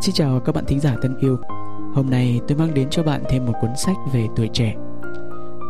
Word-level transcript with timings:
Xin 0.00 0.14
chào 0.14 0.40
các 0.40 0.54
bạn 0.54 0.64
thính 0.66 0.80
giả 0.80 0.96
thân 1.02 1.18
yêu. 1.18 1.38
Hôm 1.94 2.10
nay 2.10 2.40
tôi 2.48 2.58
mang 2.58 2.74
đến 2.74 2.88
cho 2.90 3.02
bạn 3.02 3.22
thêm 3.28 3.46
một 3.46 3.52
cuốn 3.60 3.70
sách 3.76 3.96
về 4.12 4.26
tuổi 4.36 4.48
trẻ. 4.52 4.74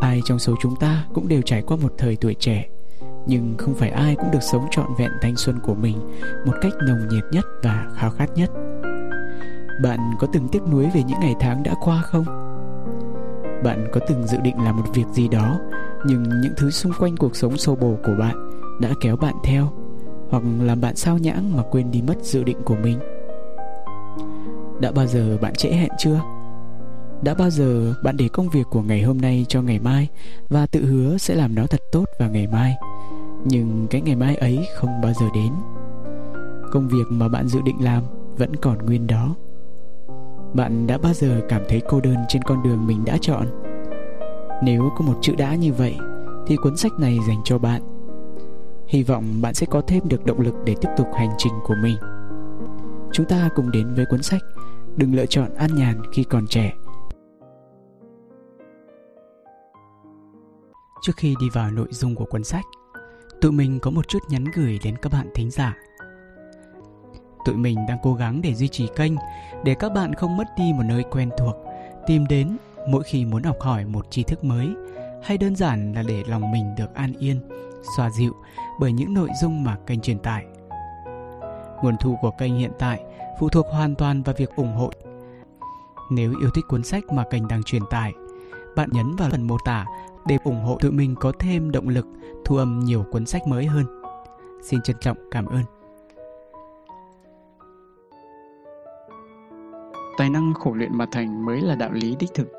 Ai 0.01 0.21
trong 0.25 0.39
số 0.39 0.55
chúng 0.63 0.77
ta 0.77 1.07
cũng 1.15 1.29
đều 1.29 1.43
trải 1.43 1.63
qua 1.63 1.77
một 1.77 1.93
thời 1.99 2.17
tuổi 2.17 2.35
trẻ, 2.35 2.69
Nhưng 3.27 3.55
không 3.59 3.75
phải 3.75 3.91
ai 3.91 4.17
cũng 4.17 4.31
được 4.31 4.43
sống 4.43 4.67
trọn 4.71 4.87
vẹn 4.99 5.11
thanh 5.23 5.37
xuân 5.37 5.59
của 5.63 5.75
mình 5.75 5.97
Một 6.47 6.53
cách 6.61 6.73
nồng 6.87 7.09
nhiệt 7.09 7.25
nhất 7.33 7.45
và 7.63 7.87
khao 7.95 8.11
khát 8.11 8.31
nhất. 8.35 8.51
Bạn 9.83 9.99
có 10.19 10.27
từng 10.33 10.49
tiếc 10.49 10.63
nuối 10.73 10.91
về 10.95 11.03
những 11.03 11.21
ngày 11.21 11.35
tháng 11.41 11.63
đã 11.63 11.75
qua 11.81 12.03
không? 12.03 12.25
Bạn 13.65 13.89
có 13.93 14.01
từng 14.09 14.27
dự 14.27 14.39
định 14.41 14.65
làm 14.65 14.77
một 14.77 14.95
việc 14.95 15.07
gì 15.13 15.29
đó, 15.29 15.59
Nhưng 16.07 16.23
những 16.23 16.53
thứ 16.57 16.71
xung 16.71 16.93
quanh 16.99 17.17
cuộc 17.17 17.37
sống 17.37 17.57
xô 17.57 17.77
bồ 17.77 17.97
của 18.05 18.15
bạn 18.19 18.51
Đã 18.81 18.91
kéo 19.01 19.17
bạn 19.17 19.35
theo, 19.45 19.73
Hoặc 20.31 20.43
làm 20.61 20.81
bạn 20.81 20.97
sao 20.97 21.19
nhãng 21.19 21.57
mà 21.57 21.63
quên 21.71 21.91
đi 21.91 22.03
mất 22.03 22.17
dự 22.23 22.45
định 22.45 22.59
của 22.65 22.77
mình? 22.77 22.99
Đã 24.81 24.93
bao 24.93 25.07
giờ 25.07 25.39
bạn 25.41 25.55
trễ 25.55 25.69
hẹn 25.69 25.91
chưa? 25.99 26.21
Đã 27.23 27.35
bao 27.35 27.51
giờ 27.51 27.95
bạn 28.05 28.17
để 28.17 28.29
công 28.29 28.49
việc 28.49 28.67
của 28.71 28.83
ngày 28.83 29.03
hôm 29.03 29.21
nay 29.21 29.47
cho 29.49 29.63
ngày 29.63 29.79
mai 29.79 30.09
và 30.49 30.67
tự 30.67 30.85
hứa 30.85 31.19
sẽ 31.19 31.35
làm 31.35 31.55
nó 31.55 31.67
thật 31.67 31.81
tốt 31.93 32.05
vào 32.19 32.31
ngày 32.31 32.47
mai, 32.47 32.75
nhưng 33.45 33.87
cái 33.91 34.01
ngày 34.01 34.17
mai 34.17 34.37
ấy 34.37 34.67
không 34.77 34.91
bao 35.03 35.13
giờ 35.21 35.27
đến. 35.35 35.53
Công 36.73 36.89
việc 36.89 37.05
mà 37.09 37.29
bạn 37.29 37.49
dự 37.49 37.61
định 37.65 37.85
làm 37.85 38.03
vẫn 38.37 38.57
còn 38.57 38.79
nguyên 38.79 39.07
đó. 39.07 39.35
Bạn 40.55 40.87
đã 40.87 40.99
bao 40.99 41.13
giờ 41.13 41.41
cảm 41.49 41.63
thấy 41.69 41.83
cô 41.89 42.01
đơn 42.01 42.17
trên 42.29 42.43
con 42.43 42.63
đường 42.63 42.87
mình 42.87 43.05
đã 43.05 43.17
chọn? 43.21 43.47
Nếu 44.63 44.91
có 44.97 45.05
một 45.05 45.19
chữ 45.21 45.35
đã 45.35 45.55
như 45.55 45.73
vậy 45.73 45.97
thì 46.47 46.57
cuốn 46.57 46.77
sách 46.77 46.93
này 46.99 47.19
dành 47.29 47.41
cho 47.45 47.59
bạn. 47.59 47.83
Hy 48.89 49.03
vọng 49.03 49.25
bạn 49.43 49.55
sẽ 49.55 49.67
có 49.67 49.83
thêm 49.87 50.09
được 50.09 50.27
động 50.27 50.41
lực 50.41 50.55
để 50.65 50.75
tiếp 50.81 50.89
tục 50.97 51.07
hành 51.15 51.31
trình 51.39 51.53
của 51.65 51.75
mình. 51.83 51.97
Chúng 53.13 53.27
ta 53.27 53.49
cùng 53.55 53.71
đến 53.71 53.95
với 53.95 54.07
cuốn 54.07 54.23
sách 54.23 54.43
đừng 54.97 55.15
lựa 55.15 55.27
chọn 55.27 55.55
an 55.55 55.71
nhàn 55.75 56.03
khi 56.13 56.25
còn 56.25 56.47
trẻ. 56.47 56.73
Trước 61.03 61.13
khi 61.17 61.35
đi 61.41 61.47
vào 61.53 61.71
nội 61.71 61.89
dung 61.91 62.15
của 62.15 62.25
cuốn 62.25 62.45
sách, 62.45 62.65
tụi 63.41 63.53
mình 63.53 63.79
có 63.83 63.91
một 63.91 64.09
chút 64.09 64.19
nhắn 64.29 64.45
gửi 64.55 64.79
đến 64.85 64.97
các 65.03 65.13
bạn 65.13 65.31
thính 65.35 65.51
giả. 65.51 65.77
Tụi 67.45 67.57
mình 67.57 67.79
đang 67.89 67.99
cố 68.03 68.15
gắng 68.15 68.41
để 68.43 68.55
duy 68.55 68.69
trì 68.69 68.89
kênh 68.97 69.13
để 69.65 69.75
các 69.75 69.93
bạn 69.93 70.15
không 70.15 70.37
mất 70.37 70.49
đi 70.59 70.73
một 70.73 70.83
nơi 70.89 71.05
quen 71.11 71.31
thuộc, 71.39 71.57
tìm 72.07 72.27
đến 72.27 72.57
mỗi 72.89 73.03
khi 73.03 73.25
muốn 73.25 73.43
học 73.43 73.57
hỏi 73.61 73.85
một 73.85 74.11
tri 74.11 74.23
thức 74.23 74.45
mới, 74.45 74.75
hay 75.23 75.39
đơn 75.39 75.57
giản 75.57 75.93
là 75.93 76.03
để 76.03 76.23
lòng 76.27 76.51
mình 76.53 76.75
được 76.79 76.95
an 76.95 77.13
yên, 77.19 77.41
xoa 77.97 78.11
dịu 78.11 78.33
bởi 78.81 78.93
những 78.93 79.15
nội 79.15 79.29
dung 79.41 79.65
mà 79.65 79.77
kênh 79.87 80.01
truyền 80.01 80.19
tải. 80.19 80.45
Nguồn 81.83 81.97
thu 82.01 82.19
của 82.21 82.31
kênh 82.31 82.55
hiện 82.55 82.73
tại 82.79 83.01
phụ 83.41 83.49
thuộc 83.49 83.67
hoàn 83.71 83.95
toàn 83.95 84.23
vào 84.23 84.35
việc 84.39 84.51
ủng 84.57 84.73
hộ. 84.73 84.91
Nếu 86.11 86.35
yêu 86.41 86.51
thích 86.55 86.65
cuốn 86.69 86.83
sách 86.83 87.05
mà 87.13 87.25
kênh 87.31 87.49
đang 87.49 87.63
truyền 87.63 87.83
tải, 87.91 88.13
bạn 88.77 88.89
nhấn 88.93 89.17
vào 89.17 89.31
phần 89.31 89.43
mô 89.43 89.57
tả 89.65 89.87
để 90.27 90.39
ủng 90.45 90.65
hộ 90.65 90.79
tụi 90.81 90.91
mình 90.93 91.15
có 91.21 91.33
thêm 91.39 91.71
động 91.71 91.89
lực 91.89 92.07
thu 92.45 92.57
âm 92.57 92.81
nhiều 92.81 93.05
cuốn 93.11 93.27
sách 93.27 93.47
mới 93.47 93.67
hơn. 93.67 93.85
Xin 94.63 94.83
trân 94.83 94.97
trọng 95.01 95.17
cảm 95.31 95.47
ơn. 95.47 95.63
Tài 100.19 100.31
năng 100.31 100.55
khổ 100.55 100.75
luyện 100.75 100.99
mà 100.99 101.07
thành 101.13 101.45
mới 101.45 101.61
là 101.61 101.75
đạo 101.75 101.91
lý 101.93 102.17
đích 102.19 102.31
thực. 102.35 102.53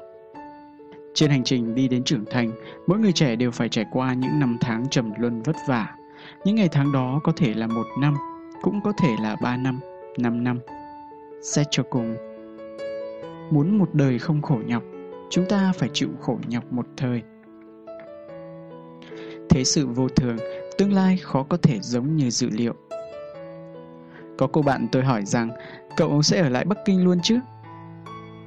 Trên 1.13 1.31
hành 1.31 1.43
trình 1.43 1.75
đi 1.75 1.87
đến 1.87 2.03
trưởng 2.03 2.25
thành, 2.31 2.51
mỗi 2.87 2.99
người 2.99 3.11
trẻ 3.11 3.35
đều 3.35 3.51
phải 3.51 3.69
trải 3.69 3.85
qua 3.91 4.13
những 4.13 4.39
năm 4.39 4.57
tháng 4.61 4.89
trầm 4.89 5.11
luân 5.17 5.41
vất 5.41 5.55
vả. 5.67 5.95
Những 6.45 6.55
ngày 6.55 6.69
tháng 6.71 6.91
đó 6.91 7.19
có 7.23 7.31
thể 7.35 7.53
là 7.53 7.67
một 7.67 7.85
năm, 7.99 8.15
cũng 8.61 8.79
có 8.83 8.93
thể 8.97 9.15
là 9.21 9.35
ba 9.41 9.57
năm, 9.57 9.79
5 10.17 10.43
năm. 10.43 10.59
Xét 11.41 11.67
cho 11.71 11.83
cùng, 11.89 12.15
muốn 13.51 13.77
một 13.77 13.89
đời 13.93 14.19
không 14.19 14.41
khổ 14.41 14.57
nhọc, 14.65 14.83
chúng 15.29 15.45
ta 15.49 15.71
phải 15.75 15.89
chịu 15.93 16.09
khổ 16.21 16.39
nhọc 16.47 16.73
một 16.73 16.85
thời. 16.97 17.21
Thế 19.49 19.63
sự 19.63 19.87
vô 19.87 20.07
thường, 20.09 20.37
tương 20.77 20.93
lai 20.93 21.17
khó 21.17 21.43
có 21.43 21.57
thể 21.57 21.79
giống 21.81 22.15
như 22.15 22.29
dự 22.29 22.49
liệu. 22.49 22.73
Có 24.37 24.47
cô 24.47 24.61
bạn 24.61 24.87
tôi 24.91 25.03
hỏi 25.03 25.25
rằng, 25.25 25.49
cậu 25.97 26.21
sẽ 26.21 26.41
ở 26.41 26.49
lại 26.49 26.65
Bắc 26.65 26.77
Kinh 26.85 27.03
luôn 27.03 27.17
chứ? 27.23 27.39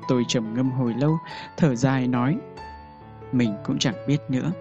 Tôi 0.08 0.24
trầm 0.28 0.54
ngâm 0.54 0.70
hồi 0.70 0.94
lâu, 0.98 1.18
thở 1.56 1.74
dài 1.74 2.08
nói, 2.08 2.38
mình 3.32 3.54
cũng 3.64 3.78
chẳng 3.78 3.94
biết 4.06 4.18
nữa. 4.28 4.52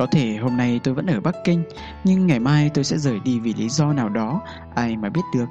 Có 0.00 0.06
thể 0.06 0.36
hôm 0.36 0.56
nay 0.56 0.80
tôi 0.84 0.94
vẫn 0.94 1.06
ở 1.06 1.20
Bắc 1.20 1.34
Kinh, 1.44 1.62
nhưng 2.04 2.26
ngày 2.26 2.38
mai 2.38 2.70
tôi 2.74 2.84
sẽ 2.84 2.98
rời 2.98 3.20
đi 3.24 3.40
vì 3.40 3.54
lý 3.54 3.68
do 3.68 3.92
nào 3.92 4.08
đó, 4.08 4.42
ai 4.74 4.96
mà 4.96 5.08
biết 5.08 5.20
được. 5.34 5.46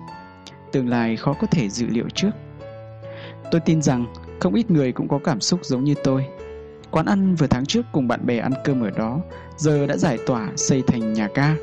Tương 0.71 0.89
lai 0.89 1.15
khó 1.15 1.33
có 1.33 1.47
thể 1.47 1.69
dự 1.69 1.87
liệu 1.87 2.09
trước. 2.15 2.29
Tôi 3.51 3.61
tin 3.61 3.81
rằng 3.81 4.05
không 4.39 4.53
ít 4.53 4.71
người 4.71 4.91
cũng 4.91 5.07
có 5.07 5.19
cảm 5.23 5.41
xúc 5.41 5.59
giống 5.63 5.83
như 5.83 5.93
tôi. 6.03 6.25
Quán 6.91 7.05
ăn 7.05 7.35
vừa 7.35 7.47
tháng 7.47 7.65
trước 7.65 7.85
cùng 7.91 8.07
bạn 8.07 8.25
bè 8.25 8.37
ăn 8.37 8.51
cơm 8.63 8.81
ở 8.81 8.89
đó, 8.89 9.19
giờ 9.57 9.87
đã 9.87 9.97
giải 9.97 10.17
tỏa 10.25 10.49
xây 10.55 10.83
thành 10.87 11.13
nhà 11.13 11.27
ca. 11.33 11.55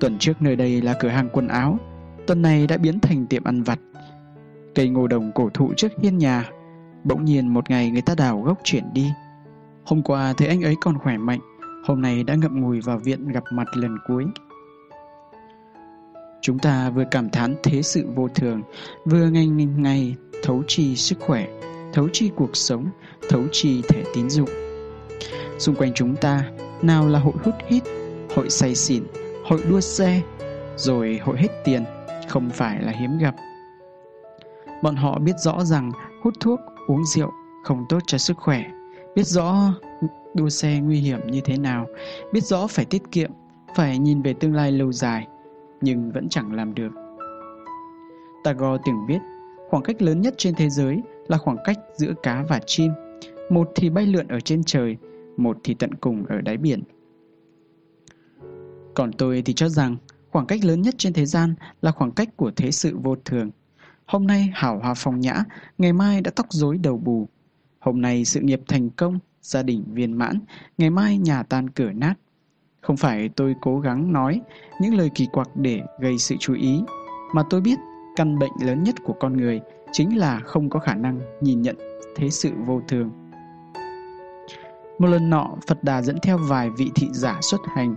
Tuần 0.00 0.18
trước 0.18 0.42
nơi 0.42 0.56
đây 0.56 0.82
là 0.82 0.94
cửa 1.00 1.08
hàng 1.08 1.28
quần 1.32 1.48
áo, 1.48 1.78
tuần 2.26 2.42
này 2.42 2.66
đã 2.66 2.76
biến 2.76 3.00
thành 3.00 3.26
tiệm 3.26 3.44
ăn 3.44 3.62
vặt. 3.62 3.78
Cây 4.74 4.88
ngô 4.88 5.06
đồng 5.06 5.32
cổ 5.34 5.50
thụ 5.54 5.72
trước 5.76 5.92
hiên 6.02 6.18
nhà, 6.18 6.44
bỗng 7.04 7.24
nhiên 7.24 7.48
một 7.48 7.70
ngày 7.70 7.90
người 7.90 8.02
ta 8.02 8.14
đào 8.14 8.42
gốc 8.42 8.58
chuyển 8.64 8.84
đi. 8.92 9.10
Hôm 9.84 10.02
qua 10.02 10.32
thấy 10.36 10.48
anh 10.48 10.62
ấy 10.62 10.74
còn 10.80 10.98
khỏe 10.98 11.16
mạnh, 11.16 11.40
hôm 11.86 12.02
nay 12.02 12.24
đã 12.24 12.34
ngậm 12.34 12.60
ngùi 12.60 12.80
vào 12.80 12.98
viện 12.98 13.28
gặp 13.28 13.44
mặt 13.50 13.66
lần 13.74 13.98
cuối. 14.08 14.24
Chúng 16.42 16.58
ta 16.58 16.90
vừa 16.90 17.04
cảm 17.10 17.30
thán 17.30 17.56
thế 17.62 17.82
sự 17.82 18.06
vô 18.14 18.28
thường, 18.28 18.62
vừa 19.04 19.28
ngay 19.28 19.46
ngày 19.46 20.16
thấu 20.42 20.62
trì 20.66 20.96
sức 20.96 21.18
khỏe, 21.20 21.48
thấu 21.92 22.08
trì 22.12 22.30
cuộc 22.36 22.56
sống, 22.56 22.90
thấu 23.28 23.42
trì 23.52 23.82
thẻ 23.82 24.02
tín 24.14 24.30
dụng. 24.30 24.48
Xung 25.58 25.74
quanh 25.74 25.92
chúng 25.94 26.16
ta, 26.16 26.50
nào 26.82 27.08
là 27.08 27.18
hội 27.18 27.34
hút 27.44 27.54
hít, 27.68 27.82
hội 28.36 28.50
say 28.50 28.74
xỉn, 28.74 29.04
hội 29.44 29.62
đua 29.68 29.80
xe, 29.80 30.22
rồi 30.76 31.20
hội 31.22 31.36
hết 31.38 31.48
tiền, 31.64 31.84
không 32.28 32.50
phải 32.50 32.82
là 32.82 32.92
hiếm 32.92 33.18
gặp. 33.18 33.34
Bọn 34.82 34.96
họ 34.96 35.18
biết 35.18 35.34
rõ 35.38 35.64
rằng 35.64 35.92
hút 36.22 36.34
thuốc, 36.40 36.60
uống 36.86 37.04
rượu 37.04 37.30
không 37.64 37.84
tốt 37.88 37.98
cho 38.06 38.18
sức 38.18 38.36
khỏe, 38.36 38.64
biết 39.14 39.26
rõ 39.26 39.74
đua 40.34 40.48
xe 40.48 40.80
nguy 40.80 40.98
hiểm 40.98 41.20
như 41.26 41.40
thế 41.40 41.58
nào, 41.58 41.86
biết 42.32 42.44
rõ 42.44 42.66
phải 42.66 42.84
tiết 42.84 43.02
kiệm, 43.10 43.30
phải 43.74 43.98
nhìn 43.98 44.22
về 44.22 44.34
tương 44.34 44.54
lai 44.54 44.72
lâu 44.72 44.92
dài, 44.92 45.26
nhưng 45.80 46.12
vẫn 46.12 46.28
chẳng 46.28 46.54
làm 46.54 46.74
được. 46.74 46.92
Tagore 48.44 48.82
từng 48.86 49.06
biết, 49.08 49.18
khoảng 49.68 49.82
cách 49.82 50.02
lớn 50.02 50.20
nhất 50.20 50.34
trên 50.38 50.54
thế 50.54 50.70
giới 50.70 51.02
là 51.28 51.38
khoảng 51.38 51.58
cách 51.64 51.78
giữa 51.96 52.12
cá 52.22 52.44
và 52.48 52.60
chim. 52.66 52.92
Một 53.50 53.70
thì 53.74 53.90
bay 53.90 54.06
lượn 54.06 54.28
ở 54.28 54.40
trên 54.40 54.64
trời, 54.64 54.96
một 55.36 55.56
thì 55.64 55.74
tận 55.74 55.94
cùng 55.94 56.26
ở 56.26 56.40
đáy 56.40 56.56
biển. 56.56 56.82
Còn 58.94 59.12
tôi 59.12 59.42
thì 59.42 59.52
cho 59.52 59.68
rằng 59.68 59.96
khoảng 60.30 60.46
cách 60.46 60.64
lớn 60.64 60.82
nhất 60.82 60.94
trên 60.98 61.12
thế 61.12 61.26
gian 61.26 61.54
là 61.82 61.90
khoảng 61.90 62.10
cách 62.10 62.36
của 62.36 62.50
thế 62.56 62.70
sự 62.70 62.96
vô 63.02 63.16
thường. 63.24 63.50
Hôm 64.06 64.26
nay 64.26 64.50
hảo 64.54 64.78
hòa 64.78 64.94
phong 64.96 65.20
nhã, 65.20 65.44
ngày 65.78 65.92
mai 65.92 66.20
đã 66.20 66.30
tóc 66.30 66.46
rối 66.50 66.78
đầu 66.78 66.98
bù. 66.98 67.28
Hôm 67.78 68.00
nay 68.00 68.24
sự 68.24 68.40
nghiệp 68.40 68.60
thành 68.68 68.90
công, 68.90 69.18
gia 69.46 69.62
đình 69.62 69.84
viên 69.92 70.12
mãn, 70.12 70.40
ngày 70.78 70.90
mai 70.90 71.18
nhà 71.18 71.42
tan 71.42 71.70
cửa 71.70 71.92
nát. 71.92 72.14
Không 72.80 72.96
phải 72.96 73.28
tôi 73.36 73.54
cố 73.60 73.80
gắng 73.80 74.12
nói 74.12 74.40
những 74.80 74.94
lời 74.94 75.10
kỳ 75.14 75.26
quặc 75.32 75.48
để 75.56 75.82
gây 76.00 76.18
sự 76.18 76.34
chú 76.40 76.54
ý, 76.54 76.80
mà 77.34 77.42
tôi 77.50 77.60
biết 77.60 77.78
căn 78.16 78.38
bệnh 78.38 78.52
lớn 78.62 78.82
nhất 78.82 78.94
của 79.04 79.14
con 79.20 79.36
người 79.36 79.60
chính 79.92 80.18
là 80.18 80.40
không 80.44 80.70
có 80.70 80.80
khả 80.80 80.94
năng 80.94 81.20
nhìn 81.40 81.62
nhận 81.62 81.76
thế 82.16 82.30
sự 82.30 82.52
vô 82.66 82.80
thường. 82.88 83.10
Một 84.98 85.06
lần 85.06 85.30
nọ, 85.30 85.48
Phật 85.66 85.84
Đà 85.84 86.02
dẫn 86.02 86.16
theo 86.22 86.38
vài 86.38 86.70
vị 86.78 86.90
thị 86.94 87.08
giả 87.12 87.38
xuất 87.42 87.60
hành. 87.74 87.94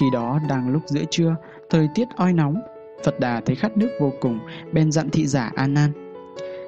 Khi 0.00 0.06
đó 0.12 0.40
đang 0.48 0.70
lúc 0.70 0.82
giữa 0.86 1.04
trưa, 1.10 1.36
thời 1.70 1.88
tiết 1.94 2.08
oi 2.16 2.32
nóng, 2.32 2.60
Phật 3.04 3.20
Đà 3.20 3.40
thấy 3.40 3.56
khát 3.56 3.76
nước 3.76 3.88
vô 4.00 4.12
cùng, 4.20 4.38
bèn 4.72 4.92
dặn 4.92 5.10
thị 5.10 5.26
giả 5.26 5.52
An 5.54 5.74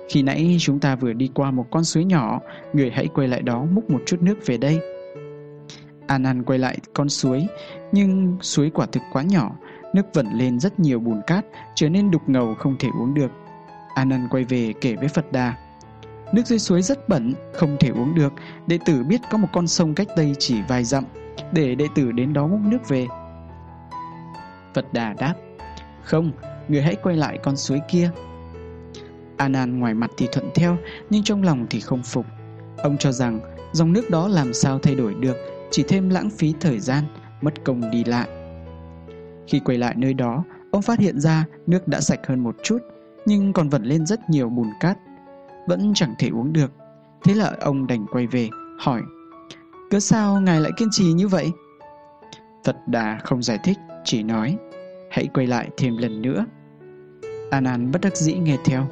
khi 0.09 0.23
nãy 0.23 0.57
chúng 0.61 0.81
ta 0.81 0.97
vừa 0.97 1.13
đi 1.13 1.31
qua 1.35 1.51
một 1.51 1.67
con 1.71 1.85
suối 1.85 2.05
nhỏ, 2.05 2.41
người 2.73 2.91
hãy 2.91 3.09
quay 3.15 3.29
lại 3.29 3.43
đó 3.43 3.65
múc 3.73 3.91
một 3.91 4.03
chút 4.07 4.23
nước 4.23 4.47
về 4.47 4.57
đây. 4.57 4.81
Anan 6.07 6.43
quay 6.43 6.59
lại 6.59 6.79
con 6.95 7.09
suối, 7.09 7.47
nhưng 7.93 8.37
suối 8.41 8.71
quả 8.71 8.87
thực 8.93 9.03
quá 9.13 9.23
nhỏ, 9.23 9.51
nước 9.95 10.03
vẩn 10.15 10.27
lên 10.35 10.61
rất 10.61 10.81
nhiều 10.81 11.01
bùn 11.01 11.21
cát, 11.27 11.45
trở 11.75 11.89
nên 11.89 12.11
đục 12.11 12.23
ngầu 12.27 12.55
không 12.55 12.77
thể 12.79 12.89
uống 13.01 13.15
được. 13.15 13.31
Anan 13.95 14.29
quay 14.31 14.45
về 14.45 14.73
kể 14.81 14.97
với 14.97 15.09
Phật 15.09 15.33
Đà. 15.33 15.55
Nước 16.33 16.47
dưới 16.47 16.59
suối 16.59 16.83
rất 16.83 17.09
bẩn, 17.09 17.35
không 17.55 17.77
thể 17.81 17.89
uống 17.89 18.15
được, 18.15 18.33
đệ 18.67 18.79
tử 18.85 19.05
biết 19.05 19.21
có 19.31 19.39
một 19.39 19.49
con 19.53 19.67
sông 19.67 19.95
cách 19.95 20.09
đây 20.17 20.33
chỉ 20.39 20.63
vài 20.69 20.85
dặm, 20.85 21.05
để 21.53 21.75
đệ 21.75 21.87
tử 21.95 22.13
đến 22.13 22.33
đó 22.33 22.47
múc 22.47 22.61
nước 22.61 22.89
về. 22.89 23.07
Phật 24.75 24.93
Đà 24.93 25.13
đáp, 25.13 25.35
không, 26.03 26.33
người 26.69 26.83
hãy 26.83 26.97
quay 27.03 27.17
lại 27.17 27.39
con 27.43 27.57
suối 27.57 27.81
kia. 27.89 28.11
An 29.38 29.52
An 29.52 29.79
ngoài 29.79 29.94
mặt 29.94 30.11
thì 30.17 30.29
thuận 30.32 30.50
theo, 30.55 30.76
nhưng 31.11 31.23
trong 31.23 31.43
lòng 31.43 31.67
thì 31.70 31.81
không 31.81 32.02
phục. 32.02 32.26
Ông 32.76 32.99
cho 32.99 33.12
rằng 33.12 33.40
dòng 33.73 33.93
nước 33.93 34.11
đó 34.11 34.29
làm 34.29 34.55
sao 34.55 34.79
thay 34.79 34.94
đổi 34.94 35.14
được 35.14 35.37
chỉ 35.70 35.82
thêm 35.82 36.08
lãng 36.08 36.31
phí 36.31 36.55
thời 36.61 36.81
gian, 36.81 37.05
mất 37.40 37.64
công 37.64 37.90
đi 37.90 38.05
lại. 38.05 38.29
Khi 39.46 39.61
quay 39.64 39.79
lại 39.79 39.94
nơi 39.96 40.14
đó, 40.14 40.44
ông 40.70 40.82
phát 40.82 40.99
hiện 40.99 41.20
ra 41.20 41.44
nước 41.67 41.88
đã 41.88 42.00
sạch 42.00 42.20
hơn 42.26 42.40
một 42.40 42.56
chút, 42.62 42.79
nhưng 43.26 43.52
còn 43.52 43.69
vẫn 43.69 43.85
lên 43.85 44.06
rất 44.06 44.31
nhiều 44.31 44.49
bùn 44.49 44.69
cát. 44.81 44.99
Vẫn 45.67 45.93
chẳng 45.94 46.14
thể 46.19 46.29
uống 46.29 46.52
được. 46.52 46.73
Thế 47.25 47.35
là 47.35 47.56
ông 47.61 47.87
đành 47.87 48.06
quay 48.12 48.26
về, 48.26 48.49
hỏi 48.79 49.02
Cớ 49.90 50.00
sao 50.00 50.40
ngài 50.40 50.61
lại 50.61 50.73
kiên 50.76 50.88
trì 50.90 51.12
như 51.12 51.29
vậy? 51.29 51.50
Phật 52.64 52.76
Đà 52.87 53.19
không 53.25 53.43
giải 53.43 53.58
thích, 53.64 53.79
chỉ 54.05 54.23
nói 54.23 54.56
Hãy 55.11 55.29
quay 55.35 55.46
lại 55.46 55.70
thêm 55.76 55.96
lần 55.96 56.23
nữa. 56.23 56.46
An 57.50 57.64
An 57.64 57.90
bất 57.93 58.00
đắc 58.00 58.17
dĩ 58.17 58.35
nghe 58.35 58.56
theo. 58.64 58.87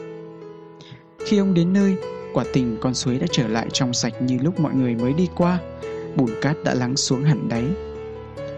Khi 1.27 1.39
ông 1.39 1.55
đến 1.55 1.73
nơi, 1.73 1.97
quả 2.33 2.45
tình 2.53 2.77
con 2.81 2.95
suối 2.95 3.19
đã 3.19 3.27
trở 3.31 3.49
lại 3.49 3.67
trong 3.73 3.93
sạch 3.93 4.13
như 4.21 4.39
lúc 4.43 4.61
mọi 4.61 4.75
người 4.75 4.95
mới 4.95 5.13
đi 5.13 5.29
qua. 5.35 5.59
Bùn 6.17 6.31
cát 6.43 6.57
đã 6.65 6.75
lắng 6.75 6.97
xuống 6.97 7.25
hẳn 7.25 7.49
đáy. 7.49 7.65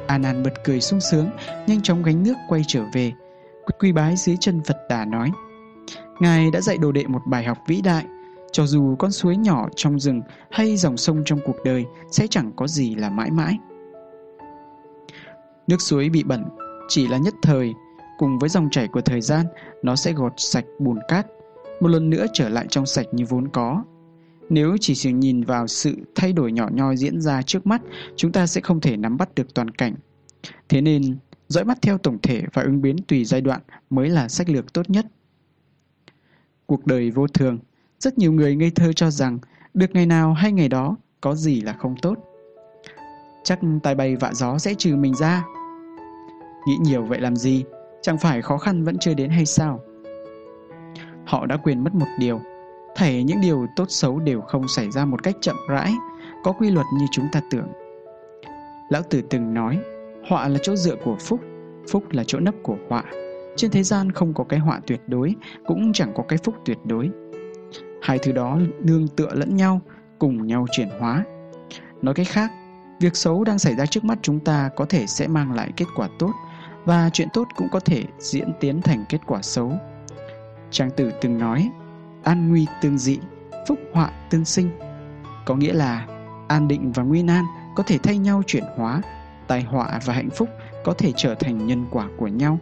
Anan 0.06 0.42
bật 0.42 0.64
cười 0.64 0.80
sung 0.80 1.00
sướng, 1.00 1.30
nhanh 1.66 1.82
chóng 1.82 2.02
gánh 2.02 2.22
nước 2.22 2.34
quay 2.48 2.62
trở 2.66 2.82
về. 2.92 3.12
Quy 3.78 3.92
bái 3.92 4.16
dưới 4.16 4.36
chân 4.40 4.60
Phật 4.64 4.76
Đà 4.88 5.04
nói 5.04 5.30
Ngài 6.20 6.50
đã 6.50 6.60
dạy 6.60 6.78
đồ 6.78 6.92
đệ 6.92 7.06
một 7.06 7.20
bài 7.26 7.44
học 7.44 7.58
vĩ 7.66 7.80
đại 7.80 8.04
cho 8.52 8.66
dù 8.66 8.96
con 8.98 9.10
suối 9.10 9.36
nhỏ 9.36 9.68
trong 9.76 10.00
rừng 10.00 10.22
hay 10.50 10.76
dòng 10.76 10.96
sông 10.96 11.22
trong 11.24 11.38
cuộc 11.44 11.56
đời 11.64 11.84
sẽ 12.10 12.26
chẳng 12.26 12.52
có 12.56 12.66
gì 12.66 12.94
là 12.94 13.10
mãi 13.10 13.30
mãi. 13.30 13.58
Nước 15.66 15.80
suối 15.80 16.08
bị 16.08 16.22
bẩn 16.24 16.44
chỉ 16.88 17.08
là 17.08 17.18
nhất 17.18 17.34
thời, 17.42 17.72
cùng 18.18 18.38
với 18.38 18.48
dòng 18.48 18.68
chảy 18.70 18.88
của 18.88 19.00
thời 19.00 19.20
gian, 19.20 19.46
nó 19.82 19.96
sẽ 19.96 20.12
gọt 20.12 20.32
sạch 20.36 20.64
bùn 20.78 20.98
cát, 21.08 21.26
một 21.80 21.88
lần 21.88 22.10
nữa 22.10 22.26
trở 22.32 22.48
lại 22.48 22.66
trong 22.70 22.86
sạch 22.86 23.06
như 23.12 23.24
vốn 23.28 23.48
có. 23.48 23.84
Nếu 24.50 24.76
chỉ 24.80 24.94
sự 24.94 25.10
nhìn 25.10 25.42
vào 25.42 25.66
sự 25.66 25.96
thay 26.14 26.32
đổi 26.32 26.52
nhỏ 26.52 26.68
nhoi 26.72 26.96
diễn 26.96 27.20
ra 27.20 27.42
trước 27.42 27.66
mắt, 27.66 27.82
chúng 28.16 28.32
ta 28.32 28.46
sẽ 28.46 28.60
không 28.60 28.80
thể 28.80 28.96
nắm 28.96 29.16
bắt 29.16 29.34
được 29.34 29.54
toàn 29.54 29.70
cảnh. 29.70 29.94
Thế 30.68 30.80
nên, 30.80 31.16
dõi 31.48 31.64
mắt 31.64 31.78
theo 31.82 31.98
tổng 31.98 32.18
thể 32.22 32.42
và 32.52 32.62
ứng 32.62 32.82
biến 32.82 32.96
tùy 33.08 33.24
giai 33.24 33.40
đoạn 33.40 33.60
mới 33.90 34.08
là 34.08 34.28
sách 34.28 34.48
lược 34.48 34.72
tốt 34.72 34.90
nhất. 34.90 35.06
Cuộc 36.66 36.86
đời 36.86 37.10
vô 37.10 37.26
thường, 37.26 37.58
rất 37.98 38.18
nhiều 38.18 38.32
người 38.32 38.56
ngây 38.56 38.70
thơ 38.70 38.92
cho 38.92 39.10
rằng 39.10 39.38
được 39.74 39.90
ngày 39.92 40.06
nào 40.06 40.32
hay 40.32 40.52
ngày 40.52 40.68
đó 40.68 40.96
có 41.20 41.34
gì 41.34 41.60
là 41.60 41.72
không 41.72 41.94
tốt. 42.02 42.18
Chắc 43.44 43.60
tài 43.82 43.94
bay 43.94 44.16
vạ 44.16 44.34
gió 44.34 44.58
sẽ 44.58 44.74
trừ 44.74 44.96
mình 44.96 45.14
ra. 45.14 45.44
Nghĩ 46.66 46.76
nhiều 46.80 47.04
vậy 47.04 47.20
làm 47.20 47.36
gì? 47.36 47.64
Chẳng 48.02 48.18
phải 48.18 48.42
khó 48.42 48.58
khăn 48.58 48.84
vẫn 48.84 48.98
chưa 48.98 49.14
đến 49.14 49.30
hay 49.30 49.46
sao? 49.46 49.80
Họ 51.28 51.46
đã 51.46 51.56
quên 51.56 51.84
mất 51.84 51.94
một 51.94 52.06
điều. 52.18 52.40
Thảy 52.94 53.24
những 53.24 53.40
điều 53.40 53.66
tốt 53.76 53.84
xấu 53.88 54.18
đều 54.18 54.40
không 54.40 54.68
xảy 54.68 54.90
ra 54.90 55.04
một 55.04 55.22
cách 55.22 55.36
chậm 55.40 55.56
rãi, 55.68 55.92
có 56.44 56.52
quy 56.52 56.70
luật 56.70 56.86
như 56.98 57.06
chúng 57.12 57.28
ta 57.32 57.40
tưởng. 57.50 57.68
Lão 58.88 59.02
Tử 59.02 59.22
từng 59.30 59.54
nói, 59.54 59.78
họa 60.28 60.48
là 60.48 60.58
chỗ 60.62 60.76
dựa 60.76 60.96
của 61.04 61.16
phúc, 61.20 61.40
phúc 61.90 62.04
là 62.10 62.24
chỗ 62.26 62.38
nấp 62.38 62.54
của 62.62 62.76
họa. 62.88 63.04
Trên 63.56 63.70
thế 63.70 63.82
gian 63.82 64.12
không 64.12 64.34
có 64.34 64.44
cái 64.44 64.60
họa 64.60 64.80
tuyệt 64.86 65.00
đối, 65.06 65.34
cũng 65.66 65.92
chẳng 65.92 66.12
có 66.14 66.22
cái 66.28 66.38
phúc 66.44 66.54
tuyệt 66.64 66.78
đối. 66.84 67.10
Hai 68.02 68.18
thứ 68.18 68.32
đó 68.32 68.58
nương 68.80 69.08
tựa 69.08 69.30
lẫn 69.32 69.56
nhau, 69.56 69.80
cùng 70.18 70.46
nhau 70.46 70.66
chuyển 70.70 70.88
hóa. 71.00 71.24
Nói 72.02 72.14
cách 72.14 72.26
khác, 72.30 72.50
việc 73.00 73.16
xấu 73.16 73.44
đang 73.44 73.58
xảy 73.58 73.74
ra 73.74 73.86
trước 73.86 74.04
mắt 74.04 74.18
chúng 74.22 74.40
ta 74.40 74.70
có 74.76 74.84
thể 74.84 75.06
sẽ 75.06 75.26
mang 75.26 75.52
lại 75.52 75.72
kết 75.76 75.86
quả 75.96 76.08
tốt 76.18 76.32
và 76.84 77.10
chuyện 77.12 77.28
tốt 77.32 77.48
cũng 77.56 77.68
có 77.72 77.80
thể 77.80 78.04
diễn 78.18 78.48
tiến 78.60 78.82
thành 78.82 79.04
kết 79.08 79.20
quả 79.26 79.42
xấu. 79.42 79.72
Trang 80.70 80.90
tử 80.90 81.10
từng 81.20 81.38
nói, 81.38 81.70
an 82.22 82.48
nguy 82.48 82.66
tương 82.82 82.98
dị, 82.98 83.18
phúc 83.68 83.78
họa 83.92 84.10
tương 84.30 84.44
sinh. 84.44 84.70
Có 85.44 85.54
nghĩa 85.54 85.72
là 85.72 86.06
an 86.48 86.68
định 86.68 86.92
và 86.92 87.02
nguy 87.02 87.22
nan 87.22 87.44
có 87.76 87.82
thể 87.82 87.98
thay 87.98 88.18
nhau 88.18 88.42
chuyển 88.46 88.64
hóa, 88.76 89.02
tai 89.46 89.62
họa 89.62 90.00
và 90.04 90.14
hạnh 90.14 90.30
phúc 90.30 90.48
có 90.84 90.94
thể 90.98 91.12
trở 91.16 91.34
thành 91.34 91.66
nhân 91.66 91.86
quả 91.90 92.08
của 92.16 92.28
nhau. 92.28 92.58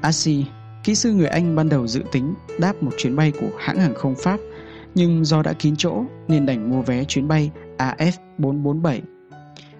Asi 0.00 0.44
Kỹ 0.84 0.94
sư 0.94 1.12
người 1.12 1.26
Anh 1.26 1.56
ban 1.56 1.68
đầu 1.68 1.86
dự 1.86 2.02
tính 2.12 2.34
đáp 2.58 2.82
một 2.82 2.90
chuyến 2.98 3.16
bay 3.16 3.32
của 3.40 3.50
hãng 3.58 3.80
hàng 3.80 3.94
không 3.94 4.14
Pháp, 4.22 4.40
nhưng 4.94 5.24
do 5.24 5.42
đã 5.42 5.52
kín 5.52 5.74
chỗ 5.78 6.04
nên 6.28 6.46
đành 6.46 6.70
mua 6.70 6.82
vé 6.82 7.04
chuyến 7.04 7.28
bay 7.28 7.50
AF447. 7.78 9.00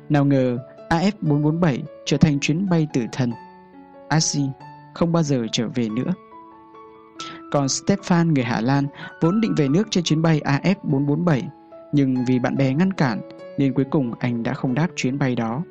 Nào 0.08 0.24
ngờ 0.24 0.58
AF447 0.90 1.78
trở 2.04 2.16
thành 2.16 2.40
chuyến 2.40 2.68
bay 2.68 2.88
tử 2.92 3.02
thần. 3.12 3.32
Asi 4.08 4.42
không 4.94 5.12
bao 5.12 5.22
giờ 5.22 5.46
trở 5.52 5.68
về 5.74 5.88
nữa. 5.88 6.12
Còn 7.52 7.66
Stefan 7.66 8.32
người 8.32 8.44
Hà 8.44 8.60
Lan 8.60 8.86
vốn 9.20 9.40
định 9.40 9.54
về 9.56 9.68
nước 9.68 9.88
trên 9.90 10.04
chuyến 10.04 10.22
bay 10.22 10.40
AF447, 10.44 11.42
nhưng 11.92 12.24
vì 12.24 12.38
bạn 12.38 12.56
bè 12.56 12.74
ngăn 12.74 12.92
cản 12.92 13.20
nên 13.58 13.72
cuối 13.72 13.84
cùng 13.90 14.12
anh 14.18 14.42
đã 14.42 14.54
không 14.54 14.74
đáp 14.74 14.88
chuyến 14.96 15.18
bay 15.18 15.34
đó. 15.34 15.62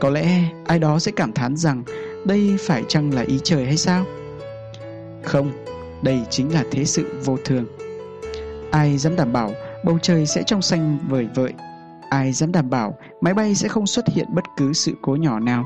Có 0.00 0.10
lẽ 0.10 0.44
ai 0.66 0.78
đó 0.78 0.98
sẽ 0.98 1.12
cảm 1.12 1.32
thán 1.32 1.56
rằng 1.56 1.82
đây 2.26 2.56
phải 2.60 2.84
chăng 2.88 3.14
là 3.14 3.22
ý 3.22 3.38
trời 3.44 3.66
hay 3.66 3.76
sao? 3.76 4.04
Không, 5.24 5.52
đây 6.02 6.20
chính 6.30 6.54
là 6.54 6.64
thế 6.70 6.84
sự 6.84 7.20
vô 7.24 7.36
thường. 7.44 7.66
Ai 8.70 8.98
dám 8.98 9.16
đảm 9.16 9.32
bảo 9.32 9.52
bầu 9.84 9.98
trời 10.02 10.26
sẽ 10.26 10.42
trong 10.46 10.62
xanh 10.62 10.98
vời 11.08 11.28
vợi? 11.34 11.52
Ai 12.10 12.32
dám 12.32 12.52
đảm 12.52 12.70
bảo 12.70 12.94
máy 13.20 13.34
bay 13.34 13.54
sẽ 13.54 13.68
không 13.68 13.86
xuất 13.86 14.08
hiện 14.08 14.26
bất 14.34 14.44
cứ 14.56 14.72
sự 14.72 14.92
cố 15.02 15.16
nhỏ 15.16 15.40
nào? 15.40 15.64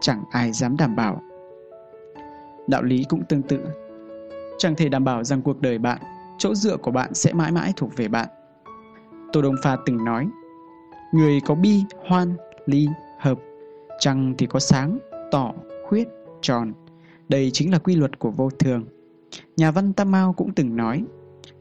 Chẳng 0.00 0.24
ai 0.30 0.52
dám 0.52 0.76
đảm 0.76 0.96
bảo. 0.96 1.22
Đạo 2.68 2.82
lý 2.82 3.04
cũng 3.08 3.24
tương 3.28 3.42
tự. 3.42 3.58
Chẳng 4.58 4.74
thể 4.76 4.88
đảm 4.88 5.04
bảo 5.04 5.24
rằng 5.24 5.42
cuộc 5.42 5.60
đời 5.60 5.78
bạn, 5.78 5.98
chỗ 6.38 6.54
dựa 6.54 6.76
của 6.76 6.90
bạn 6.90 7.14
sẽ 7.14 7.32
mãi 7.32 7.52
mãi 7.52 7.72
thuộc 7.76 7.96
về 7.96 8.08
bạn. 8.08 8.28
Tô 9.32 9.42
Đông 9.42 9.54
Pha 9.62 9.76
từng 9.86 10.04
nói, 10.04 10.28
người 11.12 11.40
có 11.46 11.54
bi, 11.54 11.80
hoan, 12.08 12.36
ly, 12.66 12.88
hợp, 13.18 13.38
trăng 13.98 14.34
thì 14.38 14.46
có 14.46 14.58
sáng, 14.58 14.98
tỏ, 15.30 15.52
khuyết, 15.88 16.08
tròn. 16.42 16.72
Đây 17.28 17.50
chính 17.50 17.72
là 17.72 17.78
quy 17.78 17.94
luật 17.94 18.18
của 18.18 18.30
vô 18.30 18.50
thường. 18.50 18.84
Nhà 19.56 19.70
văn 19.70 19.92
Tam 19.92 20.10
Mao 20.10 20.32
cũng 20.32 20.54
từng 20.54 20.76
nói, 20.76 21.04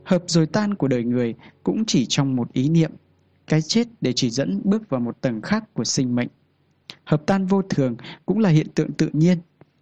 hợp 0.03 0.23
rồi 0.27 0.45
tan 0.45 0.75
của 0.75 0.87
đời 0.87 1.03
người 1.03 1.35
cũng 1.63 1.85
chỉ 1.85 2.05
trong 2.09 2.35
một 2.35 2.53
ý 2.53 2.69
niệm, 2.69 2.91
cái 3.47 3.61
chết 3.61 3.87
để 4.01 4.13
chỉ 4.13 4.29
dẫn 4.29 4.61
bước 4.63 4.89
vào 4.89 5.01
một 5.01 5.21
tầng 5.21 5.41
khác 5.41 5.63
của 5.73 5.83
sinh 5.83 6.15
mệnh. 6.15 6.27
Hợp 7.03 7.23
tan 7.25 7.45
vô 7.45 7.61
thường 7.61 7.95
cũng 8.25 8.39
là 8.39 8.49
hiện 8.49 8.67
tượng 8.75 8.91
tự 8.91 9.09
nhiên, 9.13 9.37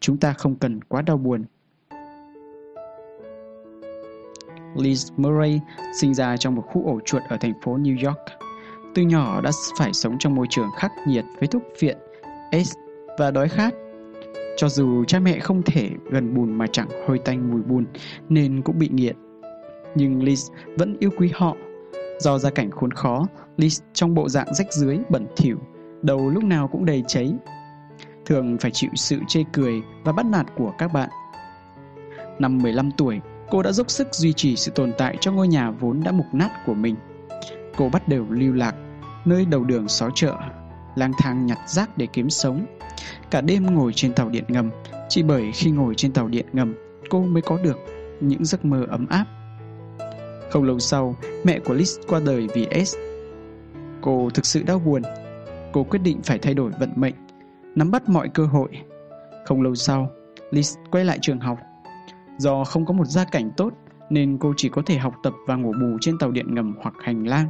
chúng 0.06 0.18
ta 0.18 0.34
không 0.34 0.56
cần 0.56 0.84
quá 0.84 1.02
đau 1.02 1.18
buồn. 1.18 1.44
Liz 4.76 5.14
Murray 5.18 5.62
sinh 6.00 6.14
ra 6.14 6.38
trong 6.38 6.56
một 6.56 6.62
khu 6.62 6.88
ổ 6.88 7.00
chuột 7.06 7.22
ở 7.30 7.38
thành 7.38 7.54
phố 7.64 7.78
New 7.78 8.08
York. 8.08 8.20
Từ 8.96 9.02
nhỏ 9.02 9.42
đã 9.42 9.52
phải 9.80 9.94
sống 9.94 10.16
trong 10.20 10.36
môi 10.36 10.48
trường 10.50 10.68
khắc 10.78 10.92
nghiệt 11.08 11.26
với 11.40 11.48
thuốc 11.48 11.64
viện, 11.80 11.98
AIDS 12.52 12.74
và 13.20 13.32
đói 13.32 13.50
khát. 13.50 13.74
Cho 14.58 14.70
dù 14.70 15.04
cha 15.06 15.20
mẹ 15.20 15.40
không 15.40 15.62
thể 15.64 15.90
gần 16.12 16.34
bùn 16.34 16.54
mà 16.54 16.68
chẳng 16.72 16.88
hôi 17.08 17.20
tanh 17.20 17.52
mùi 17.52 17.62
bùn 17.62 17.86
nên 18.30 18.62
cũng 18.62 18.80
bị 18.80 18.90
nghiện. 18.92 19.16
Nhưng 19.96 20.20
Liz 20.20 20.54
vẫn 20.78 20.98
yêu 21.00 21.10
quý 21.18 21.32
họ. 21.34 21.56
Do 22.20 22.38
gia 22.38 22.50
cảnh 22.50 22.72
khốn 22.72 22.92
khó, 22.92 23.28
Liz 23.58 23.84
trong 23.94 24.14
bộ 24.14 24.30
dạng 24.30 24.54
rách 24.54 24.74
dưới, 24.74 25.00
bẩn 25.10 25.26
thỉu, 25.38 25.58
đầu 26.02 26.30
lúc 26.30 26.44
nào 26.44 26.68
cũng 26.68 26.86
đầy 26.86 27.04
cháy. 27.08 27.34
Thường 28.26 28.58
phải 28.58 28.72
chịu 28.72 28.90
sự 28.96 29.20
chê 29.28 29.44
cười 29.54 29.82
và 30.04 30.12
bắt 30.12 30.26
nạt 30.26 30.46
của 30.56 30.74
các 30.78 30.94
bạn. 30.94 31.10
Năm 32.40 32.58
15 32.58 32.92
tuổi, 32.92 33.22
cô 33.50 33.62
đã 33.62 33.72
dốc 33.72 33.90
sức 33.90 34.08
duy 34.16 34.34
trì 34.34 34.56
sự 34.56 34.72
tồn 34.72 34.92
tại 34.98 35.18
cho 35.22 35.32
ngôi 35.32 35.48
nhà 35.48 35.72
vốn 35.72 36.04
đã 36.04 36.12
mục 36.12 36.26
nát 36.34 36.50
của 36.66 36.74
mình. 36.74 36.96
Cô 37.78 37.90
bắt 37.90 38.08
đầu 38.08 38.26
lưu 38.30 38.54
lạc, 38.54 38.76
nơi 39.26 39.46
đầu 39.46 39.64
đường 39.64 39.88
xó 39.88 40.10
chợ, 40.16 40.36
lang 40.96 41.12
thang 41.18 41.46
nhặt 41.46 41.58
rác 41.68 41.98
để 41.98 42.08
kiếm 42.14 42.30
sống. 42.30 42.66
Cả 43.32 43.42
đêm 43.42 43.66
ngồi 43.76 43.94
trên 43.94 44.14
tàu 44.14 44.30
điện 44.30 44.44
ngầm, 44.48 44.70
chỉ 45.10 45.24
bởi 45.24 45.52
khi 45.52 45.72
ngồi 45.72 45.96
trên 45.96 46.14
tàu 46.14 46.28
điện 46.28 46.46
ngầm, 46.54 46.76
cô 47.10 47.22
mới 47.22 47.42
có 47.42 47.58
được 47.64 47.78
những 48.22 48.46
giấc 48.46 48.66
mơ 48.66 48.86
ấm 48.90 49.08
áp. 49.08 49.26
Không 50.52 50.64
lâu 50.64 50.80
sau, 50.80 51.16
mẹ 51.44 51.60
của 51.60 51.74
Liz 51.74 52.02
qua 52.08 52.20
đời 52.26 52.48
vì 52.54 52.86
S. 52.86 52.96
Cô 54.02 54.30
thực 54.34 54.46
sự 54.46 54.64
đau 54.64 54.80
buồn. 54.80 55.02
Cô 55.74 55.84
quyết 55.84 56.00
định 56.00 56.22
phải 56.24 56.40
thay 56.40 56.54
đổi 56.54 56.72
vận 56.80 56.90
mệnh, 56.96 57.14
nắm 57.76 57.92
bắt 57.92 58.10
mọi 58.10 58.30
cơ 58.30 58.46
hội. 58.46 58.70
Không 59.46 59.62
lâu 59.62 59.76
sau, 59.76 60.12
Liz 60.52 60.78
quay 60.92 61.06
lại 61.06 61.20
trường 61.22 61.40
học. 61.40 61.58
Do 62.38 62.64
không 62.64 62.86
có 62.86 62.94
một 62.94 63.06
gia 63.06 63.26
cảnh 63.26 63.52
tốt, 63.58 63.74
nên 64.10 64.38
cô 64.38 64.54
chỉ 64.58 64.70
có 64.70 64.82
thể 64.86 64.98
học 64.98 65.14
tập 65.24 65.34
và 65.48 65.56
ngủ 65.56 65.74
bù 65.82 65.98
trên 66.02 66.18
tàu 66.18 66.32
điện 66.32 66.56
ngầm 66.56 66.76
hoặc 66.82 66.94
hành 67.04 67.28
lang. 67.28 67.48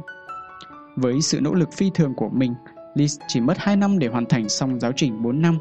Với 0.96 1.20
sự 1.20 1.40
nỗ 1.40 1.54
lực 1.54 1.72
phi 1.72 1.90
thường 1.94 2.14
của 2.16 2.28
mình, 2.28 2.54
Liz 2.94 3.18
chỉ 3.28 3.40
mất 3.40 3.58
2 3.58 3.76
năm 3.76 3.98
để 3.98 4.08
hoàn 4.08 4.26
thành 4.26 4.48
xong 4.48 4.80
giáo 4.80 4.92
trình 4.96 5.22
4 5.22 5.42
năm, 5.42 5.58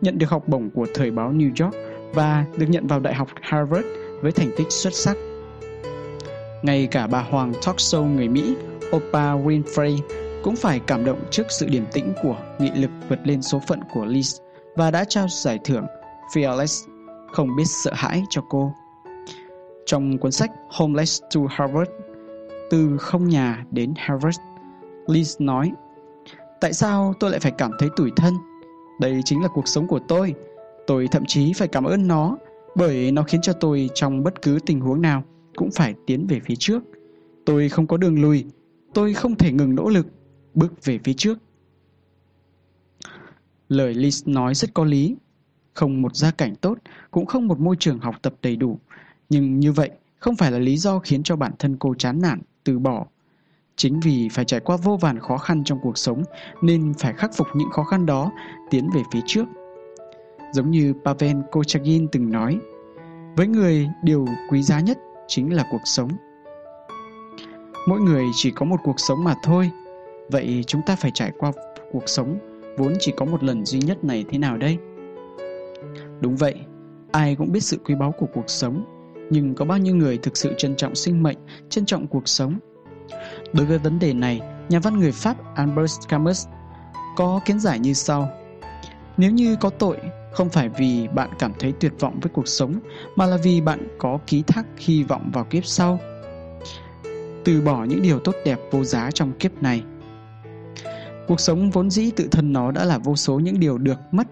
nhận 0.00 0.18
được 0.18 0.30
học 0.30 0.48
bổng 0.48 0.70
của 0.70 0.86
thời 0.94 1.10
báo 1.10 1.32
New 1.32 1.64
York 1.64 1.74
và 2.14 2.44
được 2.58 2.66
nhận 2.68 2.86
vào 2.86 3.00
Đại 3.00 3.14
học 3.14 3.28
Harvard 3.40 3.86
với 4.22 4.32
thành 4.32 4.50
tích 4.56 4.66
xuất 4.70 4.94
sắc. 4.94 5.16
Ngay 6.62 6.86
cả 6.86 7.06
bà 7.06 7.22
hoàng 7.22 7.52
talk 7.66 7.76
show 7.76 8.04
người 8.04 8.28
Mỹ 8.28 8.56
Oprah 8.96 9.46
Winfrey 9.46 9.98
cũng 10.46 10.56
phải 10.56 10.80
cảm 10.80 11.04
động 11.04 11.18
trước 11.30 11.46
sự 11.48 11.66
điềm 11.66 11.84
tĩnh 11.92 12.12
của 12.22 12.36
nghị 12.58 12.70
lực 12.70 12.90
vượt 13.08 13.18
lên 13.24 13.42
số 13.42 13.62
phận 13.66 13.80
của 13.92 14.06
Liz 14.06 14.40
và 14.76 14.90
đã 14.90 15.04
trao 15.04 15.26
giải 15.28 15.58
thưởng 15.64 15.86
Fearless 16.34 16.88
không 17.32 17.56
biết 17.56 17.64
sợ 17.66 17.92
hãi 17.94 18.22
cho 18.30 18.42
cô. 18.48 18.72
Trong 19.86 20.18
cuốn 20.18 20.32
sách 20.32 20.50
Homeless 20.70 21.22
to 21.34 21.40
Harvard 21.50 21.90
Từ 22.70 22.96
không 22.98 23.28
nhà 23.28 23.64
đến 23.70 23.94
Harvard 23.96 24.38
Liz 25.06 25.44
nói 25.44 25.72
Tại 26.60 26.72
sao 26.72 27.14
tôi 27.20 27.30
lại 27.30 27.40
phải 27.40 27.52
cảm 27.58 27.70
thấy 27.78 27.88
tủi 27.96 28.10
thân? 28.16 28.34
Đây 29.00 29.20
chính 29.24 29.42
là 29.42 29.48
cuộc 29.48 29.68
sống 29.68 29.86
của 29.86 30.00
tôi. 30.08 30.34
Tôi 30.86 31.08
thậm 31.10 31.24
chí 31.26 31.52
phải 31.52 31.68
cảm 31.68 31.84
ơn 31.84 32.08
nó 32.08 32.36
bởi 32.74 33.12
nó 33.12 33.22
khiến 33.22 33.40
cho 33.40 33.52
tôi 33.52 33.90
trong 33.94 34.22
bất 34.22 34.42
cứ 34.42 34.58
tình 34.66 34.80
huống 34.80 35.02
nào 35.02 35.22
cũng 35.56 35.70
phải 35.70 35.94
tiến 36.06 36.26
về 36.26 36.40
phía 36.44 36.56
trước. 36.58 36.82
Tôi 37.44 37.68
không 37.68 37.86
có 37.86 37.96
đường 37.96 38.22
lùi, 38.22 38.44
tôi 38.94 39.14
không 39.14 39.34
thể 39.34 39.52
ngừng 39.52 39.74
nỗ 39.74 39.88
lực, 39.88 40.06
bước 40.56 40.84
về 40.84 40.98
phía 41.04 41.12
trước. 41.12 41.38
Lời 43.68 43.94
Liz 43.94 44.32
nói 44.32 44.54
rất 44.54 44.74
có 44.74 44.84
lý. 44.84 45.16
Không 45.74 46.02
một 46.02 46.16
gia 46.16 46.30
cảnh 46.30 46.54
tốt, 46.56 46.78
cũng 47.10 47.26
không 47.26 47.48
một 47.48 47.60
môi 47.60 47.76
trường 47.78 47.98
học 47.98 48.14
tập 48.22 48.34
đầy 48.42 48.56
đủ. 48.56 48.78
Nhưng 49.28 49.60
như 49.60 49.72
vậy 49.72 49.90
không 50.18 50.36
phải 50.36 50.52
là 50.52 50.58
lý 50.58 50.76
do 50.76 50.98
khiến 50.98 51.22
cho 51.22 51.36
bản 51.36 51.52
thân 51.58 51.76
cô 51.76 51.94
chán 51.94 52.20
nản, 52.22 52.40
từ 52.64 52.78
bỏ. 52.78 53.06
Chính 53.76 54.00
vì 54.00 54.28
phải 54.28 54.44
trải 54.44 54.60
qua 54.60 54.76
vô 54.76 54.96
vàn 54.96 55.18
khó 55.18 55.38
khăn 55.38 55.64
trong 55.64 55.78
cuộc 55.82 55.98
sống 55.98 56.22
nên 56.62 56.94
phải 56.98 57.12
khắc 57.12 57.34
phục 57.34 57.46
những 57.54 57.70
khó 57.70 57.84
khăn 57.84 58.06
đó, 58.06 58.32
tiến 58.70 58.90
về 58.94 59.02
phía 59.12 59.20
trước. 59.26 59.44
Giống 60.52 60.70
như 60.70 60.94
Pavel 61.04 61.36
Kochagin 61.52 62.08
từng 62.12 62.30
nói, 62.30 62.58
với 63.36 63.46
người 63.46 63.88
điều 64.02 64.26
quý 64.50 64.62
giá 64.62 64.80
nhất 64.80 64.98
chính 65.28 65.54
là 65.54 65.66
cuộc 65.70 65.82
sống. 65.84 66.10
Mỗi 67.88 68.00
người 68.00 68.24
chỉ 68.34 68.50
có 68.50 68.66
một 68.66 68.80
cuộc 68.84 69.00
sống 69.00 69.24
mà 69.24 69.34
thôi, 69.42 69.70
vậy 70.30 70.64
chúng 70.66 70.82
ta 70.86 70.96
phải 70.96 71.10
trải 71.14 71.32
qua 71.38 71.52
cuộc 71.92 72.08
sống 72.08 72.38
vốn 72.76 72.94
chỉ 73.00 73.12
có 73.16 73.24
một 73.24 73.44
lần 73.44 73.64
duy 73.64 73.78
nhất 73.78 74.04
này 74.04 74.24
thế 74.28 74.38
nào 74.38 74.56
đây? 74.56 74.78
Đúng 76.20 76.36
vậy, 76.36 76.54
ai 77.12 77.36
cũng 77.36 77.52
biết 77.52 77.60
sự 77.60 77.78
quý 77.84 77.94
báu 77.94 78.12
của 78.12 78.26
cuộc 78.34 78.50
sống, 78.50 78.84
nhưng 79.30 79.54
có 79.54 79.64
bao 79.64 79.78
nhiêu 79.78 79.96
người 79.96 80.18
thực 80.18 80.36
sự 80.36 80.54
trân 80.58 80.76
trọng 80.76 80.94
sinh 80.94 81.22
mệnh, 81.22 81.38
trân 81.68 81.86
trọng 81.86 82.06
cuộc 82.06 82.28
sống? 82.28 82.58
Đối 83.52 83.66
với 83.66 83.78
vấn 83.78 83.98
đề 83.98 84.12
này, 84.12 84.40
nhà 84.68 84.78
văn 84.78 84.98
người 84.98 85.12
Pháp 85.12 85.54
Albert 85.54 86.08
Camus 86.08 86.46
có 87.16 87.40
kiến 87.44 87.60
giải 87.60 87.78
như 87.78 87.92
sau. 87.92 88.28
Nếu 89.16 89.30
như 89.30 89.56
có 89.60 89.70
tội, 89.70 89.96
không 90.32 90.48
phải 90.48 90.68
vì 90.68 91.08
bạn 91.08 91.30
cảm 91.38 91.52
thấy 91.58 91.72
tuyệt 91.80 91.92
vọng 92.00 92.18
với 92.22 92.30
cuộc 92.34 92.48
sống, 92.48 92.80
mà 93.16 93.26
là 93.26 93.36
vì 93.36 93.60
bạn 93.60 93.88
có 93.98 94.18
ký 94.26 94.42
thác 94.42 94.66
hy 94.78 95.02
vọng 95.02 95.30
vào 95.32 95.44
kiếp 95.44 95.66
sau. 95.66 95.98
Từ 97.44 97.60
bỏ 97.60 97.84
những 97.84 98.02
điều 98.02 98.18
tốt 98.18 98.34
đẹp 98.44 98.58
vô 98.70 98.84
giá 98.84 99.10
trong 99.10 99.32
kiếp 99.32 99.62
này. 99.62 99.82
Cuộc 101.28 101.40
sống 101.40 101.70
vốn 101.70 101.90
dĩ 101.90 102.10
tự 102.10 102.28
thân 102.30 102.52
nó 102.52 102.70
đã 102.70 102.84
là 102.84 102.98
vô 102.98 103.16
số 103.16 103.38
những 103.38 103.60
điều 103.60 103.78
được 103.78 103.98
mất. 104.12 104.26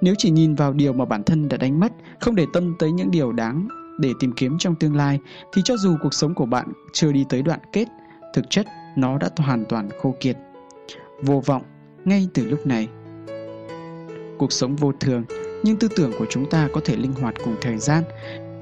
Nếu 0.00 0.14
chỉ 0.18 0.30
nhìn 0.30 0.54
vào 0.54 0.72
điều 0.72 0.92
mà 0.92 1.04
bản 1.04 1.22
thân 1.22 1.48
đã 1.48 1.56
đánh 1.56 1.80
mất, 1.80 1.92
không 2.20 2.34
để 2.34 2.46
tâm 2.52 2.74
tới 2.78 2.92
những 2.92 3.10
điều 3.10 3.32
đáng 3.32 3.68
để 4.00 4.12
tìm 4.20 4.32
kiếm 4.32 4.58
trong 4.58 4.74
tương 4.74 4.96
lai, 4.96 5.18
thì 5.52 5.62
cho 5.64 5.76
dù 5.76 5.96
cuộc 6.02 6.14
sống 6.14 6.34
của 6.34 6.46
bạn 6.46 6.72
chưa 6.92 7.12
đi 7.12 7.24
tới 7.28 7.42
đoạn 7.42 7.60
kết, 7.72 7.88
thực 8.34 8.50
chất 8.50 8.66
nó 8.96 9.18
đã 9.18 9.30
hoàn 9.36 9.64
toàn 9.64 9.88
khô 10.02 10.14
kiệt. 10.20 10.36
Vô 11.22 11.42
vọng 11.46 11.62
ngay 12.04 12.28
từ 12.34 12.44
lúc 12.44 12.66
này. 12.66 12.88
Cuộc 14.38 14.52
sống 14.52 14.76
vô 14.76 14.92
thường, 15.00 15.24
nhưng 15.62 15.76
tư 15.76 15.88
tưởng 15.96 16.12
của 16.18 16.26
chúng 16.30 16.50
ta 16.50 16.68
có 16.72 16.80
thể 16.84 16.96
linh 16.96 17.12
hoạt 17.12 17.34
cùng 17.44 17.56
thời 17.60 17.78
gian. 17.78 18.04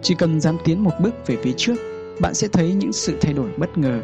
Chỉ 0.03 0.15
cần 0.19 0.41
dám 0.41 0.57
tiến 0.65 0.85
một 0.85 0.93
bước 1.01 1.27
về 1.27 1.37
phía 1.43 1.53
trước, 1.57 1.75
bạn 2.21 2.35
sẽ 2.35 2.49
thấy 2.49 2.75
những 2.75 2.93
sự 2.93 3.19
thay 3.21 3.33
đổi 3.33 3.51
bất 3.59 3.79
ngờ. 3.79 4.01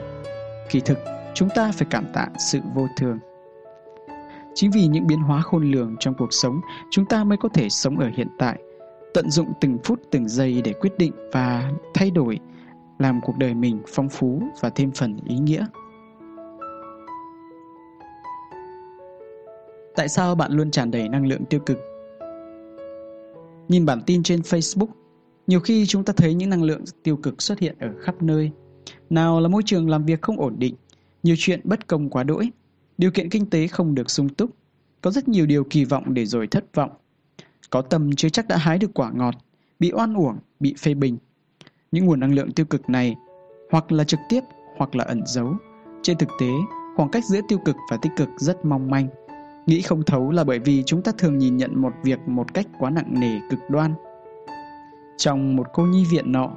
Kỳ 0.71 0.81
thực, 0.81 0.99
chúng 1.35 1.49
ta 1.55 1.73
phải 1.73 1.87
cảm 1.91 2.05
tạ 2.13 2.29
sự 2.53 2.59
vô 2.75 2.87
thường. 2.99 3.19
Chính 4.55 4.71
vì 4.71 4.87
những 4.87 5.07
biến 5.07 5.21
hóa 5.21 5.43
khôn 5.43 5.71
lường 5.71 5.97
trong 6.01 6.15
cuộc 6.19 6.33
sống, 6.33 6.61
chúng 6.91 7.05
ta 7.05 7.25
mới 7.25 7.39
có 7.39 7.49
thể 7.49 7.69
sống 7.69 7.99
ở 7.99 8.11
hiện 8.17 8.29
tại, 8.39 8.59
tận 9.15 9.31
dụng 9.31 9.53
từng 9.61 9.79
phút 9.85 10.01
từng 10.11 10.29
giây 10.29 10.63
để 10.65 10.73
quyết 10.73 10.99
định 10.99 11.13
và 11.33 11.73
thay 11.95 12.11
đổi, 12.11 12.39
làm 12.99 13.21
cuộc 13.21 13.37
đời 13.39 13.55
mình 13.55 13.83
phong 13.89 14.09
phú 14.09 14.43
và 14.61 14.71
thêm 14.71 14.91
phần 14.91 15.19
ý 15.27 15.39
nghĩa. 15.39 15.67
Tại 19.97 20.09
sao 20.09 20.35
bạn 20.35 20.53
luôn 20.53 20.71
tràn 20.71 20.91
đầy 20.91 21.09
năng 21.09 21.27
lượng 21.27 21.45
tiêu 21.45 21.61
cực? 21.61 21.79
Nhìn 23.69 23.87
bản 23.87 24.01
tin 24.07 24.23
trên 24.23 24.41
Facebook, 24.41 24.87
nhiều 25.47 25.61
khi 25.61 25.87
chúng 25.87 26.05
ta 26.05 26.13
thấy 26.17 26.35
những 26.35 26.51
năng 26.51 26.63
lượng 26.63 26.85
tiêu 27.03 27.17
cực 27.17 27.43
xuất 27.43 27.59
hiện 27.59 27.77
ở 27.81 27.89
khắp 28.01 28.23
nơi. 28.23 28.51
Nào 29.11 29.41
là 29.41 29.49
môi 29.49 29.63
trường 29.67 29.91
làm 29.91 30.05
việc 30.05 30.23
không 30.23 30.41
ổn 30.41 30.55
định, 30.59 30.75
nhiều 31.23 31.35
chuyện 31.39 31.61
bất 31.65 31.87
công 31.87 32.11
quá 32.11 32.23
đỗi, 32.23 32.51
điều 32.99 33.11
kiện 33.11 33.31
kinh 33.31 33.51
tế 33.51 33.67
không 33.67 33.95
được 33.95 34.11
sung 34.11 34.29
túc, 34.29 34.51
có 35.01 35.11
rất 35.11 35.29
nhiều 35.29 35.47
điều 35.47 35.65
kỳ 35.65 35.85
vọng 35.85 36.15
để 36.15 36.27
rồi 36.27 36.47
thất 36.47 36.75
vọng. 36.75 36.91
Có 37.71 37.83
tâm 37.83 38.11
chưa 38.17 38.29
chắc 38.29 38.49
đã 38.49 38.57
hái 38.57 38.79
được 38.79 38.91
quả 38.95 39.11
ngọt, 39.15 39.35
bị 39.79 39.93
oan 39.95 40.15
uổng, 40.15 40.39
bị 40.61 40.75
phê 40.79 40.95
bình. 40.95 41.19
Những 41.93 42.07
nguồn 42.07 42.21
năng 42.21 42.35
lượng 42.35 42.53
tiêu 42.53 42.67
cực 42.67 42.91
này 42.91 43.17
hoặc 43.71 43.93
là 43.93 44.05
trực 44.05 44.21
tiếp 44.29 44.41
hoặc 44.77 44.97
là 44.97 45.05
ẩn 45.05 45.23
giấu. 45.27 45.55
Trên 46.03 46.19
thực 46.19 46.29
tế, 46.41 46.51
khoảng 46.97 47.11
cách 47.11 47.25
giữa 47.25 47.41
tiêu 47.49 47.59
cực 47.59 47.77
và 47.91 47.97
tích 48.03 48.13
cực 48.17 48.29
rất 48.37 48.65
mong 48.65 48.91
manh. 48.91 49.09
Nghĩ 49.67 49.83
không 49.83 50.03
thấu 50.03 50.31
là 50.31 50.45
bởi 50.45 50.59
vì 50.59 50.83
chúng 50.87 51.03
ta 51.03 51.13
thường 51.19 51.39
nhìn 51.39 51.57
nhận 51.57 51.83
một 51.83 51.93
việc 52.05 52.19
một 52.27 52.55
cách 52.55 52.67
quá 52.79 52.91
nặng 52.91 53.21
nề 53.21 53.41
cực 53.51 53.61
đoan. 53.69 53.95
Trong 55.17 55.57
một 55.57 55.67
cô 55.73 55.87
nhi 55.87 56.05
viện 56.11 56.33
nọ, 56.33 56.51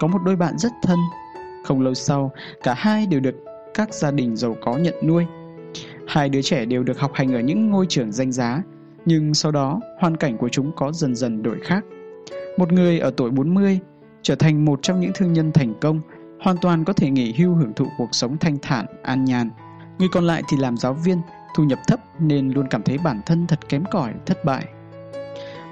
có 0.00 0.06
một 0.06 0.18
đôi 0.24 0.36
bạn 0.36 0.58
rất 0.58 0.72
thân. 0.82 0.98
Không 1.64 1.80
lâu 1.80 1.94
sau, 1.94 2.32
cả 2.62 2.74
hai 2.74 3.06
đều 3.06 3.20
được 3.20 3.34
các 3.74 3.94
gia 3.94 4.10
đình 4.10 4.36
giàu 4.36 4.56
có 4.60 4.76
nhận 4.76 4.94
nuôi. 5.06 5.26
Hai 6.06 6.28
đứa 6.28 6.42
trẻ 6.42 6.64
đều 6.64 6.82
được 6.82 6.98
học 6.98 7.12
hành 7.14 7.34
ở 7.34 7.40
những 7.40 7.70
ngôi 7.70 7.86
trường 7.88 8.12
danh 8.12 8.32
giá, 8.32 8.62
nhưng 9.04 9.34
sau 9.34 9.52
đó 9.52 9.80
hoàn 10.00 10.16
cảnh 10.16 10.38
của 10.38 10.48
chúng 10.48 10.72
có 10.76 10.92
dần 10.92 11.14
dần 11.14 11.42
đổi 11.42 11.60
khác. 11.60 11.84
Một 12.58 12.72
người 12.72 12.98
ở 12.98 13.10
tuổi 13.16 13.30
40 13.30 13.80
trở 14.22 14.34
thành 14.34 14.64
một 14.64 14.78
trong 14.82 15.00
những 15.00 15.10
thương 15.14 15.32
nhân 15.32 15.52
thành 15.52 15.74
công, 15.80 16.00
hoàn 16.40 16.56
toàn 16.56 16.84
có 16.84 16.92
thể 16.92 17.10
nghỉ 17.10 17.32
hưu 17.32 17.54
hưởng 17.54 17.72
thụ 17.72 17.86
cuộc 17.98 18.08
sống 18.12 18.38
thanh 18.38 18.58
thản, 18.62 18.86
an 19.02 19.24
nhàn. 19.24 19.50
Người 19.98 20.08
còn 20.12 20.24
lại 20.24 20.42
thì 20.48 20.56
làm 20.56 20.76
giáo 20.76 20.94
viên, 20.94 21.18
thu 21.56 21.64
nhập 21.64 21.78
thấp 21.88 22.00
nên 22.18 22.50
luôn 22.50 22.66
cảm 22.68 22.82
thấy 22.82 22.98
bản 22.98 23.20
thân 23.26 23.46
thật 23.46 23.68
kém 23.68 23.84
cỏi, 23.90 24.12
thất 24.26 24.44
bại. 24.44 24.64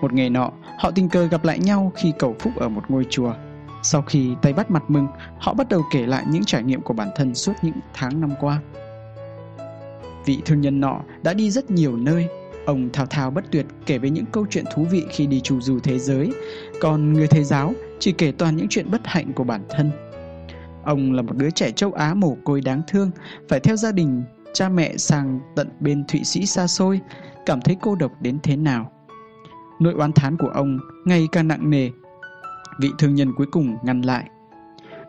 Một 0.01 0.13
ngày 0.13 0.31
nọ, 0.31 0.51
họ 0.79 0.91
tình 0.91 1.09
cờ 1.09 1.27
gặp 1.27 1.45
lại 1.45 1.59
nhau 1.59 1.93
khi 1.97 2.13
cầu 2.19 2.37
phúc 2.39 2.53
ở 2.57 2.69
một 2.69 2.83
ngôi 2.89 3.07
chùa. 3.11 3.35
Sau 3.83 4.03
khi 4.03 4.35
tay 4.43 4.53
bắt 4.53 4.71
mặt 4.71 4.83
mừng, 4.89 5.07
họ 5.39 5.55
bắt 5.55 5.69
đầu 5.69 5.83
kể 5.93 6.07
lại 6.07 6.25
những 6.31 6.45
trải 6.45 6.63
nghiệm 6.63 6.81
của 6.81 6.95
bản 6.95 7.09
thân 7.17 7.35
suốt 7.35 7.53
những 7.63 7.77
tháng 7.95 8.21
năm 8.21 8.31
qua. 8.41 8.61
Vị 10.27 10.39
thương 10.45 10.61
nhân 10.61 10.81
nọ 10.81 11.01
đã 11.23 11.35
đi 11.35 11.51
rất 11.51 11.71
nhiều 11.71 11.97
nơi, 11.97 12.29
ông 12.67 12.89
thao 12.93 13.07
thao 13.07 13.31
bất 13.31 13.45
tuyệt 13.51 13.67
kể 13.87 13.99
về 13.99 14.11
những 14.11 14.27
câu 14.33 14.47
chuyện 14.51 14.65
thú 14.75 14.87
vị 14.91 15.05
khi 15.11 15.27
đi 15.27 15.41
chu 15.41 15.61
du 15.61 15.79
thế 15.81 15.99
giới, 15.99 16.33
còn 16.81 17.13
người 17.13 17.27
thầy 17.27 17.45
giáo 17.45 17.75
chỉ 17.99 18.13
kể 18.13 18.33
toàn 18.33 18.57
những 18.57 18.67
chuyện 18.71 18.91
bất 18.91 19.01
hạnh 19.05 19.33
của 19.33 19.45
bản 19.45 19.63
thân. 19.69 19.91
Ông 20.85 21.13
là 21.13 21.23
một 21.23 21.37
đứa 21.37 21.51
trẻ 21.51 21.71
châu 21.71 21.93
Á 21.93 22.15
mồ 22.15 22.37
côi 22.45 22.61
đáng 22.61 22.83
thương, 22.89 23.11
phải 23.49 23.61
theo 23.61 23.77
gia 23.77 23.93
đình 23.93 24.23
cha 24.53 24.69
mẹ 24.69 24.97
sang 24.97 25.41
tận 25.57 25.69
bên 25.81 26.05
Thụy 26.09 26.25
Sĩ 26.25 26.47
xa 26.47 26.67
xôi, 26.67 27.01
cảm 27.47 27.61
thấy 27.61 27.77
cô 27.81 27.95
độc 27.95 28.13
đến 28.23 28.39
thế 28.43 28.57
nào. 28.57 28.93
Nỗi 29.81 29.95
oán 29.95 30.13
thán 30.13 30.37
của 30.37 30.49
ông 30.49 30.79
ngày 31.05 31.29
càng 31.33 31.49
nặng 31.49 31.71
nề. 31.71 31.91
Vị 32.81 32.91
thương 32.99 33.15
nhân 33.15 33.33
cuối 33.37 33.47
cùng 33.53 33.77
ngăn 33.83 34.03
lại. 34.03 34.25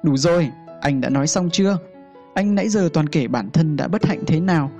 Đủ 0.03 0.17
rồi, 0.17 0.49
anh 0.81 1.01
đã 1.01 1.09
nói 1.09 1.27
xong 1.27 1.49
chưa? 1.49 1.77
Anh 2.33 2.55
nãy 2.55 2.69
giờ 2.69 2.89
toàn 2.93 3.09
kể 3.09 3.27
bản 3.27 3.49
thân 3.49 3.75
đã 3.75 3.87
bất 3.87 4.05
hạnh 4.05 4.23
thế 4.27 4.39
nào. 4.39 4.71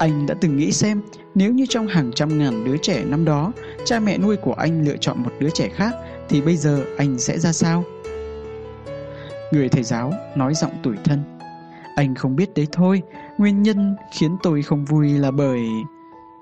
Anh 0.00 0.26
đã 0.26 0.34
từng 0.40 0.56
nghĩ 0.56 0.72
xem 0.72 1.02
nếu 1.34 1.52
như 1.52 1.66
trong 1.68 1.86
hàng 1.86 2.10
trăm 2.14 2.38
ngàn 2.38 2.64
đứa 2.64 2.76
trẻ 2.76 3.04
năm 3.04 3.24
đó, 3.24 3.52
cha 3.84 4.00
mẹ 4.00 4.18
nuôi 4.18 4.36
của 4.36 4.52
anh 4.52 4.84
lựa 4.84 4.96
chọn 4.96 5.22
một 5.22 5.30
đứa 5.38 5.50
trẻ 5.50 5.68
khác 5.68 5.94
thì 6.28 6.40
bây 6.40 6.56
giờ 6.56 6.84
anh 6.98 7.18
sẽ 7.18 7.38
ra 7.38 7.52
sao? 7.52 7.84
Người 9.52 9.68
thầy 9.68 9.82
giáo 9.82 10.12
nói 10.36 10.54
giọng 10.54 10.70
tủi 10.82 10.96
thân. 11.04 11.22
Anh 11.96 12.14
không 12.14 12.36
biết 12.36 12.54
đấy 12.54 12.66
thôi, 12.72 13.02
nguyên 13.38 13.62
nhân 13.62 13.96
khiến 14.18 14.36
tôi 14.42 14.62
không 14.62 14.84
vui 14.84 15.08
là 15.08 15.30
bởi... 15.30 15.60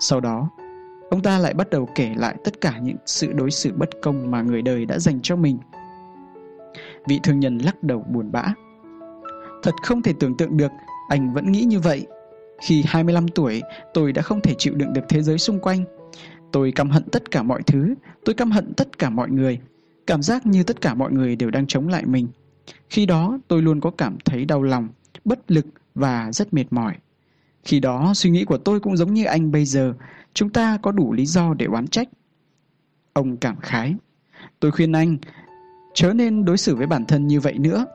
Sau 0.00 0.20
đó, 0.20 0.50
ông 1.10 1.22
ta 1.22 1.38
lại 1.38 1.54
bắt 1.54 1.70
đầu 1.70 1.88
kể 1.94 2.14
lại 2.16 2.36
tất 2.44 2.60
cả 2.60 2.78
những 2.82 2.96
sự 3.06 3.32
đối 3.32 3.50
xử 3.50 3.72
bất 3.76 3.88
công 4.02 4.30
mà 4.30 4.42
người 4.42 4.62
đời 4.62 4.86
đã 4.86 4.98
dành 4.98 5.20
cho 5.22 5.36
mình. 5.36 5.58
Vị 7.08 7.20
thương 7.22 7.40
nhân 7.40 7.58
lắc 7.58 7.82
đầu 7.82 8.04
buồn 8.08 8.32
bã. 8.32 8.44
Thật 9.62 9.74
không 9.82 10.02
thể 10.02 10.12
tưởng 10.20 10.36
tượng 10.36 10.56
được, 10.56 10.70
anh 11.08 11.34
vẫn 11.34 11.52
nghĩ 11.52 11.62
như 11.62 11.80
vậy. 11.80 12.06
Khi 12.62 12.84
25 12.86 13.28
tuổi, 13.28 13.62
tôi 13.94 14.12
đã 14.12 14.22
không 14.22 14.40
thể 14.40 14.54
chịu 14.58 14.74
đựng 14.74 14.92
được 14.92 15.04
thế 15.08 15.22
giới 15.22 15.38
xung 15.38 15.60
quanh. 15.60 15.84
Tôi 16.52 16.72
căm 16.72 16.90
hận 16.90 17.02
tất 17.02 17.30
cả 17.30 17.42
mọi 17.42 17.62
thứ, 17.62 17.94
tôi 18.24 18.34
căm 18.34 18.50
hận 18.50 18.74
tất 18.74 18.98
cả 18.98 19.10
mọi 19.10 19.30
người. 19.30 19.58
Cảm 20.06 20.22
giác 20.22 20.46
như 20.46 20.62
tất 20.62 20.80
cả 20.80 20.94
mọi 20.94 21.12
người 21.12 21.36
đều 21.36 21.50
đang 21.50 21.66
chống 21.66 21.88
lại 21.88 22.06
mình. 22.06 22.28
Khi 22.90 23.06
đó, 23.06 23.38
tôi 23.48 23.62
luôn 23.62 23.80
có 23.80 23.90
cảm 23.90 24.16
thấy 24.24 24.44
đau 24.44 24.62
lòng, 24.62 24.88
bất 25.24 25.50
lực 25.50 25.66
và 25.94 26.32
rất 26.32 26.54
mệt 26.54 26.64
mỏi. 26.70 26.94
Khi 27.64 27.80
đó, 27.80 28.12
suy 28.14 28.30
nghĩ 28.30 28.44
của 28.44 28.58
tôi 28.58 28.80
cũng 28.80 28.96
giống 28.96 29.14
như 29.14 29.24
anh 29.24 29.52
bây 29.52 29.64
giờ, 29.64 29.94
chúng 30.34 30.50
ta 30.50 30.78
có 30.82 30.92
đủ 30.92 31.12
lý 31.12 31.26
do 31.26 31.54
để 31.54 31.66
oán 31.66 31.86
trách. 31.88 32.08
Ông 33.12 33.36
cảm 33.36 33.56
khái. 33.60 33.94
Tôi 34.60 34.70
khuyên 34.70 34.92
anh, 34.92 35.16
chớ 35.94 36.12
nên 36.12 36.44
đối 36.44 36.58
xử 36.58 36.76
với 36.76 36.86
bản 36.86 37.04
thân 37.04 37.26
như 37.26 37.40
vậy 37.40 37.58
nữa. 37.58 37.86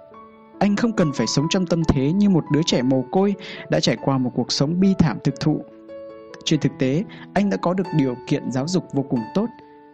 Anh 0.64 0.76
không 0.76 0.92
cần 0.94 1.12
phải 1.14 1.28
sống 1.28 1.46
trong 1.50 1.66
tâm 1.66 1.84
thế 1.88 2.12
như 2.12 2.30
một 2.30 2.44
đứa 2.52 2.62
trẻ 2.66 2.82
mồ 2.82 3.02
côi 3.12 3.36
đã 3.70 3.80
trải 3.80 3.98
qua 4.04 4.18
một 4.18 4.32
cuộc 4.36 4.52
sống 4.52 4.80
bi 4.80 4.94
thảm 5.00 5.18
thực 5.24 5.40
thụ. 5.40 5.62
Trên 6.44 6.60
thực 6.60 6.72
tế, 6.80 7.04
anh 7.34 7.50
đã 7.50 7.58
có 7.58 7.74
được 7.74 7.84
điều 7.98 8.16
kiện 8.28 8.52
giáo 8.52 8.68
dục 8.68 8.84
vô 8.94 9.04
cùng 9.04 9.20
tốt. 9.34 9.46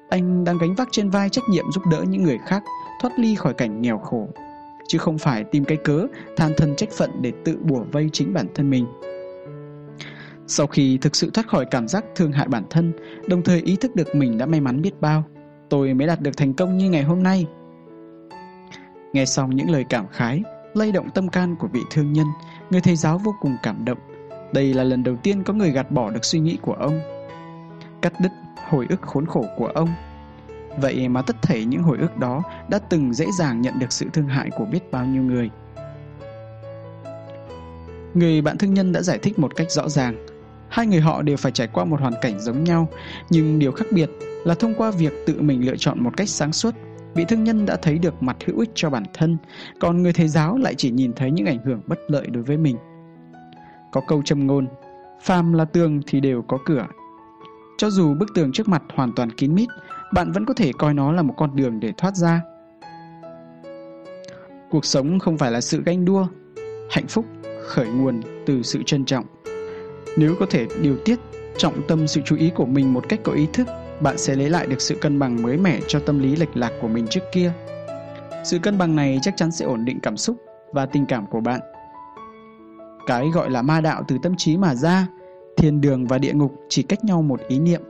Anh 0.09 0.43
đang 0.43 0.57
gánh 0.57 0.75
vác 0.75 0.87
trên 0.91 1.09
vai 1.09 1.29
trách 1.29 1.43
nhiệm 1.49 1.65
giúp 1.71 1.83
đỡ 1.91 2.03
những 2.07 2.23
người 2.23 2.37
khác 2.45 2.63
thoát 3.01 3.19
ly 3.19 3.35
khỏi 3.35 3.53
cảnh 3.53 3.81
nghèo 3.81 3.97
khổ, 3.97 4.27
chứ 4.87 4.97
không 4.97 5.17
phải 5.17 5.43
tìm 5.43 5.65
cái 5.65 5.77
cớ 5.77 6.07
than 6.37 6.51
thân 6.57 6.75
trách 6.75 6.89
phận 6.91 7.11
để 7.21 7.31
tự 7.45 7.57
bùa 7.61 7.83
vây 7.91 8.09
chính 8.13 8.33
bản 8.33 8.47
thân 8.55 8.69
mình. 8.69 8.85
Sau 10.47 10.67
khi 10.67 10.97
thực 10.97 11.15
sự 11.15 11.29
thoát 11.33 11.47
khỏi 11.47 11.65
cảm 11.71 11.87
giác 11.87 12.05
thương 12.15 12.31
hại 12.31 12.47
bản 12.47 12.63
thân, 12.69 12.93
đồng 13.27 13.43
thời 13.43 13.61
ý 13.61 13.75
thức 13.75 13.95
được 13.95 14.15
mình 14.15 14.37
đã 14.37 14.45
may 14.45 14.61
mắn 14.61 14.81
biết 14.81 15.01
bao, 15.01 15.23
tôi 15.69 15.93
mới 15.93 16.07
đạt 16.07 16.21
được 16.21 16.37
thành 16.37 16.53
công 16.53 16.77
như 16.77 16.89
ngày 16.89 17.03
hôm 17.03 17.23
nay. 17.23 17.47
Nghe 19.13 19.25
xong 19.25 19.55
những 19.55 19.69
lời 19.69 19.85
cảm 19.89 20.07
khái, 20.07 20.43
lay 20.73 20.91
động 20.91 21.09
tâm 21.09 21.29
can 21.29 21.55
của 21.55 21.67
vị 21.67 21.81
thương 21.91 22.13
nhân, 22.13 22.27
người 22.69 22.81
thầy 22.81 22.95
giáo 22.95 23.17
vô 23.17 23.35
cùng 23.41 23.57
cảm 23.63 23.85
động. 23.85 23.97
Đây 24.53 24.73
là 24.73 24.83
lần 24.83 25.03
đầu 25.03 25.15
tiên 25.15 25.43
có 25.43 25.53
người 25.53 25.71
gạt 25.71 25.91
bỏ 25.91 26.11
được 26.11 26.25
suy 26.25 26.39
nghĩ 26.39 26.57
của 26.61 26.73
ông. 26.73 26.99
Cắt 28.01 28.13
đứt 28.19 28.31
hồi 28.69 28.85
ức 28.89 29.01
khốn 29.01 29.25
khổ 29.25 29.45
của 29.57 29.67
ông. 29.67 29.89
Vậy 30.77 31.07
mà 31.07 31.21
tất 31.21 31.35
thảy 31.41 31.65
những 31.65 31.83
hồi 31.83 31.97
ức 31.97 32.17
đó 32.17 32.43
đã 32.69 32.79
từng 32.79 33.13
dễ 33.13 33.25
dàng 33.39 33.61
nhận 33.61 33.79
được 33.79 33.91
sự 33.91 34.09
thương 34.13 34.27
hại 34.27 34.49
của 34.57 34.65
biết 34.65 34.91
bao 34.91 35.05
nhiêu 35.05 35.23
người. 35.23 35.49
Người 38.13 38.41
bạn 38.41 38.57
thương 38.57 38.73
nhân 38.73 38.91
đã 38.91 39.01
giải 39.01 39.17
thích 39.17 39.39
một 39.39 39.55
cách 39.55 39.71
rõ 39.71 39.89
ràng. 39.89 40.25
Hai 40.69 40.87
người 40.87 40.99
họ 40.99 41.21
đều 41.21 41.37
phải 41.37 41.51
trải 41.51 41.67
qua 41.67 41.85
một 41.85 41.99
hoàn 41.99 42.13
cảnh 42.21 42.39
giống 42.39 42.63
nhau, 42.63 42.87
nhưng 43.29 43.59
điều 43.59 43.71
khác 43.71 43.85
biệt 43.91 44.09
là 44.45 44.55
thông 44.55 44.73
qua 44.73 44.91
việc 44.91 45.13
tự 45.27 45.41
mình 45.41 45.65
lựa 45.65 45.75
chọn 45.75 46.03
một 46.03 46.11
cách 46.17 46.29
sáng 46.29 46.53
suốt, 46.53 46.75
vị 47.19 47.25
thương 47.25 47.43
nhân 47.43 47.65
đã 47.65 47.75
thấy 47.75 47.99
được 47.99 48.23
mặt 48.23 48.37
hữu 48.45 48.59
ích 48.59 48.69
cho 48.75 48.89
bản 48.89 49.03
thân, 49.13 49.37
còn 49.79 50.03
người 50.03 50.13
thầy 50.13 50.27
giáo 50.27 50.57
lại 50.57 50.75
chỉ 50.75 50.91
nhìn 50.91 51.13
thấy 51.13 51.31
những 51.31 51.45
ảnh 51.45 51.59
hưởng 51.65 51.81
bất 51.87 51.99
lợi 52.07 52.27
đối 52.27 52.43
với 52.43 52.57
mình. 52.57 52.77
Có 53.91 54.01
câu 54.07 54.21
châm 54.25 54.47
ngôn, 54.47 54.67
phàm 55.21 55.53
là 55.53 55.65
tường 55.65 56.01
thì 56.07 56.19
đều 56.19 56.41
có 56.41 56.57
cửa. 56.65 56.87
Cho 57.77 57.89
dù 57.89 58.13
bức 58.13 58.29
tường 58.35 58.51
trước 58.51 58.67
mặt 58.67 58.83
hoàn 58.93 59.11
toàn 59.15 59.31
kín 59.31 59.55
mít, 59.55 59.69
bạn 60.13 60.31
vẫn 60.31 60.45
có 60.45 60.53
thể 60.53 60.71
coi 60.77 60.93
nó 60.93 61.11
là 61.11 61.21
một 61.21 61.33
con 61.37 61.55
đường 61.55 61.79
để 61.79 61.93
thoát 61.97 62.15
ra. 62.15 62.41
Cuộc 64.69 64.85
sống 64.85 65.19
không 65.19 65.37
phải 65.37 65.51
là 65.51 65.61
sự 65.61 65.81
ganh 65.85 66.05
đua, 66.05 66.27
hạnh 66.89 67.07
phúc 67.07 67.25
khởi 67.65 67.87
nguồn 67.87 68.21
từ 68.45 68.63
sự 68.63 68.83
trân 68.85 69.05
trọng. 69.05 69.25
Nếu 70.17 70.35
có 70.39 70.45
thể 70.49 70.67
điều 70.81 70.97
tiết, 71.05 71.19
trọng 71.57 71.87
tâm 71.87 72.07
sự 72.07 72.21
chú 72.25 72.35
ý 72.35 72.51
của 72.55 72.65
mình 72.65 72.93
một 72.93 73.05
cách 73.09 73.19
có 73.23 73.31
ý 73.31 73.47
thức, 73.53 73.67
bạn 74.01 74.17
sẽ 74.17 74.35
lấy 74.35 74.49
lại 74.49 74.67
được 74.67 74.81
sự 74.81 74.97
cân 75.01 75.19
bằng 75.19 75.41
mới 75.41 75.57
mẻ 75.57 75.79
cho 75.87 75.99
tâm 75.99 76.19
lý 76.19 76.35
lệch 76.35 76.57
lạc 76.57 76.71
của 76.81 76.87
mình 76.87 77.07
trước 77.07 77.23
kia. 77.31 77.51
Sự 78.43 78.59
cân 78.59 78.77
bằng 78.77 78.95
này 78.95 79.19
chắc 79.21 79.33
chắn 79.37 79.51
sẽ 79.51 79.65
ổn 79.65 79.85
định 79.85 79.99
cảm 80.03 80.17
xúc 80.17 80.37
và 80.73 80.85
tình 80.85 81.05
cảm 81.05 81.25
của 81.27 81.41
bạn. 81.41 81.59
Cái 83.07 83.29
gọi 83.33 83.49
là 83.49 83.61
ma 83.61 83.81
đạo 83.81 84.03
từ 84.07 84.17
tâm 84.23 84.33
trí 84.37 84.57
mà 84.57 84.75
ra, 84.75 85.07
thiên 85.57 85.81
đường 85.81 86.07
và 86.07 86.17
địa 86.17 86.33
ngục 86.33 86.55
chỉ 86.69 86.83
cách 86.83 87.03
nhau 87.03 87.21
một 87.21 87.39
ý 87.47 87.59
niệm. 87.59 87.81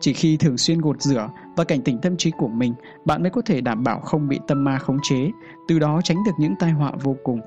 Chỉ 0.00 0.12
khi 0.12 0.36
thường 0.36 0.58
xuyên 0.58 0.80
gột 0.80 1.02
rửa 1.02 1.28
và 1.56 1.64
cảnh 1.64 1.82
tỉnh 1.82 1.98
tâm 1.98 2.16
trí 2.16 2.30
của 2.38 2.48
mình, 2.48 2.74
bạn 3.04 3.22
mới 3.22 3.30
có 3.30 3.42
thể 3.42 3.60
đảm 3.60 3.84
bảo 3.84 4.00
không 4.00 4.28
bị 4.28 4.40
tâm 4.46 4.64
ma 4.64 4.78
khống 4.78 4.98
chế, 5.02 5.30
từ 5.68 5.78
đó 5.78 6.00
tránh 6.04 6.16
được 6.26 6.32
những 6.38 6.54
tai 6.58 6.70
họa 6.70 6.92
vô 7.02 7.16
cùng 7.24 7.40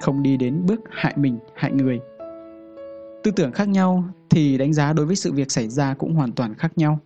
không 0.00 0.22
đi 0.22 0.36
đến 0.36 0.62
bước 0.66 0.80
hại 0.90 1.14
mình, 1.16 1.38
hại 1.54 1.72
người. 1.72 2.00
Tư 3.22 3.30
tưởng 3.36 3.52
khác 3.52 3.68
nhau 3.68 4.04
thì 4.30 4.58
đánh 4.58 4.72
giá 4.72 4.92
đối 4.92 5.06
với 5.06 5.16
sự 5.16 5.32
việc 5.32 5.50
xảy 5.50 5.68
ra 5.68 5.94
cũng 5.94 6.14
hoàn 6.14 6.32
toàn 6.32 6.54
khác 6.54 6.72
nhau. 6.76 6.98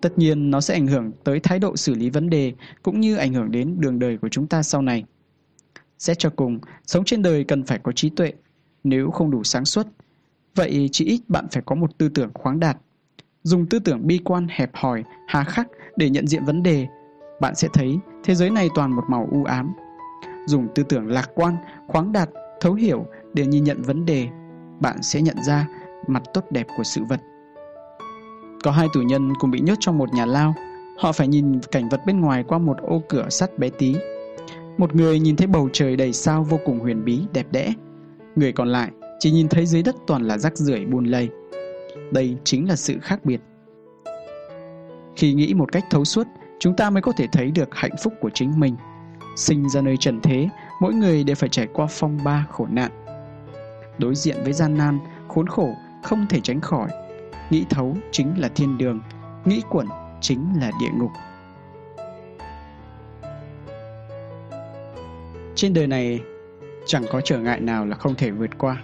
Tất 0.00 0.18
nhiên 0.18 0.50
nó 0.50 0.60
sẽ 0.60 0.74
ảnh 0.74 0.86
hưởng 0.86 1.12
tới 1.24 1.40
thái 1.40 1.58
độ 1.58 1.76
xử 1.76 1.94
lý 1.94 2.10
vấn 2.10 2.30
đề 2.30 2.52
cũng 2.82 3.00
như 3.00 3.16
ảnh 3.16 3.34
hưởng 3.34 3.50
đến 3.50 3.80
đường 3.80 3.98
đời 3.98 4.18
của 4.18 4.28
chúng 4.28 4.46
ta 4.46 4.62
sau 4.62 4.82
này. 4.82 5.04
Xét 5.98 6.18
cho 6.18 6.30
cùng, 6.30 6.58
sống 6.86 7.04
trên 7.04 7.22
đời 7.22 7.44
cần 7.44 7.64
phải 7.64 7.78
có 7.78 7.92
trí 7.92 8.10
tuệ, 8.10 8.32
nếu 8.84 9.10
không 9.10 9.30
đủ 9.30 9.44
sáng 9.44 9.64
suốt, 9.64 9.86
vậy 10.54 10.88
chỉ 10.92 11.04
ít 11.04 11.20
bạn 11.28 11.46
phải 11.50 11.62
có 11.66 11.74
một 11.74 11.98
tư 11.98 12.08
tưởng 12.08 12.30
khoáng 12.34 12.60
đạt. 12.60 12.76
Dùng 13.42 13.66
tư 13.66 13.78
tưởng 13.78 14.06
bi 14.06 14.18
quan 14.24 14.46
hẹp 14.50 14.70
hòi, 14.74 15.04
hà 15.26 15.44
khắc 15.44 15.68
để 15.96 16.10
nhận 16.10 16.26
diện 16.26 16.44
vấn 16.44 16.62
đề, 16.62 16.86
bạn 17.40 17.54
sẽ 17.54 17.68
thấy 17.72 17.98
thế 18.24 18.34
giới 18.34 18.50
này 18.50 18.68
toàn 18.74 18.92
một 18.92 19.04
màu 19.08 19.28
u 19.32 19.44
ám, 19.44 19.72
dùng 20.46 20.68
tư 20.74 20.82
tưởng 20.82 21.06
lạc 21.06 21.30
quan, 21.34 21.56
khoáng 21.86 22.12
đạt, 22.12 22.28
thấu 22.60 22.74
hiểu 22.74 23.06
để 23.34 23.46
nhìn 23.46 23.64
nhận 23.64 23.82
vấn 23.82 24.06
đề, 24.06 24.28
bạn 24.80 25.02
sẽ 25.02 25.22
nhận 25.22 25.36
ra 25.42 25.68
mặt 26.06 26.22
tốt 26.34 26.44
đẹp 26.50 26.66
của 26.76 26.84
sự 26.84 27.04
vật. 27.08 27.20
Có 28.64 28.70
hai 28.70 28.88
tù 28.94 29.00
nhân 29.00 29.32
cùng 29.40 29.50
bị 29.50 29.60
nhốt 29.60 29.74
trong 29.80 29.98
một 29.98 30.14
nhà 30.14 30.26
lao, 30.26 30.54
họ 30.98 31.12
phải 31.12 31.28
nhìn 31.28 31.60
cảnh 31.60 31.88
vật 31.88 32.00
bên 32.06 32.20
ngoài 32.20 32.44
qua 32.48 32.58
một 32.58 32.76
ô 32.82 33.02
cửa 33.08 33.28
sắt 33.30 33.58
bé 33.58 33.68
tí. 33.68 33.94
Một 34.78 34.94
người 34.94 35.20
nhìn 35.20 35.36
thấy 35.36 35.46
bầu 35.46 35.68
trời 35.72 35.96
đầy 35.96 36.12
sao 36.12 36.44
vô 36.44 36.58
cùng 36.64 36.78
huyền 36.78 37.04
bí, 37.04 37.20
đẹp 37.32 37.46
đẽ. 37.52 37.72
Người 38.36 38.52
còn 38.52 38.68
lại 38.68 38.90
chỉ 39.18 39.30
nhìn 39.30 39.48
thấy 39.48 39.66
dưới 39.66 39.82
đất 39.82 39.96
toàn 40.06 40.22
là 40.22 40.38
rác 40.38 40.56
rưởi 40.56 40.84
buồn 40.84 41.04
lầy. 41.04 41.28
Đây 42.12 42.36
chính 42.44 42.68
là 42.68 42.76
sự 42.76 42.98
khác 43.02 43.24
biệt. 43.24 43.40
Khi 45.16 45.34
nghĩ 45.34 45.54
một 45.54 45.72
cách 45.72 45.84
thấu 45.90 46.04
suốt, 46.04 46.26
chúng 46.58 46.76
ta 46.76 46.90
mới 46.90 47.02
có 47.02 47.12
thể 47.16 47.26
thấy 47.32 47.50
được 47.50 47.68
hạnh 47.72 47.96
phúc 48.02 48.12
của 48.20 48.30
chính 48.34 48.60
mình– 48.60 48.76
Sinh 49.38 49.68
ra 49.68 49.80
nơi 49.80 49.96
trần 49.96 50.20
thế, 50.20 50.48
mỗi 50.80 50.94
người 50.94 51.24
đều 51.24 51.36
phải 51.36 51.48
trải 51.48 51.66
qua 51.72 51.86
phong 51.90 52.18
ba 52.24 52.46
khổ 52.50 52.66
nạn. 52.70 52.90
Đối 53.98 54.14
diện 54.14 54.36
với 54.44 54.52
gian 54.52 54.78
nan, 54.78 54.98
khốn 55.28 55.46
khổ 55.46 55.74
không 56.02 56.26
thể 56.28 56.40
tránh 56.40 56.60
khỏi. 56.60 56.88
Nghĩ 57.50 57.64
thấu 57.70 57.96
chính 58.10 58.40
là 58.40 58.48
thiên 58.48 58.78
đường, 58.78 59.00
nghĩ 59.44 59.62
quẩn 59.70 59.86
chính 60.20 60.46
là 60.60 60.70
địa 60.80 60.90
ngục. 60.98 61.10
Trên 65.54 65.74
đời 65.74 65.86
này 65.86 66.20
chẳng 66.86 67.04
có 67.12 67.20
trở 67.20 67.38
ngại 67.38 67.60
nào 67.60 67.86
là 67.86 67.96
không 67.96 68.14
thể 68.14 68.30
vượt 68.30 68.58
qua. 68.58 68.82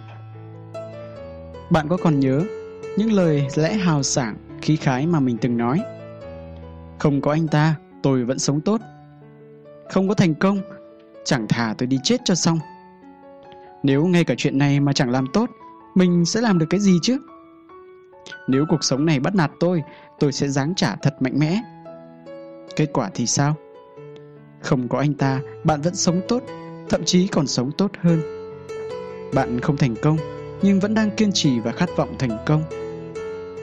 Bạn 1.71 1.89
có 1.89 1.97
còn 1.97 2.21
nhớ 2.21 2.43
những 2.99 3.13
lời 3.13 3.47
lẽ 3.57 3.75
hào 3.75 4.03
sảng, 4.03 4.37
khí 4.63 4.77
khái 4.77 5.07
mà 5.07 5.21
mình 5.21 5.39
từng 5.41 5.57
nói? 5.57 5.81
Không 6.99 7.21
có 7.21 7.33
anh 7.33 7.49
ta, 7.49 7.75
tôi 8.03 8.25
vẫn 8.25 8.39
sống 8.39 8.61
tốt 8.61 8.81
không 9.91 10.09
có 10.09 10.15
thành 10.15 10.35
công 10.35 10.61
chẳng 11.25 11.49
thà 11.49 11.75
tôi 11.79 11.87
đi 11.87 11.99
chết 12.03 12.21
cho 12.25 12.35
xong 12.35 12.59
nếu 13.83 14.07
ngay 14.07 14.25
cả 14.25 14.35
chuyện 14.39 14.59
này 14.59 14.81
mà 14.81 14.93
chẳng 14.93 15.11
làm 15.11 15.27
tốt 15.33 15.51
mình 15.95 16.25
sẽ 16.25 16.41
làm 16.41 16.59
được 16.59 16.67
cái 16.71 16.81
gì 16.81 16.99
chứ 17.03 17.19
nếu 18.49 18.65
cuộc 18.69 18.85
sống 18.85 19.07
này 19.07 19.21
bắt 19.21 19.35
nạt 19.35 19.51
tôi 19.61 19.83
tôi 20.19 20.33
sẽ 20.33 20.49
giáng 20.49 20.75
trả 20.75 20.97
thật 20.97 21.15
mạnh 21.21 21.39
mẽ. 21.39 21.63
Kết 22.77 22.87
quả 22.93 23.11
thì 23.15 23.27
sao? 23.27 23.55
Không 24.61 24.89
có 24.89 24.99
anh 24.99 25.15
ta 25.15 25.41
bạn 25.65 25.81
vẫn 25.81 25.95
sống 25.95 26.21
tốt 26.29 26.43
thậm 26.89 27.05
chí 27.05 27.27
còn 27.27 27.47
sống 27.47 27.73
tốt 27.73 27.91
hơn. 28.01 28.23
Bạn 29.35 29.61
không 29.61 29.77
thành 29.77 29.95
công 30.03 30.17
nhưng 30.63 30.81
vẫn 30.81 30.95
đang 30.95 31.11
kiên 31.11 31.33
trì 31.33 31.61
và 31.61 31.73
khát 31.73 31.89
vọng 31.97 32.15
thành 32.19 32.39
công. 32.47 32.63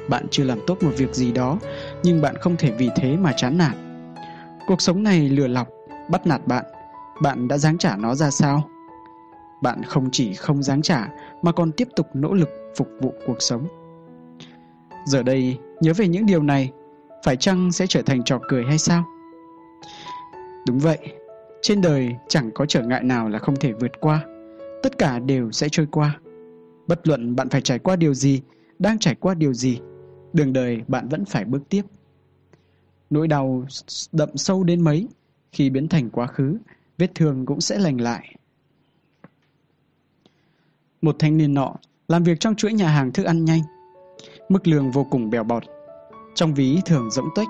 Bạn 0.10 0.26
chưa 0.32 0.44
làm 0.44 0.60
tốt 0.68 0.84
một 0.84 0.92
việc 0.98 1.16
gì 1.16 1.32
đó 1.32 1.58
nhưng 2.04 2.22
bạn 2.22 2.36
không 2.38 2.58
thể 2.58 2.72
vì 2.72 2.90
thế 2.96 3.18
mà 3.18 3.34
chán 3.38 3.58
nản. 3.58 4.06
Cuộc 4.68 4.82
sống 4.82 5.04
này 5.04 5.30
lừa 5.30 5.48
lọc 5.48 5.68
bắt 6.10 6.28
nạt 6.28 6.48
bạn, 6.48 6.66
bạn 7.22 7.48
đã 7.48 7.58
giáng 7.58 7.78
trả 7.78 7.96
nó 7.98 8.16
ra 8.16 8.30
sao? 8.30 8.70
Bạn 9.62 9.84
không 9.84 10.10
chỉ 10.12 10.34
không 10.34 10.64
giáng 10.64 10.82
trả 10.82 11.08
mà 11.42 11.52
còn 11.52 11.72
tiếp 11.72 11.88
tục 11.96 12.08
nỗ 12.14 12.34
lực 12.34 12.50
phục 12.76 12.88
vụ 13.02 13.14
cuộc 13.26 13.38
sống. 13.40 13.68
Giờ 15.06 15.24
đây, 15.24 15.58
nhớ 15.82 15.94
về 15.94 16.08
những 16.08 16.26
điều 16.26 16.44
này, 16.44 16.72
phải 17.24 17.38
chăng 17.38 17.72
sẽ 17.72 17.88
trở 17.88 18.02
thành 18.02 18.24
trò 18.24 18.40
cười 18.48 18.64
hay 18.66 18.78
sao? 18.78 19.06
Đúng 20.68 20.80
vậy, 20.80 20.98
trên 21.62 21.82
đời 21.82 22.16
chẳng 22.28 22.52
có 22.52 22.66
trở 22.66 22.82
ngại 22.82 23.04
nào 23.04 23.30
là 23.30 23.40
không 23.40 23.56
thể 23.56 23.72
vượt 23.72 23.92
qua, 24.00 24.26
tất 24.84 24.98
cả 24.98 25.20
đều 25.20 25.52
sẽ 25.52 25.70
trôi 25.70 25.88
qua. 25.92 26.20
Bất 26.88 27.08
luận 27.08 27.36
bạn 27.36 27.50
phải 27.50 27.62
trải 27.62 27.80
qua 27.80 27.96
điều 27.96 28.14
gì, 28.14 28.42
đang 28.80 29.00
trải 29.00 29.16
qua 29.16 29.34
điều 29.34 29.54
gì, 29.54 29.80
đường 30.34 30.54
đời 30.54 30.82
bạn 30.88 31.08
vẫn 31.10 31.26
phải 31.26 31.46
bước 31.46 31.62
tiếp. 31.70 31.82
Nỗi 33.10 33.28
đau 33.28 33.66
đậm 34.12 34.30
sâu 34.36 34.64
đến 34.64 34.82
mấy 34.82 35.08
khi 35.52 35.70
biến 35.70 35.88
thành 35.88 36.10
quá 36.10 36.28
khứ, 36.28 36.58
vết 36.98 37.16
thương 37.16 37.46
cũng 37.46 37.62
sẽ 37.62 37.78
lành 37.78 38.02
lại. 38.02 38.36
Một 41.02 41.16
thanh 41.20 41.38
niên 41.38 41.54
nọ 41.54 41.76
làm 42.08 42.24
việc 42.24 42.40
trong 42.40 42.56
chuỗi 42.56 42.74
nhà 42.74 42.90
hàng 42.90 43.12
thức 43.12 43.24
ăn 43.24 43.46
nhanh. 43.46 43.62
Mức 44.52 44.68
lương 44.68 44.92
vô 44.92 45.04
cùng 45.12 45.30
bèo 45.30 45.44
bọt. 45.44 45.64
Trong 46.36 46.54
ví 46.54 46.78
thường 46.86 47.12
rỗng 47.12 47.30
tuếch. 47.36 47.48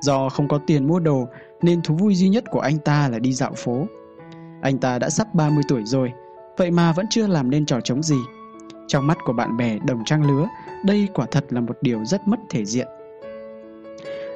Do 0.00 0.28
không 0.28 0.48
có 0.48 0.58
tiền 0.66 0.86
mua 0.86 0.98
đồ 0.98 1.28
nên 1.62 1.82
thú 1.82 1.94
vui 1.94 2.14
duy 2.14 2.28
nhất 2.28 2.44
của 2.50 2.60
anh 2.60 2.78
ta 2.78 3.08
là 3.08 3.18
đi 3.18 3.32
dạo 3.32 3.52
phố. 3.56 3.86
Anh 4.62 4.78
ta 4.78 4.98
đã 4.98 5.10
sắp 5.10 5.34
30 5.34 5.62
tuổi 5.68 5.82
rồi, 5.84 6.12
vậy 6.56 6.70
mà 6.70 6.92
vẫn 6.92 7.06
chưa 7.10 7.26
làm 7.26 7.50
nên 7.50 7.66
trò 7.66 7.80
trống 7.80 8.02
gì. 8.02 8.16
Trong 8.86 9.06
mắt 9.06 9.18
của 9.24 9.32
bạn 9.32 9.56
bè 9.56 9.78
đồng 9.86 10.04
trang 10.04 10.26
lứa, 10.26 10.48
đây 10.84 11.08
quả 11.14 11.26
thật 11.30 11.44
là 11.50 11.60
một 11.60 11.78
điều 11.80 12.04
rất 12.04 12.28
mất 12.28 12.38
thể 12.50 12.64
diện. 12.64 12.88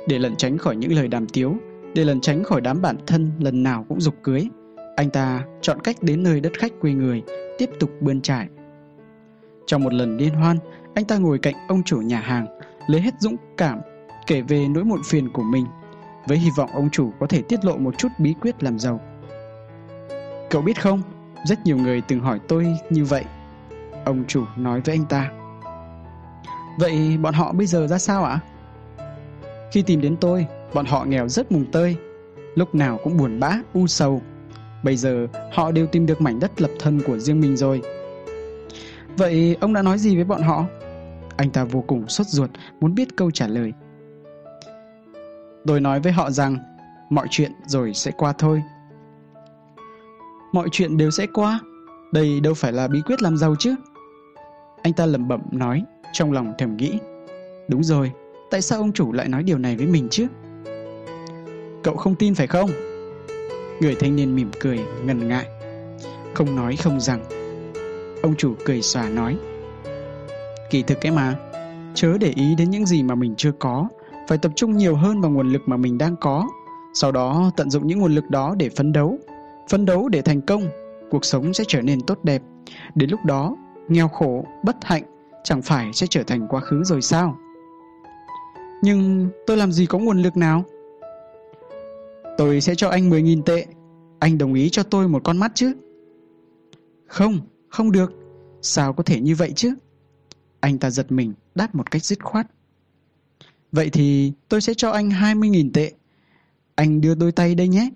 Để 0.09 0.19
lẩn 0.19 0.37
tránh 0.37 0.59
khỏi 0.59 0.77
những 0.77 0.93
lời 0.93 1.09
đàm 1.09 1.27
tiếu, 1.27 1.55
để 1.95 2.05
lẩn 2.05 2.21
tránh 2.21 2.45
khỏi 2.45 2.61
đám 2.61 2.83
bạn 2.83 2.97
thân 3.07 3.31
lần 3.38 3.62
nào 3.62 3.85
cũng 3.88 4.01
dục 4.01 4.14
cưới, 4.23 4.49
anh 4.97 5.11
ta 5.11 5.45
chọn 5.61 5.81
cách 5.81 5.97
đến 6.01 6.23
nơi 6.23 6.40
đất 6.40 6.53
khách 6.59 6.73
quê 6.81 6.93
người, 6.93 7.23
tiếp 7.59 7.71
tục 7.81 7.90
bươn 8.01 8.21
trải. 8.21 8.49
Trong 9.66 9.85
một 9.85 9.93
lần 9.93 10.16
liên 10.16 10.35
hoan, 10.35 10.57
anh 10.94 11.05
ta 11.05 11.16
ngồi 11.16 11.38
cạnh 11.38 11.55
ông 11.68 11.83
chủ 11.83 12.00
nhà 12.00 12.20
hàng, 12.20 12.46
lấy 12.87 13.00
hết 13.00 13.14
dũng 13.20 13.37
cảm, 13.57 13.81
kể 14.26 14.40
về 14.42 14.68
nỗi 14.68 14.85
muộn 14.85 15.00
phiền 15.07 15.33
của 15.33 15.42
mình, 15.42 15.66
với 16.29 16.38
hy 16.38 16.50
vọng 16.57 16.70
ông 16.72 16.90
chủ 16.90 17.12
có 17.20 17.26
thể 17.26 17.42
tiết 17.42 17.64
lộ 17.64 17.76
một 17.76 17.98
chút 17.98 18.09
bí 18.18 18.35
quyết 18.40 18.62
làm 18.62 18.79
giàu. 18.79 19.00
Cậu 20.50 20.62
biết 20.62 20.83
không, 20.83 21.03
rất 21.46 21.59
nhiều 21.64 21.76
người 21.76 22.00
từng 22.00 22.20
hỏi 22.20 22.40
tôi 22.48 22.66
như 22.90 23.05
vậy. 23.05 23.24
Ông 24.05 24.24
chủ 24.29 24.44
nói 24.57 24.81
với 24.81 24.94
anh 24.94 25.05
ta. 25.05 25.31
Vậy 26.79 27.18
bọn 27.22 27.35
họ 27.35 27.53
bây 27.53 27.66
giờ 27.66 27.87
ra 27.87 27.98
sao 27.98 28.24
ạ? 28.24 28.40
Khi 29.72 29.83
tìm 29.83 30.00
đến 30.00 30.16
tôi, 30.16 30.46
Bọn 30.74 30.87
họ 30.87 31.05
nghèo 31.05 31.29
rất 31.29 31.53
mùng 31.53 31.64
tơi 31.72 31.96
Lúc 32.55 32.74
nào 32.74 32.98
cũng 33.05 33.16
buồn 33.16 33.40
bã, 33.40 33.59
u 33.74 33.87
sầu 33.87 34.22
Bây 34.83 34.96
giờ 34.96 35.26
họ 35.53 35.70
đều 35.70 35.87
tìm 35.87 36.07
được 36.07 36.20
mảnh 36.20 36.40
đất 36.40 36.61
lập 36.61 36.70
thân 36.79 37.03
của 37.07 37.18
riêng 37.18 37.40
mình 37.40 37.57
rồi 37.57 37.83
Vậy 39.16 39.57
ông 39.61 39.74
đã 39.74 39.83
nói 39.83 39.98
gì 39.98 40.14
với 40.16 40.24
bọn 40.24 40.42
họ? 40.42 40.66
Anh 41.40 41.50
ta 41.50 41.64
vô 41.64 41.85
cùng 41.87 42.09
sốt 42.09 42.26
ruột 42.26 42.50
Muốn 42.81 42.94
biết 42.94 43.16
câu 43.16 43.31
trả 43.31 43.46
lời 43.46 43.72
Tôi 45.66 45.81
nói 45.81 46.00
với 46.00 46.12
họ 46.12 46.31
rằng 46.31 46.59
Mọi 47.11 47.26
chuyện 47.31 47.53
rồi 47.66 47.94
sẽ 47.94 48.11
qua 48.11 48.33
thôi 48.33 48.62
mọi 50.53 50.68
chuyện 50.72 50.96
đều 50.96 51.11
sẽ 51.11 51.26
qua. 51.35 51.61
Đây 52.12 52.40
đâu 52.40 52.55
phải 52.55 52.72
là 52.72 52.88
bí 52.88 53.00
quyết 53.07 53.22
làm 53.22 53.37
giàu 53.37 53.55
chứ. 53.59 53.74
Anh 54.83 54.92
ta 54.92 55.07
lẩm 55.07 55.29
bẩm 55.29 55.40
nói, 55.50 55.83
trong 56.12 56.33
lòng 56.33 56.53
thầm 56.59 56.76
nghĩ. 56.76 56.98
Đúng 57.68 57.85
rồi, 57.85 58.12
tại 58.50 58.62
sao 58.62 58.79
ông 58.79 58.92
chủ 58.92 59.12
lại 59.12 59.29
nói 59.29 59.42
điều 59.42 59.59
này 59.59 59.76
với 59.76 59.87
mình 59.87 60.09
chứ? 60.11 60.26
Cậu 61.83 61.96
không 61.96 62.14
tin 62.14 62.35
phải 62.35 62.46
không? 62.46 62.70
Người 63.81 63.94
thanh 63.94 64.16
niên 64.16 64.37
mỉm 64.37 64.50
cười, 64.61 64.79
ngần 65.05 65.29
ngại. 65.29 65.46
Không 66.35 66.57
nói 66.57 66.76
không 66.76 67.00
rằng. 67.00 67.24
Ông 68.22 68.35
chủ 68.37 68.55
cười 68.64 68.83
xòa 68.83 69.09
nói. 69.09 69.37
Kỳ 70.70 70.83
thực 70.83 71.00
cái 71.00 71.12
mà, 71.12 71.37
chớ 71.94 72.18
để 72.18 72.33
ý 72.37 72.54
đến 72.54 72.70
những 72.70 72.87
gì 72.87 73.02
mà 73.02 73.14
mình 73.14 73.35
chưa 73.37 73.52
có, 73.52 73.88
phải 74.28 74.38
tập 74.38 74.52
trung 74.56 74.76
nhiều 74.76 74.96
hơn 74.96 75.20
vào 75.20 75.30
nguồn 75.30 75.52
lực 75.52 75.62
mà 75.66 75.76
mình 75.76 75.98
đang 75.98 76.16
có. 76.16 76.48
Sau 76.94 77.12
đó 77.12 77.50
tận 77.56 77.70
dụng 77.70 77.87
những 77.87 77.98
nguồn 77.98 78.14
lực 78.14 78.30
đó 78.30 78.54
để 78.59 78.68
phấn 78.68 78.92
đấu. 78.92 79.18
Phấn 79.70 79.85
đấu 79.85 80.09
để 80.09 80.22
thành 80.22 80.40
công, 80.40 80.62
cuộc 81.11 81.24
sống 81.24 81.54
sẽ 81.54 81.64
trở 81.68 81.83
nên 81.83 82.00
tốt 82.00 82.18
đẹp. 82.22 82.42
Đến 82.94 83.11
lúc 83.11 83.20
đó, 83.24 83.56
nghèo 83.88 84.09
khổ, 84.09 84.44
bất 84.64 84.76
hạnh 84.83 85.02
chẳng 85.44 85.62
phải 85.62 85.92
sẽ 85.92 86.06
trở 86.11 86.22
thành 86.22 86.46
quá 86.48 86.61
khứ 86.61 86.85
rồi 86.85 87.02
sao? 87.02 87.37
Nhưng 88.83 89.28
tôi 89.46 89.56
làm 89.56 89.72
gì 89.72 89.87
có 89.87 89.98
nguồn 89.98 90.18
lực 90.18 90.37
nào? 90.37 90.64
Tôi 92.38 92.61
sẽ 92.61 92.74
cho 92.74 92.88
anh 92.88 93.11
10.000 93.11 93.42
tệ. 93.42 93.66
Anh 94.18 94.38
đồng 94.38 94.54
ý 94.54 94.68
cho 94.70 94.83
tôi 94.83 95.09
một 95.09 95.24
con 95.24 95.38
mắt 95.38 95.52
chứ? 95.54 95.72
Không, 97.06 97.38
không 97.68 97.92
được. 97.92 98.12
Sao 98.62 98.92
có 98.92 99.02
thể 99.02 99.20
như 99.20 99.35
vậy 99.35 99.52
chứ? 99.56 99.74
Anh 100.61 100.79
ta 100.79 100.90
giật 100.90 101.12
mình, 101.12 101.33
đáp 101.55 101.75
một 101.75 101.90
cách 101.90 102.05
dứt 102.05 102.25
khoát. 102.25 102.46
Vậy 103.73 103.90
thì 103.90 104.33
tôi 104.49 104.61
sẽ 104.61 104.75
cho 104.75 104.90
anh 104.90 105.11
20.000 105.11 105.70
tệ. 105.75 105.92
Anh 106.75 107.01
đưa 107.01 107.14
đôi 107.14 107.33
tay 107.33 107.55
đây 107.55 107.68
nhé. 107.68 107.90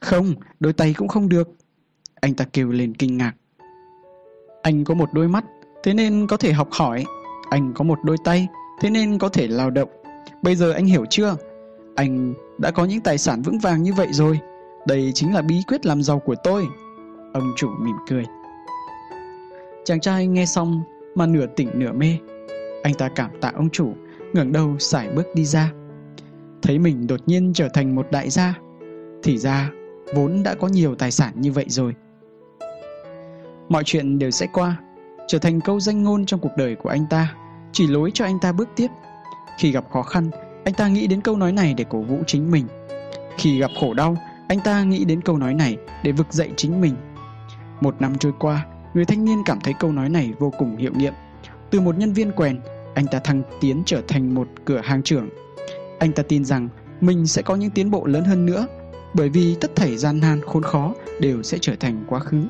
Không, 0.00 0.34
đôi 0.60 0.72
tay 0.72 0.94
cũng 0.94 1.08
không 1.08 1.28
được. 1.28 1.48
Anh 2.20 2.34
ta 2.34 2.44
kêu 2.52 2.68
lên 2.68 2.94
kinh 2.94 3.18
ngạc. 3.18 3.32
Anh 4.62 4.84
có 4.84 4.94
một 4.94 5.08
đôi 5.12 5.28
mắt, 5.28 5.44
thế 5.82 5.94
nên 5.94 6.26
có 6.26 6.36
thể 6.36 6.52
học 6.52 6.68
hỏi. 6.70 7.04
Anh 7.50 7.72
có 7.74 7.84
một 7.84 7.98
đôi 8.04 8.16
tay, 8.24 8.48
thế 8.80 8.90
nên 8.90 9.18
có 9.18 9.28
thể 9.28 9.48
lao 9.48 9.70
động. 9.70 9.88
Bây 10.42 10.56
giờ 10.56 10.72
anh 10.72 10.86
hiểu 10.86 11.04
chưa? 11.10 11.36
Anh 11.96 12.34
đã 12.58 12.70
có 12.70 12.84
những 12.84 13.00
tài 13.00 13.18
sản 13.18 13.42
vững 13.42 13.58
vàng 13.58 13.82
như 13.82 13.92
vậy 13.94 14.08
rồi. 14.10 14.40
Đây 14.86 15.12
chính 15.14 15.34
là 15.34 15.42
bí 15.42 15.62
quyết 15.68 15.86
làm 15.86 16.02
giàu 16.02 16.18
của 16.18 16.34
tôi. 16.44 16.66
Ông 17.32 17.52
chủ 17.56 17.70
mỉm 17.80 17.96
cười. 18.08 18.24
Chàng 19.84 20.00
trai 20.00 20.26
nghe 20.26 20.46
xong 20.46 20.82
mà 21.14 21.26
nửa 21.26 21.46
tỉnh 21.46 21.68
nửa 21.74 21.92
mê. 21.92 22.18
Anh 22.82 22.94
ta 22.94 23.08
cảm 23.08 23.30
tạ 23.40 23.52
ông 23.54 23.70
chủ, 23.70 23.92
ngẩng 24.32 24.52
đầu 24.52 24.78
sải 24.78 25.08
bước 25.08 25.26
đi 25.34 25.44
ra. 25.44 25.72
Thấy 26.62 26.78
mình 26.78 27.06
đột 27.06 27.20
nhiên 27.26 27.52
trở 27.54 27.68
thành 27.68 27.94
một 27.94 28.06
đại 28.10 28.30
gia. 28.30 28.58
Thì 29.22 29.38
ra, 29.38 29.70
vốn 30.14 30.42
đã 30.42 30.54
có 30.54 30.68
nhiều 30.68 30.94
tài 30.94 31.10
sản 31.10 31.32
như 31.36 31.52
vậy 31.52 31.64
rồi. 31.68 31.94
Mọi 33.68 33.82
chuyện 33.86 34.18
đều 34.18 34.30
sẽ 34.30 34.46
qua, 34.52 34.76
trở 35.28 35.38
thành 35.38 35.60
câu 35.60 35.80
danh 35.80 36.02
ngôn 36.02 36.26
trong 36.26 36.40
cuộc 36.40 36.52
đời 36.56 36.74
của 36.74 36.88
anh 36.88 37.06
ta, 37.10 37.34
chỉ 37.72 37.86
lối 37.86 38.10
cho 38.14 38.24
anh 38.24 38.38
ta 38.38 38.52
bước 38.52 38.68
tiếp. 38.76 38.88
Khi 39.58 39.72
gặp 39.72 39.84
khó 39.90 40.02
khăn, 40.02 40.30
anh 40.64 40.74
ta 40.74 40.88
nghĩ 40.88 41.06
đến 41.06 41.20
câu 41.20 41.36
nói 41.36 41.52
này 41.52 41.74
để 41.74 41.84
cổ 41.88 42.00
vũ 42.00 42.18
chính 42.26 42.50
mình. 42.50 42.66
Khi 43.38 43.60
gặp 43.60 43.70
khổ 43.80 43.94
đau, 43.94 44.16
anh 44.48 44.60
ta 44.60 44.84
nghĩ 44.84 45.04
đến 45.04 45.20
câu 45.20 45.38
nói 45.38 45.54
này 45.54 45.76
để 46.04 46.12
vực 46.12 46.26
dậy 46.32 46.50
chính 46.56 46.80
mình. 46.80 46.94
Một 47.80 48.00
năm 48.00 48.18
trôi 48.18 48.32
qua, 48.38 48.66
người 48.94 49.04
thanh 49.04 49.24
niên 49.24 49.42
cảm 49.46 49.60
thấy 49.60 49.74
câu 49.80 49.92
nói 49.92 50.08
này 50.08 50.32
vô 50.38 50.52
cùng 50.58 50.76
hiệu 50.76 50.92
nghiệm. 50.96 51.12
Từ 51.70 51.80
một 51.80 51.98
nhân 51.98 52.12
viên 52.12 52.32
quèn, 52.32 52.60
anh 52.94 53.06
ta 53.06 53.18
thăng 53.18 53.42
tiến 53.60 53.82
trở 53.86 54.02
thành 54.08 54.34
một 54.34 54.48
cửa 54.64 54.80
hàng 54.84 55.02
trưởng. 55.02 55.28
Anh 55.98 56.12
ta 56.12 56.22
tin 56.22 56.44
rằng 56.44 56.68
mình 57.00 57.26
sẽ 57.26 57.42
có 57.42 57.54
những 57.54 57.70
tiến 57.70 57.90
bộ 57.90 58.06
lớn 58.06 58.24
hơn 58.24 58.46
nữa, 58.46 58.66
bởi 59.14 59.28
vì 59.28 59.56
tất 59.60 59.76
thảy 59.76 59.96
gian 59.96 60.20
nan 60.20 60.40
khốn 60.46 60.62
khó 60.62 60.94
đều 61.20 61.42
sẽ 61.42 61.58
trở 61.60 61.76
thành 61.80 62.04
quá 62.08 62.20
khứ. 62.20 62.42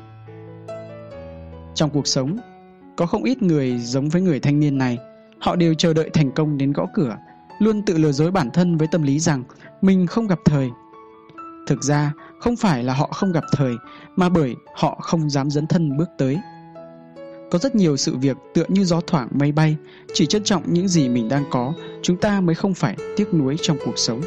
Trong 1.75 1.89
cuộc 1.89 2.07
sống, 2.07 2.37
có 2.95 3.05
không 3.05 3.23
ít 3.23 3.41
người 3.41 3.77
giống 3.77 4.09
với 4.09 4.21
người 4.21 4.39
thanh 4.39 4.59
niên 4.59 4.77
này, 4.77 4.97
họ 5.39 5.55
đều 5.55 5.73
chờ 5.73 5.93
đợi 5.93 6.09
thành 6.13 6.31
công 6.31 6.57
đến 6.57 6.73
gõ 6.73 6.85
cửa, 6.93 7.17
luôn 7.59 7.81
tự 7.81 7.97
lừa 7.97 8.11
dối 8.11 8.31
bản 8.31 8.49
thân 8.53 8.77
với 8.77 8.87
tâm 8.91 9.03
lý 9.03 9.19
rằng 9.19 9.43
mình 9.81 10.07
không 10.07 10.27
gặp 10.27 10.39
thời. 10.45 10.69
Thực 11.67 11.83
ra, 11.83 12.13
không 12.43 12.55
phải 12.55 12.83
là 12.83 12.93
họ 12.93 13.09
không 13.13 13.31
gặp 13.31 13.43
thời, 13.51 13.75
mà 14.15 14.29
bởi 14.29 14.55
họ 14.75 14.97
không 15.01 15.29
dám 15.29 15.49
dấn 15.49 15.67
thân 15.67 15.97
bước 15.97 16.09
tới. 16.17 16.39
Có 17.51 17.59
rất 17.59 17.75
nhiều 17.75 17.97
sự 17.97 18.17
việc 18.17 18.37
tựa 18.53 18.65
như 18.67 18.83
gió 18.83 19.01
thoảng 19.07 19.27
mây 19.31 19.51
bay, 19.51 19.75
chỉ 20.13 20.25
trân 20.25 20.43
trọng 20.43 20.63
những 20.65 20.87
gì 20.87 21.09
mình 21.09 21.29
đang 21.29 21.43
có, 21.49 21.73
chúng 22.01 22.17
ta 22.17 22.41
mới 22.41 22.55
không 22.55 22.73
phải 22.73 22.97
tiếc 23.17 23.33
nuối 23.33 23.55
trong 23.61 23.77
cuộc 23.85 23.97
sống. 23.97 24.21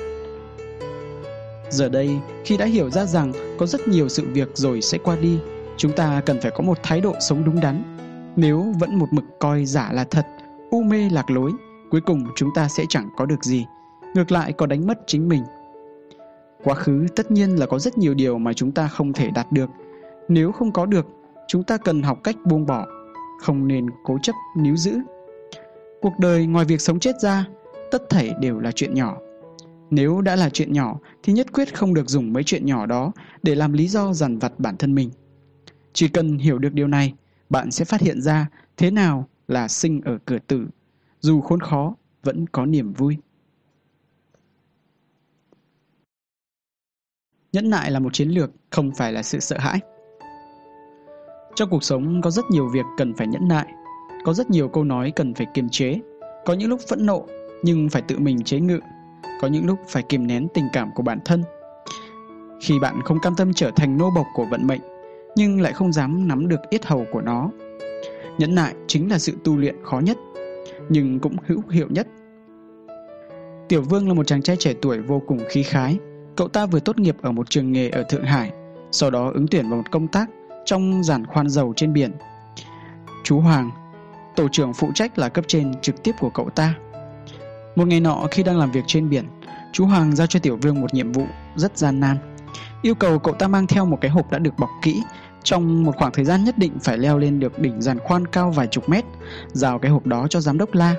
Giờ 1.70 1.88
đây, 1.88 2.10
khi 2.44 2.56
đã 2.56 2.64
hiểu 2.64 2.90
ra 2.90 3.04
rằng 3.04 3.32
có 3.58 3.66
rất 3.66 3.88
nhiều 3.88 4.08
sự 4.08 4.26
việc 4.32 4.48
rồi 4.54 4.82
sẽ 4.82 4.98
qua 4.98 5.16
đi, 5.16 5.38
chúng 5.76 5.92
ta 5.92 6.22
cần 6.26 6.40
phải 6.40 6.50
có 6.50 6.62
một 6.64 6.78
thái 6.82 7.00
độ 7.00 7.14
sống 7.20 7.44
đúng 7.44 7.60
đắn. 7.60 7.82
Nếu 8.36 8.74
vẫn 8.80 8.98
một 8.98 9.08
mực 9.10 9.24
coi 9.40 9.64
giả 9.64 9.92
là 9.92 10.04
thật, 10.04 10.26
u 10.70 10.82
mê 10.82 11.08
lạc 11.10 11.30
lối, 11.30 11.50
cuối 11.90 12.00
cùng 12.00 12.24
chúng 12.36 12.50
ta 12.54 12.68
sẽ 12.68 12.84
chẳng 12.88 13.08
có 13.16 13.26
được 13.26 13.44
gì, 13.44 13.66
ngược 14.14 14.32
lại 14.32 14.52
còn 14.52 14.68
đánh 14.68 14.86
mất 14.86 14.98
chính 15.06 15.28
mình. 15.28 15.42
Quá 16.64 16.74
khứ 16.74 17.06
tất 17.16 17.30
nhiên 17.30 17.50
là 17.50 17.66
có 17.66 17.78
rất 17.78 17.98
nhiều 17.98 18.14
điều 18.14 18.38
mà 18.38 18.52
chúng 18.52 18.72
ta 18.72 18.88
không 18.88 19.12
thể 19.12 19.30
đạt 19.30 19.52
được. 19.52 19.70
Nếu 20.28 20.52
không 20.52 20.72
có 20.72 20.86
được, 20.86 21.06
chúng 21.48 21.62
ta 21.62 21.76
cần 21.76 22.02
học 22.02 22.18
cách 22.24 22.36
buông 22.44 22.66
bỏ, 22.66 22.86
không 23.40 23.68
nên 23.68 23.86
cố 24.04 24.18
chấp 24.22 24.32
níu 24.56 24.76
giữ. 24.76 24.98
Cuộc 26.00 26.12
đời 26.18 26.46
ngoài 26.46 26.64
việc 26.64 26.80
sống 26.80 27.00
chết 27.00 27.20
ra, 27.20 27.46
tất 27.90 28.02
thảy 28.10 28.34
đều 28.40 28.60
là 28.60 28.72
chuyện 28.72 28.94
nhỏ. 28.94 29.18
Nếu 29.90 30.20
đã 30.20 30.36
là 30.36 30.50
chuyện 30.50 30.72
nhỏ 30.72 30.98
thì 31.22 31.32
nhất 31.32 31.52
quyết 31.52 31.74
không 31.74 31.94
được 31.94 32.08
dùng 32.08 32.32
mấy 32.32 32.44
chuyện 32.44 32.66
nhỏ 32.66 32.86
đó 32.86 33.12
để 33.42 33.54
làm 33.54 33.72
lý 33.72 33.88
do 33.88 34.12
dằn 34.12 34.38
vặt 34.38 34.52
bản 34.58 34.76
thân 34.76 34.94
mình. 34.94 35.10
Chỉ 35.92 36.08
cần 36.08 36.38
hiểu 36.38 36.58
được 36.58 36.72
điều 36.72 36.88
này, 36.88 37.14
bạn 37.50 37.70
sẽ 37.70 37.84
phát 37.84 38.00
hiện 38.00 38.20
ra 38.20 38.48
thế 38.76 38.90
nào 38.90 39.28
là 39.48 39.68
sinh 39.68 40.00
ở 40.04 40.18
cửa 40.24 40.38
tử. 40.46 40.66
Dù 41.20 41.40
khốn 41.40 41.60
khó, 41.60 41.94
vẫn 42.22 42.46
có 42.46 42.66
niềm 42.66 42.92
vui. 42.92 43.16
Nhẫn 47.56 47.70
nại 47.70 47.90
là 47.90 47.98
một 47.98 48.12
chiến 48.12 48.28
lược, 48.28 48.50
không 48.70 48.90
phải 48.96 49.12
là 49.12 49.22
sự 49.22 49.40
sợ 49.40 49.58
hãi. 49.58 49.78
Trong 51.54 51.70
cuộc 51.70 51.84
sống 51.84 52.20
có 52.22 52.30
rất 52.30 52.44
nhiều 52.50 52.68
việc 52.68 52.84
cần 52.96 53.14
phải 53.14 53.26
nhẫn 53.26 53.48
nại, 53.48 53.66
có 54.24 54.32
rất 54.32 54.50
nhiều 54.50 54.68
câu 54.68 54.84
nói 54.84 55.12
cần 55.16 55.34
phải 55.34 55.46
kiềm 55.54 55.68
chế, 55.68 56.00
có 56.44 56.54
những 56.54 56.68
lúc 56.68 56.80
phẫn 56.88 57.06
nộ 57.06 57.26
nhưng 57.62 57.88
phải 57.88 58.02
tự 58.02 58.18
mình 58.18 58.42
chế 58.42 58.60
ngự, 58.60 58.80
có 59.40 59.48
những 59.48 59.66
lúc 59.66 59.78
phải 59.88 60.02
kiềm 60.02 60.26
nén 60.26 60.48
tình 60.54 60.64
cảm 60.72 60.90
của 60.94 61.02
bản 61.02 61.18
thân. 61.24 61.44
Khi 62.60 62.78
bạn 62.78 63.00
không 63.04 63.20
cam 63.20 63.34
tâm 63.36 63.52
trở 63.52 63.70
thành 63.76 63.98
nô 63.98 64.10
bộc 64.10 64.26
của 64.34 64.44
vận 64.50 64.66
mệnh, 64.66 64.80
nhưng 65.36 65.60
lại 65.60 65.72
không 65.72 65.92
dám 65.92 66.28
nắm 66.28 66.48
được 66.48 66.60
yết 66.70 66.84
hầu 66.84 67.06
của 67.12 67.20
nó. 67.20 67.50
Nhẫn 68.38 68.54
nại 68.54 68.74
chính 68.86 69.10
là 69.10 69.18
sự 69.18 69.32
tu 69.44 69.56
luyện 69.56 69.76
khó 69.82 70.00
nhất, 70.00 70.16
nhưng 70.88 71.20
cũng 71.20 71.36
hữu 71.46 71.62
hiệu 71.70 71.86
nhất. 71.90 72.06
Tiểu 73.68 73.82
Vương 73.82 74.08
là 74.08 74.14
một 74.14 74.26
chàng 74.26 74.42
trai 74.42 74.56
trẻ 74.56 74.74
tuổi 74.82 74.98
vô 74.98 75.22
cùng 75.26 75.38
khí 75.48 75.62
khái. 75.62 75.98
Cậu 76.36 76.48
ta 76.48 76.66
vừa 76.66 76.80
tốt 76.80 76.98
nghiệp 76.98 77.16
ở 77.22 77.32
một 77.32 77.50
trường 77.50 77.72
nghề 77.72 77.88
ở 77.88 78.02
Thượng 78.02 78.24
Hải, 78.24 78.50
sau 78.90 79.10
đó 79.10 79.30
ứng 79.34 79.46
tuyển 79.50 79.70
vào 79.70 79.76
một 79.76 79.90
công 79.90 80.08
tác 80.08 80.30
trong 80.64 81.04
giàn 81.04 81.26
khoan 81.26 81.48
dầu 81.48 81.72
trên 81.76 81.92
biển. 81.92 82.12
Chú 83.24 83.40
Hoàng, 83.40 83.70
tổ 84.36 84.48
trưởng 84.52 84.74
phụ 84.74 84.90
trách 84.94 85.18
là 85.18 85.28
cấp 85.28 85.44
trên 85.48 85.80
trực 85.80 86.02
tiếp 86.02 86.12
của 86.20 86.30
cậu 86.30 86.50
ta. 86.50 86.74
Một 87.76 87.88
ngày 87.88 88.00
nọ 88.00 88.26
khi 88.30 88.42
đang 88.42 88.58
làm 88.58 88.72
việc 88.72 88.84
trên 88.86 89.08
biển, 89.08 89.24
chú 89.72 89.86
Hoàng 89.86 90.16
giao 90.16 90.26
cho 90.26 90.40
Tiểu 90.40 90.58
Vương 90.62 90.80
một 90.80 90.94
nhiệm 90.94 91.12
vụ 91.12 91.26
rất 91.56 91.78
gian 91.78 92.00
nan. 92.00 92.16
Yêu 92.82 92.94
cầu 92.94 93.18
cậu 93.18 93.34
ta 93.34 93.48
mang 93.48 93.66
theo 93.66 93.86
một 93.86 93.98
cái 94.00 94.10
hộp 94.10 94.30
đã 94.30 94.38
được 94.38 94.58
bọc 94.58 94.70
kỹ, 94.82 95.02
trong 95.42 95.84
một 95.84 95.92
khoảng 95.96 96.12
thời 96.12 96.24
gian 96.24 96.44
nhất 96.44 96.58
định 96.58 96.72
phải 96.82 96.98
leo 96.98 97.18
lên 97.18 97.40
được 97.40 97.58
đỉnh 97.58 97.80
giàn 97.80 97.98
khoan 97.98 98.26
cao 98.26 98.50
vài 98.50 98.66
chục 98.66 98.88
mét, 98.88 99.04
rào 99.52 99.78
cái 99.78 99.90
hộp 99.90 100.06
đó 100.06 100.26
cho 100.30 100.40
giám 100.40 100.58
đốc 100.58 100.74
La. 100.74 100.94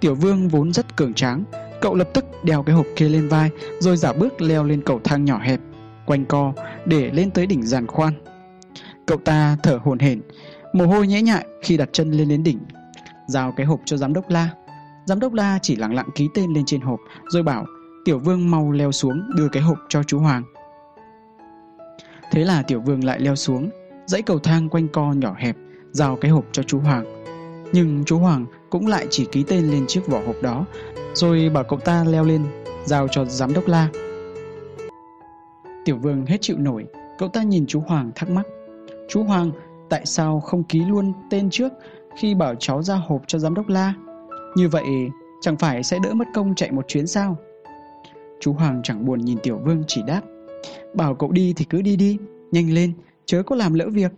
Tiểu 0.00 0.14
Vương 0.14 0.48
vốn 0.48 0.72
rất 0.72 0.96
cường 0.96 1.14
tráng, 1.14 1.44
cậu 1.80 1.94
lập 1.94 2.08
tức 2.14 2.24
đeo 2.42 2.62
cái 2.62 2.74
hộp 2.74 2.86
kia 2.96 3.08
lên 3.08 3.28
vai, 3.28 3.50
rồi 3.78 3.96
giả 3.96 4.12
bước 4.12 4.40
leo 4.40 4.64
lên 4.64 4.82
cầu 4.86 5.00
thang 5.04 5.24
nhỏ 5.24 5.38
hẹp, 5.38 5.60
quanh 6.06 6.24
co 6.24 6.52
để 6.84 7.10
lên 7.10 7.30
tới 7.30 7.46
đỉnh 7.46 7.62
giàn 7.62 7.86
khoan. 7.86 8.12
Cậu 9.06 9.18
ta 9.18 9.56
thở 9.62 9.78
hổn 9.82 9.98
hển, 9.98 10.20
mồ 10.72 10.86
hôi 10.86 11.06
nhễ 11.06 11.22
nhại 11.22 11.46
khi 11.62 11.76
đặt 11.76 11.88
chân 11.92 12.10
lên 12.10 12.28
đến 12.28 12.42
đỉnh, 12.42 12.58
giao 13.28 13.52
cái 13.52 13.66
hộp 13.66 13.80
cho 13.84 13.96
giám 13.96 14.12
đốc 14.12 14.30
La. 14.30 14.48
Giám 15.06 15.20
đốc 15.20 15.32
La 15.32 15.58
chỉ 15.62 15.76
lặng 15.76 15.94
lặng 15.94 16.08
ký 16.14 16.28
tên 16.34 16.52
lên 16.52 16.64
trên 16.66 16.80
hộp, 16.80 17.00
rồi 17.28 17.42
bảo 17.42 17.66
Tiểu 18.04 18.18
Vương 18.18 18.50
mau 18.50 18.72
leo 18.72 18.92
xuống 18.92 19.30
đưa 19.36 19.48
cái 19.48 19.62
hộp 19.62 19.78
cho 19.88 20.02
chú 20.02 20.18
Hoàng. 20.18 20.42
Thế 22.32 22.44
là 22.44 22.62
Tiểu 22.62 22.80
Vương 22.80 23.04
lại 23.04 23.20
leo 23.20 23.36
xuống, 23.36 23.70
dãy 24.06 24.22
cầu 24.22 24.38
thang 24.38 24.68
quanh 24.68 24.88
co 24.88 25.12
nhỏ 25.12 25.34
hẹp, 25.38 25.56
giao 25.92 26.16
cái 26.16 26.30
hộp 26.30 26.44
cho 26.52 26.62
chú 26.62 26.80
Hoàng. 26.80 27.04
Nhưng 27.72 28.04
chú 28.04 28.18
Hoàng 28.18 28.46
cũng 28.74 28.86
lại 28.86 29.06
chỉ 29.10 29.26
ký 29.32 29.44
tên 29.48 29.70
lên 29.70 29.86
chiếc 29.86 30.06
vỏ 30.06 30.20
hộp 30.26 30.42
đó, 30.42 30.66
rồi 31.14 31.50
bảo 31.54 31.64
cậu 31.64 31.78
ta 31.78 32.04
leo 32.04 32.24
lên, 32.24 32.44
giao 32.84 33.08
cho 33.08 33.24
giám 33.24 33.54
đốc 33.54 33.68
La. 33.68 33.88
Tiểu 35.84 35.98
Vương 35.98 36.26
hết 36.26 36.36
chịu 36.40 36.58
nổi, 36.58 36.84
cậu 37.18 37.28
ta 37.28 37.42
nhìn 37.42 37.66
chú 37.66 37.80
Hoàng 37.80 38.10
thắc 38.14 38.30
mắc. 38.30 38.46
Chú 39.08 39.22
Hoàng, 39.22 39.50
tại 39.88 40.06
sao 40.06 40.40
không 40.40 40.64
ký 40.64 40.84
luôn 40.88 41.12
tên 41.30 41.50
trước 41.50 41.72
khi 42.18 42.34
bảo 42.34 42.54
cháu 42.54 42.82
ra 42.82 42.94
hộp 42.94 43.22
cho 43.26 43.38
giám 43.38 43.54
đốc 43.54 43.68
La? 43.68 43.94
Như 44.56 44.68
vậy 44.68 44.84
chẳng 45.40 45.56
phải 45.56 45.82
sẽ 45.82 45.98
đỡ 46.02 46.14
mất 46.14 46.28
công 46.34 46.54
chạy 46.54 46.72
một 46.72 46.88
chuyến 46.88 47.06
sao? 47.06 47.36
Chú 48.40 48.52
Hoàng 48.52 48.80
chẳng 48.84 49.04
buồn 49.04 49.20
nhìn 49.20 49.38
Tiểu 49.42 49.60
Vương 49.64 49.82
chỉ 49.86 50.02
đáp. 50.06 50.22
Bảo 50.94 51.14
cậu 51.14 51.32
đi 51.32 51.52
thì 51.56 51.64
cứ 51.64 51.82
đi 51.82 51.96
đi, 51.96 52.18
nhanh 52.50 52.72
lên, 52.72 52.92
chớ 53.26 53.42
có 53.42 53.56
làm 53.56 53.74
lỡ 53.74 53.88
việc. 53.88 54.12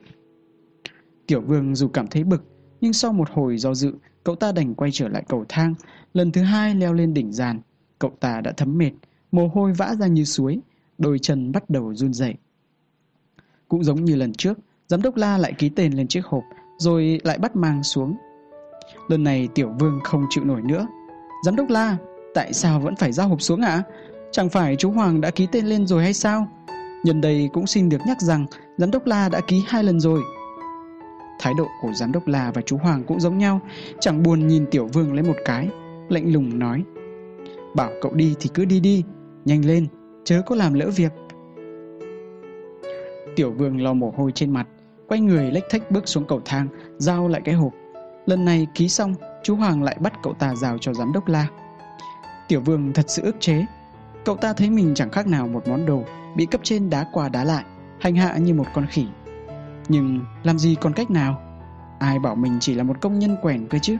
Tiểu 1.27 1.41
vương 1.41 1.75
dù 1.75 1.89
cảm 1.89 2.07
thấy 2.07 2.25
bực, 2.25 2.45
nhưng 2.81 2.93
sau 2.93 3.13
một 3.13 3.29
hồi 3.31 3.59
do 3.59 3.75
dự, 3.75 3.93
cậu 4.27 4.37
ta 4.37 4.53
đành 4.53 4.75
quay 4.75 4.91
trở 4.93 5.09
lại 5.09 5.23
cầu 5.29 5.45
thang, 5.49 5.75
lần 6.15 6.33
thứ 6.33 6.43
hai 6.43 6.75
leo 6.75 6.93
lên 6.93 7.15
đỉnh 7.15 7.33
giàn. 7.33 7.61
Cậu 7.99 8.13
ta 8.21 8.41
đã 8.41 8.53
thấm 8.57 8.79
mệt, 8.79 8.91
mồ 9.33 9.49
hôi 9.55 9.73
vã 9.73 9.95
ra 10.01 10.07
như 10.07 10.25
suối, 10.25 10.59
đôi 10.99 11.19
chân 11.19 11.53
bắt 11.53 11.71
đầu 11.71 11.95
run 11.95 12.13
rẩy. 12.13 12.35
Cũng 13.69 13.85
giống 13.85 14.05
như 14.05 14.17
lần 14.17 14.33
trước, 14.33 14.59
giám 14.89 15.03
đốc 15.03 15.17
La 15.17 15.39
lại 15.39 15.53
ký 15.53 15.69
tên 15.69 15.93
lên 15.93 16.09
chiếc 16.09 16.27
hộp, 16.27 16.43
rồi 16.79 17.21
lại 17.25 17.39
bắt 17.39 17.57
mang 17.57 17.83
xuống. 17.83 18.17
Lần 19.09 19.25
này 19.25 19.49
Tiểu 19.55 19.73
Vương 19.79 20.01
không 20.05 20.27
chịu 20.31 20.45
nổi 20.45 20.63
nữa. 20.63 20.87
Giám 21.45 21.57
đốc 21.57 21.69
La, 21.71 21.97
tại 22.35 22.53
sao 22.53 22.81
vẫn 22.81 22.97
phải 22.97 23.13
giao 23.13 23.29
hộp 23.29 23.43
xuống 23.43 23.61
ạ? 23.61 23.83
Chẳng 24.31 24.49
phải 24.49 24.77
chú 24.77 24.91
Hoàng 24.91 25.21
đã 25.21 25.31
ký 25.31 25.47
tên 25.53 25.67
lên 25.67 25.87
rồi 25.87 26.03
hay 26.03 26.15
sao? 26.15 26.49
Nhân 27.05 27.21
đây 27.21 27.51
cũng 27.53 27.67
xin 27.67 27.89
được 27.89 28.01
nhắc 28.07 28.21
rằng 28.21 28.47
giám 28.77 28.91
đốc 28.91 29.07
La 29.07 29.29
đã 29.29 29.41
ký 29.41 29.63
hai 29.69 29.85
lần 29.85 30.01
rồi. 30.01 30.21
Thái 31.39 31.55
độ 31.59 31.67
của 31.81 31.93
giám 31.93 32.13
đốc 32.13 32.27
La 32.27 32.51
và 32.55 32.63
chú 32.63 32.77
Hoàng 32.77 33.05
cũng 33.07 33.21
giống 33.21 33.39
nhau, 33.39 33.61
chẳng 34.01 34.23
buồn 34.23 34.47
nhìn 34.47 34.67
Tiểu 34.71 34.87
Vương 34.93 35.15
lấy 35.15 35.23
một 35.23 35.37
cái, 35.45 35.69
lạnh 36.09 36.33
lùng 36.33 36.59
nói: 36.59 36.85
"Bảo 37.75 37.91
cậu 38.03 38.15
đi 38.15 38.35
thì 38.41 38.51
cứ 38.55 38.65
đi 38.65 38.81
đi, 38.81 39.05
nhanh 39.45 39.65
lên, 39.65 39.87
chớ 40.25 40.43
có 40.47 40.57
làm 40.57 40.75
lỡ 40.75 40.91
việc." 40.97 41.13
Tiểu 43.37 43.53
Vương 43.53 43.83
lo 43.83 43.93
mồ 43.93 44.13
hôi 44.17 44.33
trên 44.33 44.51
mặt, 44.51 44.67
quay 45.09 45.21
người 45.21 45.51
lách 45.51 45.65
thách 45.71 45.91
bước 45.91 46.09
xuống 46.09 46.25
cầu 46.25 46.41
thang, 46.45 46.69
giao 46.99 47.29
lại 47.29 47.41
cái 47.45 47.55
hộp. 47.55 47.73
Lần 48.27 48.45
này 48.45 48.67
ký 48.75 48.89
xong, 48.89 49.15
chú 49.43 49.57
Hoàng 49.57 49.83
lại 49.83 49.97
bắt 50.01 50.13
cậu 50.23 50.33
ta 50.33 50.55
giao 50.55 50.79
cho 50.79 50.95
giám 50.95 51.13
đốc 51.13 51.29
La. 51.29 51.47
Tiểu 52.49 52.61
Vương 52.61 52.93
thật 52.93 53.05
sự 53.09 53.23
ức 53.23 53.37
chế. 53.41 53.67
Cậu 54.25 54.37
ta 54.37 54.53
thấy 54.53 54.71
mình 54.71 54.95
chẳng 54.95 55.11
khác 55.11 55.27
nào 55.27 55.49
một 55.49 55.69
món 55.69 55.87
đồ 55.87 56.03
bị 56.37 56.47
cấp 56.47 56.61
trên 56.65 56.91
đá 56.91 57.07
qua 57.13 57.29
đá 57.29 57.45
lại, 57.45 57.65
hành 58.01 58.15
hạ 58.17 58.37
như 58.37 58.55
một 58.55 58.67
con 58.75 58.87
khỉ. 58.91 59.07
Nhưng 59.89 60.21
làm 60.43 60.59
gì 60.59 60.75
còn 60.75 60.93
cách 60.93 61.11
nào? 61.11 61.41
Ai 61.99 62.19
bảo 62.19 62.35
mình 62.35 62.59
chỉ 62.61 62.75
là 62.75 62.83
một 62.83 63.01
công 63.01 63.19
nhân 63.19 63.37
quèn 63.43 63.67
cơ 63.67 63.79
chứ? 63.79 63.97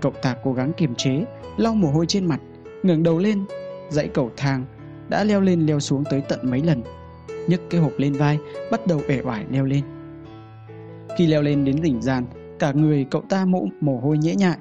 Cậu 0.00 0.12
ta 0.22 0.36
cố 0.44 0.52
gắng 0.52 0.72
kiềm 0.76 0.94
chế, 0.94 1.24
lau 1.56 1.74
mồ 1.74 1.90
hôi 1.90 2.06
trên 2.06 2.26
mặt, 2.26 2.40
ngẩng 2.82 3.02
đầu 3.02 3.18
lên, 3.18 3.44
dãy 3.90 4.08
cầu 4.08 4.30
thang 4.36 4.64
đã 5.08 5.24
leo 5.24 5.40
lên 5.40 5.66
leo 5.66 5.80
xuống 5.80 6.04
tới 6.10 6.20
tận 6.20 6.50
mấy 6.50 6.62
lần. 6.62 6.82
nhấc 7.48 7.60
cái 7.70 7.80
hộp 7.80 7.92
lên 7.98 8.12
vai, 8.12 8.38
bắt 8.70 8.86
đầu 8.86 9.00
ể 9.08 9.22
oải 9.24 9.44
leo 9.50 9.64
lên. 9.64 9.84
Khi 11.16 11.26
leo 11.26 11.42
lên 11.42 11.64
đến 11.64 11.76
đỉnh 11.82 12.02
gian, 12.02 12.24
cả 12.58 12.72
người 12.72 13.06
cậu 13.10 13.22
ta 13.28 13.44
mũ 13.44 13.68
mồ 13.80 14.00
hôi 14.00 14.18
nhễ 14.18 14.34
nhại, 14.34 14.56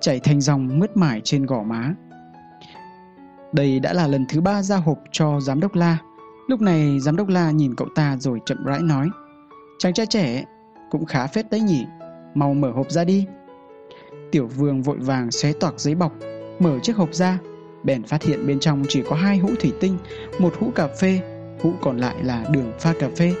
chảy 0.00 0.20
thành 0.20 0.40
dòng 0.40 0.78
mướt 0.78 0.96
mải 0.96 1.20
trên 1.24 1.46
gò 1.46 1.62
má. 1.62 1.94
Đây 3.52 3.80
đã 3.80 3.92
là 3.92 4.06
lần 4.06 4.26
thứ 4.28 4.40
ba 4.40 4.62
ra 4.62 4.76
hộp 4.76 4.98
cho 5.12 5.40
giám 5.40 5.60
đốc 5.60 5.74
La. 5.74 5.98
Lúc 6.48 6.60
này 6.60 7.00
giám 7.00 7.16
đốc 7.16 7.28
La 7.28 7.50
nhìn 7.50 7.74
cậu 7.74 7.88
ta 7.94 8.16
rồi 8.16 8.40
chậm 8.46 8.64
rãi 8.64 8.82
nói: 8.82 9.08
"Chàng 9.78 9.94
trai 9.94 10.06
trẻ 10.06 10.44
cũng 10.90 11.04
khá 11.04 11.26
phết 11.26 11.50
đấy 11.50 11.60
nhỉ, 11.60 11.86
mau 12.34 12.54
mở 12.54 12.70
hộp 12.70 12.90
ra 12.90 13.04
đi." 13.04 13.26
Tiểu 14.32 14.46
Vương 14.46 14.82
vội 14.82 14.96
vàng 14.98 15.30
xé 15.30 15.52
toạc 15.52 15.80
giấy 15.80 15.94
bọc, 15.94 16.12
mở 16.58 16.78
chiếc 16.82 16.96
hộp 16.96 17.14
ra, 17.14 17.38
bèn 17.84 18.02
phát 18.02 18.22
hiện 18.22 18.46
bên 18.46 18.60
trong 18.60 18.82
chỉ 18.88 19.02
có 19.08 19.16
hai 19.16 19.38
hũ 19.38 19.48
thủy 19.60 19.72
tinh, 19.80 19.98
một 20.38 20.54
hũ 20.58 20.70
cà 20.74 20.88
phê, 21.00 21.20
hũ 21.62 21.72
còn 21.80 21.96
lại 21.96 22.14
là 22.22 22.44
đường 22.50 22.72
pha 22.78 22.92
cà 23.00 23.08
phê. 23.16 23.34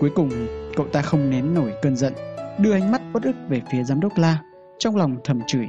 Cuối 0.00 0.10
cùng, 0.14 0.30
cậu 0.76 0.86
ta 0.86 1.02
không 1.02 1.30
nén 1.30 1.54
nổi 1.54 1.72
cơn 1.82 1.96
giận, 1.96 2.12
đưa 2.58 2.72
ánh 2.72 2.92
mắt 2.92 3.02
bất 3.12 3.22
ức 3.22 3.36
về 3.48 3.62
phía 3.72 3.84
giám 3.84 4.00
đốc 4.00 4.18
La, 4.18 4.38
trong 4.78 4.96
lòng 4.96 5.16
thầm 5.24 5.40
chửi. 5.46 5.68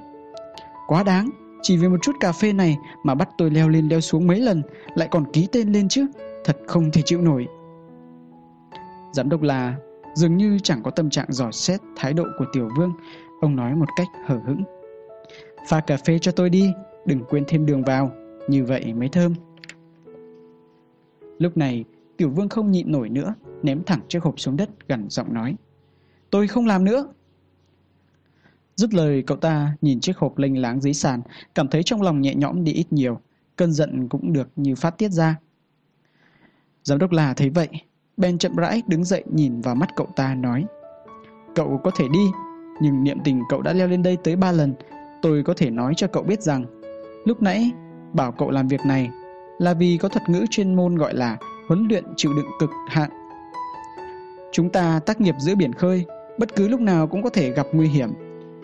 Quá 0.88 1.04
đáng, 1.04 1.30
chỉ 1.62 1.78
vì 1.78 1.88
một 1.88 1.98
chút 2.02 2.16
cà 2.20 2.32
phê 2.32 2.54
này 2.54 2.78
mà 3.04 3.16
bắt 3.16 3.30
tôi 3.38 3.52
leo 3.52 3.70
lên 3.70 3.88
leo 3.90 4.02
xuống 4.02 4.28
mấy 4.28 4.40
lần, 4.40 4.62
lại 4.96 5.08
còn 5.12 5.32
ký 5.32 5.48
tên 5.52 5.72
lên 5.72 5.90
chứ, 5.90 6.06
thật 6.46 6.58
không 6.68 6.92
thể 6.92 7.02
chịu 7.02 7.22
nổi. 7.22 7.48
Giám 9.14 9.30
đốc 9.30 9.42
là 9.42 9.78
dường 10.16 10.38
như 10.38 10.60
chẳng 10.64 10.84
có 10.84 10.92
tâm 10.92 11.10
trạng 11.10 11.32
dò 11.34 11.52
xét 11.52 11.82
thái 11.96 12.14
độ 12.14 12.26
của 12.38 12.46
Tiểu 12.54 12.70
Vương, 12.78 12.94
ông 13.42 13.56
nói 13.56 13.76
một 13.76 13.90
cách 13.96 14.08
hờ 14.26 14.40
hững. 14.46 14.64
Pha 15.68 15.80
cà 15.80 15.98
phê 15.98 16.20
cho 16.20 16.32
tôi 16.32 16.50
đi, 16.50 16.72
đừng 17.06 17.24
quên 17.30 17.44
thêm 17.48 17.66
đường 17.66 17.84
vào, 17.84 18.12
như 18.48 18.66
vậy 18.66 18.94
mới 18.94 19.10
thơm. 19.10 19.34
Lúc 21.38 21.58
này, 21.58 21.86
Tiểu 22.18 22.30
Vương 22.30 22.50
không 22.50 22.72
nhịn 22.72 22.92
nổi 22.92 23.10
nữa, 23.10 23.36
ném 23.64 23.84
thẳng 23.84 24.00
chiếc 24.08 24.24
hộp 24.24 24.40
xuống 24.40 24.58
đất 24.58 24.70
gần 24.88 25.10
giọng 25.10 25.34
nói. 25.34 25.56
Tôi 26.30 26.48
không 26.48 26.66
làm 26.66 26.86
nữa. 26.86 27.14
Dứt 28.76 28.94
lời 28.94 29.24
cậu 29.28 29.38
ta 29.38 29.78
nhìn 29.82 30.00
chiếc 30.00 30.18
hộp 30.18 30.38
lênh 30.38 30.62
láng 30.62 30.82
dưới 30.82 30.94
sàn, 30.94 31.22
cảm 31.56 31.68
thấy 31.68 31.84
trong 31.84 32.02
lòng 32.02 32.22
nhẹ 32.22 32.36
nhõm 32.36 32.64
đi 32.64 32.74
ít 32.74 32.94
nhiều, 32.94 33.20
cơn 33.56 33.72
giận 33.72 34.10
cũng 34.10 34.34
được 34.34 34.50
như 34.56 34.76
phát 34.76 34.98
tiết 34.98 35.10
ra. 35.10 35.36
Giám 36.84 36.98
đốc 37.00 37.12
là 37.12 37.34
thấy 37.34 37.50
vậy, 37.50 37.70
Ben 38.20 38.38
chậm 38.38 38.56
rãi 38.56 38.84
đứng 38.88 39.04
dậy 39.04 39.24
nhìn 39.32 39.62
vào 39.62 39.76
mắt 39.76 39.90
cậu 39.96 40.08
ta 40.16 40.36
nói 40.36 40.66
Cậu 41.56 41.82
có 41.84 41.92
thể 41.98 42.08
đi, 42.14 42.26
nhưng 42.82 43.04
niệm 43.04 43.18
tình 43.24 43.42
cậu 43.50 43.62
đã 43.62 43.74
leo 43.74 43.88
lên 43.88 44.04
đây 44.04 44.18
tới 44.24 44.36
ba 44.36 44.52
lần, 44.52 44.74
tôi 45.22 45.44
có 45.44 45.54
thể 45.58 45.70
nói 45.70 45.94
cho 45.98 46.08
cậu 46.08 46.24
biết 46.24 46.42
rằng 46.42 46.66
lúc 47.26 47.42
nãy 47.42 47.72
bảo 48.14 48.32
cậu 48.32 48.52
làm 48.52 48.68
việc 48.68 48.86
này 48.86 49.10
là 49.58 49.74
vì 49.74 49.98
có 49.98 50.10
thuật 50.10 50.30
ngữ 50.30 50.46
chuyên 50.50 50.76
môn 50.76 50.96
gọi 50.96 51.14
là 51.14 51.38
huấn 51.68 51.88
luyện 51.90 52.04
chịu 52.16 52.34
đựng 52.34 52.50
cực 52.60 52.70
hạn. 52.88 53.10
Chúng 54.52 54.70
ta 54.70 55.00
tác 55.06 55.22
nghiệp 55.22 55.36
giữa 55.40 55.56
biển 55.56 55.74
khơi, 55.74 56.06
bất 56.40 56.56
cứ 56.56 56.68
lúc 56.68 56.80
nào 56.80 57.08
cũng 57.08 57.24
có 57.24 57.30
thể 57.30 57.52
gặp 57.52 57.68
nguy 57.72 57.88
hiểm. 57.88 58.10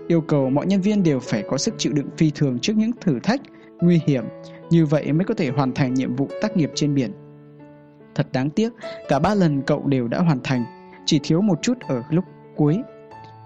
Yêu 0.08 0.22
cầu 0.22 0.50
mọi 0.50 0.66
nhân 0.66 0.82
viên 0.82 1.04
đều 1.04 1.20
phải 1.20 1.44
có 1.50 1.58
sức 1.58 1.74
chịu 1.78 1.94
đựng 1.94 2.10
phi 2.18 2.32
thường 2.36 2.60
trước 2.60 2.74
những 2.76 2.92
thử 3.02 3.20
thách, 3.20 3.42
nguy 3.82 4.02
hiểm, 4.06 4.24
như 4.70 4.86
vậy 4.86 5.14
mới 5.14 5.26
có 5.26 5.34
thể 5.34 5.50
hoàn 5.50 5.74
thành 5.74 5.94
nhiệm 5.94 6.16
vụ 6.16 6.28
tác 6.42 6.58
nghiệp 6.58 6.72
trên 6.76 6.96
biển. 6.96 7.12
Thật 8.16 8.28
đáng 8.34 8.50
tiếc, 8.50 8.74
cả 9.08 9.20
ba 9.20 9.34
lần 9.34 9.62
cậu 9.62 9.88
đều 9.88 10.08
đã 10.08 10.20
hoàn 10.20 10.40
thành, 10.44 10.66
chỉ 11.06 11.20
thiếu 11.24 11.42
một 11.42 11.62
chút 11.62 11.80
ở 11.88 12.04
lúc 12.10 12.26
cuối. 12.56 12.82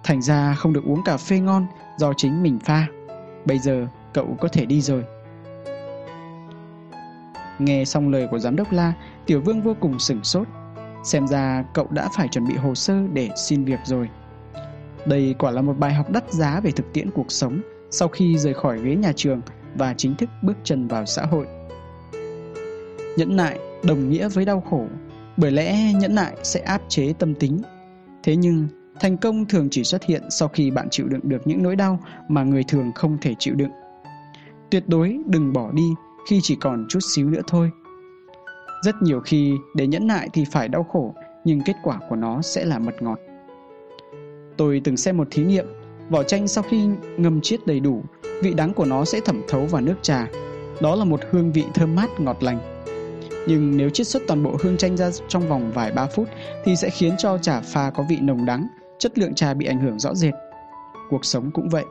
Thành 0.03 0.21
ra 0.21 0.53
không 0.53 0.73
được 0.73 0.83
uống 0.85 1.03
cà 1.05 1.17
phê 1.17 1.39
ngon 1.39 1.65
do 1.97 2.13
chính 2.17 2.43
mình 2.43 2.59
pha. 2.59 2.87
Bây 3.45 3.59
giờ 3.59 3.87
cậu 4.13 4.37
có 4.39 4.47
thể 4.47 4.65
đi 4.65 4.81
rồi. 4.81 5.03
Nghe 7.59 7.85
xong 7.85 8.09
lời 8.09 8.27
của 8.31 8.39
giám 8.39 8.55
đốc 8.55 8.71
La, 8.71 8.93
Tiểu 9.25 9.41
Vương 9.41 9.61
vô 9.61 9.75
cùng 9.79 9.99
sửng 9.99 10.23
sốt. 10.23 10.47
Xem 11.03 11.27
ra 11.27 11.63
cậu 11.73 11.87
đã 11.89 12.09
phải 12.15 12.27
chuẩn 12.27 12.47
bị 12.47 12.55
hồ 12.55 12.75
sơ 12.75 13.01
để 13.13 13.29
xin 13.35 13.63
việc 13.63 13.79
rồi. 13.85 14.09
Đây 15.05 15.35
quả 15.39 15.51
là 15.51 15.61
một 15.61 15.77
bài 15.77 15.93
học 15.93 16.11
đắt 16.11 16.31
giá 16.33 16.59
về 16.59 16.71
thực 16.71 16.93
tiễn 16.93 17.11
cuộc 17.11 17.31
sống 17.31 17.61
sau 17.91 18.07
khi 18.07 18.37
rời 18.37 18.53
khỏi 18.53 18.79
ghế 18.83 18.95
nhà 18.95 19.11
trường 19.15 19.41
và 19.75 19.93
chính 19.97 20.15
thức 20.15 20.29
bước 20.41 20.57
chân 20.63 20.87
vào 20.87 21.05
xã 21.05 21.25
hội. 21.25 21.47
Nhẫn 23.17 23.35
nại 23.35 23.59
đồng 23.83 24.09
nghĩa 24.09 24.29
với 24.29 24.45
đau 24.45 24.63
khổ, 24.69 24.85
bởi 25.37 25.51
lẽ 25.51 25.93
nhẫn 25.93 26.15
nại 26.15 26.37
sẽ 26.43 26.59
áp 26.59 26.81
chế 26.87 27.13
tâm 27.19 27.35
tính. 27.35 27.61
Thế 28.23 28.35
nhưng, 28.35 28.67
thành 28.99 29.17
công 29.17 29.45
thường 29.45 29.67
chỉ 29.71 29.83
xuất 29.83 30.03
hiện 30.03 30.23
sau 30.29 30.47
khi 30.47 30.71
bạn 30.71 30.87
chịu 30.91 31.07
đựng 31.07 31.21
được 31.23 31.47
những 31.47 31.63
nỗi 31.63 31.75
đau 31.75 31.99
mà 32.27 32.43
người 32.43 32.63
thường 32.63 32.91
không 32.95 33.17
thể 33.21 33.35
chịu 33.39 33.55
đựng. 33.55 33.71
Tuyệt 34.71 34.83
đối 34.87 35.19
đừng 35.25 35.53
bỏ 35.53 35.71
đi 35.71 35.89
khi 36.29 36.39
chỉ 36.43 36.55
còn 36.55 36.85
chút 36.89 36.99
xíu 36.99 37.29
nữa 37.29 37.41
thôi. 37.47 37.71
Rất 38.83 38.95
nhiều 39.01 39.19
khi 39.19 39.53
để 39.75 39.87
nhẫn 39.87 40.07
nại 40.07 40.29
thì 40.33 40.45
phải 40.51 40.67
đau 40.67 40.83
khổ, 40.83 41.13
nhưng 41.43 41.61
kết 41.61 41.75
quả 41.83 41.99
của 42.09 42.15
nó 42.15 42.41
sẽ 42.41 42.65
là 42.65 42.79
mật 42.79 42.95
ngọt. 43.01 43.19
Tôi 44.57 44.81
từng 44.83 44.97
xem 44.97 45.17
một 45.17 45.27
thí 45.31 45.43
nghiệm, 45.43 45.65
vỏ 46.09 46.23
chanh 46.23 46.47
sau 46.47 46.63
khi 46.69 46.87
ngâm 47.17 47.41
chiết 47.41 47.67
đầy 47.67 47.79
đủ, 47.79 48.03
vị 48.43 48.53
đắng 48.53 48.73
của 48.73 48.85
nó 48.85 49.05
sẽ 49.05 49.19
thẩm 49.19 49.41
thấu 49.47 49.65
vào 49.65 49.81
nước 49.81 49.95
trà. 50.01 50.27
Đó 50.81 50.95
là 50.95 51.05
một 51.05 51.19
hương 51.29 51.51
vị 51.51 51.63
thơm 51.73 51.95
mát 51.95 52.19
ngọt 52.19 52.43
lành. 52.43 52.78
Nhưng 53.49 53.77
nếu 53.77 53.89
chiết 53.89 54.07
xuất 54.07 54.23
toàn 54.27 54.43
bộ 54.43 54.57
hương 54.59 54.77
chanh 54.77 54.97
ra 54.97 55.09
trong 55.27 55.47
vòng 55.47 55.71
vài 55.73 55.91
ba 55.91 56.07
phút 56.07 56.29
thì 56.65 56.75
sẽ 56.75 56.89
khiến 56.89 57.15
cho 57.17 57.37
trà 57.37 57.61
pha 57.61 57.89
có 57.89 58.03
vị 58.09 58.17
nồng 58.21 58.45
đắng, 58.45 58.67
chất 58.99 59.17
lượng 59.17 59.35
trà 59.35 59.53
bị 59.53 59.65
ảnh 59.65 59.79
hưởng 59.79 59.99
rõ 59.99 60.13
rệt. 60.15 60.33
Cuộc 61.09 61.25
sống 61.25 61.51
cũng 61.53 61.69
vậy, 61.69 61.85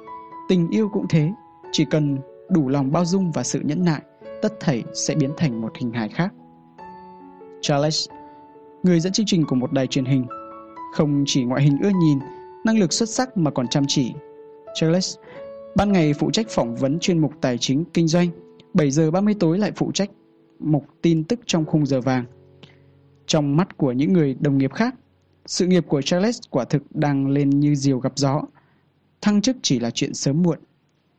tình 0.48 0.68
yêu 0.70 0.88
cũng 0.92 1.08
thế, 1.08 1.30
chỉ 1.72 1.84
cần 1.90 2.18
đủ 2.48 2.68
lòng 2.68 2.92
bao 2.92 3.04
dung 3.04 3.32
và 3.32 3.42
sự 3.42 3.60
nhẫn 3.64 3.84
nại, 3.84 4.02
tất 4.42 4.52
thảy 4.60 4.84
sẽ 4.94 5.14
biến 5.14 5.30
thành 5.36 5.60
một 5.60 5.72
hình 5.78 5.92
hài 5.92 6.08
khác. 6.08 6.34
Charles, 7.60 8.08
người 8.82 9.00
dẫn 9.00 9.12
chương 9.12 9.26
trình 9.26 9.44
của 9.48 9.56
một 9.56 9.72
đài 9.72 9.86
truyền 9.86 10.04
hình, 10.04 10.26
không 10.94 11.24
chỉ 11.26 11.44
ngoại 11.44 11.62
hình 11.62 11.78
ưa 11.82 11.90
nhìn, 12.00 12.18
năng 12.64 12.78
lực 12.78 12.92
xuất 12.92 13.08
sắc 13.08 13.36
mà 13.36 13.50
còn 13.50 13.68
chăm 13.68 13.84
chỉ. 13.88 14.12
Charles, 14.74 15.16
ban 15.76 15.92
ngày 15.92 16.12
phụ 16.12 16.30
trách 16.30 16.46
phỏng 16.48 16.76
vấn 16.76 16.98
chuyên 16.98 17.18
mục 17.18 17.32
tài 17.40 17.58
chính 17.58 17.84
kinh 17.94 18.08
doanh, 18.08 18.28
7 18.74 18.90
giờ 18.90 19.10
30 19.10 19.34
tối 19.40 19.58
lại 19.58 19.72
phụ 19.76 19.92
trách 19.92 20.10
mục 20.58 20.84
tin 21.02 21.24
tức 21.24 21.40
trong 21.46 21.66
khung 21.66 21.86
giờ 21.86 22.00
vàng. 22.00 22.24
Trong 23.26 23.56
mắt 23.56 23.76
của 23.76 23.92
những 23.92 24.12
người 24.12 24.36
đồng 24.40 24.58
nghiệp 24.58 24.72
khác, 24.72 24.94
sự 25.46 25.66
nghiệp 25.66 25.84
của 25.88 26.02
Charles 26.02 26.40
quả 26.50 26.64
thực 26.64 26.82
đang 26.96 27.28
lên 27.28 27.50
như 27.50 27.74
diều 27.74 27.98
gặp 27.98 28.12
gió. 28.16 28.42
Thăng 29.20 29.42
chức 29.42 29.56
chỉ 29.62 29.80
là 29.80 29.90
chuyện 29.90 30.14
sớm 30.14 30.42
muộn. 30.42 30.58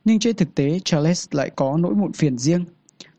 Nhưng 0.04 0.18
trên 0.18 0.36
thực 0.36 0.54
tế 0.54 0.78
Charles 0.84 1.28
lại 1.30 1.50
có 1.56 1.76
nỗi 1.76 1.94
muộn 1.94 2.12
phiền 2.12 2.38
riêng. 2.38 2.64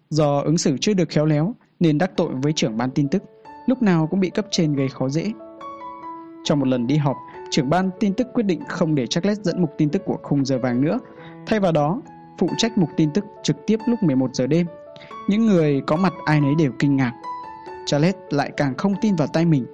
Do 0.09 0.41
ứng 0.41 0.57
xử 0.57 0.77
chưa 0.81 0.93
được 0.93 1.09
khéo 1.09 1.25
léo 1.25 1.55
nên 1.79 1.97
đắc 1.97 2.11
tội 2.17 2.29
với 2.33 2.53
trưởng 2.53 2.77
ban 2.77 2.91
tin 2.91 3.07
tức, 3.07 3.23
lúc 3.67 3.81
nào 3.81 4.07
cũng 4.07 4.19
bị 4.19 4.29
cấp 4.29 4.45
trên 4.51 4.73
gây 4.73 4.87
khó 4.89 5.09
dễ. 5.09 5.31
Trong 6.43 6.59
một 6.59 6.67
lần 6.67 6.87
đi 6.87 6.97
họp, 6.97 7.17
trưởng 7.51 7.69
ban 7.69 7.89
tin 7.99 8.13
tức 8.13 8.27
quyết 8.33 8.43
định 8.43 8.61
không 8.67 8.95
để 8.95 9.07
Charles 9.07 9.39
dẫn 9.41 9.61
mục 9.61 9.73
tin 9.77 9.89
tức 9.89 10.01
của 10.05 10.17
khung 10.23 10.45
giờ 10.45 10.59
vàng 10.59 10.81
nữa. 10.81 10.99
Thay 11.45 11.59
vào 11.59 11.71
đó, 11.71 12.01
phụ 12.39 12.49
trách 12.57 12.77
mục 12.77 12.89
tin 12.97 13.13
tức 13.13 13.25
trực 13.43 13.55
tiếp 13.67 13.79
lúc 13.87 14.03
11 14.03 14.35
giờ 14.35 14.47
đêm. 14.47 14.67
Những 15.27 15.45
người 15.45 15.81
có 15.87 15.95
mặt 15.95 16.13
ai 16.25 16.41
nấy 16.41 16.55
đều 16.55 16.71
kinh 16.79 16.95
ngạc. 16.95 17.13
Charles 17.85 18.15
lại 18.29 18.51
càng 18.57 18.75
không 18.77 18.93
tin 19.01 19.15
vào 19.15 19.27
tay 19.27 19.45
mình. 19.45 19.65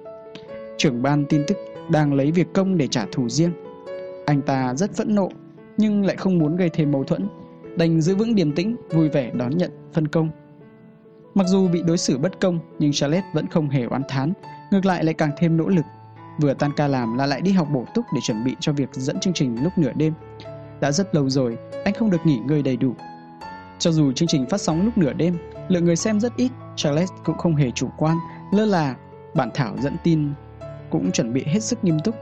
trưởng 0.76 1.02
ban 1.02 1.24
tin 1.24 1.42
tức 1.48 1.56
đang 1.90 2.14
lấy 2.14 2.32
việc 2.32 2.52
công 2.54 2.78
để 2.78 2.86
trả 2.86 3.06
thù 3.12 3.28
riêng. 3.28 3.52
Anh 4.26 4.42
ta 4.42 4.74
rất 4.74 4.94
phẫn 4.94 5.14
nộ 5.14 5.28
nhưng 5.76 6.04
lại 6.04 6.16
không 6.16 6.38
muốn 6.38 6.56
gây 6.56 6.70
thêm 6.70 6.92
mâu 6.92 7.04
thuẫn, 7.04 7.28
đành 7.76 8.00
giữ 8.00 8.14
vững 8.14 8.34
điềm 8.34 8.52
tĩnh, 8.52 8.76
vui 8.90 9.08
vẻ 9.08 9.30
đón 9.34 9.56
nhận 9.56 9.70
phân 9.92 10.08
công. 10.08 10.30
Mặc 11.34 11.46
dù 11.46 11.68
bị 11.68 11.82
đối 11.82 11.98
xử 11.98 12.18
bất 12.18 12.40
công 12.40 12.58
nhưng 12.78 12.92
Charlotte 12.92 13.26
vẫn 13.34 13.46
không 13.46 13.68
hề 13.68 13.84
oán 13.84 14.02
thán, 14.08 14.32
ngược 14.70 14.86
lại 14.86 15.04
lại 15.04 15.14
càng 15.14 15.30
thêm 15.38 15.56
nỗ 15.56 15.68
lực. 15.68 15.84
Vừa 16.40 16.54
tan 16.54 16.70
ca 16.76 16.88
làm 16.88 17.18
là 17.18 17.26
lại 17.26 17.40
đi 17.40 17.52
học 17.52 17.68
bổ 17.72 17.84
túc 17.94 18.04
để 18.14 18.20
chuẩn 18.22 18.44
bị 18.44 18.56
cho 18.60 18.72
việc 18.72 18.88
dẫn 18.92 19.20
chương 19.20 19.32
trình 19.32 19.62
lúc 19.62 19.72
nửa 19.78 19.92
đêm. 19.96 20.12
Đã 20.80 20.92
rất 20.92 21.14
lâu 21.14 21.30
rồi, 21.30 21.58
anh 21.84 21.94
không 21.94 22.10
được 22.10 22.26
nghỉ 22.26 22.38
ngơi 22.46 22.62
đầy 22.62 22.76
đủ. 22.76 22.94
Cho 23.78 23.92
dù 23.92 24.12
chương 24.12 24.28
trình 24.28 24.46
phát 24.46 24.60
sóng 24.60 24.84
lúc 24.84 24.98
nửa 24.98 25.12
đêm, 25.12 25.36
lượng 25.68 25.84
người 25.84 25.96
xem 25.96 26.20
rất 26.20 26.36
ít, 26.36 26.50
Charles 26.76 27.10
cũng 27.24 27.38
không 27.38 27.56
hề 27.56 27.70
chủ 27.70 27.88
quan, 27.98 28.16
lơ 28.52 28.64
là, 28.64 28.96
bản 29.34 29.50
thảo 29.54 29.76
dẫn 29.80 29.96
tin 30.04 30.32
cũng 30.90 31.12
chuẩn 31.12 31.32
bị 31.32 31.44
hết 31.46 31.62
sức 31.62 31.84
nghiêm 31.84 31.98
túc. 32.04 32.14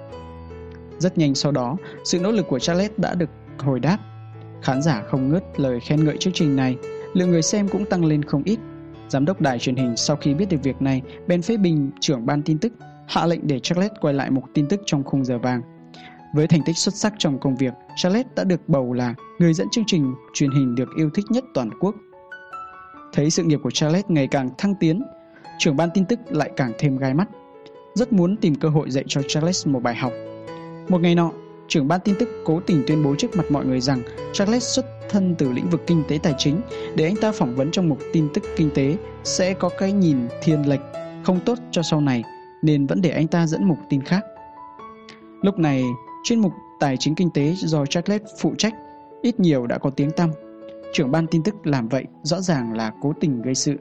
Rất 0.99 1.19
nhanh 1.19 1.35
sau 1.35 1.53
đó, 1.53 1.77
sự 2.05 2.21
nỗ 2.21 2.31
lực 2.31 2.47
của 2.49 2.59
Charles 2.59 2.91
đã 2.97 3.15
được 3.15 3.31
hồi 3.59 3.81
đáp. 3.81 3.99
Khán 4.63 4.83
giả 4.83 5.03
không 5.07 5.29
ngớt 5.29 5.45
lời 5.57 5.81
khen 5.81 6.05
ngợi 6.05 6.17
chương 6.17 6.33
trình 6.33 6.57
này, 6.57 6.77
lượng 7.15 7.31
người 7.31 7.43
xem 7.43 7.69
cũng 7.69 7.85
tăng 7.85 8.05
lên 8.05 8.23
không 8.23 8.43
ít. 8.45 8.59
Giám 9.09 9.25
đốc 9.25 9.41
đài 9.41 9.59
truyền 9.59 9.77
hình 9.77 9.97
sau 9.97 10.17
khi 10.17 10.35
biết 10.35 10.49
được 10.49 10.63
việc 10.63 10.83
này, 10.83 11.03
Ben 11.27 11.43
phê 11.43 11.57
bình 11.57 11.91
trưởng 12.01 12.27
ban 12.27 12.43
tin 12.43 12.59
tức, 12.59 12.73
hạ 13.09 13.27
lệnh 13.27 13.47
để 13.47 13.59
Charles 13.59 13.91
quay 14.01 14.15
lại 14.15 14.31
mục 14.31 14.45
tin 14.55 14.67
tức 14.69 14.81
trong 14.87 15.05
khung 15.05 15.25
giờ 15.25 15.39
vàng. 15.39 15.63
Với 16.37 16.47
thành 16.47 16.63
tích 16.63 16.79
xuất 16.79 16.95
sắc 16.95 17.15
trong 17.19 17.39
công 17.39 17.57
việc, 17.57 17.75
Charlotte 17.97 18.29
đã 18.37 18.45
được 18.45 18.69
bầu 18.69 18.93
là 18.93 19.15
người 19.39 19.55
dẫn 19.55 19.69
chương 19.71 19.85
trình 19.87 20.15
truyền 20.35 20.51
hình 20.51 20.75
được 20.75 20.89
yêu 20.97 21.11
thích 21.15 21.25
nhất 21.31 21.45
toàn 21.55 21.71
quốc. 21.81 21.95
Thấy 23.13 23.31
sự 23.31 23.43
nghiệp 23.43 23.61
của 23.63 23.71
Charlotte 23.71 24.09
ngày 24.09 24.29
càng 24.31 24.51
thăng 24.59 24.75
tiến, 24.75 25.03
trưởng 25.59 25.77
ban 25.77 25.89
tin 25.95 26.05
tức 26.05 26.19
lại 26.29 26.51
càng 26.57 26.73
thêm 26.79 26.97
gai 26.97 27.15
mắt. 27.15 27.29
Rất 27.95 28.13
muốn 28.13 28.37
tìm 28.37 28.55
cơ 28.55 28.69
hội 28.69 28.91
dạy 28.91 29.05
cho 29.09 29.23
Charles 29.29 29.67
một 29.67 29.83
bài 29.83 29.95
học. 29.95 30.13
Một 30.89 31.01
ngày 31.01 31.15
nọ, 31.15 31.33
trưởng 31.69 31.89
ban 31.89 32.01
tin 32.01 32.15
tức 32.19 32.29
cố 32.45 32.61
tình 32.61 32.83
tuyên 32.87 33.03
bố 33.03 33.15
trước 33.15 33.37
mặt 33.37 33.51
mọi 33.51 33.67
người 33.67 33.81
rằng 33.81 34.03
Charles 34.33 34.65
xuất 34.77 34.87
thân 35.11 35.35
từ 35.39 35.53
lĩnh 35.53 35.71
vực 35.71 35.83
kinh 35.87 36.03
tế 36.09 36.19
tài 36.23 36.35
chính 36.39 36.61
để 36.95 37.05
anh 37.05 37.17
ta 37.17 37.33
phỏng 37.33 37.55
vấn 37.55 37.71
trong 37.71 37.89
mục 37.89 37.99
tin 38.13 38.29
tức 38.35 38.45
kinh 38.57 38.71
tế 38.75 38.97
sẽ 39.25 39.55
có 39.55 39.71
cái 39.79 39.93
nhìn 39.93 40.19
thiên 40.43 40.69
lệch 40.69 40.81
không 41.25 41.41
tốt 41.41 41.59
cho 41.71 41.83
sau 41.83 42.01
này 42.01 42.23
nên 42.63 42.87
vẫn 42.87 43.01
để 43.01 43.11
anh 43.11 43.27
ta 43.27 43.47
dẫn 43.47 43.65
mục 43.65 43.79
tin 43.91 44.03
khác. 44.03 44.25
Lúc 45.43 45.59
này, 45.59 45.85
chuyên 46.27 46.41
mục 46.41 46.53
tài 46.81 46.97
chính 46.97 47.15
kinh 47.15 47.31
tế 47.31 47.55
do 47.59 47.87
Charles 47.87 48.23
phụ 48.39 48.55
trách 48.59 48.75
ít 49.23 49.41
nhiều 49.41 49.67
đã 49.67 49.79
có 49.79 49.91
tiếng 49.91 50.11
tăm. 50.11 50.31
Trưởng 50.93 51.11
ban 51.11 51.27
tin 51.27 51.43
tức 51.43 51.67
làm 51.67 51.89
vậy 51.89 52.05
rõ 52.23 52.41
ràng 52.41 52.73
là 52.73 52.93
cố 53.01 53.13
tình 53.21 53.43
gây 53.43 53.55
sự. 53.55 53.77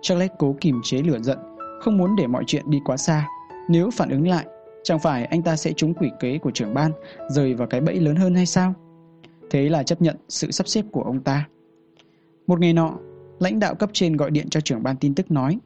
Charles 0.00 0.30
cố 0.38 0.56
kìm 0.60 0.80
chế 0.84 0.98
lửa 0.98 1.18
giận, 1.22 1.38
không 1.80 1.98
muốn 1.98 2.16
để 2.16 2.26
mọi 2.26 2.44
chuyện 2.46 2.70
đi 2.70 2.78
quá 2.84 2.96
xa. 2.96 3.28
Nếu 3.68 3.90
phản 3.90 4.08
ứng 4.08 4.28
lại, 4.28 4.46
chẳng 4.82 4.98
phải 4.98 5.24
anh 5.24 5.42
ta 5.42 5.56
sẽ 5.56 5.72
trúng 5.72 5.94
quỷ 5.94 6.08
kế 6.20 6.38
của 6.38 6.50
trưởng 6.50 6.74
ban, 6.74 6.92
rời 7.30 7.54
vào 7.54 7.68
cái 7.68 7.80
bẫy 7.80 7.94
lớn 7.94 8.16
hơn 8.16 8.34
hay 8.34 8.46
sao? 8.46 8.74
Thế 9.50 9.68
là 9.68 9.82
chấp 9.82 10.02
nhận 10.02 10.16
sự 10.28 10.50
sắp 10.50 10.68
xếp 10.68 10.84
của 10.92 11.02
ông 11.02 11.20
ta. 11.20 11.48
Một 12.46 12.60
ngày 12.60 12.72
nọ, 12.72 12.98
lãnh 13.38 13.58
đạo 13.58 13.74
cấp 13.74 13.90
trên 13.92 14.16
gọi 14.16 14.30
điện 14.30 14.48
cho 14.50 14.60
trưởng 14.60 14.82
ban 14.82 14.96
tin 14.96 15.14
tức 15.14 15.30
nói 15.30 15.58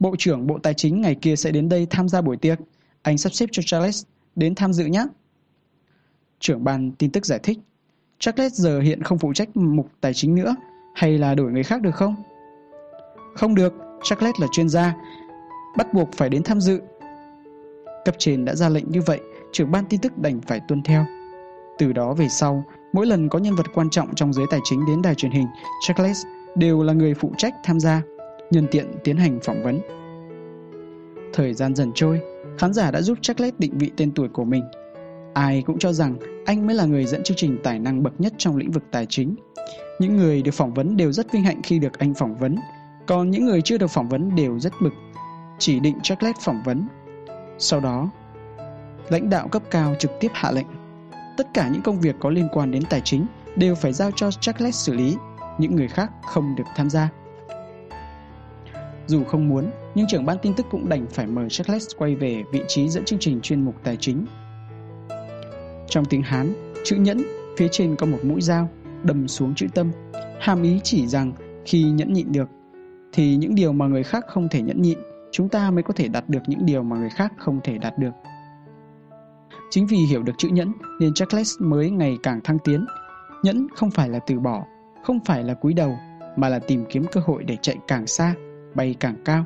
Bộ 0.00 0.14
trưởng 0.18 0.46
Bộ 0.46 0.58
Tài 0.62 0.74
chính 0.74 1.00
ngày 1.00 1.14
kia 1.14 1.36
sẽ 1.36 1.50
đến 1.50 1.68
đây 1.68 1.86
tham 1.90 2.08
gia 2.08 2.20
buổi 2.20 2.36
tiệc. 2.36 2.58
Anh 3.02 3.18
sắp 3.18 3.32
xếp 3.32 3.48
cho 3.52 3.62
Charles 3.66 4.04
đến 4.36 4.54
tham 4.54 4.72
dự 4.72 4.84
nhé. 4.84 5.04
Trưởng 6.40 6.64
ban 6.64 6.92
tin 6.92 7.10
tức 7.10 7.26
giải 7.26 7.38
thích 7.42 7.58
Charles 8.18 8.52
giờ 8.52 8.80
hiện 8.80 9.02
không 9.02 9.18
phụ 9.18 9.32
trách 9.32 9.56
mục 9.56 9.88
tài 10.00 10.14
chính 10.14 10.34
nữa 10.34 10.56
Hay 10.94 11.18
là 11.18 11.34
đổi 11.34 11.52
người 11.52 11.62
khác 11.62 11.82
được 11.82 11.94
không? 11.94 12.14
Không 13.34 13.54
được, 13.54 13.74
Charles 14.02 14.34
là 14.40 14.46
chuyên 14.52 14.68
gia 14.68 14.94
Bắt 15.76 15.94
buộc 15.94 16.08
phải 16.12 16.28
đến 16.28 16.42
tham 16.42 16.60
dự. 16.60 16.80
Cấp 18.04 18.14
trên 18.18 18.44
đã 18.44 18.54
ra 18.54 18.68
lệnh 18.68 18.90
như 18.90 19.02
vậy 19.02 19.20
Trưởng 19.52 19.70
ban 19.70 19.84
tin 19.84 20.00
tức 20.00 20.18
đành 20.18 20.40
phải 20.40 20.60
tuân 20.68 20.82
theo. 20.82 21.04
Từ 21.78 21.92
đó 21.92 22.14
về 22.14 22.28
sau 22.28 22.64
Mỗi 22.92 23.06
lần 23.06 23.28
có 23.28 23.38
nhân 23.38 23.54
vật 23.54 23.66
quan 23.74 23.90
trọng 23.90 24.14
trong 24.14 24.32
giới 24.32 24.46
tài 24.50 24.60
chính 24.64 24.86
đến 24.86 25.02
đài 25.02 25.14
truyền 25.14 25.32
hình 25.32 25.46
Charles 25.86 26.24
đều 26.56 26.82
là 26.82 26.92
người 26.92 27.14
phụ 27.14 27.32
trách 27.38 27.54
tham 27.64 27.80
gia 27.80 28.02
Nhân 28.50 28.66
tiện 28.70 28.86
tiến 29.04 29.16
hành 29.16 29.38
phỏng 29.42 29.62
vấn. 29.62 29.80
Thời 31.32 31.54
gian 31.54 31.74
dần 31.74 31.92
trôi 31.94 32.20
Khán 32.58 32.72
giả 32.72 32.90
đã 32.90 33.02
giúp 33.02 33.18
Charles 33.22 33.54
định 33.58 33.78
vị 33.78 33.90
tên 33.96 34.12
tuổi 34.14 34.28
của 34.28 34.44
mình. 34.44 34.64
Ai 35.38 35.62
cũng 35.62 35.78
cho 35.78 35.92
rằng 35.92 36.16
anh 36.46 36.66
mới 36.66 36.76
là 36.76 36.84
người 36.84 37.06
dẫn 37.06 37.22
chương 37.22 37.36
trình 37.36 37.58
tài 37.62 37.78
năng 37.78 38.02
bậc 38.02 38.20
nhất 38.20 38.32
trong 38.38 38.56
lĩnh 38.56 38.70
vực 38.70 38.82
tài 38.90 39.06
chính. 39.06 39.36
Những 39.98 40.16
người 40.16 40.42
được 40.42 40.50
phỏng 40.54 40.74
vấn 40.74 40.96
đều 40.96 41.12
rất 41.12 41.32
vinh 41.32 41.42
hạnh 41.42 41.60
khi 41.62 41.78
được 41.78 41.98
anh 41.98 42.14
phỏng 42.14 42.34
vấn, 42.36 42.56
còn 43.06 43.30
những 43.30 43.44
người 43.44 43.62
chưa 43.62 43.78
được 43.78 43.86
phỏng 43.86 44.08
vấn 44.08 44.34
đều 44.34 44.58
rất 44.58 44.72
bực, 44.82 44.92
chỉ 45.58 45.80
định 45.80 45.98
Charles 46.02 46.36
phỏng 46.40 46.62
vấn. 46.64 46.88
Sau 47.58 47.80
đó, 47.80 48.10
lãnh 49.08 49.30
đạo 49.30 49.48
cấp 49.48 49.62
cao 49.70 49.94
trực 49.98 50.10
tiếp 50.20 50.30
hạ 50.34 50.50
lệnh. 50.50 50.66
Tất 51.36 51.46
cả 51.54 51.68
những 51.68 51.82
công 51.82 52.00
việc 52.00 52.16
có 52.20 52.30
liên 52.30 52.48
quan 52.52 52.70
đến 52.70 52.82
tài 52.90 53.00
chính 53.04 53.26
đều 53.56 53.74
phải 53.74 53.92
giao 53.92 54.10
cho 54.10 54.30
Charles 54.30 54.74
xử 54.74 54.94
lý, 54.94 55.16
những 55.58 55.76
người 55.76 55.88
khác 55.88 56.10
không 56.22 56.56
được 56.56 56.66
tham 56.76 56.90
gia. 56.90 57.08
Dù 59.06 59.24
không 59.24 59.48
muốn, 59.48 59.70
nhưng 59.94 60.06
trưởng 60.06 60.26
ban 60.26 60.38
tin 60.42 60.54
tức 60.54 60.66
cũng 60.70 60.88
đành 60.88 61.06
phải 61.10 61.26
mời 61.26 61.48
Charles 61.50 61.86
quay 61.98 62.14
về 62.14 62.44
vị 62.52 62.62
trí 62.68 62.88
dẫn 62.88 63.04
chương 63.04 63.18
trình 63.18 63.40
chuyên 63.40 63.64
mục 63.64 63.74
tài 63.84 63.96
chính 63.96 64.26
trong 65.88 66.04
tiếng 66.04 66.22
Hán, 66.22 66.72
chữ 66.84 66.96
nhẫn 66.96 67.22
phía 67.56 67.68
trên 67.70 67.96
có 67.96 68.06
một 68.06 68.18
mũi 68.22 68.40
dao 68.40 68.68
đâm 69.02 69.28
xuống 69.28 69.54
chữ 69.54 69.66
tâm, 69.74 69.90
hàm 70.40 70.62
ý 70.62 70.80
chỉ 70.82 71.06
rằng 71.06 71.32
khi 71.64 71.82
nhẫn 71.82 72.12
nhịn 72.12 72.32
được 72.32 72.48
thì 73.12 73.36
những 73.36 73.54
điều 73.54 73.72
mà 73.72 73.86
người 73.86 74.02
khác 74.02 74.24
không 74.28 74.48
thể 74.48 74.62
nhẫn 74.62 74.82
nhịn, 74.82 74.98
chúng 75.30 75.48
ta 75.48 75.70
mới 75.70 75.82
có 75.82 75.94
thể 75.94 76.08
đạt 76.08 76.28
được 76.28 76.40
những 76.46 76.66
điều 76.66 76.82
mà 76.82 76.96
người 76.96 77.10
khác 77.10 77.32
không 77.38 77.60
thể 77.64 77.78
đạt 77.78 77.98
được. 77.98 78.10
Chính 79.70 79.86
vì 79.86 79.96
hiểu 79.96 80.22
được 80.22 80.32
chữ 80.38 80.48
nhẫn 80.48 80.72
nên 81.00 81.14
Charles 81.14 81.54
mới 81.60 81.90
ngày 81.90 82.18
càng 82.22 82.40
thăng 82.44 82.58
tiến. 82.58 82.86
Nhẫn 83.42 83.66
không 83.76 83.90
phải 83.90 84.08
là 84.08 84.18
từ 84.18 84.38
bỏ, 84.38 84.64
không 85.04 85.18
phải 85.24 85.44
là 85.44 85.54
cúi 85.54 85.74
đầu, 85.74 85.98
mà 86.36 86.48
là 86.48 86.58
tìm 86.58 86.84
kiếm 86.90 87.04
cơ 87.12 87.20
hội 87.24 87.44
để 87.44 87.56
chạy 87.62 87.76
càng 87.88 88.06
xa, 88.06 88.34
bay 88.74 88.96
càng 89.00 89.14
cao. 89.24 89.44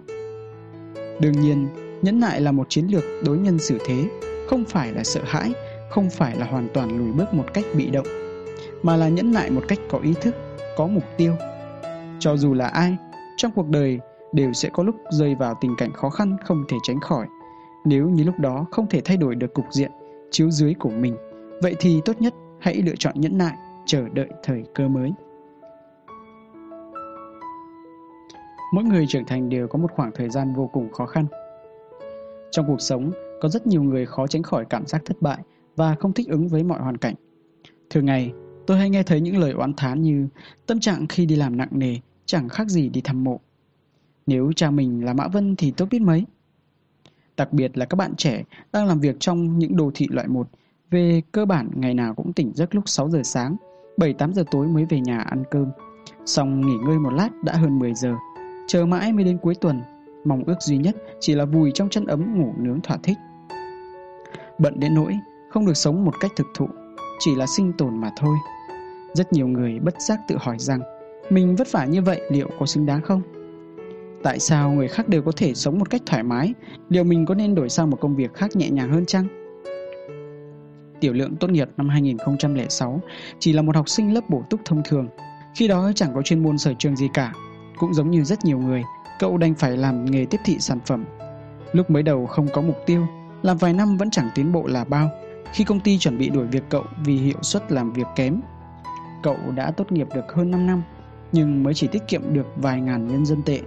Đương 1.21 1.41
nhiên, 1.41 1.69
nhẫn 2.03 2.21
nại 2.21 2.41
là 2.41 2.53
một 2.53 2.67
chiến 2.69 2.87
lược 2.87 3.05
đối 3.25 3.39
nhân 3.39 3.59
xử 3.59 3.79
thế, 3.87 4.09
không 4.49 4.65
phải 4.65 4.93
là 4.93 5.05
sợ 5.05 5.21
hãi 5.25 5.53
không 5.93 6.11
phải 6.11 6.37
là 6.37 6.47
hoàn 6.47 6.69
toàn 6.75 6.99
lùi 6.99 7.13
bước 7.13 7.35
một 7.35 7.45
cách 7.55 7.65
bị 7.77 7.91
động, 7.91 8.07
mà 8.83 8.97
là 8.97 9.09
nhẫn 9.09 9.33
nại 9.33 9.51
một 9.51 9.63
cách 9.69 9.79
có 9.91 9.99
ý 9.99 10.15
thức, 10.21 10.35
có 10.77 10.87
mục 10.87 11.05
tiêu. 11.17 11.35
Cho 12.19 12.37
dù 12.37 12.55
là 12.55 12.67
ai, 12.67 12.97
trong 13.37 13.53
cuộc 13.55 13.69
đời 13.69 14.01
đều 14.33 14.53
sẽ 14.53 14.69
có 14.73 14.83
lúc 14.83 14.97
rơi 15.11 15.35
vào 15.35 15.55
tình 15.61 15.75
cảnh 15.79 15.93
khó 15.93 16.11
khăn 16.11 16.37
không 16.45 16.65
thể 16.69 16.77
tránh 16.83 17.01
khỏi. 17.01 17.27
Nếu 17.85 18.09
như 18.09 18.25
lúc 18.25 18.39
đó 18.39 18.67
không 18.71 18.87
thể 18.87 19.01
thay 19.05 19.17
đổi 19.17 19.35
được 19.35 19.55
cục 19.55 19.65
diện 19.71 19.91
chiếu 20.31 20.51
dưới 20.51 20.75
của 20.75 20.91
mình, 20.91 21.17
vậy 21.63 21.77
thì 21.81 22.01
tốt 22.05 22.21
nhất 22.21 22.35
hãy 22.61 22.75
lựa 22.75 22.97
chọn 22.99 23.15
nhẫn 23.17 23.39
nại, 23.39 23.57
chờ 23.87 24.09
đợi 24.13 24.29
thời 24.43 24.65
cơ 24.75 24.89
mới. 24.89 25.13
Mỗi 28.75 28.85
người 28.85 29.07
trưởng 29.09 29.25
thành 29.25 29.49
đều 29.49 29.69
có 29.69 29.79
một 29.79 29.91
khoảng 29.93 30.11
thời 30.15 30.31
gian 30.31 30.55
vô 30.55 30.71
cùng 30.73 30.93
khó 30.93 31.07
khăn. 31.07 31.27
Trong 32.51 32.67
cuộc 32.67 32.81
sống, 32.81 33.11
có 33.41 33.49
rất 33.49 33.67
nhiều 33.67 33.83
người 33.83 34.07
khó 34.07 34.27
tránh 34.27 34.43
khỏi 34.43 34.65
cảm 34.65 34.87
giác 34.87 35.03
thất 35.05 35.17
bại 35.21 35.39
và 35.77 35.95
không 35.95 36.13
thích 36.13 36.29
ứng 36.29 36.49
với 36.49 36.65
mọi 36.65 36.81
hoàn 36.81 36.97
cảnh. 36.97 37.15
Thường 37.91 38.07
ngày, 38.07 38.33
tôi 38.67 38.79
hay 38.79 38.91
nghe 38.91 39.03
thấy 39.03 39.21
những 39.21 39.39
lời 39.39 39.53
oán 39.53 39.75
thán 39.77 40.03
như 40.03 40.29
tâm 40.67 40.81
trạng 40.81 41.07
khi 41.09 41.27
đi 41.27 41.37
làm 41.37 41.57
nặng 41.57 41.69
nề 41.71 41.97
chẳng 42.27 42.49
khác 42.49 42.69
gì 42.69 42.89
đi 42.89 43.01
thăm 43.01 43.25
mộ. 43.25 43.41
Nếu 44.27 44.53
cha 44.57 44.71
mình 44.71 45.05
là 45.05 45.13
Mã 45.13 45.29
Vân 45.29 45.57
thì 45.57 45.71
tốt 45.71 45.87
biết 45.91 46.03
mấy. 46.03 46.25
Đặc 47.37 47.53
biệt 47.53 47.79
là 47.79 47.85
các 47.85 47.97
bạn 47.97 48.15
trẻ 48.17 48.45
đang 48.73 48.87
làm 48.87 49.01
việc 49.01 49.17
trong 49.21 49.59
những 49.59 49.77
đô 49.77 49.91
thị 49.95 50.07
loại 50.11 50.29
1, 50.29 50.49
về 50.91 51.23
cơ 51.33 51.47
bản 51.47 51.71
ngày 51.75 51.95
nào 51.95 52.15
cũng 52.15 52.33
tỉnh 52.33 52.53
giấc 52.55 52.75
lúc 52.75 52.89
6 52.89 53.11
giờ 53.11 53.23
sáng, 53.25 53.57
7-8 53.97 54.33
giờ 54.33 54.45
tối 54.51 54.67
mới 54.67 54.85
về 54.85 55.01
nhà 55.01 55.19
ăn 55.19 55.43
cơm. 55.51 55.71
Xong 56.27 56.67
nghỉ 56.67 56.75
ngơi 56.87 56.99
một 56.99 57.13
lát 57.13 57.29
đã 57.45 57.57
hơn 57.57 57.79
10 57.79 57.95
giờ, 57.95 58.15
chờ 58.67 58.87
mãi 58.87 59.13
mới 59.13 59.25
đến 59.25 59.39
cuối 59.39 59.55
tuần, 59.55 59.81
mong 60.25 60.45
ước 60.45 60.61
duy 60.61 60.79
nhất 60.79 60.97
chỉ 61.21 61.35
là 61.35 61.45
vùi 61.45 61.71
trong 61.75 61.89
chân 61.89 62.07
ấm 62.07 62.39
ngủ 62.39 62.55
nướng 62.59 62.81
thỏa 62.81 62.97
thích. 63.03 63.19
Bận 64.59 64.81
đến 64.81 64.95
nỗi 64.95 65.19
không 65.53 65.67
được 65.67 65.77
sống 65.77 66.05
một 66.05 66.21
cách 66.21 66.33
thực 66.37 66.47
thụ, 66.55 66.69
chỉ 67.19 67.35
là 67.35 67.47
sinh 67.47 67.73
tồn 67.73 68.01
mà 68.01 68.11
thôi. 68.17 68.37
Rất 69.15 69.33
nhiều 69.33 69.49
người 69.49 69.79
bất 69.79 70.01
giác 70.01 70.21
tự 70.29 70.37
hỏi 70.41 70.59
rằng 70.59 70.81
mình 71.31 71.57
vất 71.57 71.73
vả 71.73 71.85
như 71.85 72.03
vậy 72.03 72.21
liệu 72.31 72.49
có 72.59 72.67
xứng 72.67 72.87
đáng 72.87 73.03
không? 73.03 73.23
Tại 74.23 74.39
sao 74.39 74.73
người 74.73 74.89
khác 74.89 75.09
đều 75.09 75.23
có 75.23 75.33
thể 75.37 75.55
sống 75.55 75.79
một 75.79 75.91
cách 75.91 76.03
thoải 76.07 76.23
mái, 76.23 76.55
liệu 76.89 77.05
mình 77.05 77.27
có 77.27 77.35
nên 77.35 77.55
đổi 77.55 77.69
sang 77.69 77.91
một 77.91 78.01
công 78.01 78.17
việc 78.17 78.35
khác 78.35 78.57
nhẹ 78.57 78.71
nhàng 78.71 78.93
hơn 78.93 79.07
chăng? 79.07 79.27
Tiểu 81.01 81.13
lượng 81.13 81.37
tốt 81.37 81.51
nghiệp 81.51 81.69
năm 81.77 81.89
2006 81.89 83.01
chỉ 83.39 83.53
là 83.53 83.63
một 83.63 83.77
học 83.77 83.89
sinh 83.89 84.15
lớp 84.15 84.31
bổ 84.31 84.43
túc 84.51 84.61
thông 84.65 84.83
thường, 84.85 85.09
khi 85.55 85.69
đó 85.69 85.93
chẳng 85.95 86.15
có 86.15 86.23
chuyên 86.23 86.43
môn 86.43 86.59
sở 86.59 86.73
trường 86.79 86.97
gì 86.97 87.09
cả. 87.15 87.33
Cũng 87.79 87.95
giống 87.95 88.11
như 88.11 88.25
rất 88.25 88.45
nhiều 88.45 88.59
người, 88.59 88.83
cậu 89.19 89.39
đành 89.39 89.55
phải 89.55 89.77
làm 89.77 90.05
nghề 90.05 90.25
tiếp 90.25 90.41
thị 90.45 90.57
sản 90.61 90.79
phẩm. 90.87 91.05
Lúc 91.73 91.91
mới 91.91 92.03
đầu 92.03 92.27
không 92.27 92.49
có 92.53 92.63
mục 92.63 92.77
tiêu, 92.87 93.07
làm 93.43 93.57
vài 93.57 93.73
năm 93.73 93.97
vẫn 93.97 94.11
chẳng 94.11 94.31
tiến 94.35 94.53
bộ 94.53 94.67
là 94.67 94.85
bao, 94.85 95.11
khi 95.53 95.65
công 95.65 95.81
ty 95.81 95.99
chuẩn 95.99 96.19
bị 96.19 96.29
đuổi 96.29 96.47
việc 96.47 96.63
cậu 96.69 96.85
vì 97.05 97.17
hiệu 97.17 97.39
suất 97.43 97.73
làm 97.73 97.93
việc 97.93 98.07
kém. 98.17 98.41
Cậu 99.23 99.37
đã 99.55 99.71
tốt 99.71 99.93
nghiệp 99.93 100.09
được 100.15 100.33
hơn 100.33 100.51
5 100.51 100.67
năm, 100.67 100.83
nhưng 101.33 101.63
mới 101.63 101.75
chỉ 101.75 101.87
tiết 101.87 102.03
kiệm 102.09 102.35
được 102.35 102.47
vài 102.57 102.81
ngàn 102.81 103.09
nhân 103.09 103.27
dân 103.27 103.43
tệ. 103.43 103.61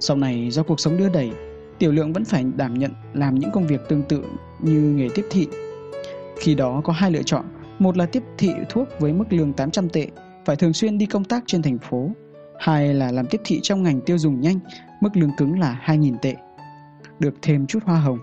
Sau 0.00 0.16
này 0.16 0.50
do 0.50 0.62
cuộc 0.62 0.80
sống 0.80 0.96
đưa 0.96 1.08
đẩy, 1.08 1.32
Tiểu 1.78 1.92
Lượng 1.92 2.12
vẫn 2.12 2.24
phải 2.24 2.44
đảm 2.56 2.78
nhận 2.78 2.92
làm 3.14 3.34
những 3.34 3.50
công 3.50 3.66
việc 3.66 3.80
tương 3.88 4.02
tự 4.02 4.24
như 4.60 4.80
nghề 4.80 5.08
tiếp 5.14 5.24
thị. 5.30 5.48
Khi 6.38 6.54
đó 6.54 6.80
có 6.84 6.92
hai 6.92 7.10
lựa 7.10 7.22
chọn, 7.22 7.44
một 7.78 7.96
là 7.96 8.06
tiếp 8.06 8.22
thị 8.38 8.52
thuốc 8.68 8.88
với 8.98 9.12
mức 9.12 9.24
lương 9.30 9.52
800 9.52 9.88
tệ, 9.88 10.08
phải 10.44 10.56
thường 10.56 10.72
xuyên 10.72 10.98
đi 10.98 11.06
công 11.06 11.24
tác 11.24 11.42
trên 11.46 11.62
thành 11.62 11.78
phố, 11.78 12.10
hai 12.58 12.94
là 12.94 13.12
làm 13.12 13.26
tiếp 13.26 13.40
thị 13.44 13.60
trong 13.62 13.82
ngành 13.82 14.00
tiêu 14.00 14.18
dùng 14.18 14.40
nhanh, 14.40 14.58
mức 15.00 15.10
lương 15.14 15.36
cứng 15.36 15.60
là 15.60 15.80
2.000 15.84 16.16
tệ, 16.22 16.34
được 17.18 17.34
thêm 17.42 17.66
chút 17.66 17.78
hoa 17.84 18.00
hồng. 18.00 18.18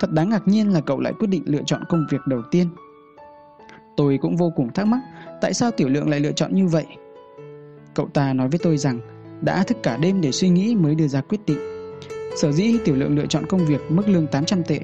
Thật 0.00 0.12
đáng 0.12 0.30
ngạc 0.30 0.48
nhiên 0.48 0.72
là 0.72 0.80
cậu 0.80 1.00
lại 1.00 1.12
quyết 1.18 1.28
định 1.28 1.42
lựa 1.46 1.62
chọn 1.66 1.84
công 1.88 2.06
việc 2.10 2.20
đầu 2.26 2.42
tiên. 2.50 2.68
Tôi 3.96 4.18
cũng 4.22 4.36
vô 4.36 4.52
cùng 4.56 4.72
thắc 4.72 4.86
mắc 4.86 5.00
tại 5.40 5.54
sao 5.54 5.70
Tiểu 5.70 5.88
Lượng 5.88 6.10
lại 6.10 6.20
lựa 6.20 6.32
chọn 6.32 6.54
như 6.54 6.66
vậy. 6.66 6.86
Cậu 7.94 8.08
ta 8.14 8.32
nói 8.32 8.48
với 8.48 8.58
tôi 8.62 8.76
rằng 8.76 9.00
đã 9.40 9.62
thức 9.62 9.76
cả 9.82 9.96
đêm 9.96 10.20
để 10.20 10.32
suy 10.32 10.48
nghĩ 10.48 10.74
mới 10.74 10.94
đưa 10.94 11.08
ra 11.08 11.20
quyết 11.20 11.40
định. 11.46 11.58
Sở 12.36 12.52
dĩ 12.52 12.78
Tiểu 12.84 12.96
Lượng 12.96 13.16
lựa 13.16 13.26
chọn 13.26 13.46
công 13.46 13.66
việc 13.66 13.80
mức 13.88 14.08
lương 14.08 14.26
800 14.26 14.62
tệ 14.62 14.80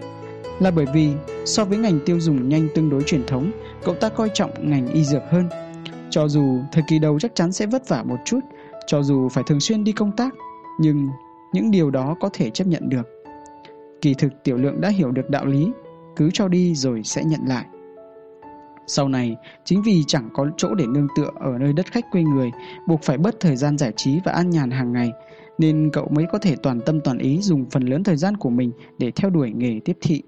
là 0.60 0.70
bởi 0.70 0.86
vì 0.94 1.10
so 1.44 1.64
với 1.64 1.78
ngành 1.78 2.00
tiêu 2.06 2.20
dùng 2.20 2.48
nhanh 2.48 2.68
tương 2.74 2.90
đối 2.90 3.02
truyền 3.02 3.26
thống, 3.26 3.50
cậu 3.84 3.94
ta 3.94 4.08
coi 4.08 4.30
trọng 4.34 4.70
ngành 4.70 4.88
y 4.88 5.04
dược 5.04 5.22
hơn. 5.30 5.48
Cho 6.10 6.28
dù 6.28 6.60
thời 6.72 6.84
kỳ 6.88 6.98
đầu 6.98 7.18
chắc 7.20 7.34
chắn 7.34 7.52
sẽ 7.52 7.66
vất 7.66 7.88
vả 7.88 8.02
một 8.02 8.16
chút, 8.24 8.40
cho 8.86 9.02
dù 9.02 9.28
phải 9.28 9.44
thường 9.46 9.60
xuyên 9.60 9.84
đi 9.84 9.92
công 9.92 10.12
tác, 10.16 10.34
nhưng 10.80 11.08
những 11.52 11.70
điều 11.70 11.90
đó 11.90 12.16
có 12.20 12.30
thể 12.32 12.50
chấp 12.50 12.66
nhận 12.66 12.88
được. 12.88 13.21
Kỳ 14.03 14.14
thực 14.14 14.32
Tiểu 14.44 14.57
Lượng 14.57 14.80
đã 14.80 14.88
hiểu 14.88 15.11
được 15.11 15.30
đạo 15.30 15.46
lý, 15.46 15.72
cứ 16.16 16.30
cho 16.32 16.48
đi 16.48 16.74
rồi 16.74 17.03
sẽ 17.05 17.24
nhận 17.24 17.40
lại. 17.46 17.64
Sau 18.86 19.09
này, 19.09 19.36
chính 19.64 19.82
vì 19.82 20.03
chẳng 20.07 20.28
có 20.34 20.50
chỗ 20.57 20.74
để 20.74 20.86
nương 20.86 21.09
tựa 21.16 21.30
ở 21.34 21.59
nơi 21.59 21.72
đất 21.72 21.86
khách 21.92 22.11
quê 22.11 22.22
người, 22.22 22.50
buộc 22.88 23.03
phải 23.03 23.18
bớt 23.18 23.40
thời 23.40 23.57
gian 23.57 23.78
giải 23.78 23.92
trí 23.96 24.20
và 24.24 24.32
an 24.32 24.50
nhàn 24.50 24.70
hàng 24.70 24.92
ngày, 24.92 25.11
nên 25.59 25.90
cậu 25.92 26.09
mới 26.09 26.26
có 26.32 26.38
thể 26.38 26.57
toàn 26.62 26.80
tâm 26.86 27.00
toàn 27.00 27.18
ý 27.18 27.38
dùng 27.42 27.70
phần 27.70 27.82
lớn 27.82 28.05
thời 28.05 28.16
gian 28.16 28.36
của 28.36 28.50
mình 28.50 28.72
để 28.98 29.11
theo 29.11 29.30
đuổi 29.30 29.50
nghề 29.50 29.80
tiếp 29.84 29.96
thị. 30.00 30.22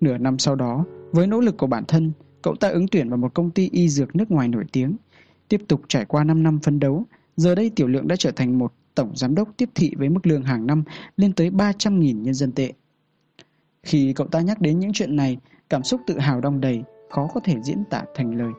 Nửa 0.00 0.18
năm 0.18 0.38
sau 0.38 0.54
đó, 0.54 0.84
với 1.12 1.26
nỗ 1.26 1.40
lực 1.40 1.58
của 1.58 1.66
bản 1.66 1.84
thân, 1.88 2.12
cậu 2.42 2.54
ta 2.54 2.68
ứng 2.68 2.88
tuyển 2.88 3.08
vào 3.08 3.18
một 3.18 3.34
công 3.34 3.50
ty 3.50 3.68
y 3.72 3.88
dược 3.88 4.16
nước 4.16 4.30
ngoài 4.30 4.48
nổi 4.48 4.64
tiếng. 4.72 4.96
Tiếp 5.48 5.60
tục 5.68 5.80
trải 5.88 6.04
qua 6.04 6.24
5 6.24 6.42
năm 6.42 6.58
phấn 6.62 6.80
đấu, 6.80 7.04
giờ 7.36 7.54
đây 7.54 7.70
Tiểu 7.76 7.88
Lượng 7.88 8.08
đã 8.08 8.16
trở 8.16 8.30
thành 8.30 8.58
một 8.58 8.72
tổng 8.94 9.12
giám 9.14 9.34
đốc 9.34 9.48
tiếp 9.56 9.68
thị 9.74 9.92
với 9.98 10.08
mức 10.08 10.26
lương 10.26 10.42
hàng 10.42 10.66
năm 10.66 10.84
lên 11.16 11.32
tới 11.32 11.50
300.000 11.50 12.22
nhân 12.22 12.34
dân 12.34 12.52
tệ. 12.52 12.72
Khi 13.82 14.12
cậu 14.12 14.26
ta 14.26 14.40
nhắc 14.40 14.60
đến 14.60 14.78
những 14.78 14.92
chuyện 14.92 15.16
này, 15.16 15.38
cảm 15.70 15.82
xúc 15.82 16.00
tự 16.06 16.18
hào 16.18 16.40
đong 16.40 16.60
đầy, 16.60 16.82
khó 17.10 17.28
có 17.34 17.40
thể 17.44 17.56
diễn 17.62 17.84
tả 17.90 18.04
thành 18.14 18.34
lời. 18.34 18.52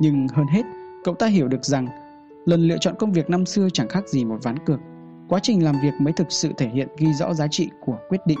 Nhưng 0.00 0.28
hơn 0.28 0.46
hết, 0.46 0.62
cậu 1.04 1.14
ta 1.14 1.26
hiểu 1.26 1.48
được 1.48 1.64
rằng 1.64 1.86
lần 2.46 2.68
lựa 2.68 2.76
chọn 2.80 2.94
công 2.98 3.12
việc 3.12 3.30
năm 3.30 3.46
xưa 3.46 3.68
chẳng 3.72 3.88
khác 3.88 4.08
gì 4.08 4.24
một 4.24 4.38
ván 4.42 4.58
cược. 4.66 4.80
Quá 5.28 5.40
trình 5.42 5.64
làm 5.64 5.74
việc 5.82 5.94
mới 6.00 6.12
thực 6.12 6.26
sự 6.32 6.52
thể 6.56 6.68
hiện 6.68 6.88
ghi 6.98 7.12
rõ 7.12 7.34
giá 7.34 7.46
trị 7.50 7.68
của 7.80 7.98
quyết 8.08 8.20
định. 8.26 8.38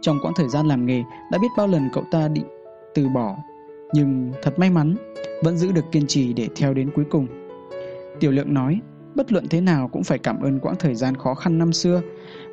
Trong 0.00 0.18
quãng 0.22 0.34
thời 0.36 0.48
gian 0.48 0.66
làm 0.66 0.86
nghề, 0.86 1.02
đã 1.32 1.38
biết 1.38 1.48
bao 1.56 1.66
lần 1.66 1.88
cậu 1.92 2.04
ta 2.10 2.28
định 2.28 2.46
từ 2.94 3.08
bỏ, 3.08 3.36
nhưng 3.92 4.32
thật 4.42 4.58
may 4.58 4.70
mắn, 4.70 4.96
vẫn 5.42 5.56
giữ 5.56 5.72
được 5.72 5.84
kiên 5.92 6.06
trì 6.06 6.32
để 6.32 6.48
theo 6.56 6.74
đến 6.74 6.90
cuối 6.94 7.04
cùng. 7.10 7.26
Tiểu 8.20 8.30
Lượng 8.30 8.54
nói, 8.54 8.80
bất 9.14 9.32
luận 9.32 9.48
thế 9.48 9.60
nào 9.60 9.88
cũng 9.88 10.04
phải 10.04 10.18
cảm 10.18 10.40
ơn 10.40 10.60
quãng 10.60 10.76
thời 10.78 10.94
gian 10.94 11.16
khó 11.16 11.34
khăn 11.34 11.58
năm 11.58 11.72
xưa, 11.72 12.02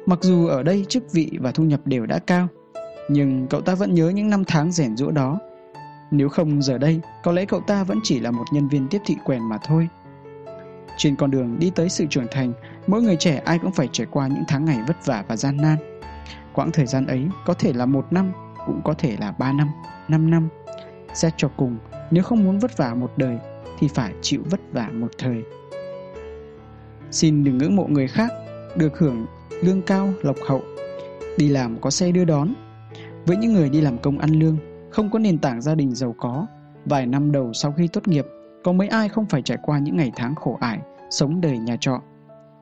mặc 0.05 0.19
dù 0.21 0.47
ở 0.47 0.63
đây 0.63 0.85
chức 0.89 1.11
vị 1.11 1.31
và 1.39 1.51
thu 1.51 1.63
nhập 1.63 1.81
đều 1.85 2.05
đã 2.05 2.19
cao, 2.19 2.47
nhưng 3.09 3.47
cậu 3.47 3.61
ta 3.61 3.75
vẫn 3.75 3.93
nhớ 3.93 4.09
những 4.09 4.29
năm 4.29 4.43
tháng 4.47 4.71
rèn 4.71 4.97
rũa 4.97 5.11
đó. 5.11 5.39
Nếu 6.11 6.29
không 6.29 6.61
giờ 6.61 6.77
đây, 6.77 7.01
có 7.23 7.31
lẽ 7.31 7.45
cậu 7.45 7.61
ta 7.61 7.83
vẫn 7.83 7.99
chỉ 8.03 8.19
là 8.19 8.31
một 8.31 8.45
nhân 8.51 8.67
viên 8.67 8.87
tiếp 8.87 9.01
thị 9.05 9.15
quèn 9.25 9.49
mà 9.49 9.57
thôi. 9.63 9.87
Trên 10.97 11.15
con 11.15 11.31
đường 11.31 11.59
đi 11.59 11.71
tới 11.75 11.89
sự 11.89 12.05
trưởng 12.09 12.27
thành, 12.31 12.53
mỗi 12.87 13.01
người 13.01 13.15
trẻ 13.15 13.41
ai 13.45 13.59
cũng 13.59 13.71
phải 13.71 13.89
trải 13.91 14.07
qua 14.11 14.27
những 14.27 14.43
tháng 14.47 14.65
ngày 14.65 14.79
vất 14.87 15.05
vả 15.05 15.23
và 15.27 15.37
gian 15.37 15.57
nan. 15.57 15.77
Quãng 16.53 16.71
thời 16.71 16.85
gian 16.85 17.05
ấy 17.05 17.27
có 17.45 17.53
thể 17.53 17.73
là 17.73 17.85
một 17.85 18.13
năm, 18.13 18.31
cũng 18.65 18.81
có 18.83 18.93
thể 18.93 19.17
là 19.19 19.31
ba 19.31 19.53
năm, 19.53 19.67
năm 20.07 20.29
năm. 20.29 20.49
Xét 21.13 21.33
cho 21.37 21.47
cùng, 21.57 21.77
nếu 22.11 22.23
không 22.23 22.43
muốn 22.43 22.59
vất 22.59 22.77
vả 22.77 22.93
một 22.93 23.11
đời 23.17 23.37
thì 23.79 23.87
phải 23.87 24.13
chịu 24.21 24.41
vất 24.49 24.59
vả 24.71 24.89
một 24.93 25.11
thời. 25.17 25.43
Xin 27.11 27.43
đừng 27.43 27.57
ngưỡng 27.57 27.75
mộ 27.75 27.87
người 27.87 28.07
khác, 28.07 28.31
được 28.75 28.99
hưởng 28.99 29.25
lương 29.61 29.81
cao, 29.81 30.13
lộc 30.21 30.37
hậu. 30.47 30.61
Đi 31.37 31.49
làm 31.49 31.81
có 31.81 31.89
xe 31.89 32.11
đưa 32.11 32.25
đón, 32.25 32.53
với 33.25 33.37
những 33.37 33.53
người 33.53 33.69
đi 33.69 33.81
làm 33.81 33.97
công 33.97 34.19
ăn 34.19 34.29
lương, 34.29 34.57
không 34.91 35.09
có 35.09 35.19
nền 35.19 35.37
tảng 35.37 35.61
gia 35.61 35.75
đình 35.75 35.95
giàu 35.95 36.15
có, 36.19 36.45
vài 36.85 37.05
năm 37.05 37.31
đầu 37.31 37.53
sau 37.53 37.71
khi 37.71 37.87
tốt 37.87 38.07
nghiệp, 38.07 38.25
có 38.63 38.71
mấy 38.71 38.87
ai 38.87 39.09
không 39.09 39.25
phải 39.25 39.41
trải 39.41 39.57
qua 39.61 39.79
những 39.79 39.97
ngày 39.97 40.11
tháng 40.15 40.35
khổ 40.35 40.57
ải, 40.61 40.79
sống 41.09 41.41
đời 41.41 41.57
nhà 41.57 41.77
trọ. 41.79 42.01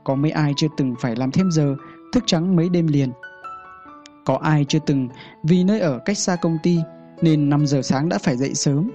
Có 0.03 0.15
mấy 0.15 0.31
ai 0.31 0.53
chưa 0.57 0.67
từng 0.77 0.95
phải 1.01 1.15
làm 1.15 1.31
thêm 1.31 1.51
giờ, 1.51 1.75
thức 2.13 2.23
trắng 2.27 2.55
mấy 2.55 2.69
đêm 2.69 2.87
liền. 2.87 3.11
Có 4.25 4.39
ai 4.43 4.65
chưa 4.67 4.79
từng 4.85 5.07
vì 5.43 5.63
nơi 5.63 5.79
ở 5.79 5.99
cách 6.05 6.17
xa 6.17 6.35
công 6.35 6.57
ty 6.63 6.77
nên 7.21 7.49
5 7.49 7.67
giờ 7.67 7.81
sáng 7.81 8.09
đã 8.09 8.17
phải 8.17 8.37
dậy 8.37 8.53
sớm. 8.53 8.91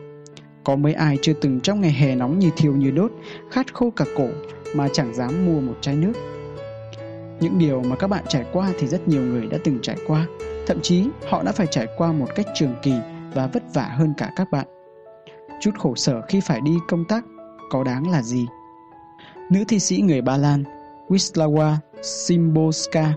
Có 0.64 0.76
mấy 0.76 0.94
ai 0.94 1.18
chưa 1.22 1.32
từng 1.32 1.60
trong 1.60 1.80
ngày 1.80 1.92
hè 1.92 2.14
nóng 2.14 2.38
như 2.38 2.50
thiêu 2.56 2.76
như 2.76 2.90
đốt, 2.90 3.12
khát 3.50 3.74
khô 3.74 3.90
cả 3.90 4.04
cổ 4.16 4.28
mà 4.74 4.88
chẳng 4.92 5.14
dám 5.14 5.46
mua 5.46 5.60
một 5.60 5.74
chai 5.80 5.96
nước. 5.96 6.12
Những 7.40 7.58
điều 7.58 7.82
mà 7.82 7.96
các 7.96 8.06
bạn 8.06 8.24
trải 8.28 8.44
qua 8.52 8.72
thì 8.78 8.86
rất 8.86 9.08
nhiều 9.08 9.22
người 9.22 9.46
đã 9.46 9.58
từng 9.64 9.78
trải 9.82 9.96
qua. 10.06 10.26
Thậm 10.66 10.80
chí 10.82 11.08
họ 11.28 11.42
đã 11.42 11.52
phải 11.52 11.66
trải 11.66 11.86
qua 11.96 12.12
một 12.12 12.28
cách 12.34 12.46
trường 12.54 12.74
kỳ 12.82 12.94
và 13.34 13.46
vất 13.46 13.62
vả 13.74 13.82
hơn 13.82 14.14
cả 14.16 14.32
các 14.36 14.50
bạn. 14.50 14.66
Chút 15.60 15.70
khổ 15.78 15.94
sở 15.94 16.22
khi 16.28 16.40
phải 16.40 16.60
đi 16.60 16.72
công 16.88 17.04
tác 17.04 17.24
có 17.70 17.84
đáng 17.84 18.10
là 18.10 18.22
gì? 18.22 18.46
Nữ 19.50 19.64
thi 19.68 19.78
sĩ 19.78 20.00
người 20.00 20.22
Ba 20.22 20.36
Lan 20.36 20.64
Wislawa 21.08 21.76
Szymborska 22.02 23.12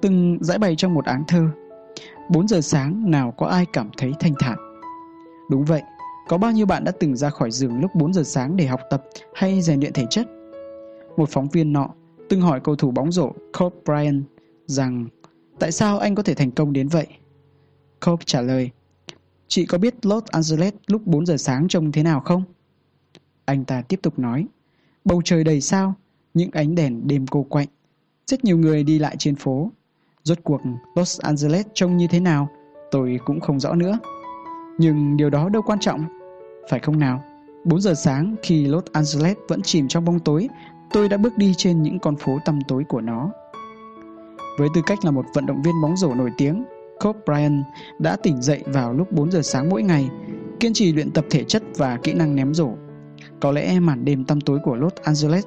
từng 0.00 0.38
giải 0.40 0.58
bày 0.58 0.76
trong 0.76 0.94
một 0.94 1.04
áng 1.04 1.24
thơ 1.28 1.48
4 2.28 2.48
giờ 2.48 2.60
sáng 2.60 3.10
nào 3.10 3.34
có 3.36 3.46
ai 3.46 3.66
cảm 3.72 3.90
thấy 3.96 4.12
thanh 4.20 4.34
thản 4.38 4.56
Đúng 5.50 5.64
vậy, 5.64 5.82
có 6.28 6.38
bao 6.38 6.52
nhiêu 6.52 6.66
bạn 6.66 6.84
đã 6.84 6.92
từng 7.00 7.16
ra 7.16 7.30
khỏi 7.30 7.50
giường 7.50 7.80
lúc 7.80 7.90
4 7.94 8.12
giờ 8.12 8.22
sáng 8.22 8.56
để 8.56 8.66
học 8.66 8.80
tập 8.90 9.04
hay 9.34 9.62
rèn 9.62 9.80
luyện 9.80 9.92
thể 9.92 10.06
chất? 10.10 10.26
Một 11.16 11.28
phóng 11.28 11.48
viên 11.48 11.72
nọ 11.72 11.88
từng 12.28 12.40
hỏi 12.40 12.60
cầu 12.60 12.76
thủ 12.76 12.90
bóng 12.90 13.12
rổ 13.12 13.32
Kobe 13.58 13.76
Bryant 13.84 14.24
rằng 14.66 15.06
Tại 15.58 15.72
sao 15.72 15.98
anh 15.98 16.14
có 16.14 16.22
thể 16.22 16.34
thành 16.34 16.50
công 16.50 16.72
đến 16.72 16.88
vậy? 16.88 17.06
Kobe 18.00 18.22
trả 18.26 18.40
lời, 18.40 18.70
Chị 19.48 19.66
có 19.66 19.78
biết 19.78 20.06
Los 20.06 20.24
Angeles 20.24 20.74
lúc 20.86 21.06
4 21.06 21.26
giờ 21.26 21.36
sáng 21.36 21.68
trông 21.68 21.92
thế 21.92 22.02
nào 22.02 22.20
không? 22.20 22.42
Anh 23.44 23.64
ta 23.64 23.82
tiếp 23.82 24.00
tục 24.02 24.18
nói, 24.18 24.46
Bầu 25.04 25.22
trời 25.24 25.44
đầy 25.44 25.60
sao, 25.60 25.94
những 26.34 26.50
ánh 26.52 26.74
đèn 26.74 27.08
đêm 27.08 27.26
cô 27.26 27.42
quạnh. 27.42 27.68
Rất 28.26 28.44
nhiều 28.44 28.58
người 28.58 28.84
đi 28.84 28.98
lại 28.98 29.16
trên 29.18 29.36
phố. 29.36 29.70
Rốt 30.22 30.38
cuộc 30.44 30.60
Los 30.94 31.20
Angeles 31.20 31.66
trông 31.74 31.96
như 31.96 32.06
thế 32.06 32.20
nào, 32.20 32.48
tôi 32.90 33.20
cũng 33.24 33.40
không 33.40 33.60
rõ 33.60 33.74
nữa. 33.74 33.98
Nhưng 34.78 35.16
điều 35.16 35.30
đó 35.30 35.48
đâu 35.48 35.62
quan 35.62 35.80
trọng, 35.80 36.04
phải 36.70 36.80
không 36.80 36.98
nào? 36.98 37.24
4 37.64 37.80
giờ 37.80 37.94
sáng 37.94 38.34
khi 38.42 38.66
Los 38.66 38.84
Angeles 38.92 39.36
vẫn 39.48 39.62
chìm 39.62 39.88
trong 39.88 40.04
bóng 40.04 40.20
tối, 40.20 40.48
tôi 40.92 41.08
đã 41.08 41.16
bước 41.16 41.38
đi 41.38 41.54
trên 41.56 41.82
những 41.82 41.98
con 41.98 42.16
phố 42.16 42.38
tăm 42.44 42.58
tối 42.68 42.84
của 42.88 43.00
nó. 43.00 43.30
Với 44.58 44.68
tư 44.74 44.82
cách 44.86 45.04
là 45.04 45.10
một 45.10 45.24
vận 45.34 45.46
động 45.46 45.62
viên 45.62 45.74
bóng 45.82 45.96
rổ 45.96 46.14
nổi 46.14 46.30
tiếng, 46.36 46.64
Kobe 47.04 47.18
Bryant 47.26 47.64
đã 47.98 48.16
tỉnh 48.16 48.42
dậy 48.42 48.62
vào 48.66 48.92
lúc 48.92 49.12
4 49.12 49.30
giờ 49.30 49.42
sáng 49.42 49.68
mỗi 49.68 49.82
ngày, 49.82 50.08
kiên 50.60 50.72
trì 50.72 50.92
luyện 50.92 51.10
tập 51.10 51.24
thể 51.30 51.44
chất 51.44 51.62
và 51.76 51.98
kỹ 52.02 52.12
năng 52.12 52.34
ném 52.34 52.54
rổ. 52.54 52.70
Có 53.40 53.50
lẽ 53.50 53.80
màn 53.80 54.04
đêm 54.04 54.24
tăm 54.24 54.40
tối 54.40 54.58
của 54.64 54.76
Los 54.76 54.92
Angeles 55.02 55.44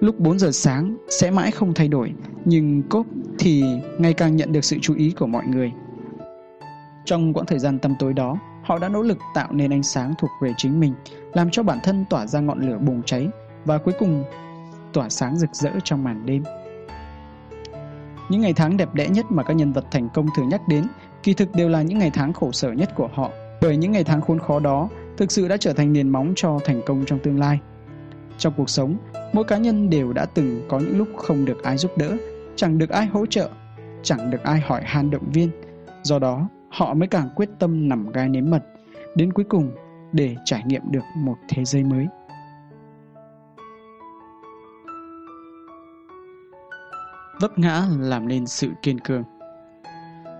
lúc 0.00 0.18
4 0.18 0.38
giờ 0.38 0.50
sáng 0.52 0.96
sẽ 1.08 1.30
mãi 1.30 1.50
không 1.50 1.74
thay 1.74 1.88
đổi, 1.88 2.12
nhưng 2.44 2.82
Kobe 2.82 3.10
thì 3.38 3.64
ngày 3.98 4.14
càng 4.14 4.36
nhận 4.36 4.52
được 4.52 4.64
sự 4.64 4.78
chú 4.82 4.94
ý 4.94 5.14
của 5.18 5.26
mọi 5.26 5.46
người. 5.46 5.72
Trong 7.04 7.32
quãng 7.32 7.46
thời 7.46 7.58
gian 7.58 7.78
tăm 7.78 7.94
tối 7.98 8.14
đó, 8.14 8.38
họ 8.62 8.78
đã 8.78 8.88
nỗ 8.88 9.02
lực 9.02 9.18
tạo 9.34 9.52
nên 9.52 9.72
ánh 9.72 9.82
sáng 9.82 10.14
thuộc 10.18 10.30
về 10.42 10.52
chính 10.56 10.80
mình, 10.80 10.94
làm 11.32 11.50
cho 11.50 11.62
bản 11.62 11.78
thân 11.82 12.04
tỏa 12.10 12.26
ra 12.26 12.40
ngọn 12.40 12.68
lửa 12.68 12.78
bùng 12.78 13.02
cháy 13.02 13.28
và 13.64 13.78
cuối 13.78 13.94
cùng 13.98 14.24
tỏa 14.92 15.08
sáng 15.08 15.36
rực 15.36 15.54
rỡ 15.54 15.70
trong 15.84 16.04
màn 16.04 16.26
đêm. 16.26 16.42
Những 18.28 18.40
ngày 18.40 18.52
tháng 18.52 18.76
đẹp 18.76 18.94
đẽ 18.94 19.08
nhất 19.08 19.26
mà 19.28 19.42
các 19.42 19.52
nhân 19.52 19.72
vật 19.72 19.84
thành 19.90 20.08
công 20.14 20.26
thường 20.36 20.48
nhắc 20.48 20.68
đến 20.68 20.84
kỳ 21.22 21.34
thực 21.34 21.52
đều 21.52 21.68
là 21.68 21.82
những 21.82 21.98
ngày 21.98 22.10
tháng 22.14 22.32
khổ 22.32 22.52
sở 22.52 22.72
nhất 22.72 22.94
của 22.94 23.08
họ, 23.14 23.30
bởi 23.60 23.76
những 23.76 23.92
ngày 23.92 24.04
tháng 24.04 24.20
khốn 24.20 24.38
khó 24.38 24.60
đó 24.60 24.88
thực 25.16 25.32
sự 25.32 25.48
đã 25.48 25.56
trở 25.56 25.72
thành 25.72 25.92
nền 25.92 26.08
móng 26.08 26.32
cho 26.36 26.58
thành 26.64 26.80
công 26.86 27.04
trong 27.06 27.18
tương 27.18 27.38
lai. 27.38 27.60
Trong 28.38 28.52
cuộc 28.56 28.70
sống, 28.70 28.96
mỗi 29.32 29.44
cá 29.44 29.56
nhân 29.56 29.90
đều 29.90 30.12
đã 30.12 30.26
từng 30.26 30.62
có 30.68 30.78
những 30.78 30.98
lúc 30.98 31.08
không 31.16 31.44
được 31.44 31.62
ai 31.62 31.76
giúp 31.76 31.90
đỡ, 31.98 32.16
chẳng 32.56 32.78
được 32.78 32.90
ai 32.90 33.06
hỗ 33.06 33.26
trợ, 33.26 33.50
chẳng 34.02 34.30
được 34.30 34.42
ai 34.42 34.60
hỏi 34.60 34.82
han 34.84 35.10
động 35.10 35.30
viên. 35.32 35.50
Do 36.02 36.18
đó, 36.18 36.48
họ 36.68 36.94
mới 36.94 37.08
càng 37.08 37.28
quyết 37.36 37.48
tâm 37.58 37.88
nằm 37.88 38.12
gai 38.12 38.28
nếm 38.28 38.50
mật, 38.50 38.62
đến 39.14 39.32
cuối 39.32 39.44
cùng 39.48 39.70
để 40.12 40.36
trải 40.44 40.62
nghiệm 40.66 40.82
được 40.90 41.04
một 41.16 41.36
thế 41.48 41.64
giới 41.64 41.84
mới. 41.84 42.06
Vấp 47.40 47.58
ngã 47.58 47.82
làm 48.00 48.28
nên 48.28 48.46
sự 48.46 48.68
kiên 48.82 49.00
cường. 49.00 49.22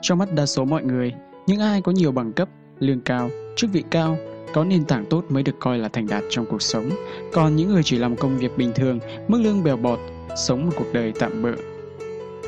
Trong 0.02 0.18
mắt 0.18 0.28
đa 0.34 0.46
số 0.46 0.64
mọi 0.64 0.82
người, 0.82 1.12
những 1.46 1.60
ai 1.60 1.82
có 1.82 1.92
nhiều 1.92 2.12
bằng 2.12 2.32
cấp, 2.32 2.48
lương 2.78 3.00
cao, 3.00 3.30
chức 3.56 3.72
vị 3.72 3.84
cao, 3.90 4.16
có 4.54 4.64
nền 4.64 4.84
tảng 4.84 5.04
tốt 5.10 5.24
mới 5.28 5.42
được 5.42 5.56
coi 5.60 5.78
là 5.78 5.88
thành 5.88 6.06
đạt 6.06 6.24
trong 6.30 6.46
cuộc 6.50 6.62
sống. 6.62 6.90
Còn 7.32 7.56
những 7.56 7.68
người 7.68 7.82
chỉ 7.82 7.98
làm 7.98 8.16
công 8.16 8.38
việc 8.38 8.58
bình 8.58 8.72
thường, 8.74 8.98
mức 9.28 9.40
lương 9.42 9.64
bèo 9.64 9.76
bọt, 9.76 9.98
sống 10.36 10.66
một 10.66 10.72
cuộc 10.76 10.92
đời 10.92 11.12
tạm 11.20 11.42
bợ. 11.42 11.52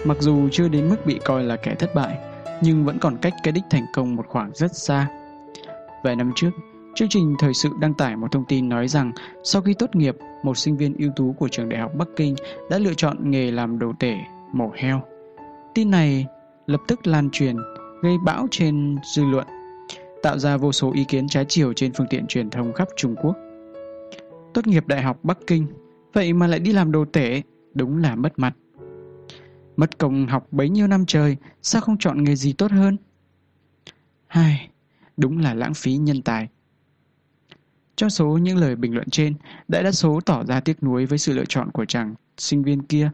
mặc 0.05 0.16
dù 0.20 0.48
chưa 0.53 0.68
đến 0.68 0.88
mức 0.88 1.07
bị 1.07 1.18
coi 1.24 1.44
là 1.44 1.57
kẻ 1.57 1.74
thất 1.74 1.94
bại, 1.94 2.18
nhưng 2.62 2.84
vẫn 2.84 2.98
còn 2.98 3.16
cách 3.16 3.34
cái 3.42 3.53
đích 3.53 3.64
thành 3.70 3.86
công 3.94 4.16
một 4.16 4.26
khoảng 4.28 4.50
rất 4.55 4.76
xa. 4.76 5.07
Vài 6.05 6.16
năm 6.16 6.32
trước, 6.36 6.50
chương 6.94 7.09
trình 7.09 7.34
thời 7.38 7.55
sự 7.55 7.68
đăng 7.80 7.94
tải 7.94 8.16
một 8.16 8.32
thông 8.32 8.44
tin 8.48 8.68
nói 8.68 8.88
rằng 8.88 9.12
sau 9.44 9.62
khi 9.62 9.74
tốt 9.74 9.96
nghiệp, 9.96 10.16
một 10.42 10.59
sinh 10.59 10.76
viên 10.76 10.96
ưu 10.98 11.11
tú 11.16 11.34
của 11.38 11.48
trường 11.48 11.68
đại 11.68 11.80
học 11.80 11.92
Bắc 11.94 12.09
Kinh 12.16 12.34
đã 12.70 12.78
lựa 12.78 12.94
chọn 12.94 13.30
nghề 13.30 13.50
làm 13.50 13.78
đồ 13.78 13.92
tể, 13.98 14.16
mổ 14.53 14.72
heo. 14.74 15.03
Tin 15.74 15.90
này 15.90 16.26
lập 16.66 16.80
tức 16.88 17.07
lan 17.07 17.30
truyền, 17.32 17.57
gây 18.03 18.14
bão 18.24 18.46
trên 18.50 18.96
dư 19.14 19.24
luận, 19.24 19.46
tạo 20.22 20.38
ra 20.38 20.57
vô 20.57 20.72
số 20.72 20.92
ý 20.92 21.05
kiến 21.05 21.28
trái 21.28 21.44
chiều 21.48 21.72
trên 21.72 21.92
phương 21.92 22.07
tiện 22.11 22.26
truyền 22.26 22.50
thông 22.50 22.72
khắp 22.72 22.88
Trung 22.96 23.14
Quốc. 23.22 23.36
Tốt 24.55 24.66
nghiệp 24.66 24.86
đại 24.86 25.03
học 25.03 25.18
Bắc 25.22 25.38
Kinh, 25.46 25.66
vậy 26.12 26.32
mà 26.32 26.46
lại 26.46 26.61
đi 26.61 26.72
làm 26.72 26.92
đồ 26.92 27.05
tể, 27.12 27.42
đúng 27.74 27.98
là 27.98 28.14
mất 28.14 28.38
mặt. 28.38 28.57
Mất 29.76 29.98
công 29.98 30.26
học 30.26 30.46
bấy 30.50 30.68
nhiêu 30.68 30.86
năm 30.86 31.07
trời, 31.07 31.36
sao 31.62 31.82
không 31.82 31.98
chọn 31.98 32.24
nghề 32.24 32.36
gì 32.36 32.53
tốt 32.53 32.70
hơn? 32.70 32.96
Hai, 34.26 34.68
đúng 35.16 35.38
là 35.38 35.55
lãng 35.55 35.74
phí 35.74 35.96
nhân 35.96 36.22
tài. 36.22 36.48
Trong 37.96 38.11
số 38.11 38.26
những 38.26 38.57
lời 38.57 38.76
bình 38.76 38.94
luận 38.94 39.11
trên, 39.11 39.34
đại 39.68 39.82
đa 39.82 39.92
số 39.92 40.20
tỏ 40.26 40.44
ra 40.44 40.61
tiếc 40.61 40.82
nuối 40.82 41.07
với 41.07 41.18
sự 41.18 41.32
lựa 41.32 41.44
chọn 41.48 41.70
của 41.70 41.84
chàng 41.84 42.14
sinh 42.38 42.62
viên 42.62 42.82
kia, 42.82 43.11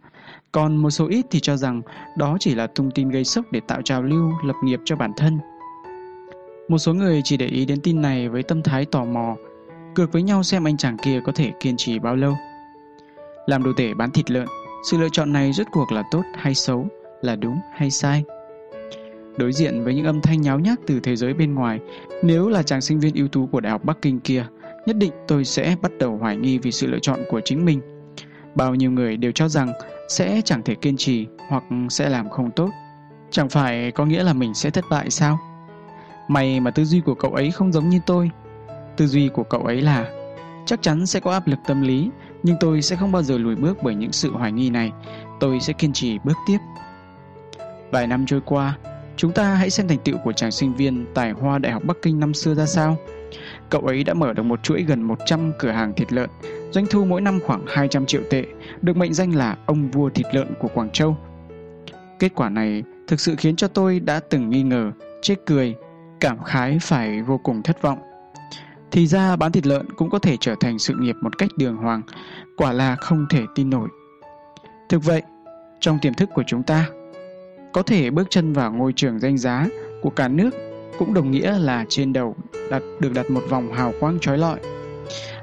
còn 0.53 0.77
một 0.77 0.91
số 0.91 1.09
ít 1.09 1.27
thì 1.31 1.41
cho 1.41 1.57
rằng 1.57 1.83
đó 2.17 2.37
chỉ 2.41 2.55
là 2.55 2.67
thông 2.75 2.91
tin 2.91 3.09
gây 3.09 3.25
sốc 3.25 3.45
để 3.53 3.61
tạo 3.69 3.83
trào 3.83 4.03
lưu 4.03 4.33
lập 4.45 4.57
nghiệp 4.65 4.81
cho 4.85 4.97
bản 4.97 5.13
thân. 5.17 5.39
Một 6.69 6.79
số 6.79 6.95
người 6.95 7.21
chỉ 7.25 7.37
để 7.37 7.47
ý 7.47 7.65
đến 7.65 7.81
tin 7.81 8.03
này 8.03 8.29
với 8.29 8.43
tâm 8.43 8.63
thái 8.63 8.85
tò 8.85 9.05
mò, 9.05 9.37
cược 9.95 10.13
với 10.13 10.23
nhau 10.23 10.43
xem 10.43 10.67
anh 10.67 10.77
chàng 10.77 10.97
kia 11.03 11.21
có 11.25 11.33
thể 11.33 11.53
kiên 11.61 11.77
trì 11.77 11.99
bao 11.99 12.17
lâu. 12.17 12.35
Làm 13.47 13.63
đồ 13.63 13.73
tể 13.77 13.95
bán 13.95 14.11
thịt 14.11 14.31
lợn, 14.31 14.47
sự 14.91 14.99
lựa 14.99 15.09
chọn 15.13 15.33
này 15.33 15.53
rốt 15.53 15.67
cuộc 15.73 15.93
là 15.93 16.03
tốt 16.11 16.23
hay 16.35 16.55
xấu, 16.55 16.87
là 17.23 17.37
đúng 17.37 17.59
hay 17.75 17.91
sai? 17.91 18.25
Đối 19.37 19.53
diện 19.53 19.85
với 19.85 19.95
những 19.95 20.07
âm 20.07 20.21
thanh 20.21 20.41
nháo 20.41 20.59
nhác 20.59 20.81
từ 20.87 21.01
thế 21.01 21.17
giới 21.17 21.35
bên 21.35 21.55
ngoài, 21.55 21.81
nếu 22.23 22.49
là 22.49 22.63
chàng 22.63 22.81
sinh 22.81 23.01
viên 23.01 23.15
ưu 23.15 23.29
tú 23.29 23.47
của 23.47 23.61
Đại 23.61 23.73
học 23.73 23.85
Bắc 23.85 24.03
Kinh 24.03 24.21
kia, 24.21 24.47
nhất 24.87 24.97
định 24.97 25.13
tôi 25.29 25.45
sẽ 25.45 25.77
bắt 25.83 25.93
đầu 25.99 26.17
hoài 26.17 26.37
nghi 26.37 26.59
vì 26.59 26.73
sự 26.73 26.87
lựa 26.87 26.99
chọn 26.99 27.21
của 27.31 27.41
chính 27.45 27.65
mình. 27.65 27.81
Bao 28.55 28.75
nhiêu 28.75 28.91
người 28.91 29.17
đều 29.17 29.33
cho 29.33 29.49
rằng 29.49 29.73
sẽ 30.09 30.41
chẳng 30.45 30.63
thể 30.63 30.75
kiên 30.75 30.97
trì 30.97 31.27
hoặc 31.49 31.65
sẽ 31.91 32.09
làm 32.09 32.29
không 32.31 32.51
tốt. 32.51 32.71
Chẳng 33.31 33.49
phải 33.49 33.91
có 33.91 34.05
nghĩa 34.05 34.23
là 34.23 34.33
mình 34.33 34.55
sẽ 34.55 34.71
thất 34.71 34.85
bại 34.91 35.11
sao? 35.11 35.39
May 36.29 36.61
mà 36.61 36.71
tư 36.71 36.85
duy 36.85 37.01
của 37.01 37.15
cậu 37.15 37.35
ấy 37.35 37.51
không 37.51 37.73
giống 37.73 37.89
như 37.89 38.01
tôi. 38.07 38.31
Tư 38.97 39.07
duy 39.07 39.29
của 39.29 39.43
cậu 39.43 39.61
ấy 39.61 39.83
là 39.83 40.07
chắc 40.67 40.83
chắn 40.83 41.07
sẽ 41.07 41.21
có 41.21 41.33
áp 41.33 41.47
lực 41.47 41.59
tâm 41.67 41.83
lý, 41.83 42.11
nhưng 42.43 42.57
tôi 42.61 42.83
sẽ 42.83 42.97
không 42.97 43.13
bao 43.13 43.23
giờ 43.23 43.39
lùi 43.39 43.57
bước 43.57 43.79
bởi 43.83 43.95
những 43.95 44.13
sự 44.13 44.33
hoài 44.33 44.53
nghi 44.53 44.71
này. 44.71 44.93
Tôi 45.41 45.61
sẽ 45.61 45.73
kiên 45.73 45.93
trì 45.93 46.19
bước 46.25 46.37
tiếp. 46.47 46.59
Vài 47.91 48.07
năm 48.07 48.27
trôi 48.27 48.41
qua, 48.45 48.79
chúng 49.17 49.33
ta 49.33 49.55
hãy 49.55 49.71
xem 49.71 49.89
thành 49.89 49.99
tựu 49.99 50.17
của 50.25 50.33
chàng 50.33 50.51
sinh 50.51 50.75
viên 50.75 51.07
tài 51.15 51.31
hoa 51.31 51.59
Đại 51.59 51.73
học 51.73 51.83
Bắc 51.87 51.97
Kinh 52.03 52.21
năm 52.21 52.35
xưa 52.35 52.55
ra 52.55 52.67
sao. 52.67 52.97
Cậu 53.71 53.81
ấy 53.81 54.05
đã 54.05 54.15
mở 54.15 54.33
được 54.33 54.43
một 54.43 54.63
chuỗi 54.63 54.83
gần 54.83 55.03
100 55.03 55.53
cửa 55.59 55.71
hàng 55.71 55.93
thịt 55.97 56.13
lợn, 56.13 56.31
doanh 56.71 56.87
thu 56.91 57.05
mỗi 57.05 57.21
năm 57.21 57.41
khoảng 57.47 57.65
200 57.67 58.07
triệu 58.07 58.23
tệ, 58.31 58.45
được 58.83 58.97
mệnh 58.97 59.15
danh 59.15 59.35
là 59.35 59.57
ông 59.67 59.91
vua 59.91 60.09
thịt 60.09 60.27
lợn 60.33 60.55
của 60.61 60.69
Quảng 60.69 60.91
Châu. 60.91 61.17
Kết 62.19 62.33
quả 62.35 62.49
này 62.49 62.83
thực 63.07 63.21
sự 63.21 63.35
khiến 63.39 63.57
cho 63.57 63.69
tôi 63.69 64.01
đã 64.01 64.21
từng 64.21 64.51
nghi 64.51 64.63
ngờ, 64.63 64.93
chết 65.23 65.35
cười, 65.47 65.75
cảm 66.21 66.43
khái 66.43 66.79
phải 66.83 67.23
vô 67.23 67.39
cùng 67.39 67.63
thất 67.63 67.83
vọng. 67.83 67.99
Thì 68.91 69.07
ra 69.07 69.37
bán 69.37 69.53
thịt 69.53 69.67
lợn 69.67 69.93
cũng 69.97 70.11
có 70.11 70.19
thể 70.19 70.37
trở 70.41 70.55
thành 70.61 70.79
sự 70.79 70.95
nghiệp 70.99 71.17
một 71.23 71.39
cách 71.39 71.51
đường 71.57 71.77
hoàng, 71.77 72.03
quả 72.57 72.73
là 72.73 72.97
không 72.97 73.27
thể 73.31 73.43
tin 73.55 73.71
nổi. 73.71 73.89
Thực 74.89 75.05
vậy, 75.05 75.23
trong 75.81 75.99
tiềm 76.03 76.15
thức 76.15 76.29
của 76.35 76.43
chúng 76.47 76.63
ta, 76.63 76.87
có 77.73 77.83
thể 77.83 78.11
bước 78.11 78.27
chân 78.31 78.53
vào 78.53 78.73
ngôi 78.73 78.93
trường 78.97 79.19
danh 79.19 79.39
giá 79.39 79.67
của 80.03 80.11
cả 80.11 80.29
nước 80.29 80.51
cũng 80.99 81.15
đồng 81.15 81.31
nghĩa 81.31 81.59
là 81.59 81.85
trên 81.89 82.13
đầu 82.13 82.37
đặt 82.71 82.83
được 83.01 83.13
đặt 83.15 83.31
một 83.31 83.43
vòng 83.49 83.73
hào 83.73 83.93
quang 84.01 84.19
trói 84.21 84.39
lọi. 84.39 84.59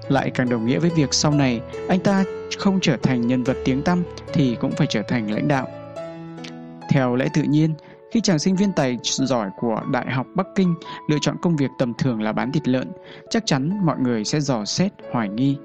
Lại 0.09 0.31
càng 0.31 0.49
đồng 0.49 0.65
nghĩa 0.65 0.79
với 0.79 0.89
việc 0.95 1.13
sau 1.13 1.31
này 1.31 1.61
anh 1.89 1.99
ta 1.99 2.23
không 2.57 2.79
trở 2.81 2.97
thành 2.97 3.27
nhân 3.27 3.43
vật 3.43 3.57
tiếng 3.65 3.81
tăm 3.81 4.03
thì 4.33 4.57
cũng 4.61 4.71
phải 4.71 4.87
trở 4.89 5.01
thành 5.01 5.31
lãnh 5.31 5.47
đạo. 5.47 5.67
Theo 6.89 7.15
lẽ 7.15 7.27
tự 7.33 7.41
nhiên, 7.43 7.73
khi 8.11 8.21
chàng 8.21 8.39
sinh 8.39 8.55
viên 8.55 8.71
tài 8.71 8.97
giỏi 9.03 9.49
của 9.57 9.81
Đại 9.91 10.11
học 10.11 10.27
Bắc 10.35 10.47
Kinh 10.55 10.75
lựa 11.09 11.17
chọn 11.21 11.35
công 11.41 11.55
việc 11.55 11.71
tầm 11.77 11.93
thường 11.97 12.21
là 12.21 12.31
bán 12.31 12.51
thịt 12.51 12.67
lợn, 12.67 12.91
chắc 13.29 13.45
chắn 13.45 13.85
mọi 13.85 13.99
người 13.99 14.25
sẽ 14.25 14.39
dò 14.39 14.65
xét, 14.65 14.91
hoài 15.11 15.29
nghi. 15.29 15.57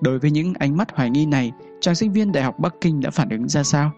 Đối 0.00 0.18
với 0.18 0.30
những 0.30 0.52
ánh 0.58 0.76
mắt 0.76 0.88
hoài 0.94 1.10
nghi 1.10 1.26
này, 1.26 1.52
chàng 1.80 1.94
sinh 1.94 2.12
viên 2.12 2.32
Đại 2.32 2.44
học 2.44 2.58
Bắc 2.58 2.74
Kinh 2.80 3.00
đã 3.00 3.10
phản 3.10 3.28
ứng 3.28 3.48
ra 3.48 3.62
sao? 3.62 3.90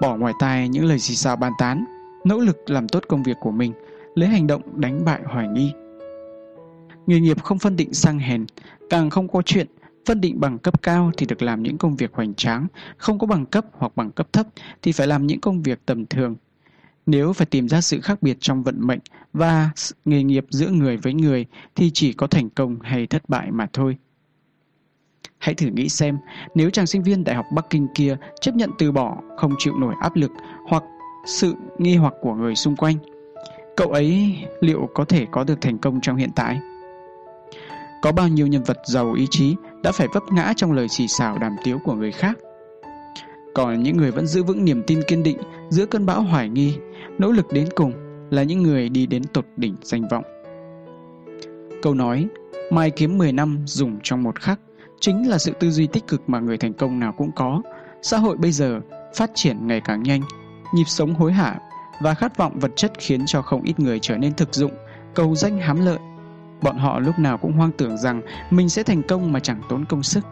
Bỏ 0.00 0.16
ngoài 0.16 0.32
tai 0.38 0.68
những 0.68 0.84
lời 0.84 0.98
xì 0.98 1.14
xào 1.14 1.36
bàn 1.36 1.52
tán, 1.58 1.84
nỗ 2.24 2.38
lực 2.38 2.70
làm 2.70 2.88
tốt 2.88 3.04
công 3.08 3.22
việc 3.22 3.36
của 3.40 3.50
mình, 3.50 3.72
lấy 4.14 4.28
hành 4.28 4.46
động 4.46 4.62
đánh 4.74 5.04
bại 5.04 5.20
hoài 5.24 5.48
nghi. 5.48 5.72
Nghề 7.10 7.20
nghiệp 7.20 7.42
không 7.42 7.58
phân 7.58 7.76
định 7.76 7.94
sang 7.94 8.18
hèn, 8.18 8.46
càng 8.90 9.10
không 9.10 9.28
có 9.28 9.42
chuyện 9.42 9.66
phân 10.06 10.20
định 10.20 10.40
bằng 10.40 10.58
cấp 10.58 10.82
cao 10.82 11.10
thì 11.16 11.26
được 11.26 11.42
làm 11.42 11.62
những 11.62 11.78
công 11.78 11.96
việc 11.96 12.10
hoành 12.14 12.34
tráng, 12.34 12.66
không 12.96 13.18
có 13.18 13.26
bằng 13.26 13.46
cấp 13.46 13.64
hoặc 13.72 13.92
bằng 13.96 14.10
cấp 14.10 14.32
thấp 14.32 14.46
thì 14.82 14.92
phải 14.92 15.06
làm 15.06 15.26
những 15.26 15.40
công 15.40 15.62
việc 15.62 15.78
tầm 15.86 16.06
thường. 16.06 16.36
Nếu 17.06 17.32
phải 17.32 17.46
tìm 17.46 17.68
ra 17.68 17.80
sự 17.80 18.00
khác 18.00 18.22
biệt 18.22 18.36
trong 18.40 18.62
vận 18.62 18.86
mệnh 18.86 18.98
và 19.32 19.70
nghề 20.04 20.22
nghiệp 20.22 20.44
giữa 20.50 20.68
người 20.68 20.96
với 20.96 21.14
người 21.14 21.46
thì 21.74 21.90
chỉ 21.94 22.12
có 22.12 22.26
thành 22.26 22.50
công 22.50 22.80
hay 22.80 23.06
thất 23.06 23.28
bại 23.28 23.50
mà 23.50 23.66
thôi. 23.72 23.96
Hãy 25.38 25.54
thử 25.54 25.66
nghĩ 25.66 25.88
xem, 25.88 26.18
nếu 26.54 26.70
chàng 26.70 26.86
sinh 26.86 27.02
viên 27.02 27.24
Đại 27.24 27.36
học 27.36 27.46
Bắc 27.54 27.70
Kinh 27.70 27.86
kia 27.94 28.16
chấp 28.40 28.54
nhận 28.54 28.70
từ 28.78 28.92
bỏ, 28.92 29.22
không 29.36 29.54
chịu 29.58 29.74
nổi 29.78 29.94
áp 30.00 30.16
lực 30.16 30.30
hoặc 30.68 30.82
sự 31.26 31.54
nghi 31.78 31.96
hoặc 31.96 32.14
của 32.20 32.34
người 32.34 32.54
xung 32.54 32.76
quanh, 32.76 32.96
cậu 33.76 33.88
ấy 33.88 34.38
liệu 34.60 34.88
có 34.94 35.04
thể 35.04 35.26
có 35.30 35.44
được 35.44 35.60
thành 35.60 35.78
công 35.78 36.00
trong 36.00 36.16
hiện 36.16 36.30
tại? 36.36 36.60
Có 38.02 38.12
bao 38.12 38.28
nhiêu 38.28 38.46
nhân 38.46 38.62
vật 38.62 38.78
giàu 38.84 39.12
ý 39.12 39.26
chí 39.30 39.56
đã 39.82 39.92
phải 39.92 40.08
vấp 40.14 40.22
ngã 40.32 40.52
trong 40.56 40.72
lời 40.72 40.88
xì 40.88 41.08
xào 41.08 41.38
đàm 41.38 41.56
tiếu 41.64 41.78
của 41.84 41.94
người 41.94 42.12
khác? 42.12 42.38
Còn 43.54 43.82
những 43.82 43.96
người 43.96 44.10
vẫn 44.10 44.26
giữ 44.26 44.42
vững 44.42 44.64
niềm 44.64 44.82
tin 44.86 45.02
kiên 45.06 45.22
định 45.22 45.38
giữa 45.70 45.86
cơn 45.86 46.06
bão 46.06 46.22
hoài 46.22 46.48
nghi, 46.48 46.76
nỗ 47.18 47.32
lực 47.32 47.52
đến 47.52 47.68
cùng 47.74 47.92
là 48.30 48.42
những 48.42 48.62
người 48.62 48.88
đi 48.88 49.06
đến 49.06 49.24
tột 49.24 49.46
đỉnh 49.56 49.76
danh 49.82 50.08
vọng. 50.08 50.24
Câu 51.82 51.94
nói, 51.94 52.28
mai 52.70 52.90
kiếm 52.90 53.18
10 53.18 53.32
năm 53.32 53.58
dùng 53.66 53.98
trong 54.02 54.22
một 54.22 54.40
khắc, 54.40 54.60
chính 55.00 55.28
là 55.28 55.38
sự 55.38 55.52
tư 55.60 55.70
duy 55.70 55.86
tích 55.86 56.06
cực 56.06 56.28
mà 56.28 56.40
người 56.40 56.56
thành 56.56 56.72
công 56.72 56.98
nào 56.98 57.14
cũng 57.18 57.30
có. 57.36 57.62
Xã 58.02 58.18
hội 58.18 58.36
bây 58.36 58.52
giờ 58.52 58.80
phát 59.14 59.30
triển 59.34 59.66
ngày 59.66 59.80
càng 59.84 60.02
nhanh, 60.02 60.20
nhịp 60.74 60.84
sống 60.86 61.14
hối 61.14 61.32
hả 61.32 61.58
và 62.02 62.14
khát 62.14 62.36
vọng 62.36 62.58
vật 62.58 62.70
chất 62.76 62.92
khiến 62.98 63.26
cho 63.26 63.42
không 63.42 63.62
ít 63.62 63.80
người 63.80 63.98
trở 63.98 64.16
nên 64.16 64.34
thực 64.34 64.54
dụng, 64.54 64.72
cầu 65.14 65.34
danh 65.34 65.58
hám 65.58 65.84
lợi. 65.84 65.98
Bọn 66.62 66.78
họ 66.78 66.98
lúc 66.98 67.18
nào 67.18 67.38
cũng 67.38 67.52
hoang 67.52 67.72
tưởng 67.72 67.96
rằng 67.96 68.22
mình 68.50 68.68
sẽ 68.68 68.82
thành 68.82 69.02
công 69.02 69.32
mà 69.32 69.40
chẳng 69.40 69.60
tốn 69.68 69.84
công 69.84 70.02
sức. 70.02 70.24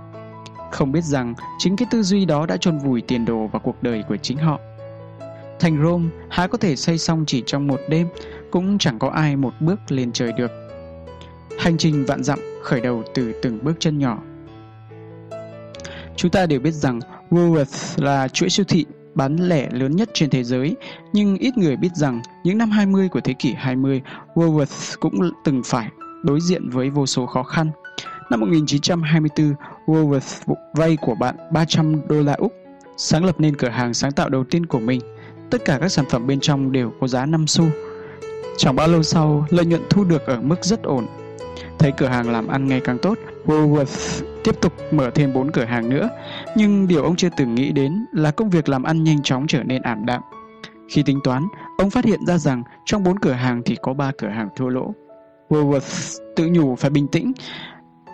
Không 0.73 0.93
biết 0.93 1.05
rằng 1.05 1.35
chính 1.59 1.77
cái 1.77 1.89
tư 1.91 2.03
duy 2.03 2.25
đó 2.25 2.47
đã 2.47 2.57
chôn 2.57 2.79
vùi 2.79 3.01
tiền 3.01 3.25
đồ 3.25 3.47
và 3.53 3.59
cuộc 3.59 3.83
đời 3.83 4.05
của 4.09 4.17
chính 4.17 4.39
họ. 4.39 4.61
Thành 5.61 5.83
Rome 5.83 6.09
há 6.31 6.47
có 6.47 6.59
thể 6.59 6.77
xây 6.77 6.99
xong 6.99 7.25
chỉ 7.27 7.43
trong 7.47 7.67
một 7.67 7.81
đêm, 7.89 8.09
cũng 8.51 8.79
chẳng 8.79 8.99
có 8.99 9.09
ai 9.09 9.37
một 9.37 9.55
bước 9.61 9.79
lên 9.89 10.13
trời 10.13 10.33
được. 10.33 10.51
Hành 11.59 11.79
trình 11.79 12.05
vạn 12.07 12.25
dặm 12.25 12.39
khởi 12.63 12.81
đầu 12.81 13.03
từ 13.15 13.33
từng 13.43 13.65
bước 13.65 13.77
chân 13.81 13.99
nhỏ. 13.99 14.19
Chúng 16.17 16.31
ta 16.31 16.47
đều 16.47 16.61
biết 16.61 16.75
rằng 16.75 17.01
Woolworth 17.31 18.05
là 18.05 18.29
chuỗi 18.29 18.49
siêu 18.49 18.65
thị 18.69 18.87
bán 19.15 19.37
lẻ 19.37 19.69
lớn 19.71 19.97
nhất 19.97 20.11
trên 20.15 20.31
thế 20.31 20.45
giới, 20.45 20.77
nhưng 21.13 21.37
ít 21.37 21.59
người 21.59 21.77
biết 21.77 21.93
rằng 21.95 22.23
những 22.45 22.59
năm 22.59 22.71
20 22.71 23.09
của 23.09 23.21
thế 23.21 23.33
kỷ 23.33 23.53
20, 23.53 24.03
Woolworth 24.35 24.97
cũng 25.01 25.31
từng 25.45 25.63
phải 25.65 25.89
đối 26.23 26.41
diện 26.41 26.71
với 26.71 26.91
vô 26.91 27.07
số 27.07 27.27
khó 27.27 27.43
khăn. 27.43 27.71
Năm 28.31 28.41
1924, 28.41 29.55
Woolworth 29.87 30.55
vay 30.75 30.97
của 30.97 31.15
bạn 31.15 31.35
300 31.53 32.09
đô 32.09 32.23
la 32.23 32.33
Úc, 32.33 32.53
sáng 32.97 33.25
lập 33.25 33.41
nên 33.41 33.57
cửa 33.57 33.69
hàng 33.69 33.95
sáng 33.95 34.13
tạo 34.13 34.29
đầu 34.29 34.45
tiên 34.45 34.67
của 34.67 34.81
mình. 34.81 35.01
Tất 35.51 35.65
cả 35.65 35.79
các 35.81 35.89
sản 35.89 36.05
phẩm 36.11 36.27
bên 36.27 36.41
trong 36.41 36.73
đều 36.73 36.93
có 37.01 37.09
giá 37.09 37.27
5 37.27 37.47
xu. 37.47 37.65
Chẳng 38.57 38.77
bao 38.77 38.89
lâu 38.89 39.03
sau, 39.03 39.47
lợi 39.51 39.67
nhuận 39.67 39.83
thu 39.91 40.05
được 40.05 40.27
ở 40.27 40.41
mức 40.41 40.65
rất 40.65 40.83
ổn. 40.83 41.07
Thấy 41.79 41.93
cửa 41.93 42.07
hàng 42.07 42.31
làm 42.31 42.49
ăn 42.49 42.69
ngày 42.69 42.81
càng 42.81 42.99
tốt, 42.99 43.19
Woolworth 43.47 44.25
tiếp 44.45 44.61
tục 44.61 44.73
mở 44.91 45.11
thêm 45.11 45.33
4 45.33 45.53
cửa 45.53 45.65
hàng 45.65 45.89
nữa, 45.89 46.09
nhưng 46.57 46.89
điều 46.89 47.03
ông 47.03 47.17
chưa 47.17 47.29
từng 47.37 47.55
nghĩ 47.55 47.73
đến 47.73 48.07
là 48.13 48.31
công 48.31 48.51
việc 48.51 48.69
làm 48.69 48.83
ăn 48.83 49.05
nhanh 49.05 49.23
chóng 49.23 49.47
trở 49.47 49.63
nên 49.63 49.83
ảm 49.83 50.07
đạm. 50.07 50.23
Khi 50.89 51.03
tính 51.03 51.21
toán, 51.25 51.49
ông 51.79 51.91
phát 51.91 52.05
hiện 52.05 52.27
ra 52.27 52.39
rằng 52.39 52.63
trong 52.85 53.05
4 53.05 53.19
cửa 53.19 53.33
hàng 53.33 53.63
thì 53.65 53.77
có 53.83 53.95
3 53.95 54.13
cửa 54.19 54.29
hàng 54.29 54.49
thua 54.57 54.69
lỗ. 54.69 54.95
Woolworth 55.49 56.19
tự 56.37 56.47
nhủ 56.47 56.77
phải 56.77 56.91
bình 56.91 57.09
tĩnh. 57.09 57.33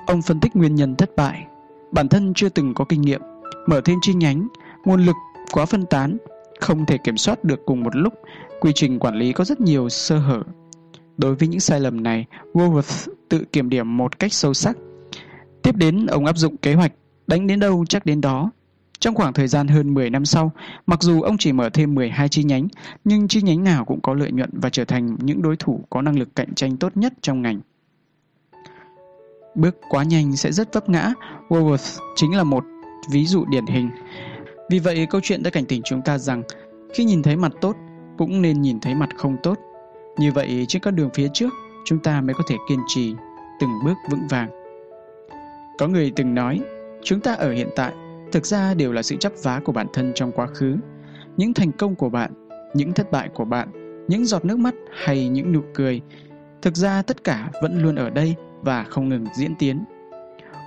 Ông 0.07 0.23
phân 0.23 0.41
tích 0.41 0.57
nguyên 0.57 0.75
nhân 0.75 0.97
thất 0.97 1.17
bại. 1.17 1.47
Bản 1.93 2.09
thân 2.09 2.35
chưa 2.35 2.49
từng 2.49 2.75
có 2.75 2.85
kinh 2.89 3.03
nghiệm, 3.03 3.21
mở 3.67 3.81
thêm 3.85 3.99
chi 4.03 4.15
nhánh, 4.15 4.49
nguồn 4.85 5.05
lực 5.05 5.17
quá 5.53 5.67
phân 5.67 5.87
tán, 5.87 6.17
không 6.61 6.87
thể 6.87 6.99
kiểm 6.99 7.17
soát 7.17 7.45
được 7.45 7.61
cùng 7.67 7.83
một 7.83 7.97
lúc, 7.97 8.13
quy 8.61 8.73
trình 8.75 8.99
quản 8.99 9.15
lý 9.15 9.33
có 9.33 9.45
rất 9.45 9.61
nhiều 9.61 9.89
sơ 9.89 10.19
hở. 10.19 10.43
Đối 11.17 11.35
với 11.35 11.49
những 11.49 11.61
sai 11.61 11.81
lầm 11.81 12.03
này, 12.03 12.27
Woolworth 12.53 13.13
tự 13.29 13.45
kiểm 13.53 13.69
điểm 13.69 13.97
một 13.97 14.19
cách 14.19 14.33
sâu 14.33 14.55
sắc 14.55 14.77
Tiếp 15.65 15.77
đến 15.77 16.07
ông 16.07 16.27
áp 16.27 16.37
dụng 16.37 16.57
kế 16.57 16.75
hoạch 16.75 16.93
đánh 17.27 17.47
đến 17.47 17.61
đâu 17.61 17.85
chắc 17.89 18.07
đến 18.07 18.21
đó. 18.21 18.51
Trong 18.99 19.15
khoảng 19.15 19.33
thời 19.33 19.49
gian 19.49 19.69
hơn 19.69 19.95
10 19.95 20.11
năm 20.11 20.25
sau, 20.25 20.53
mặc 20.87 21.03
dù 21.03 21.23
ông 21.23 21.39
chỉ 21.39 21.53
mở 21.53 21.69
thêm 21.69 21.95
12 21.95 22.29
chi 22.29 22.45
nhánh, 22.45 22.69
nhưng 23.05 23.29
chi 23.29 23.43
nhánh 23.43 23.65
nào 23.65 23.85
cũng 23.85 24.01
có 24.01 24.15
lợi 24.15 24.33
nhuận 24.33 24.51
và 24.53 24.71
trở 24.71 24.85
thành 24.85 25.17
những 25.21 25.43
đối 25.43 25.57
thủ 25.57 25.85
có 25.91 26.03
năng 26.03 26.19
lực 26.19 26.29
cạnh 26.37 26.55
tranh 26.55 26.77
tốt 26.77 26.97
nhất 26.97 27.13
trong 27.21 27.43
ngành. 27.43 27.61
Bước 29.55 29.77
quá 29.89 30.05
nhanh 30.05 30.37
sẽ 30.37 30.53
rất 30.53 30.75
vấp 30.75 30.89
ngã, 30.89 31.13
Woolworth 31.49 32.01
chính 32.17 32.37
là 32.37 32.45
một 32.45 32.65
ví 33.11 33.27
dụ 33.27 33.45
điển 33.45 33.67
hình. 33.67 33.91
Vì 34.71 34.79
vậy, 34.79 35.07
câu 35.11 35.21
chuyện 35.25 35.43
đã 35.43 35.51
cảnh 35.51 35.65
tỉnh 35.65 35.83
chúng 35.83 36.03
ta 36.03 36.19
rằng 36.19 36.43
khi 36.95 37.05
nhìn 37.05 37.23
thấy 37.23 37.37
mặt 37.37 37.53
tốt, 37.61 37.77
cũng 38.19 38.43
nên 38.43 38.63
nhìn 38.63 38.81
thấy 38.81 38.95
mặt 38.95 39.09
không 39.17 39.37
tốt. 39.43 39.59
Như 40.19 40.33
vậy, 40.33 40.65
trên 40.69 40.83
các 40.83 40.91
đường 40.91 41.11
phía 41.15 41.29
trước, 41.33 41.51
chúng 41.85 41.99
ta 41.99 42.21
mới 42.21 42.35
có 42.35 42.45
thể 42.49 42.57
kiên 42.69 42.81
trì, 42.87 43.15
từng 43.61 43.71
bước 43.85 43.95
vững 44.11 44.27
vàng. 44.29 44.49
Có 45.79 45.89
người 45.89 46.13
từng 46.17 46.35
nói, 46.35 46.61
chúng 47.03 47.21
ta 47.21 47.35
ở 47.35 47.53
hiện 47.53 47.69
tại 47.77 47.93
thực 48.35 48.47
ra 48.47 48.75
đều 48.75 48.93
là 48.93 49.03
sự 49.03 49.17
chấp 49.17 49.33
vá 49.43 49.61
của 49.65 49.73
bản 49.73 49.87
thân 49.93 50.13
trong 50.15 50.33
quá 50.33 50.47
khứ. 50.47 50.77
Những 51.37 51.55
thành 51.55 51.73
công 51.73 51.95
của 51.95 52.09
bạn, 52.09 52.49
những 52.75 52.93
thất 52.93 53.11
bại 53.11 53.29
của 53.35 53.45
bạn, 53.45 53.69
những 54.09 54.25
giọt 54.25 54.45
nước 54.45 54.59
mắt 54.59 54.75
hay 55.05 55.29
những 55.29 55.53
nụ 55.53 55.61
cười, 55.75 56.01
thực 56.63 56.77
ra 56.77 57.03
tất 57.03 57.25
cả 57.25 57.51
vẫn 57.63 57.83
luôn 57.83 57.97
ở 57.97 58.11
đây 58.11 58.35
và 58.63 58.85
không 58.85 59.09
ngừng 59.09 59.27
diễn 59.37 59.55
tiến. 59.55 59.85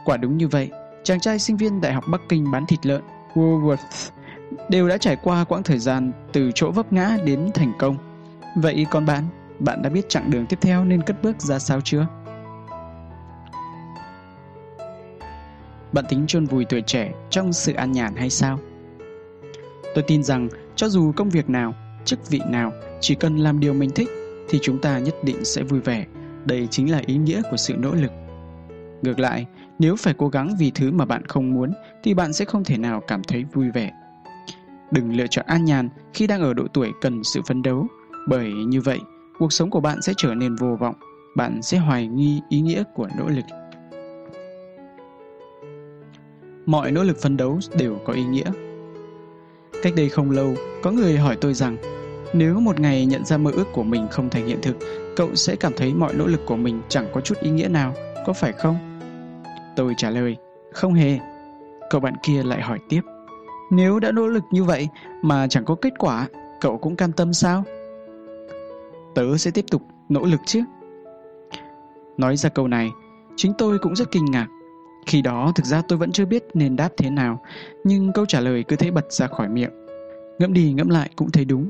Quả 0.05 0.17
đúng 0.17 0.37
như 0.37 0.47
vậy, 0.47 0.69
chàng 1.03 1.19
trai 1.19 1.39
sinh 1.39 1.57
viên 1.57 1.81
Đại 1.81 1.93
học 1.93 2.03
Bắc 2.11 2.21
Kinh 2.29 2.51
bán 2.51 2.65
thịt 2.67 2.85
lợn 2.85 3.01
Woolworth 3.33 4.09
đều 4.69 4.87
đã 4.87 4.97
trải 4.97 5.17
qua 5.23 5.43
quãng 5.43 5.63
thời 5.63 5.79
gian 5.79 6.11
từ 6.33 6.51
chỗ 6.55 6.71
vấp 6.71 6.93
ngã 6.93 7.17
đến 7.25 7.49
thành 7.53 7.73
công. 7.79 7.97
Vậy 8.55 8.85
còn 8.91 9.05
bạn, 9.05 9.23
bạn 9.59 9.81
đã 9.81 9.89
biết 9.89 10.09
chặng 10.09 10.31
đường 10.31 10.45
tiếp 10.45 10.57
theo 10.61 10.85
nên 10.85 11.01
cất 11.01 11.23
bước 11.23 11.41
ra 11.41 11.59
sao 11.59 11.81
chưa? 11.83 12.07
Bạn 15.97 16.05
tính 16.09 16.27
chôn 16.27 16.45
vùi 16.45 16.65
tuổi 16.65 16.81
trẻ 16.81 17.11
trong 17.29 17.53
sự 17.53 17.73
an 17.73 17.91
nhàn 17.91 18.15
hay 18.15 18.29
sao? 18.29 18.59
Tôi 19.95 20.03
tin 20.07 20.23
rằng 20.23 20.49
cho 20.75 20.89
dù 20.89 21.11
công 21.11 21.29
việc 21.29 21.49
nào, 21.49 21.73
chức 22.05 22.29
vị 22.29 22.41
nào, 22.49 22.71
chỉ 23.01 23.15
cần 23.15 23.37
làm 23.37 23.59
điều 23.59 23.73
mình 23.73 23.89
thích 23.95 24.09
thì 24.49 24.59
chúng 24.61 24.81
ta 24.81 24.99
nhất 24.99 25.15
định 25.23 25.45
sẽ 25.45 25.63
vui 25.63 25.79
vẻ. 25.79 26.05
Đây 26.45 26.67
chính 26.71 26.91
là 26.91 27.01
ý 27.05 27.17
nghĩa 27.17 27.41
của 27.51 27.57
sự 27.57 27.73
nỗ 27.77 27.93
lực. 27.93 28.11
Ngược 29.01 29.19
lại, 29.19 29.45
nếu 29.79 29.95
phải 29.95 30.13
cố 30.17 30.27
gắng 30.27 30.55
vì 30.59 30.71
thứ 30.71 30.91
mà 30.91 31.05
bạn 31.05 31.25
không 31.25 31.53
muốn 31.53 31.73
thì 32.03 32.13
bạn 32.13 32.33
sẽ 32.33 32.45
không 32.45 32.63
thể 32.63 32.77
nào 32.77 33.01
cảm 33.07 33.23
thấy 33.23 33.43
vui 33.53 33.71
vẻ. 33.71 33.91
Đừng 34.91 35.15
lựa 35.15 35.27
chọn 35.27 35.45
an 35.47 35.65
nhàn 35.65 35.89
khi 36.13 36.27
đang 36.27 36.41
ở 36.41 36.53
độ 36.53 36.63
tuổi 36.73 36.91
cần 37.01 37.23
sự 37.23 37.41
phấn 37.47 37.61
đấu, 37.61 37.87
bởi 38.27 38.51
như 38.51 38.81
vậy, 38.81 38.99
cuộc 39.39 39.53
sống 39.53 39.69
của 39.69 39.81
bạn 39.81 40.01
sẽ 40.01 40.13
trở 40.17 40.33
nên 40.35 40.55
vô 40.55 40.75
vọng, 40.79 40.95
bạn 41.35 41.61
sẽ 41.61 41.77
hoài 41.77 42.07
nghi 42.07 42.41
ý 42.49 42.61
nghĩa 42.61 42.83
của 42.95 43.07
nỗ 43.17 43.27
lực. 43.27 43.45
Mọi 46.67 46.91
nỗ 46.91 47.03
lực 47.03 47.17
phấn 47.21 47.37
đấu 47.37 47.59
đều 47.77 47.97
có 48.05 48.13
ý 48.13 48.23
nghĩa. 48.23 48.51
Cách 49.83 49.93
đây 49.95 50.09
không 50.09 50.31
lâu, 50.31 50.55
có 50.83 50.91
người 50.91 51.17
hỏi 51.17 51.37
tôi 51.41 51.53
rằng, 51.53 51.77
nếu 52.33 52.59
một 52.59 52.79
ngày 52.79 53.05
nhận 53.05 53.25
ra 53.25 53.37
mơ 53.37 53.51
ước 53.51 53.67
của 53.73 53.83
mình 53.83 54.07
không 54.11 54.29
thành 54.29 54.47
hiện 54.47 54.59
thực, 54.61 54.77
cậu 55.15 55.35
sẽ 55.35 55.55
cảm 55.55 55.73
thấy 55.77 55.93
mọi 55.93 56.13
nỗ 56.13 56.27
lực 56.27 56.41
của 56.45 56.55
mình 56.55 56.81
chẳng 56.89 57.07
có 57.13 57.21
chút 57.21 57.35
ý 57.39 57.49
nghĩa 57.49 57.67
nào, 57.67 57.93
có 58.25 58.33
phải 58.33 58.51
không? 58.51 58.99
Tôi 59.75 59.93
trả 59.97 60.09
lời, 60.09 60.35
không 60.73 60.93
hề. 60.93 61.19
Cậu 61.89 62.01
bạn 62.01 62.13
kia 62.23 62.43
lại 62.43 62.61
hỏi 62.61 62.79
tiếp, 62.89 63.01
nếu 63.71 63.99
đã 63.99 64.11
nỗ 64.11 64.27
lực 64.27 64.43
như 64.51 64.63
vậy 64.63 64.87
mà 65.21 65.47
chẳng 65.47 65.65
có 65.65 65.75
kết 65.75 65.93
quả, 65.97 66.27
cậu 66.61 66.77
cũng 66.77 66.95
cam 66.95 67.11
tâm 67.11 67.33
sao? 67.33 67.63
Tớ 69.15 69.37
sẽ 69.37 69.51
tiếp 69.51 69.65
tục 69.71 69.81
nỗ 70.09 70.21
lực 70.25 70.39
chứ. 70.45 70.61
Nói 72.17 72.37
ra 72.37 72.49
câu 72.49 72.67
này, 72.67 72.89
chính 73.35 73.53
tôi 73.57 73.79
cũng 73.79 73.95
rất 73.95 74.11
kinh 74.11 74.25
ngạc. 74.25 74.47
Khi 75.07 75.21
đó 75.21 75.51
thực 75.55 75.65
ra 75.65 75.81
tôi 75.87 75.97
vẫn 75.97 76.11
chưa 76.11 76.25
biết 76.25 76.43
nên 76.53 76.75
đáp 76.75 76.89
thế 76.97 77.09
nào, 77.09 77.43
nhưng 77.83 78.13
câu 78.13 78.25
trả 78.25 78.39
lời 78.39 78.63
cứ 78.67 78.75
thế 78.75 78.91
bật 78.91 79.11
ra 79.11 79.27
khỏi 79.27 79.49
miệng. 79.49 79.71
Ngẫm 80.39 80.53
đi 80.53 80.73
ngẫm 80.73 80.89
lại 80.89 81.09
cũng 81.15 81.31
thấy 81.31 81.45
đúng. 81.45 81.69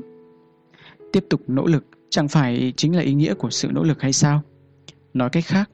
Tiếp 1.12 1.24
tục 1.30 1.40
nỗ 1.46 1.66
lực 1.66 1.86
chẳng 2.10 2.28
phải 2.28 2.72
chính 2.76 2.96
là 2.96 3.02
ý 3.02 3.14
nghĩa 3.14 3.34
của 3.34 3.50
sự 3.50 3.68
nỗ 3.72 3.82
lực 3.82 4.02
hay 4.02 4.12
sao? 4.12 4.42
Nói 5.14 5.30
cách 5.30 5.44
khác, 5.46 5.70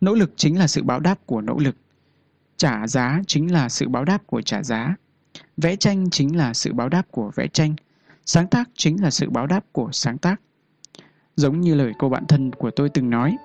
nỗ 0.00 0.14
lực 0.14 0.32
chính 0.36 0.58
là 0.58 0.66
sự 0.66 0.82
báo 0.82 1.00
đáp 1.00 1.26
của 1.26 1.40
nỗ 1.40 1.58
lực. 1.58 1.76
Trả 2.56 2.86
giá 2.86 3.22
chính 3.26 3.52
là 3.52 3.68
sự 3.68 3.88
báo 3.88 4.04
đáp 4.04 4.26
của 4.26 4.42
trả 4.42 4.62
giá. 4.62 4.94
Vẽ 5.56 5.76
tranh 5.76 6.10
chính 6.10 6.36
là 6.36 6.54
sự 6.54 6.72
báo 6.72 6.88
đáp 6.88 7.02
của 7.10 7.30
vẽ 7.34 7.46
tranh. 7.46 7.74
Sáng 8.26 8.46
tác 8.46 8.70
chính 8.74 9.02
là 9.02 9.10
sự 9.10 9.30
báo 9.30 9.46
đáp 9.46 9.64
của 9.72 9.88
sáng 9.92 10.18
tác. 10.18 10.40
Giống 11.36 11.60
như 11.60 11.74
lời 11.74 11.92
cô 11.98 12.08
bạn 12.08 12.26
thân 12.26 12.52
của 12.52 12.70
tôi 12.70 12.88
từng 12.88 13.10
nói, 13.10 13.36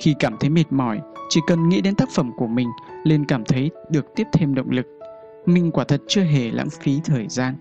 khi 0.00 0.14
cảm 0.18 0.36
thấy 0.40 0.50
mệt 0.50 0.64
mỏi, 0.70 1.00
chỉ 1.28 1.40
cần 1.46 1.68
nghĩ 1.68 1.80
đến 1.80 1.94
tác 1.94 2.08
phẩm 2.10 2.32
của 2.36 2.46
mình 2.46 2.68
liền 3.04 3.24
cảm 3.24 3.44
thấy 3.44 3.70
được 3.90 4.06
tiếp 4.16 4.24
thêm 4.32 4.54
động 4.54 4.70
lực. 4.70 4.86
Mình 5.46 5.70
quả 5.70 5.84
thật 5.84 6.02
chưa 6.08 6.22
hề 6.22 6.50
lãng 6.50 6.70
phí 6.70 7.00
thời 7.04 7.28
gian. 7.28 7.54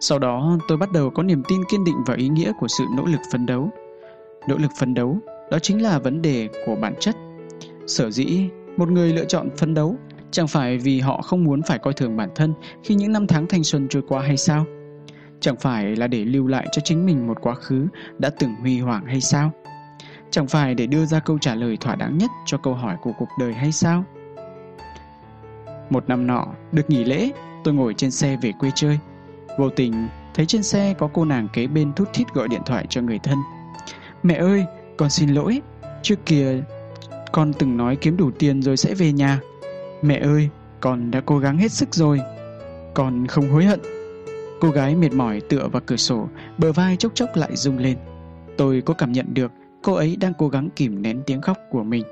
Sau 0.00 0.18
đó 0.18 0.58
tôi 0.68 0.78
bắt 0.78 0.92
đầu 0.92 1.10
có 1.10 1.22
niềm 1.22 1.42
tin 1.48 1.60
kiên 1.70 1.84
định 1.84 1.96
vào 2.06 2.16
ý 2.16 2.28
nghĩa 2.28 2.52
của 2.60 2.68
sự 2.68 2.84
nỗ 2.96 3.04
lực 3.06 3.20
phấn 3.32 3.46
đấu. 3.46 3.70
Nỗ 4.48 4.56
lực 4.56 4.70
phấn 4.78 4.94
đấu, 4.94 5.18
đó 5.50 5.58
chính 5.58 5.82
là 5.82 5.98
vấn 5.98 6.22
đề 6.22 6.48
của 6.66 6.76
bản 6.80 6.94
chất. 7.00 7.16
Sở 7.86 8.10
dĩ 8.10 8.48
một 8.76 8.90
người 8.90 9.12
lựa 9.12 9.24
chọn 9.24 9.48
phấn 9.56 9.74
đấu 9.74 9.96
chẳng 10.30 10.48
phải 10.48 10.78
vì 10.78 11.00
họ 11.00 11.22
không 11.22 11.44
muốn 11.44 11.62
phải 11.62 11.78
coi 11.78 11.92
thường 11.94 12.16
bản 12.16 12.28
thân 12.34 12.54
khi 12.84 12.94
những 12.94 13.12
năm 13.12 13.26
tháng 13.26 13.46
thanh 13.46 13.64
xuân 13.64 13.88
trôi 13.88 14.02
qua 14.08 14.22
hay 14.22 14.36
sao? 14.36 14.64
Chẳng 15.40 15.56
phải 15.56 15.96
là 15.96 16.06
để 16.06 16.24
lưu 16.24 16.46
lại 16.46 16.66
cho 16.72 16.80
chính 16.84 17.06
mình 17.06 17.26
một 17.26 17.38
quá 17.40 17.54
khứ 17.54 17.86
đã 18.18 18.30
từng 18.30 18.54
huy 18.54 18.80
hoàng 18.80 19.06
hay 19.06 19.20
sao? 19.20 19.52
Chẳng 20.30 20.46
phải 20.46 20.74
để 20.74 20.86
đưa 20.86 21.06
ra 21.06 21.20
câu 21.20 21.38
trả 21.38 21.54
lời 21.54 21.76
thỏa 21.76 21.94
đáng 21.94 22.18
nhất 22.18 22.30
cho 22.46 22.58
câu 22.58 22.74
hỏi 22.74 22.96
của 23.02 23.12
cuộc 23.18 23.28
đời 23.38 23.54
hay 23.54 23.72
sao? 23.72 24.04
Một 25.90 26.08
năm 26.08 26.26
nọ, 26.26 26.46
được 26.72 26.90
nghỉ 26.90 27.04
lễ, 27.04 27.30
tôi 27.64 27.74
ngồi 27.74 27.94
trên 27.94 28.10
xe 28.10 28.36
về 28.42 28.52
quê 28.58 28.70
chơi. 28.74 28.98
Vô 29.58 29.70
tình, 29.70 30.08
thấy 30.34 30.46
trên 30.46 30.62
xe 30.62 30.94
có 30.98 31.08
cô 31.12 31.24
nàng 31.24 31.48
kế 31.52 31.66
bên 31.66 31.92
thút 31.92 32.08
thít 32.12 32.34
gọi 32.34 32.48
điện 32.48 32.62
thoại 32.66 32.86
cho 32.88 33.00
người 33.00 33.18
thân. 33.18 33.38
Mẹ 34.22 34.34
ơi, 34.34 34.64
con 34.96 35.10
xin 35.10 35.28
lỗi, 35.28 35.62
trước 36.02 36.26
kia 36.26 36.62
con 37.32 37.52
từng 37.52 37.76
nói 37.76 37.96
kiếm 37.96 38.16
đủ 38.16 38.30
tiền 38.38 38.62
rồi 38.62 38.76
sẽ 38.76 38.94
về 38.94 39.12
nhà. 39.12 39.40
Mẹ 40.02 40.18
ơi, 40.18 40.48
con 40.80 41.10
đã 41.10 41.20
cố 41.26 41.38
gắng 41.38 41.58
hết 41.58 41.72
sức 41.72 41.94
rồi. 41.94 42.20
Con 42.94 43.26
không 43.26 43.50
hối 43.50 43.64
hận. 43.64 43.80
Cô 44.60 44.70
gái 44.70 44.94
mệt 44.94 45.12
mỏi 45.12 45.40
tựa 45.48 45.68
vào 45.68 45.82
cửa 45.86 45.96
sổ, 45.96 46.28
bờ 46.58 46.72
vai 46.72 46.96
chốc 46.96 47.12
chốc 47.14 47.28
lại 47.34 47.50
rung 47.56 47.78
lên. 47.78 47.96
Tôi 48.56 48.82
có 48.86 48.94
cảm 48.94 49.12
nhận 49.12 49.34
được 49.34 49.52
cô 49.82 49.94
ấy 49.94 50.16
đang 50.16 50.32
cố 50.38 50.48
gắng 50.48 50.68
kìm 50.76 51.02
nén 51.02 51.22
tiếng 51.26 51.40
khóc 51.40 51.58
của 51.70 51.82
mình. 51.82 52.04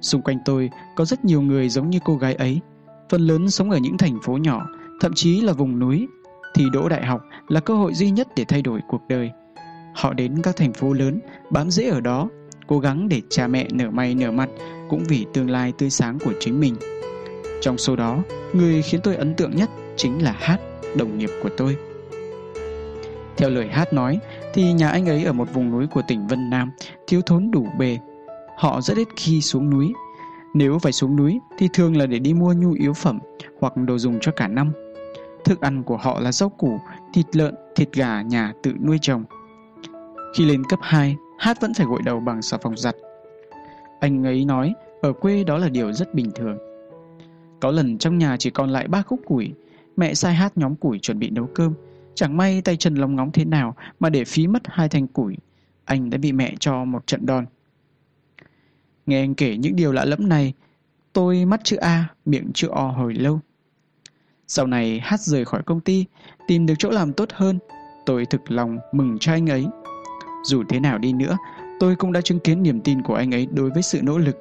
Xung 0.00 0.22
quanh 0.22 0.38
tôi 0.44 0.70
có 0.96 1.04
rất 1.04 1.24
nhiều 1.24 1.42
người 1.42 1.68
giống 1.68 1.90
như 1.90 1.98
cô 2.04 2.16
gái 2.16 2.34
ấy. 2.34 2.60
Phần 3.10 3.20
lớn 3.20 3.50
sống 3.50 3.70
ở 3.70 3.78
những 3.78 3.98
thành 3.98 4.18
phố 4.22 4.36
nhỏ, 4.36 4.66
thậm 5.00 5.12
chí 5.14 5.40
là 5.40 5.52
vùng 5.52 5.78
núi. 5.78 6.06
Thì 6.54 6.64
đỗ 6.72 6.88
đại 6.88 7.06
học 7.06 7.22
là 7.48 7.60
cơ 7.60 7.74
hội 7.74 7.94
duy 7.94 8.10
nhất 8.10 8.28
để 8.36 8.44
thay 8.48 8.62
đổi 8.62 8.80
cuộc 8.88 9.00
đời. 9.08 9.30
Họ 9.94 10.12
đến 10.12 10.42
các 10.42 10.56
thành 10.56 10.72
phố 10.72 10.92
lớn, 10.92 11.20
bám 11.50 11.70
rễ 11.70 11.88
ở 11.88 12.00
đó, 12.00 12.28
cố 12.66 12.78
gắng 12.78 13.08
để 13.08 13.22
cha 13.30 13.46
mẹ 13.46 13.66
nở 13.72 13.90
mày 13.90 14.14
nở 14.14 14.30
mặt 14.30 14.48
cũng 14.88 15.04
vì 15.08 15.26
tương 15.32 15.50
lai 15.50 15.72
tươi 15.78 15.90
sáng 15.90 16.18
của 16.24 16.32
chính 16.40 16.60
mình. 16.60 16.76
Trong 17.60 17.78
số 17.78 17.96
đó, 17.96 18.22
người 18.52 18.82
khiến 18.82 19.00
tôi 19.04 19.16
ấn 19.16 19.34
tượng 19.34 19.56
nhất 19.56 19.70
chính 19.96 20.24
là 20.24 20.34
Hát, 20.38 20.60
đồng 20.96 21.18
nghiệp 21.18 21.30
của 21.42 21.48
tôi. 21.56 21.76
Theo 23.36 23.50
lời 23.50 23.68
Hát 23.68 23.92
nói, 23.92 24.18
thì 24.56 24.72
nhà 24.72 24.88
anh 24.88 25.08
ấy 25.08 25.24
ở 25.24 25.32
một 25.32 25.54
vùng 25.54 25.70
núi 25.70 25.86
của 25.86 26.02
tỉnh 26.08 26.26
Vân 26.26 26.50
Nam, 26.50 26.70
thiếu 27.06 27.20
thốn 27.26 27.50
đủ 27.50 27.66
bề. 27.78 27.98
Họ 28.56 28.80
rất 28.80 28.96
ít 28.96 29.08
khi 29.16 29.40
xuống 29.40 29.70
núi. 29.70 29.92
Nếu 30.54 30.78
phải 30.78 30.92
xuống 30.92 31.16
núi 31.16 31.40
thì 31.58 31.68
thường 31.72 31.96
là 31.96 32.06
để 32.06 32.18
đi 32.18 32.34
mua 32.34 32.52
nhu 32.52 32.72
yếu 32.72 32.92
phẩm 32.92 33.18
hoặc 33.60 33.76
đồ 33.76 33.98
dùng 33.98 34.18
cho 34.20 34.32
cả 34.32 34.48
năm. 34.48 34.72
Thức 35.44 35.60
ăn 35.60 35.82
của 35.82 35.96
họ 35.96 36.20
là 36.20 36.32
rau 36.32 36.48
củ, 36.48 36.80
thịt 37.14 37.36
lợn, 37.36 37.54
thịt 37.74 37.92
gà 37.92 38.22
nhà 38.22 38.52
tự 38.62 38.72
nuôi 38.86 38.98
trồng. 39.02 39.24
Khi 40.36 40.44
lên 40.44 40.64
cấp 40.64 40.78
2, 40.82 41.16
Hát 41.38 41.60
vẫn 41.60 41.74
phải 41.74 41.86
gội 41.86 42.02
đầu 42.04 42.20
bằng 42.20 42.42
xà 42.42 42.56
phòng 42.62 42.76
giặt. 42.76 42.94
Anh 44.00 44.26
ấy 44.26 44.44
nói 44.44 44.74
ở 45.00 45.12
quê 45.12 45.44
đó 45.44 45.58
là 45.58 45.68
điều 45.68 45.92
rất 45.92 46.14
bình 46.14 46.30
thường. 46.34 46.58
Có 47.60 47.70
lần 47.70 47.98
trong 47.98 48.18
nhà 48.18 48.36
chỉ 48.38 48.50
còn 48.50 48.70
lại 48.70 48.88
ba 48.88 49.02
khúc 49.02 49.20
củi, 49.26 49.52
mẹ 49.96 50.14
sai 50.14 50.34
Hát 50.34 50.58
nhóm 50.58 50.76
củi 50.76 50.98
chuẩn 50.98 51.18
bị 51.18 51.30
nấu 51.30 51.46
cơm. 51.54 51.74
Chẳng 52.16 52.36
may 52.36 52.62
tay 52.62 52.76
chân 52.76 52.94
lóng 52.94 53.16
ngóng 53.16 53.32
thế 53.32 53.44
nào 53.44 53.76
mà 54.00 54.10
để 54.10 54.24
phí 54.24 54.46
mất 54.46 54.62
hai 54.64 54.88
thanh 54.88 55.06
củi, 55.06 55.36
anh 55.84 56.10
đã 56.10 56.18
bị 56.18 56.32
mẹ 56.32 56.54
cho 56.60 56.84
một 56.84 57.06
trận 57.06 57.26
đòn. 57.26 57.46
Nghe 59.06 59.20
anh 59.20 59.34
kể 59.34 59.56
những 59.56 59.76
điều 59.76 59.92
lạ 59.92 60.04
lẫm 60.04 60.28
này, 60.28 60.52
tôi 61.12 61.44
mắt 61.44 61.60
chữ 61.64 61.76
A, 61.76 62.08
miệng 62.24 62.50
chữ 62.54 62.68
O 62.68 62.88
hồi 62.88 63.14
lâu. 63.14 63.40
Sau 64.46 64.66
này 64.66 65.00
Hát 65.00 65.20
rời 65.20 65.44
khỏi 65.44 65.62
công 65.62 65.80
ty, 65.80 66.04
tìm 66.48 66.66
được 66.66 66.74
chỗ 66.78 66.90
làm 66.90 67.12
tốt 67.12 67.28
hơn, 67.32 67.58
tôi 68.06 68.26
thực 68.26 68.50
lòng 68.50 68.78
mừng 68.92 69.16
cho 69.20 69.32
anh 69.32 69.50
ấy. 69.50 69.66
Dù 70.44 70.62
thế 70.68 70.80
nào 70.80 70.98
đi 70.98 71.12
nữa, 71.12 71.36
tôi 71.80 71.96
cũng 71.96 72.12
đã 72.12 72.20
chứng 72.20 72.40
kiến 72.40 72.62
niềm 72.62 72.80
tin 72.80 73.02
của 73.02 73.14
anh 73.14 73.34
ấy 73.34 73.46
đối 73.52 73.70
với 73.70 73.82
sự 73.82 74.00
nỗ 74.02 74.18
lực. 74.18 74.36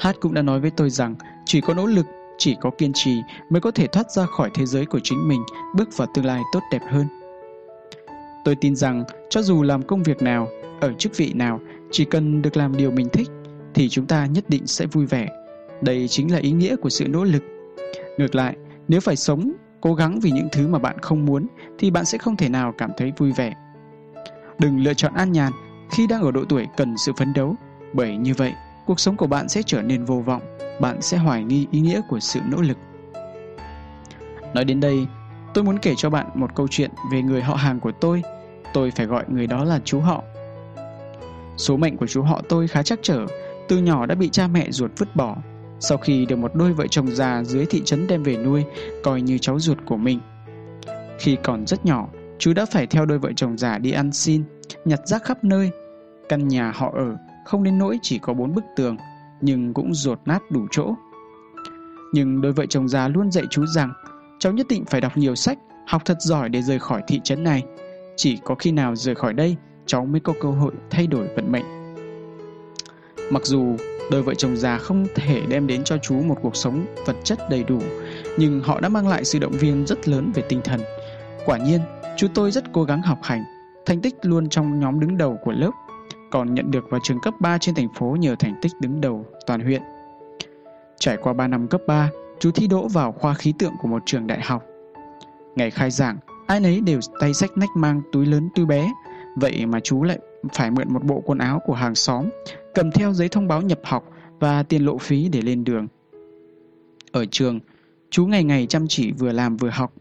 Hát 0.00 0.16
cũng 0.20 0.34
đã 0.34 0.42
nói 0.42 0.60
với 0.60 0.70
tôi 0.70 0.90
rằng 0.90 1.14
chỉ 1.44 1.60
có 1.60 1.74
nỗ 1.74 1.86
lực, 1.86 2.06
chỉ 2.38 2.56
có 2.60 2.70
kiên 2.78 2.92
trì 2.94 3.22
mới 3.50 3.60
có 3.60 3.70
thể 3.70 3.86
thoát 3.86 4.10
ra 4.10 4.26
khỏi 4.26 4.50
thế 4.54 4.66
giới 4.66 4.86
của 4.86 5.00
chính 5.02 5.28
mình, 5.28 5.40
bước 5.74 5.96
vào 5.96 6.08
tương 6.14 6.24
lai 6.24 6.42
tốt 6.52 6.60
đẹp 6.72 6.82
hơn. 6.88 7.06
Tôi 8.44 8.54
tin 8.60 8.76
rằng 8.76 9.04
cho 9.30 9.42
dù 9.42 9.62
làm 9.62 9.82
công 9.82 10.02
việc 10.02 10.22
nào, 10.22 10.48
ở 10.80 10.92
chức 10.92 11.16
vị 11.16 11.32
nào, 11.34 11.60
chỉ 11.90 12.04
cần 12.04 12.42
được 12.42 12.56
làm 12.56 12.76
điều 12.76 12.90
mình 12.90 13.08
thích 13.12 13.28
thì 13.74 13.88
chúng 13.88 14.06
ta 14.06 14.26
nhất 14.26 14.44
định 14.48 14.66
sẽ 14.66 14.86
vui 14.86 15.06
vẻ. 15.06 15.28
Đây 15.80 16.08
chính 16.08 16.32
là 16.32 16.38
ý 16.38 16.50
nghĩa 16.50 16.76
của 16.76 16.90
sự 16.90 17.08
nỗ 17.08 17.24
lực. 17.24 17.42
Ngược 18.18 18.34
lại, 18.34 18.56
nếu 18.88 19.00
phải 19.00 19.16
sống, 19.16 19.52
cố 19.80 19.94
gắng 19.94 20.20
vì 20.20 20.30
những 20.30 20.48
thứ 20.52 20.68
mà 20.68 20.78
bạn 20.78 20.98
không 20.98 21.26
muốn 21.26 21.46
thì 21.78 21.90
bạn 21.90 22.04
sẽ 22.04 22.18
không 22.18 22.36
thể 22.36 22.48
nào 22.48 22.72
cảm 22.78 22.90
thấy 22.96 23.12
vui 23.16 23.32
vẻ. 23.32 23.54
Đừng 24.58 24.80
lựa 24.80 24.94
chọn 24.94 25.14
an 25.14 25.32
nhàn 25.32 25.52
khi 25.90 26.06
đang 26.06 26.22
ở 26.22 26.30
độ 26.30 26.44
tuổi 26.48 26.66
cần 26.76 26.94
sự 26.98 27.12
phấn 27.18 27.32
đấu, 27.32 27.54
bởi 27.92 28.16
như 28.16 28.34
vậy, 28.36 28.52
cuộc 28.86 29.00
sống 29.00 29.16
của 29.16 29.26
bạn 29.26 29.48
sẽ 29.48 29.62
trở 29.62 29.82
nên 29.82 30.04
vô 30.04 30.22
vọng, 30.26 30.42
bạn 30.80 31.02
sẽ 31.02 31.16
hoài 31.16 31.44
nghi 31.44 31.66
ý 31.70 31.80
nghĩa 31.80 32.00
của 32.08 32.20
sự 32.20 32.40
nỗ 32.48 32.60
lực. 32.60 32.78
Nói 34.54 34.64
đến 34.64 34.80
đây, 34.80 35.06
tôi 35.54 35.64
muốn 35.64 35.78
kể 35.78 35.94
cho 35.96 36.10
bạn 36.10 36.26
một 36.34 36.54
câu 36.54 36.68
chuyện 36.70 36.90
về 37.12 37.22
người 37.22 37.42
họ 37.42 37.54
hàng 37.54 37.80
của 37.80 37.92
tôi. 37.92 38.22
Tôi 38.74 38.90
phải 38.90 39.06
gọi 39.06 39.24
người 39.28 39.46
đó 39.46 39.64
là 39.64 39.80
chú 39.84 40.00
họ. 40.00 40.22
Số 41.56 41.76
mệnh 41.76 41.96
của 41.96 42.06
chú 42.06 42.22
họ 42.22 42.42
tôi 42.48 42.68
khá 42.68 42.82
chắc 42.82 42.98
trở, 43.02 43.26
từ 43.68 43.78
nhỏ 43.78 44.06
đã 44.06 44.14
bị 44.14 44.28
cha 44.28 44.46
mẹ 44.46 44.70
ruột 44.70 44.90
vứt 44.96 45.16
bỏ. 45.16 45.36
Sau 45.80 45.98
khi 45.98 46.26
được 46.26 46.36
một 46.36 46.54
đôi 46.54 46.72
vợ 46.72 46.86
chồng 46.90 47.10
già 47.10 47.42
dưới 47.44 47.66
thị 47.66 47.82
trấn 47.84 48.06
đem 48.06 48.22
về 48.22 48.36
nuôi, 48.36 48.64
coi 49.04 49.22
như 49.22 49.38
cháu 49.38 49.58
ruột 49.58 49.78
của 49.86 49.96
mình. 49.96 50.20
Khi 51.18 51.36
còn 51.42 51.66
rất 51.66 51.84
nhỏ, 51.84 52.08
chú 52.38 52.52
đã 52.52 52.66
phải 52.66 52.86
theo 52.86 53.06
đôi 53.06 53.18
vợ 53.18 53.32
chồng 53.36 53.58
già 53.58 53.78
đi 53.78 53.92
ăn 53.92 54.12
xin, 54.12 54.44
nhặt 54.84 55.00
rác 55.04 55.24
khắp 55.24 55.44
nơi. 55.44 55.70
Căn 56.28 56.48
nhà 56.48 56.72
họ 56.74 56.92
ở 56.94 57.16
không 57.46 57.62
đến 57.62 57.78
nỗi 57.78 57.98
chỉ 58.02 58.18
có 58.18 58.34
bốn 58.34 58.54
bức 58.54 58.64
tường, 58.76 58.96
nhưng 59.40 59.74
cũng 59.74 59.94
rột 59.94 60.20
nát 60.26 60.42
đủ 60.50 60.66
chỗ. 60.70 60.94
Nhưng 62.12 62.40
đôi 62.40 62.52
vợ 62.52 62.66
chồng 62.66 62.88
già 62.88 63.08
luôn 63.08 63.32
dạy 63.32 63.44
chú 63.50 63.66
rằng 63.66 63.92
cháu 64.38 64.52
nhất 64.52 64.66
định 64.68 64.84
phải 64.84 65.00
đọc 65.00 65.16
nhiều 65.16 65.34
sách, 65.34 65.58
học 65.86 66.02
thật 66.04 66.16
giỏi 66.20 66.48
để 66.48 66.62
rời 66.62 66.78
khỏi 66.78 67.02
thị 67.08 67.20
trấn 67.24 67.44
này. 67.44 67.62
Chỉ 68.16 68.38
có 68.44 68.54
khi 68.54 68.72
nào 68.72 68.96
rời 68.96 69.14
khỏi 69.14 69.32
đây, 69.32 69.56
cháu 69.86 70.04
mới 70.04 70.20
có 70.20 70.32
cơ 70.40 70.50
hội 70.50 70.72
thay 70.90 71.06
đổi 71.06 71.28
vận 71.36 71.52
mệnh. 71.52 71.64
Mặc 73.30 73.42
dù 73.44 73.76
đôi 74.10 74.22
vợ 74.22 74.34
chồng 74.34 74.56
già 74.56 74.78
không 74.78 75.06
thể 75.14 75.42
đem 75.48 75.66
đến 75.66 75.84
cho 75.84 75.98
chú 75.98 76.14
một 76.14 76.38
cuộc 76.42 76.56
sống 76.56 76.86
vật 77.06 77.16
chất 77.24 77.38
đầy 77.50 77.64
đủ, 77.64 77.78
nhưng 78.38 78.60
họ 78.60 78.80
đã 78.80 78.88
mang 78.88 79.08
lại 79.08 79.24
sự 79.24 79.38
động 79.38 79.52
viên 79.52 79.86
rất 79.86 80.08
lớn 80.08 80.32
về 80.34 80.42
tinh 80.48 80.60
thần. 80.64 80.80
Quả 81.46 81.58
nhiên, 81.58 81.80
chú 82.16 82.26
tôi 82.34 82.50
rất 82.50 82.64
cố 82.72 82.84
gắng 82.84 83.02
học 83.02 83.18
hành, 83.22 83.44
thành 83.86 84.00
tích 84.00 84.14
luôn 84.22 84.48
trong 84.48 84.80
nhóm 84.80 85.00
đứng 85.00 85.16
đầu 85.16 85.38
của 85.44 85.52
lớp, 85.52 85.70
còn 86.36 86.54
nhận 86.54 86.70
được 86.70 86.90
vào 86.90 87.00
trường 87.02 87.20
cấp 87.20 87.34
3 87.40 87.58
trên 87.58 87.74
thành 87.74 87.88
phố 87.94 88.16
nhờ 88.20 88.36
thành 88.38 88.54
tích 88.62 88.72
đứng 88.80 89.00
đầu 89.00 89.26
toàn 89.46 89.60
huyện. 89.60 89.82
Trải 90.98 91.16
qua 91.22 91.32
3 91.32 91.48
năm 91.48 91.68
cấp 91.68 91.80
3, 91.86 92.10
chú 92.40 92.50
thi 92.50 92.66
đỗ 92.66 92.88
vào 92.88 93.12
khoa 93.12 93.34
khí 93.34 93.54
tượng 93.58 93.72
của 93.82 93.88
một 93.88 94.02
trường 94.06 94.26
đại 94.26 94.40
học. 94.40 94.62
Ngày 95.54 95.70
khai 95.70 95.90
giảng, 95.90 96.16
ai 96.46 96.60
nấy 96.60 96.80
đều 96.80 97.00
tay 97.20 97.34
sách 97.34 97.50
nách 97.56 97.68
mang 97.76 98.02
túi 98.12 98.26
lớn 98.26 98.48
túi 98.54 98.66
bé, 98.66 98.92
vậy 99.36 99.66
mà 99.66 99.80
chú 99.80 100.02
lại 100.02 100.18
phải 100.54 100.70
mượn 100.70 100.92
một 100.92 101.04
bộ 101.04 101.22
quần 101.26 101.38
áo 101.38 101.60
của 101.66 101.74
hàng 101.74 101.94
xóm, 101.94 102.28
cầm 102.74 102.90
theo 102.92 103.12
giấy 103.12 103.28
thông 103.28 103.48
báo 103.48 103.62
nhập 103.62 103.80
học 103.84 104.10
và 104.38 104.62
tiền 104.62 104.84
lộ 104.84 104.98
phí 104.98 105.28
để 105.28 105.42
lên 105.42 105.64
đường. 105.64 105.86
Ở 107.12 107.24
trường, 107.30 107.60
chú 108.10 108.26
ngày 108.26 108.44
ngày 108.44 108.66
chăm 108.66 108.86
chỉ 108.88 109.12
vừa 109.12 109.32
làm 109.32 109.56
vừa 109.56 109.70
học, 109.70 109.92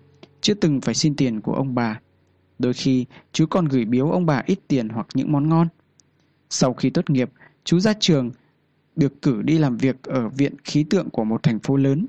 chưa 0.41 0.53
từng 0.53 0.81
phải 0.81 0.95
xin 0.95 1.15
tiền 1.15 1.41
của 1.41 1.53
ông 1.53 1.75
bà. 1.75 1.99
Đôi 2.59 2.73
khi, 2.73 3.05
chú 3.31 3.45
còn 3.45 3.65
gửi 3.65 3.85
biếu 3.85 4.11
ông 4.11 4.25
bà 4.25 4.41
ít 4.45 4.59
tiền 4.67 4.89
hoặc 4.89 5.07
những 5.13 5.31
món 5.31 5.49
ngon. 5.49 5.67
Sau 6.57 6.73
khi 6.73 6.89
tốt 6.89 7.09
nghiệp, 7.09 7.29
chú 7.63 7.79
ra 7.79 7.93
trường, 7.99 8.31
được 8.95 9.21
cử 9.21 9.41
đi 9.41 9.57
làm 9.57 9.77
việc 9.77 10.03
ở 10.03 10.29
viện 10.29 10.53
khí 10.63 10.85
tượng 10.89 11.09
của 11.09 11.23
một 11.23 11.43
thành 11.43 11.59
phố 11.59 11.75
lớn. 11.75 12.07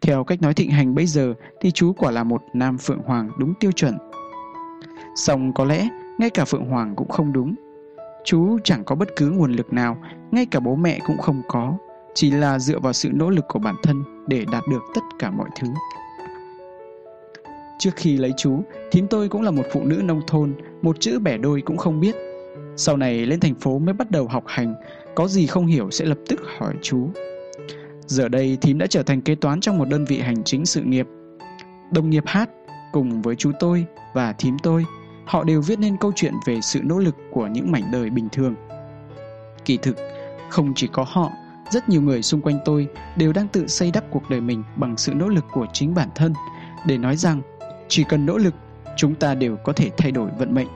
Theo 0.00 0.24
cách 0.24 0.42
nói 0.42 0.54
thịnh 0.54 0.70
hành 0.70 0.94
bây 0.94 1.06
giờ 1.06 1.34
thì 1.60 1.70
chú 1.70 1.92
quả 1.92 2.10
là 2.10 2.24
một 2.24 2.42
nam 2.54 2.78
Phượng 2.78 3.00
Hoàng 3.04 3.30
đúng 3.38 3.54
tiêu 3.60 3.72
chuẩn. 3.72 3.98
Xong 5.16 5.52
có 5.52 5.64
lẽ 5.64 5.88
ngay 6.18 6.30
cả 6.30 6.44
Phượng 6.44 6.64
Hoàng 6.64 6.96
cũng 6.96 7.08
không 7.08 7.32
đúng. 7.32 7.54
Chú 8.24 8.58
chẳng 8.64 8.84
có 8.84 8.94
bất 8.94 9.08
cứ 9.16 9.30
nguồn 9.30 9.52
lực 9.52 9.72
nào, 9.72 9.98
ngay 10.30 10.46
cả 10.46 10.60
bố 10.60 10.76
mẹ 10.76 11.00
cũng 11.06 11.18
không 11.18 11.42
có, 11.48 11.78
chỉ 12.14 12.30
là 12.30 12.58
dựa 12.58 12.78
vào 12.78 12.92
sự 12.92 13.10
nỗ 13.12 13.30
lực 13.30 13.44
của 13.48 13.58
bản 13.58 13.74
thân 13.82 14.04
để 14.26 14.44
đạt 14.52 14.62
được 14.70 14.82
tất 14.94 15.02
cả 15.18 15.30
mọi 15.30 15.48
thứ. 15.60 15.68
Trước 17.78 17.90
khi 17.96 18.16
lấy 18.16 18.32
chú, 18.36 18.62
thím 18.90 19.06
tôi 19.10 19.28
cũng 19.28 19.42
là 19.42 19.50
một 19.50 19.64
phụ 19.72 19.84
nữ 19.84 20.02
nông 20.04 20.20
thôn, 20.26 20.54
một 20.82 21.00
chữ 21.00 21.18
bẻ 21.18 21.38
đôi 21.38 21.60
cũng 21.60 21.76
không 21.76 22.00
biết. 22.00 22.25
Sau 22.76 22.96
này 22.96 23.26
lên 23.26 23.40
thành 23.40 23.54
phố 23.54 23.78
mới 23.78 23.94
bắt 23.94 24.10
đầu 24.10 24.28
học 24.28 24.44
hành, 24.46 24.74
có 25.14 25.28
gì 25.28 25.46
không 25.46 25.66
hiểu 25.66 25.90
sẽ 25.90 26.04
lập 26.04 26.18
tức 26.28 26.40
hỏi 26.58 26.74
chú. 26.82 27.10
Giờ 28.06 28.28
đây 28.28 28.58
thím 28.60 28.78
đã 28.78 28.86
trở 28.86 29.02
thành 29.02 29.20
kế 29.20 29.34
toán 29.34 29.60
trong 29.60 29.78
một 29.78 29.88
đơn 29.88 30.04
vị 30.04 30.20
hành 30.20 30.44
chính 30.44 30.66
sự 30.66 30.82
nghiệp. 30.82 31.06
Đồng 31.90 32.10
nghiệp 32.10 32.24
hát 32.26 32.50
cùng 32.92 33.22
với 33.22 33.36
chú 33.36 33.52
tôi 33.58 33.86
và 34.14 34.32
thím 34.32 34.56
tôi, 34.62 34.84
họ 35.24 35.44
đều 35.44 35.60
viết 35.60 35.78
nên 35.78 35.96
câu 36.00 36.12
chuyện 36.16 36.34
về 36.46 36.60
sự 36.60 36.80
nỗ 36.84 36.98
lực 36.98 37.14
của 37.32 37.46
những 37.46 37.72
mảnh 37.72 37.90
đời 37.92 38.10
bình 38.10 38.28
thường. 38.32 38.54
Kỳ 39.64 39.76
thực, 39.76 39.96
không 40.50 40.72
chỉ 40.76 40.88
có 40.92 41.04
họ, 41.08 41.32
rất 41.70 41.88
nhiều 41.88 42.02
người 42.02 42.22
xung 42.22 42.40
quanh 42.40 42.58
tôi 42.64 42.88
đều 43.16 43.32
đang 43.32 43.48
tự 43.48 43.66
xây 43.66 43.90
đắp 43.90 44.04
cuộc 44.10 44.30
đời 44.30 44.40
mình 44.40 44.62
bằng 44.76 44.96
sự 44.96 45.14
nỗ 45.14 45.28
lực 45.28 45.44
của 45.52 45.66
chính 45.72 45.94
bản 45.94 46.08
thân 46.14 46.32
để 46.86 46.98
nói 46.98 47.16
rằng 47.16 47.40
chỉ 47.88 48.04
cần 48.08 48.26
nỗ 48.26 48.38
lực, 48.38 48.54
chúng 48.96 49.14
ta 49.14 49.34
đều 49.34 49.56
có 49.56 49.72
thể 49.72 49.90
thay 49.96 50.12
đổi 50.12 50.30
vận 50.38 50.54
mệnh. 50.54 50.68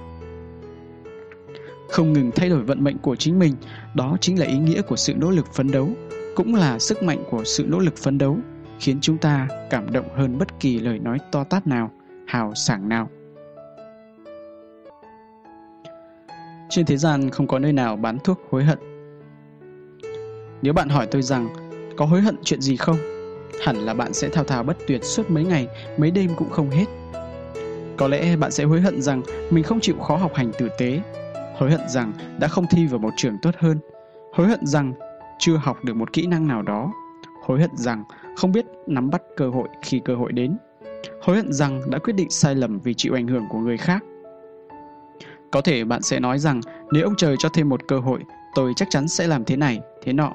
Không 1.90 2.12
ngừng 2.12 2.30
thay 2.30 2.48
đổi 2.48 2.62
vận 2.62 2.84
mệnh 2.84 2.98
của 2.98 3.16
chính 3.16 3.38
mình, 3.38 3.54
đó 3.94 4.16
chính 4.20 4.38
là 4.38 4.46
ý 4.46 4.58
nghĩa 4.58 4.82
của 4.82 4.96
sự 4.96 5.14
nỗ 5.14 5.30
lực 5.30 5.46
phấn 5.54 5.70
đấu, 5.70 5.88
cũng 6.36 6.54
là 6.54 6.78
sức 6.78 7.02
mạnh 7.02 7.24
của 7.30 7.44
sự 7.44 7.64
nỗ 7.68 7.78
lực 7.78 7.96
phấn 7.96 8.18
đấu, 8.18 8.38
khiến 8.78 8.98
chúng 9.00 9.18
ta 9.18 9.48
cảm 9.70 9.92
động 9.92 10.08
hơn 10.16 10.38
bất 10.38 10.60
kỳ 10.60 10.78
lời 10.78 10.98
nói 10.98 11.18
to 11.32 11.44
tát 11.44 11.66
nào, 11.66 11.90
hào 12.26 12.54
sảng 12.54 12.88
nào. 12.88 13.10
Trên 16.68 16.86
thế 16.86 16.96
gian 16.96 17.30
không 17.30 17.46
có 17.46 17.58
nơi 17.58 17.72
nào 17.72 17.96
bán 17.96 18.18
thuốc 18.18 18.40
hối 18.50 18.64
hận. 18.64 18.78
Nếu 20.62 20.72
bạn 20.72 20.88
hỏi 20.88 21.06
tôi 21.10 21.22
rằng 21.22 21.48
có 21.96 22.06
hối 22.06 22.20
hận 22.20 22.36
chuyện 22.44 22.60
gì 22.60 22.76
không? 22.76 22.96
Hẳn 23.64 23.76
là 23.76 23.94
bạn 23.94 24.12
sẽ 24.12 24.28
thao 24.28 24.44
thao 24.44 24.62
bất 24.62 24.76
tuyệt 24.86 25.04
suốt 25.04 25.30
mấy 25.30 25.44
ngày, 25.44 25.68
mấy 25.98 26.10
đêm 26.10 26.30
cũng 26.36 26.50
không 26.50 26.70
hết. 26.70 26.84
Có 27.96 28.08
lẽ 28.08 28.36
bạn 28.36 28.50
sẽ 28.50 28.64
hối 28.64 28.80
hận 28.80 29.02
rằng 29.02 29.22
mình 29.50 29.64
không 29.64 29.80
chịu 29.80 29.96
khó 29.98 30.16
học 30.16 30.34
hành 30.34 30.52
tử 30.58 30.68
tế, 30.78 31.00
hối 31.60 31.70
hận 31.70 31.88
rằng 31.88 32.12
đã 32.38 32.48
không 32.48 32.66
thi 32.70 32.86
vào 32.86 32.98
một 32.98 33.10
trường 33.16 33.38
tốt 33.42 33.54
hơn, 33.58 33.78
hối 34.32 34.48
hận 34.48 34.66
rằng 34.66 34.92
chưa 35.38 35.56
học 35.56 35.84
được 35.84 35.96
một 35.96 36.12
kỹ 36.12 36.26
năng 36.26 36.48
nào 36.48 36.62
đó, 36.62 36.92
hối 37.42 37.60
hận 37.60 37.70
rằng 37.76 38.04
không 38.36 38.52
biết 38.52 38.66
nắm 38.86 39.10
bắt 39.10 39.22
cơ 39.36 39.50
hội 39.50 39.68
khi 39.82 40.00
cơ 40.04 40.14
hội 40.14 40.32
đến, 40.32 40.56
hối 41.22 41.36
hận 41.36 41.52
rằng 41.52 41.90
đã 41.90 41.98
quyết 41.98 42.12
định 42.12 42.30
sai 42.30 42.54
lầm 42.54 42.78
vì 42.78 42.94
chịu 42.94 43.14
ảnh 43.14 43.26
hưởng 43.26 43.46
của 43.50 43.58
người 43.58 43.76
khác. 43.76 44.04
Có 45.50 45.60
thể 45.60 45.84
bạn 45.84 46.02
sẽ 46.02 46.20
nói 46.20 46.38
rằng 46.38 46.60
nếu 46.92 47.04
ông 47.04 47.16
trời 47.16 47.36
cho 47.38 47.48
thêm 47.48 47.68
một 47.68 47.88
cơ 47.88 47.98
hội, 47.98 48.20
tôi 48.54 48.72
chắc 48.76 48.88
chắn 48.90 49.08
sẽ 49.08 49.26
làm 49.26 49.44
thế 49.44 49.56
này, 49.56 49.80
thế 50.02 50.12
nọ. 50.12 50.32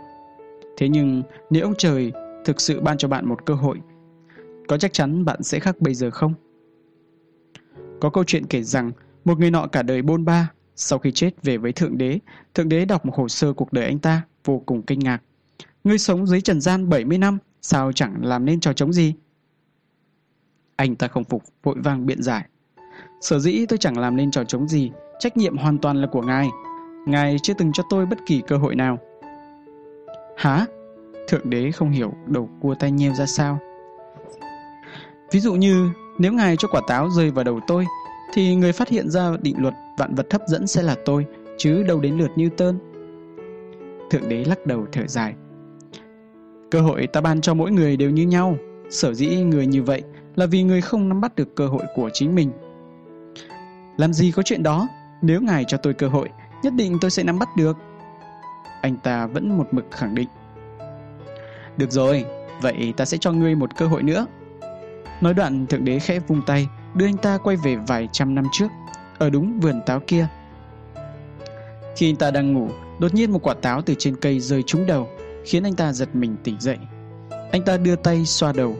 Thế 0.78 0.90
nhưng 0.90 1.24
nếu 1.50 1.64
ông 1.64 1.74
trời 1.78 2.12
thực 2.46 2.62
sự 2.62 2.82
ban 2.82 2.98
cho 2.98 3.08
bạn 3.08 3.30
một 3.30 3.46
cơ 3.46 3.54
hội, 3.54 3.82
có 4.68 4.78
chắc 4.78 4.94
chắn 4.94 5.26
bạn 5.26 5.44
sẽ 5.44 5.60
khác 5.60 5.76
bây 5.80 5.94
giờ 5.94 6.12
không? 6.12 6.34
Có 8.02 8.10
câu 8.10 8.24
chuyện 8.24 8.46
kể 8.46 8.64
rằng 8.64 8.92
một 9.26 9.40
người 9.40 9.52
nọ 9.52 9.68
cả 9.68 9.84
đời 9.84 10.02
bôn 10.02 10.26
ba, 10.26 10.50
sau 10.76 11.00
khi 11.00 11.12
chết 11.12 11.44
về 11.44 11.58
với 11.58 11.72
Thượng 11.72 11.98
Đế, 11.98 12.20
Thượng 12.54 12.70
Đế 12.70 12.86
đọc 12.86 13.06
một 13.06 13.16
hồ 13.16 13.28
sơ 13.28 13.54
cuộc 13.54 13.74
đời 13.74 13.86
anh 13.86 14.00
ta, 14.00 14.22
vô 14.46 14.62
cùng 14.66 14.82
kinh 14.82 15.00
ngạc. 15.00 15.22
Ngươi 15.84 15.98
sống 15.98 16.28
dưới 16.28 16.42
trần 16.42 16.62
gian 16.62 16.90
70 16.90 17.18
năm, 17.18 17.38
sao 17.62 17.92
chẳng 17.92 18.26
làm 18.26 18.46
nên 18.46 18.60
trò 18.60 18.74
chống 18.74 18.94
gì? 18.94 19.14
Anh 20.76 20.96
ta 20.96 21.08
không 21.08 21.24
phục, 21.24 21.44
vội 21.64 21.76
vàng 21.78 22.06
biện 22.06 22.24
giải. 22.24 22.46
Sở 23.22 23.40
dĩ 23.40 23.66
tôi 23.66 23.78
chẳng 23.78 23.98
làm 23.98 24.16
nên 24.16 24.32
trò 24.32 24.44
chống 24.44 24.68
gì, 24.68 24.92
trách 25.20 25.38
nhiệm 25.38 25.58
hoàn 25.58 25.78
toàn 25.78 26.02
là 26.02 26.08
của 26.08 26.22
ngài. 26.22 26.50
Ngài 27.06 27.38
chưa 27.44 27.54
từng 27.58 27.72
cho 27.74 27.84
tôi 27.90 28.06
bất 28.06 28.20
kỳ 28.26 28.42
cơ 28.48 28.58
hội 28.58 28.76
nào. 28.76 29.00
Hả? 30.38 30.66
Thượng 31.28 31.50
đế 31.50 31.72
không 31.72 31.92
hiểu 31.92 32.14
đầu 32.28 32.50
cua 32.62 32.76
tay 32.76 32.92
nheo 32.92 33.14
ra 33.14 33.26
sao. 33.26 33.60
Ví 35.32 35.40
dụ 35.40 35.54
như 35.54 35.90
nếu 36.18 36.34
ngài 36.34 36.58
cho 36.58 36.68
quả 36.68 36.82
táo 36.88 37.10
rơi 37.10 37.32
vào 37.32 37.44
đầu 37.44 37.60
tôi 37.68 37.86
thì 38.36 38.56
người 38.56 38.72
phát 38.72 38.90
hiện 38.90 39.10
ra 39.10 39.30
định 39.42 39.56
luật 39.60 39.74
vạn 39.98 40.16
vật 40.16 40.28
hấp 40.32 40.42
dẫn 40.48 40.68
sẽ 40.68 40.84
là 40.84 40.96
tôi 41.06 41.26
chứ 41.58 41.84
đâu 41.84 42.00
đến 42.00 42.18
lượt 42.18 42.32
Newton. 42.36 42.78
Thượng 44.10 44.30
đế 44.30 44.44
lắc 44.44 44.66
đầu 44.66 44.86
thở 44.92 45.08
dài. 45.08 45.34
Cơ 46.72 46.82
hội 46.82 47.08
ta 47.08 47.22
ban 47.22 47.42
cho 47.42 47.54
mỗi 47.54 47.72
người 47.72 47.98
đều 47.98 48.10
như 48.10 48.24
nhau, 48.24 48.58
sở 48.90 49.14
dĩ 49.14 49.28
người 49.28 49.68
như 49.68 49.84
vậy 49.84 50.04
là 50.36 50.46
vì 50.46 50.64
người 50.64 50.82
không 50.82 51.10
nắm 51.10 51.22
bắt 51.22 51.36
được 51.36 51.56
cơ 51.56 51.68
hội 51.68 51.84
của 51.96 52.10
chính 52.14 52.36
mình. 52.36 52.52
Làm 53.98 54.14
gì 54.14 54.32
có 54.32 54.44
chuyện 54.44 54.64
đó, 54.64 54.88
nếu 55.22 55.42
ngài 55.42 55.64
cho 55.68 55.78
tôi 55.78 55.94
cơ 55.94 56.08
hội, 56.08 56.30
nhất 56.64 56.74
định 56.74 56.98
tôi 57.02 57.12
sẽ 57.12 57.24
nắm 57.24 57.40
bắt 57.40 57.50
được. 57.58 57.78
Anh 58.82 58.98
ta 59.04 59.28
vẫn 59.28 59.58
một 59.58 59.68
mực 59.74 59.86
khẳng 59.92 60.16
định. 60.16 60.28
Được 61.78 61.92
rồi, 61.92 62.26
vậy 62.62 62.94
ta 62.98 63.06
sẽ 63.06 63.18
cho 63.18 63.32
ngươi 63.32 63.56
một 63.56 63.78
cơ 63.78 63.88
hội 63.88 64.04
nữa. 64.04 64.26
Nói 65.22 65.34
đoạn 65.34 65.66
thượng 65.66 65.86
đế 65.86 66.00
khẽ 66.00 66.20
vung 66.20 66.42
tay, 66.46 66.68
đưa 66.96 67.06
anh 67.06 67.18
ta 67.18 67.38
quay 67.38 67.58
về 67.58 67.76
vài 67.76 68.08
trăm 68.12 68.36
năm 68.36 68.46
trước, 68.52 68.68
ở 69.18 69.30
đúng 69.30 69.60
vườn 69.60 69.82
táo 69.86 70.00
kia. 70.08 70.28
Khi 71.96 72.10
anh 72.10 72.16
ta 72.16 72.32
đang 72.32 72.54
ngủ, 72.54 72.70
đột 73.00 73.14
nhiên 73.14 73.32
một 73.32 73.40
quả 73.48 73.54
táo 73.54 73.82
từ 73.82 73.94
trên 73.98 74.16
cây 74.16 74.40
rơi 74.40 74.64
trúng 74.64 74.86
đầu, 74.86 75.10
khiến 75.46 75.64
anh 75.64 75.74
ta 75.74 75.94
giật 75.94 76.16
mình 76.16 76.36
tỉnh 76.44 76.60
dậy. 76.60 76.78
Anh 77.52 77.62
ta 77.66 77.78
đưa 77.78 77.96
tay 77.96 78.26
xoa 78.26 78.52
đầu, 78.52 78.76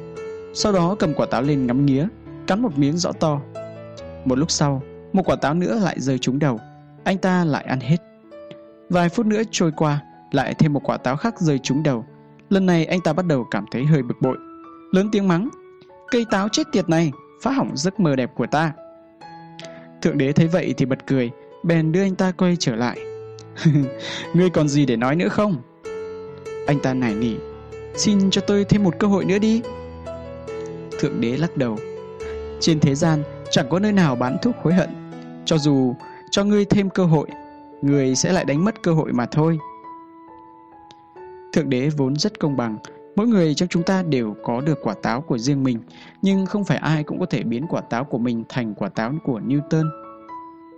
sau 0.54 0.72
đó 0.72 0.96
cầm 1.00 1.14
quả 1.14 1.26
táo 1.26 1.42
lên 1.42 1.68
ngắm 1.68 1.86
nghía, 1.86 2.08
cắn 2.48 2.62
một 2.62 2.78
miếng 2.78 2.98
rõ 2.98 3.12
to. 3.12 3.42
Một 4.26 4.38
lúc 4.38 4.52
sau, 4.52 4.82
một 5.14 5.24
quả 5.26 5.36
táo 5.36 5.54
nữa 5.54 5.80
lại 5.80 6.00
rơi 6.00 6.18
trúng 6.18 6.40
đầu, 6.40 6.60
anh 7.04 7.18
ta 7.18 7.46
lại 7.46 7.64
ăn 7.64 7.80
hết. 7.80 7.98
Vài 8.90 9.10
phút 9.10 9.26
nữa 9.26 9.42
trôi 9.52 9.72
qua, 9.72 10.02
lại 10.32 10.54
thêm 10.54 10.74
một 10.74 10.82
quả 10.84 10.98
táo 10.98 11.18
khác 11.18 11.40
rơi 11.40 11.60
trúng 11.60 11.84
đầu, 11.84 12.06
Lần 12.50 12.66
này 12.66 12.86
anh 12.86 13.02
ta 13.02 13.14
bắt 13.14 13.26
đầu 13.26 13.48
cảm 13.52 13.66
thấy 13.72 13.86
hơi 13.86 14.04
bực 14.04 14.22
bội, 14.22 14.38
lớn 14.92 15.10
tiếng 15.12 15.28
mắng: 15.28 15.50
"Cây 16.12 16.26
táo 16.32 16.50
chết 16.50 16.64
tiệt 16.72 16.90
này, 16.90 17.12
phá 17.42 17.52
hỏng 17.52 17.78
giấc 17.78 18.00
mơ 18.00 18.16
đẹp 18.16 18.32
của 18.36 18.46
ta." 18.48 18.74
Thượng 20.02 20.18
đế 20.18 20.32
thấy 20.32 20.48
vậy 20.48 20.74
thì 20.78 20.86
bật 20.86 21.08
cười, 21.08 21.32
bèn 21.64 21.92
đưa 21.92 22.02
anh 22.02 22.16
ta 22.16 22.32
quay 22.32 22.56
trở 22.60 22.76
lại. 22.76 23.00
"Ngươi 24.34 24.50
còn 24.50 24.68
gì 24.68 24.86
để 24.86 24.96
nói 24.96 25.16
nữa 25.16 25.30
không?" 25.30 25.62
Anh 26.68 26.80
ta 26.80 26.94
nài 26.94 27.16
nỉ, 27.16 27.36
"Xin 27.96 28.30
cho 28.30 28.42
tôi 28.42 28.64
thêm 28.64 28.84
một 28.84 29.00
cơ 29.00 29.08
hội 29.08 29.26
nữa 29.26 29.38
đi." 29.38 29.62
Thượng 31.00 31.22
đế 31.22 31.38
lắc 31.38 31.58
đầu. 31.58 31.78
Trên 32.60 32.80
thế 32.80 32.96
gian 32.96 33.24
chẳng 33.52 33.66
có 33.70 33.80
nơi 33.80 33.92
nào 33.92 34.16
bán 34.16 34.38
thuốc 34.42 34.56
hối 34.64 34.74
hận, 34.74 34.90
cho 35.46 35.58
dù 35.58 35.96
cho 36.32 36.44
ngươi 36.44 36.66
thêm 36.66 36.90
cơ 36.90 37.06
hội, 37.06 37.28
ngươi 37.82 38.16
sẽ 38.16 38.32
lại 38.32 38.46
đánh 38.46 38.66
mất 38.66 38.84
cơ 38.84 38.94
hội 38.94 39.14
mà 39.14 39.26
thôi. 39.26 39.60
Thượng 41.54 41.70
đế 41.70 41.90
vốn 41.90 42.16
rất 42.16 42.40
công 42.40 42.58
bằng, 42.58 42.78
mỗi 43.16 43.28
người 43.28 43.56
trong 43.56 43.70
chúng 43.70 43.84
ta 43.84 44.04
đều 44.04 44.36
có 44.44 44.62
được 44.62 44.80
quả 44.82 44.94
táo 45.04 45.22
của 45.22 45.38
riêng 45.38 45.64
mình, 45.64 45.80
nhưng 46.22 46.46
không 46.46 46.64
phải 46.64 46.78
ai 46.78 47.04
cũng 47.04 47.20
có 47.20 47.26
thể 47.26 47.44
biến 47.44 47.66
quả 47.70 47.82
táo 47.82 48.04
của 48.04 48.18
mình 48.18 48.44
thành 48.50 48.74
quả 48.74 48.90
táo 48.90 49.14
của 49.24 49.40
Newton. 49.40 49.90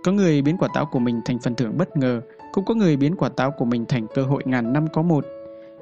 Có 0.04 0.12
người 0.12 0.42
biến 0.42 0.56
quả 0.58 0.68
táo 0.74 0.86
của 0.86 0.98
mình 0.98 1.20
thành 1.24 1.38
phần 1.38 1.54
thưởng 1.54 1.76
bất 1.78 1.96
ngờ, 1.96 2.20
cũng 2.52 2.64
có 2.64 2.74
người 2.74 2.96
biến 2.96 3.16
quả 3.16 3.28
táo 3.28 3.50
của 3.50 3.64
mình 3.64 3.84
thành 3.88 4.06
cơ 4.14 4.22
hội 4.22 4.42
ngàn 4.46 4.72
năm 4.72 4.86
có 4.92 5.02
một. 5.02 5.26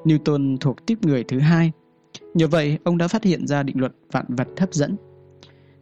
Newton 0.05 0.57
thuộc 0.61 0.87
tiếp 0.87 0.99
người 1.03 1.25
thứ 1.25 1.39
hai. 1.39 1.73
Nhờ 2.35 2.47
vậy, 2.47 2.79
ông 2.85 2.99
đã 2.99 3.09
phát 3.09 3.25
hiện 3.25 3.47
ra 3.47 3.63
định 3.63 3.81
luật 3.81 3.93
vạn 4.13 4.25
vật 4.29 4.49
hấp 4.57 4.75
dẫn. 4.75 4.97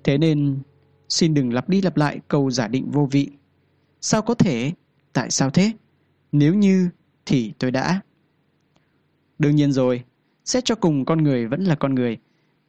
Thế 0.04 0.18
nên, 0.18 0.58
xin 1.08 1.34
đừng 1.34 1.52
lặp 1.52 1.68
đi 1.68 1.82
lặp 1.82 1.96
lại 1.96 2.20
câu 2.28 2.50
giả 2.50 2.68
định 2.68 2.90
vô 2.90 3.08
vị. 3.10 3.30
Sao 4.00 4.22
có 4.22 4.34
thể? 4.34 4.72
Tại 5.12 5.30
sao 5.30 5.50
thế? 5.50 5.72
Nếu 6.32 6.54
như 6.54 6.88
thì 7.26 7.52
tôi 7.58 7.70
đã. 7.70 8.00
Đương 9.38 9.56
nhiên 9.56 9.72
rồi, 9.72 10.04
xét 10.44 10.64
cho 10.64 10.74
cùng 10.74 11.04
con 11.04 11.24
người 11.24 11.46
vẫn 11.46 11.64
là 11.64 11.74
con 11.74 11.94
người. 11.94 12.18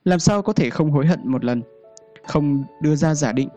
Làm 0.05 0.19
sao 0.19 0.41
có 0.41 0.53
thể 0.53 0.69
không 0.69 0.91
hối 0.91 1.05
hận 1.05 1.19
một 1.23 1.45
lần, 1.45 1.61
không 2.27 2.63
đưa 2.81 2.95
ra 2.95 3.15
giả 3.15 3.31
định. 3.31 3.49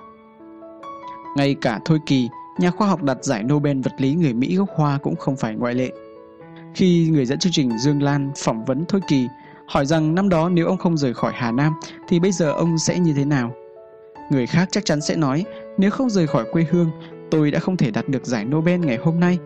Ngay 1.37 1.55
cả 1.61 1.81
Thôi 1.85 1.99
Kỳ, 2.07 2.29
nhà 2.59 2.71
khoa 2.71 2.89
học 2.89 3.03
đạt 3.03 3.25
giải 3.25 3.43
Nobel 3.43 3.81
vật 3.81 3.93
lý 3.99 4.15
người 4.15 4.33
Mỹ 4.33 4.57
gốc 4.57 4.69
Hoa 4.75 4.99
cũng 5.03 5.17
không 5.17 5.37
phải 5.37 5.55
ngoại 5.55 5.75
lệ. 5.75 5.91
Khi 6.75 7.09
người 7.09 7.27
dẫn 7.27 7.39
chương 7.39 7.53
trình 7.53 7.79
Dương 7.79 8.03
Lan 8.03 8.31
phỏng 8.37 8.65
vấn 8.65 8.85
Thôi 8.89 9.01
Kỳ, 9.09 9.27
hỏi 9.67 9.87
rằng 9.87 10.15
năm 10.15 10.29
đó 10.29 10.49
nếu 10.49 10.67
ông 10.67 10.79
không 10.79 10.97
rời 10.97 11.15
khỏi 11.15 11.33
Hà 11.35 11.53
Nam 11.53 11.73
thì 12.09 12.21
bây 12.21 12.33
giờ 12.33 12.53
ông 12.53 12.79
sẽ 12.79 12.99
như 12.99 13.13
thế 13.17 13.25
nào? 13.25 13.55
Người 14.31 14.47
khác 14.47 14.69
chắc 14.73 14.85
chắn 14.85 15.01
sẽ 15.01 15.17
nói, 15.17 15.45
nếu 15.79 15.91
không 15.91 16.11
rời 16.11 16.27
khỏi 16.27 16.45
quê 16.53 16.67
hương, 16.71 16.91
tôi 17.31 17.51
đã 17.51 17.59
không 17.59 17.77
thể 17.77 17.91
đạt 17.91 18.09
được 18.09 18.27
giải 18.27 18.45
Nobel 18.45 18.81
ngày 18.81 18.97
hôm 18.97 19.21
nay. 19.21 19.39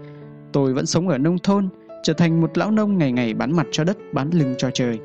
Tôi 0.52 0.74
vẫn 0.74 0.86
sống 0.86 1.08
ở 1.08 1.18
nông 1.18 1.38
thôn, 1.38 1.68
trở 2.02 2.12
thành 2.12 2.40
một 2.40 2.58
lão 2.58 2.70
nông 2.70 2.98
ngày 2.98 3.12
ngày 3.12 3.34
bán 3.34 3.56
mặt 3.56 3.66
cho 3.72 3.84
đất, 3.84 3.96
bán 4.12 4.30
lưng 4.30 4.54
cho 4.58 4.70
trời. 4.70 4.98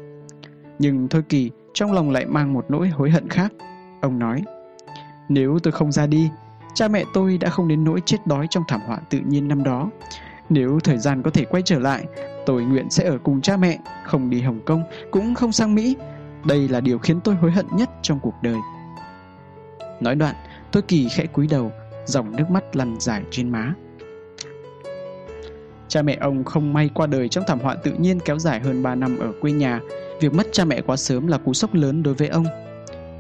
Nhưng 0.80 1.08
Thôi 1.08 1.24
Kỳ 1.30 1.52
trong 1.74 1.94
lòng 1.94 2.12
lại 2.12 2.26
mang 2.26 2.54
một 2.54 2.66
nỗi 2.70 2.88
hối 2.88 3.10
hận 3.10 3.30
khác. 3.30 3.54
Ông 4.02 4.20
nói, 4.20 4.44
nếu 5.30 5.60
tôi 5.64 5.72
không 5.72 5.92
ra 5.92 6.08
đi, 6.08 6.30
cha 6.74 6.88
mẹ 6.88 7.04
tôi 7.14 7.38
đã 7.38 7.50
không 7.50 7.68
đến 7.68 7.84
nỗi 7.84 8.02
chết 8.06 8.18
đói 8.26 8.48
trong 8.50 8.64
thảm 8.68 8.82
họa 8.88 9.00
tự 9.10 9.20
nhiên 9.20 9.48
năm 9.48 9.64
đó. 9.64 9.90
Nếu 10.50 10.80
thời 10.84 10.98
gian 10.98 11.24
có 11.24 11.32
thể 11.32 11.46
quay 11.46 11.64
trở 11.66 11.80
lại, 11.80 12.06
tôi 12.46 12.64
nguyện 12.64 12.90
sẽ 12.90 13.04
ở 13.04 13.18
cùng 13.24 13.42
cha 13.42 13.58
mẹ, 13.58 13.80
không 14.06 14.30
đi 14.30 14.42
Hồng 14.42 14.60
Kông, 14.66 14.84
cũng 15.12 15.36
không 15.36 15.52
sang 15.52 15.76
Mỹ. 15.76 15.96
Đây 16.46 16.70
là 16.70 16.82
điều 16.82 16.98
khiến 16.98 17.20
tôi 17.24 17.36
hối 17.36 17.52
hận 17.52 17.66
nhất 17.76 17.90
trong 18.02 18.20
cuộc 18.20 18.34
đời. 18.42 18.58
Nói 20.02 20.16
đoạn, 20.16 20.36
tôi 20.72 20.84
kỳ 20.84 21.10
khẽ 21.10 21.26
cúi 21.26 21.48
đầu, 21.48 21.72
dòng 22.06 22.36
nước 22.36 22.50
mắt 22.50 22.76
lăn 22.76 22.96
dài 23.00 23.24
trên 23.32 23.50
má. 23.50 23.74
Cha 25.88 26.02
mẹ 26.02 26.18
ông 26.22 26.44
không 26.44 26.74
may 26.74 26.90
qua 26.94 27.08
đời 27.08 27.30
trong 27.30 27.44
thảm 27.48 27.60
họa 27.60 27.76
tự 27.76 27.94
nhiên 27.94 28.20
kéo 28.20 28.40
dài 28.40 28.60
hơn 28.60 28.84
3 28.84 28.96
năm 28.96 29.18
ở 29.20 29.32
quê 29.42 29.52
nhà. 29.52 29.82
Việc 30.22 30.34
mất 30.34 30.48
cha 30.52 30.66
mẹ 30.66 30.82
quá 30.82 30.96
sớm 30.96 31.28
là 31.28 31.38
cú 31.38 31.54
sốc 31.54 31.74
lớn 31.74 32.04
đối 32.04 32.14
với 32.14 32.28
ông. 32.28 32.46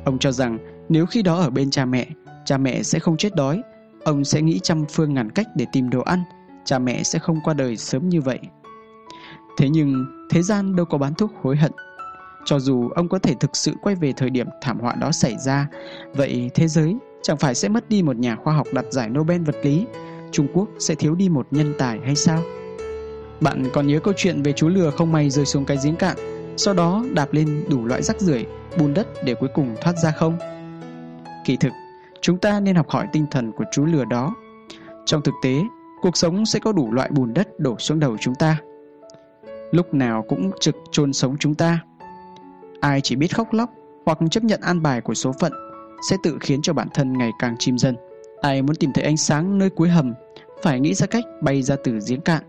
Ông 0.06 0.20
cho 0.20 0.32
rằng 0.32 0.58
nếu 0.90 1.06
khi 1.06 1.22
đó 1.22 1.36
ở 1.36 1.50
bên 1.50 1.72
cha 1.72 1.86
mẹ, 1.86 2.08
cha 2.46 2.58
mẹ 2.58 2.84
sẽ 2.84 3.00
không 3.00 3.18
chết 3.18 3.36
đói. 3.36 3.62
Ông 4.06 4.24
sẽ 4.24 4.42
nghĩ 4.42 4.60
trăm 4.64 4.86
phương 4.90 5.14
ngàn 5.14 5.32
cách 5.32 5.48
để 5.56 5.66
tìm 5.72 5.90
đồ 5.90 6.02
ăn. 6.02 6.24
Cha 6.66 6.80
mẹ 6.80 7.04
sẽ 7.04 7.20
không 7.20 7.40
qua 7.44 7.54
đời 7.54 7.78
sớm 7.78 8.10
như 8.10 8.22
vậy. 8.22 8.40
Thế 9.58 9.70
nhưng 9.70 10.06
thế 10.30 10.42
gian 10.42 10.76
đâu 10.76 10.86
có 10.86 10.98
bán 10.98 11.14
thuốc 11.14 11.32
hối 11.42 11.56
hận. 11.56 11.72
Cho 12.46 12.60
dù 12.60 12.90
ông 12.90 13.10
có 13.10 13.20
thể 13.20 13.34
thực 13.40 13.56
sự 13.56 13.74
quay 13.82 13.96
về 13.96 14.14
thời 14.18 14.30
điểm 14.30 14.48
thảm 14.62 14.80
họa 14.80 14.96
đó 14.96 15.12
xảy 15.12 15.38
ra, 15.38 15.68
vậy 16.16 16.52
thế 16.54 16.68
giới 16.68 16.96
chẳng 17.22 17.38
phải 17.38 17.56
sẽ 17.56 17.70
mất 17.70 17.90
đi 17.90 18.04
một 18.04 18.18
nhà 18.18 18.36
khoa 18.36 18.54
học 18.54 18.68
đạt 18.74 18.86
giải 18.92 19.10
Nobel 19.10 19.42
vật 19.42 19.56
lý, 19.64 19.86
Trung 20.32 20.48
Quốc 20.54 20.68
sẽ 20.80 20.96
thiếu 20.96 21.16
đi 21.16 21.30
một 21.30 21.48
nhân 21.52 21.74
tài 21.78 22.00
hay 22.06 22.16
sao? 22.16 22.42
Bạn 23.42 23.64
còn 23.74 23.88
nhớ 23.88 24.00
câu 24.00 24.14
chuyện 24.18 24.44
về 24.44 24.54
chú 24.54 24.68
lừa 24.68 24.92
không 24.92 25.12
may 25.12 25.30
rơi 25.30 25.46
xuống 25.46 25.66
cái 25.66 25.78
giếng 25.84 25.96
cạn, 25.96 26.18
sau 26.58 26.74
đó 26.74 27.06
đạp 27.14 27.34
lên 27.34 27.64
đủ 27.70 27.86
loại 27.86 28.04
rác 28.04 28.20
rưởi, 28.20 28.46
bùn 28.80 28.94
đất 28.94 29.08
để 29.26 29.36
cuối 29.36 29.50
cùng 29.54 29.76
thoát 29.82 29.94
ra 29.98 30.12
không? 30.12 30.38
Kỳ 31.46 31.58
thực, 31.58 31.72
chúng 32.22 32.38
ta 32.38 32.60
nên 32.60 32.76
học 32.76 32.90
hỏi 32.90 33.08
tinh 33.14 33.26
thần 33.32 33.52
của 33.52 33.64
chú 33.72 33.86
lừa 33.86 34.06
đó. 34.06 34.36
Trong 35.06 35.22
thực 35.22 35.34
tế, 35.44 35.62
cuộc 36.02 36.18
sống 36.18 36.46
sẽ 36.46 36.60
có 36.60 36.72
đủ 36.72 36.92
loại 36.92 37.10
bùn 37.12 37.34
đất 37.34 37.60
đổ 37.60 37.76
xuống 37.80 38.00
đầu 38.00 38.18
chúng 38.20 38.36
ta. 38.36 38.58
Lúc 39.72 39.94
nào 39.94 40.26
cũng 40.28 40.52
trực 40.60 40.76
chôn 40.92 41.14
sống 41.14 41.38
chúng 41.40 41.56
ta. 41.56 41.80
Ai 42.80 43.02
chỉ 43.02 43.16
biết 43.16 43.36
khóc 43.36 43.54
lóc 43.54 43.70
hoặc 44.06 44.18
chấp 44.32 44.44
nhận 44.44 44.62
an 44.62 44.82
bài 44.82 45.02
của 45.02 45.14
số 45.14 45.32
phận 45.40 45.52
sẽ 46.10 46.16
tự 46.24 46.38
khiến 46.42 46.62
cho 46.62 46.74
bản 46.74 46.88
thân 46.94 47.14
ngày 47.14 47.32
càng 47.40 47.56
chìm 47.60 47.78
dần. 47.78 47.96
Ai 48.42 48.62
muốn 48.62 48.76
tìm 48.76 48.94
thấy 48.94 49.04
ánh 49.04 49.18
sáng 49.18 49.58
nơi 49.58 49.70
cuối 49.70 49.90
hầm 49.90 50.14
phải 50.62 50.80
nghĩ 50.80 50.94
ra 50.94 51.08
cách 51.08 51.26
bay 51.42 51.64
ra 51.64 51.76
từ 51.84 52.00
giếng 52.08 52.22
cạn. 52.22 52.44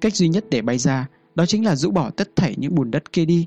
Cách 0.00 0.14
duy 0.14 0.28
nhất 0.28 0.44
để 0.50 0.62
bay 0.62 0.78
ra 0.78 1.08
đó 1.34 1.46
chính 1.46 1.64
là 1.64 1.76
rũ 1.76 1.90
bỏ 1.90 2.10
tất 2.10 2.36
thảy 2.36 2.54
những 2.58 2.74
bùn 2.74 2.90
đất 2.90 3.12
kia 3.12 3.24
đi, 3.24 3.46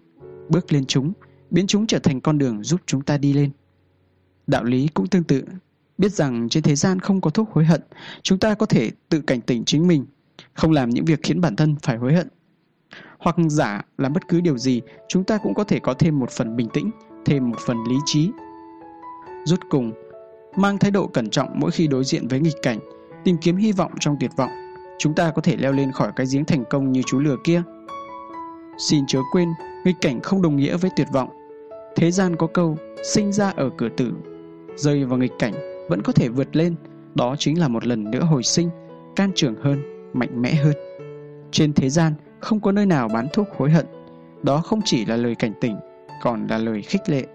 bước 0.49 0.73
lên 0.73 0.85
chúng, 0.85 1.13
biến 1.51 1.67
chúng 1.67 1.87
trở 1.87 1.99
thành 1.99 2.21
con 2.21 2.37
đường 2.37 2.63
giúp 2.63 2.81
chúng 2.85 3.01
ta 3.01 3.17
đi 3.17 3.33
lên. 3.33 3.51
Đạo 4.47 4.63
lý 4.63 4.87
cũng 4.93 5.07
tương 5.07 5.23
tự, 5.23 5.43
biết 5.97 6.11
rằng 6.11 6.49
trên 6.49 6.63
thế 6.63 6.75
gian 6.75 6.99
không 6.99 7.21
có 7.21 7.29
thuốc 7.29 7.49
hối 7.51 7.65
hận, 7.65 7.81
chúng 8.21 8.39
ta 8.39 8.53
có 8.53 8.65
thể 8.65 8.91
tự 9.09 9.21
cảnh 9.21 9.41
tỉnh 9.41 9.65
chính 9.65 9.87
mình, 9.87 10.05
không 10.53 10.71
làm 10.71 10.89
những 10.89 11.05
việc 11.05 11.19
khiến 11.23 11.41
bản 11.41 11.55
thân 11.55 11.75
phải 11.83 11.97
hối 11.97 12.13
hận. 12.13 12.27
Hoặc 13.17 13.35
giả 13.49 13.81
làm 13.97 14.13
bất 14.13 14.27
cứ 14.27 14.41
điều 14.41 14.57
gì, 14.57 14.81
chúng 15.07 15.23
ta 15.23 15.37
cũng 15.37 15.53
có 15.53 15.63
thể 15.63 15.79
có 15.79 15.93
thêm 15.93 16.19
một 16.19 16.31
phần 16.31 16.55
bình 16.55 16.67
tĩnh, 16.73 16.91
thêm 17.25 17.49
một 17.49 17.57
phần 17.65 17.77
lý 17.89 17.95
trí. 18.05 18.29
Rốt 19.45 19.59
cùng, 19.69 19.91
mang 20.55 20.77
thái 20.77 20.91
độ 20.91 21.07
cẩn 21.07 21.29
trọng 21.29 21.49
mỗi 21.59 21.71
khi 21.71 21.87
đối 21.87 22.03
diện 22.03 22.27
với 22.27 22.39
nghịch 22.39 22.61
cảnh, 22.61 22.79
tìm 23.23 23.37
kiếm 23.37 23.55
hy 23.55 23.71
vọng 23.71 23.91
trong 23.99 24.17
tuyệt 24.19 24.31
vọng, 24.37 24.49
chúng 24.97 25.13
ta 25.13 25.31
có 25.31 25.41
thể 25.41 25.57
leo 25.57 25.71
lên 25.71 25.91
khỏi 25.91 26.11
cái 26.15 26.27
giếng 26.33 26.45
thành 26.45 26.63
công 26.69 26.91
như 26.91 27.01
chú 27.05 27.19
lừa 27.19 27.35
kia. 27.43 27.63
Xin 28.77 29.05
chớ 29.07 29.19
quên, 29.31 29.49
nghịch 29.85 29.95
cảnh 30.01 30.19
không 30.21 30.41
đồng 30.41 30.55
nghĩa 30.55 30.77
với 30.77 30.91
tuyệt 30.95 31.07
vọng. 31.13 31.29
Thế 31.95 32.11
gian 32.11 32.35
có 32.35 32.47
câu, 32.47 32.77
sinh 33.03 33.31
ra 33.31 33.53
ở 33.55 33.69
cửa 33.77 33.89
tử, 33.97 34.13
rơi 34.75 35.05
vào 35.05 35.19
nghịch 35.19 35.33
cảnh 35.39 35.53
vẫn 35.89 36.01
có 36.01 36.13
thể 36.13 36.29
vượt 36.29 36.55
lên, 36.55 36.75
đó 37.15 37.35
chính 37.39 37.59
là 37.59 37.67
một 37.67 37.87
lần 37.87 38.11
nữa 38.11 38.21
hồi 38.21 38.43
sinh, 38.43 38.69
can 39.15 39.31
trường 39.35 39.55
hơn, 39.55 39.83
mạnh 40.13 40.41
mẽ 40.41 40.53
hơn. 40.53 40.73
Trên 41.51 41.73
thế 41.73 41.89
gian 41.89 42.13
không 42.39 42.59
có 42.59 42.71
nơi 42.71 42.85
nào 42.85 43.07
bán 43.07 43.27
thuốc 43.33 43.47
hối 43.57 43.71
hận, 43.71 43.85
đó 44.43 44.57
không 44.57 44.81
chỉ 44.85 45.05
là 45.05 45.15
lời 45.15 45.35
cảnh 45.35 45.53
tỉnh, 45.61 45.77
còn 46.21 46.47
là 46.47 46.57
lời 46.57 46.81
khích 46.81 47.09
lệ. 47.09 47.25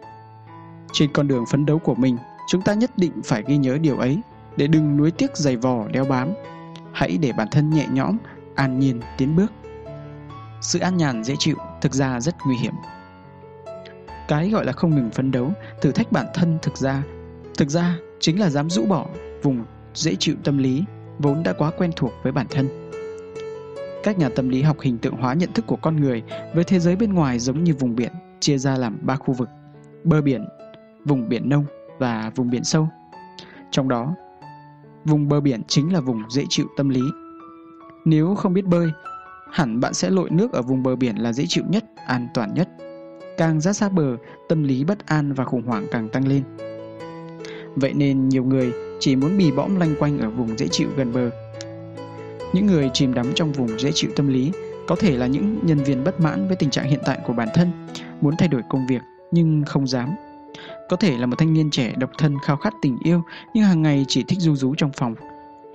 Trên 0.93 1.12
con 1.12 1.29
đường 1.29 1.45
phấn 1.51 1.66
đấu 1.66 1.79
của 1.79 1.95
mình, 1.95 2.16
chúng 2.51 2.62
ta 2.62 2.74
nhất 2.74 2.90
định 2.96 3.12
phải 3.24 3.42
ghi 3.46 3.57
nhớ 3.57 3.78
điều 3.80 3.98
ấy 3.98 4.20
để 4.57 4.66
đừng 4.66 4.96
nuối 4.96 5.11
tiếc 5.11 5.36
giày 5.36 5.57
vò 5.57 5.88
đeo 5.88 6.05
bám. 6.05 6.32
Hãy 6.92 7.18
để 7.20 7.32
bản 7.32 7.48
thân 7.51 7.70
nhẹ 7.70 7.86
nhõm, 7.92 8.16
an 8.55 8.78
nhiên 8.78 9.01
tiến 9.18 9.36
bước. 9.36 9.53
Sự 10.61 10.78
an 10.78 10.96
nhàn 10.96 11.24
dễ 11.24 11.34
chịu 11.38 11.57
thực 11.80 11.94
ra 11.94 12.20
rất 12.20 12.34
nguy 12.46 12.57
hiểm. 12.57 12.74
Cái 14.28 14.51
gọi 14.51 14.64
là 14.64 14.72
không 14.72 14.96
ngừng 14.96 15.11
phấn 15.11 15.30
đấu, 15.30 15.53
thử 15.80 15.92
thách 15.92 16.12
bản 16.12 16.26
thân 16.34 16.59
thực 16.62 16.76
ra, 16.76 17.03
thực 17.59 17.68
ra 17.68 17.98
chính 18.20 18.40
là 18.40 18.51
dám 18.51 18.70
rũ 18.70 18.84
bỏ 18.86 19.07
vùng 19.42 19.64
dễ 19.94 20.14
chịu 20.14 20.34
tâm 20.44 20.59
lý 20.59 20.84
vốn 21.18 21.42
đã 21.42 21.53
quá 21.53 21.70
quen 21.78 21.90
thuộc 21.96 22.12
với 22.22 22.32
bản 22.32 22.46
thân. 22.51 22.90
Các 24.03 24.18
nhà 24.18 24.28
tâm 24.36 24.48
lý 24.48 24.62
học 24.62 24.80
hình 24.80 24.98
tượng 24.98 25.16
hóa 25.16 25.34
nhận 25.34 25.53
thức 25.53 25.66
của 25.66 25.76
con 25.76 25.96
người 25.96 26.22
với 26.55 26.64
thế 26.64 26.78
giới 26.78 26.96
bên 26.96 27.14
ngoài 27.14 27.38
giống 27.38 27.64
như 27.64 27.74
vùng 27.74 27.96
biển 27.96 28.12
chia 28.40 28.59
ra 28.59 28.76
làm 28.76 28.98
ba 29.03 29.16
khu 29.16 29.34
vực: 29.34 29.48
bờ 30.05 30.22
biển, 30.22 30.44
vùng 31.05 31.28
biển 31.28 31.48
nông 31.48 31.64
và 32.01 32.30
vùng 32.34 32.51
biển 32.51 32.64
sâu. 32.64 32.88
Trong 33.70 33.88
đó, 33.88 34.14
vùng 35.05 35.28
bờ 35.28 35.40
biển 35.40 35.62
chính 35.68 35.92
là 35.92 36.01
vùng 36.01 36.22
dễ 36.30 36.44
chịu 36.48 36.66
tâm 36.76 36.88
lý. 36.88 37.03
Nếu 38.05 38.34
không 38.34 38.53
biết 38.53 38.66
bơi, 38.66 38.90
hẳn 39.53 39.80
bạn 39.80 39.94
sẽ 39.94 40.11
lội 40.11 40.30
nước 40.30 40.53
ở 40.53 40.62
vùng 40.62 40.82
bờ 40.82 40.96
biển 40.96 41.16
là 41.16 41.32
dễ 41.32 41.44
chịu 41.48 41.64
nhất, 41.68 41.84
an 42.07 42.28
toàn 42.34 42.55
nhất. 42.55 42.68
Càng 43.36 43.61
ra 43.61 43.72
xa 43.72 43.88
bờ, 43.88 44.16
tâm 44.48 44.62
lý 44.62 44.84
bất 44.84 45.07
an 45.07 45.32
và 45.32 45.44
khủng 45.44 45.62
hoảng 45.62 45.86
càng 45.90 46.09
tăng 46.09 46.28
lên. 46.28 46.42
Vậy 47.76 47.92
nên 47.94 48.28
nhiều 48.28 48.44
người 48.44 48.72
chỉ 49.01 49.16
muốn 49.16 49.38
bì 49.38 49.53
bõm 49.53 49.76
lanh 49.76 49.94
quanh 49.98 50.18
ở 50.18 50.30
vùng 50.30 50.59
dễ 50.59 50.68
chịu 50.68 50.88
gần 50.96 51.12
bờ. 51.12 51.30
Những 52.53 52.66
người 52.66 52.90
chìm 52.92 53.14
đắm 53.14 53.26
trong 53.34 53.53
vùng 53.53 53.78
dễ 53.78 53.90
chịu 53.94 54.11
tâm 54.16 54.28
lý 54.28 54.53
có 54.88 54.96
thể 54.96 55.16
là 55.16 55.26
những 55.26 55.59
nhân 55.62 55.78
viên 55.78 56.05
bất 56.05 56.20
mãn 56.20 56.46
với 56.46 56.57
tình 56.57 56.70
trạng 56.70 56.88
hiện 56.88 57.01
tại 57.05 57.18
của 57.26 57.32
bản 57.32 57.48
thân, 57.55 57.70
muốn 58.20 58.36
thay 58.36 58.48
đổi 58.48 58.62
công 58.68 58.86
việc 58.86 59.01
nhưng 59.30 59.64
không 59.66 59.86
dám 59.86 60.09
có 60.91 60.97
thể 60.97 61.18
là 61.18 61.26
một 61.26 61.36
thanh 61.38 61.53
niên 61.53 61.70
trẻ 61.70 61.95
độc 61.99 62.11
thân 62.18 62.36
khao 62.43 62.57
khát 62.57 62.74
tình 62.82 62.99
yêu 63.05 63.22
nhưng 63.55 63.64
hàng 63.64 63.82
ngày 63.82 64.05
chỉ 64.09 64.22
thích 64.22 64.38
du 64.41 64.57
rú 64.57 64.74
trong 64.74 64.91
phòng. 64.97 65.14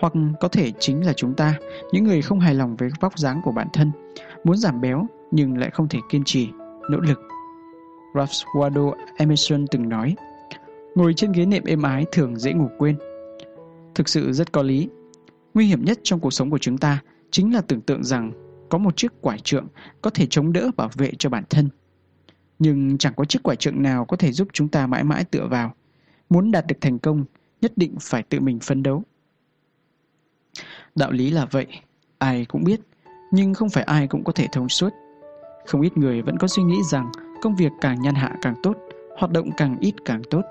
Hoặc 0.02 0.14
có 0.40 0.48
thể 0.48 0.72
chính 0.80 1.06
là 1.06 1.14
chúng 1.14 1.34
ta, 1.34 1.54
những 1.92 2.04
người 2.04 2.22
không 2.22 2.40
hài 2.40 2.54
lòng 2.54 2.76
với 2.76 2.90
vóc 3.00 3.18
dáng 3.20 3.42
của 3.44 3.52
bản 3.52 3.68
thân, 3.74 3.92
muốn 4.44 4.58
giảm 4.58 4.82
béo 4.82 5.08
nhưng 5.32 5.58
lại 5.58 5.70
không 5.70 5.88
thể 5.88 6.00
kiên 6.10 6.24
trì, 6.24 6.50
nỗ 6.90 7.00
lực. 7.00 7.22
Ralph 8.16 8.32
Waldo 8.56 8.94
Emerson 9.18 9.66
từng 9.72 9.90
nói, 9.90 10.16
ngồi 10.96 11.14
trên 11.14 11.32
ghế 11.32 11.46
nệm 11.46 11.64
êm 11.64 11.82
ái 11.82 12.06
thường 12.12 12.36
dễ 12.36 12.54
ngủ 12.54 12.68
quên. 12.78 12.98
Thực 13.96 14.10
sự 14.10 14.34
rất 14.34 14.52
có 14.52 14.62
lý. 14.62 14.90
Nguy 15.54 15.66
hiểm 15.66 15.86
nhất 15.86 16.00
trong 16.04 16.20
cuộc 16.20 16.32
sống 16.32 16.50
của 16.50 16.58
chúng 16.58 16.78
ta 16.78 17.00
chính 17.32 17.54
là 17.54 17.62
tưởng 17.62 17.82
tượng 17.82 18.04
rằng 18.04 18.32
có 18.70 18.78
một 18.78 18.98
chiếc 18.98 19.22
quải 19.22 19.40
trượng 19.40 19.68
có 20.02 20.10
thể 20.10 20.28
chống 20.30 20.54
đỡ 20.54 20.72
bảo 20.78 20.90
vệ 20.94 21.12
cho 21.20 21.30
bản 21.30 21.44
thân. 21.50 21.70
Nhưng 22.60 22.98
chẳng 22.98 23.14
có 23.16 23.26
chiếc 23.26 23.44
quải 23.44 23.58
trượng 23.58 23.82
nào 23.82 24.06
có 24.06 24.18
thể 24.18 24.32
giúp 24.32 24.48
chúng 24.54 24.68
ta 24.68 24.88
mãi 24.88 25.04
mãi 25.04 25.24
tựa 25.24 25.48
vào. 25.48 25.74
Muốn 26.30 26.52
đạt 26.52 26.68
được 26.68 26.76
thành 26.82 27.00
công, 27.00 27.26
nhất 27.62 27.72
định 27.76 27.96
phải 28.02 28.24
tự 28.24 28.40
mình 28.40 28.60
phấn 28.60 28.84
đấu. 28.84 29.04
Đạo 30.96 31.12
lý 31.12 31.32
là 31.32 31.46
vậy, 31.46 31.68
ai 32.18 32.46
cũng 32.46 32.64
biết, 32.64 32.80
nhưng 33.32 33.54
không 33.54 33.70
phải 33.70 33.84
ai 33.84 34.08
cũng 34.08 34.24
có 34.24 34.32
thể 34.32 34.48
thông 34.52 34.70
suốt. 34.70 34.90
Không 35.66 35.82
ít 35.82 35.98
người 35.98 36.22
vẫn 36.22 36.38
có 36.38 36.48
suy 36.48 36.64
nghĩ 36.64 36.78
rằng 36.92 37.12
công 37.42 37.56
việc 37.56 37.72
càng 37.82 38.02
nhàn 38.02 38.16
hạ 38.16 38.36
càng 38.42 38.56
tốt, 38.64 38.78
hoạt 39.18 39.32
động 39.32 39.50
càng 39.58 39.78
ít 39.80 39.94
càng 40.06 40.22
tốt, 40.30 40.42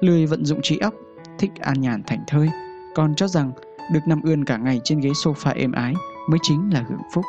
lười 0.00 0.26
vận 0.26 0.44
dụng 0.44 0.60
trí 0.62 0.78
óc, 0.78 0.94
thích 1.38 1.50
an 1.60 1.80
nhàn 1.80 2.02
thảnh 2.06 2.24
thơi, 2.26 2.48
còn 2.94 3.14
cho 3.14 3.28
rằng 3.28 3.52
được 3.92 4.00
nằm 4.06 4.22
ươn 4.22 4.44
cả 4.44 4.56
ngày 4.56 4.80
trên 4.84 5.00
ghế 5.00 5.10
sofa 5.10 5.54
êm 5.54 5.72
ái 5.72 5.94
mới 6.28 6.38
chính 6.42 6.70
là 6.74 6.84
hưởng 6.88 7.02
phúc. 7.14 7.24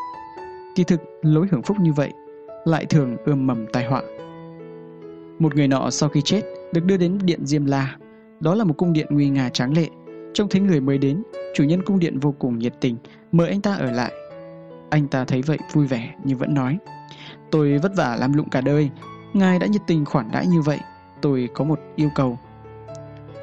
Kỳ 0.76 0.84
thực, 0.84 1.02
lối 1.22 1.48
hưởng 1.52 1.62
phúc 1.62 1.78
như 1.80 1.94
vậy 1.94 2.14
lại 2.66 2.86
thường 2.86 3.18
ươm 3.26 3.48
mầm 3.48 3.66
tai 3.74 3.86
họa. 3.86 4.02
Một 5.40 5.56
người 5.56 5.68
nọ 5.68 5.90
sau 5.90 6.10
khi 6.10 6.22
chết 6.22 6.42
được 6.74 6.86
đưa 6.86 6.98
đến 6.98 7.20
điện 7.24 7.46
Diêm 7.46 7.66
La. 7.66 7.96
Đó 8.40 8.56
là 8.56 8.64
một 8.64 8.74
cung 8.78 8.94
điện 8.94 9.08
nguy 9.10 9.30
nga 9.30 9.50
tráng 9.50 9.78
lệ. 9.78 9.90
Trông 10.34 10.50
thấy 10.50 10.62
người 10.62 10.82
mới 10.82 10.98
đến, 10.98 11.24
chủ 11.54 11.64
nhân 11.64 11.84
cung 11.86 12.00
điện 12.00 12.20
vô 12.20 12.32
cùng 12.40 12.60
nhiệt 12.60 12.74
tình, 12.82 12.98
mời 13.32 13.50
anh 13.50 13.62
ta 13.62 13.76
ở 13.76 13.92
lại. 13.92 14.12
Anh 14.90 15.08
ta 15.08 15.26
thấy 15.26 15.42
vậy 15.42 15.58
vui 15.74 15.88
vẻ 15.88 16.16
nhưng 16.24 16.38
vẫn 16.38 16.54
nói 16.54 16.78
Tôi 17.52 17.78
vất 17.78 17.92
vả 17.96 18.16
làm 18.20 18.34
lụng 18.34 18.50
cả 18.50 18.62
đời 18.62 18.90
Ngài 19.34 19.60
đã 19.60 19.68
nhiệt 19.68 19.82
tình 19.88 20.06
khoản 20.06 20.32
đãi 20.32 20.48
như 20.48 20.62
vậy 20.62 20.80
Tôi 21.22 21.50
có 21.54 21.64
một 21.64 21.80
yêu 21.96 22.10
cầu 22.16 22.40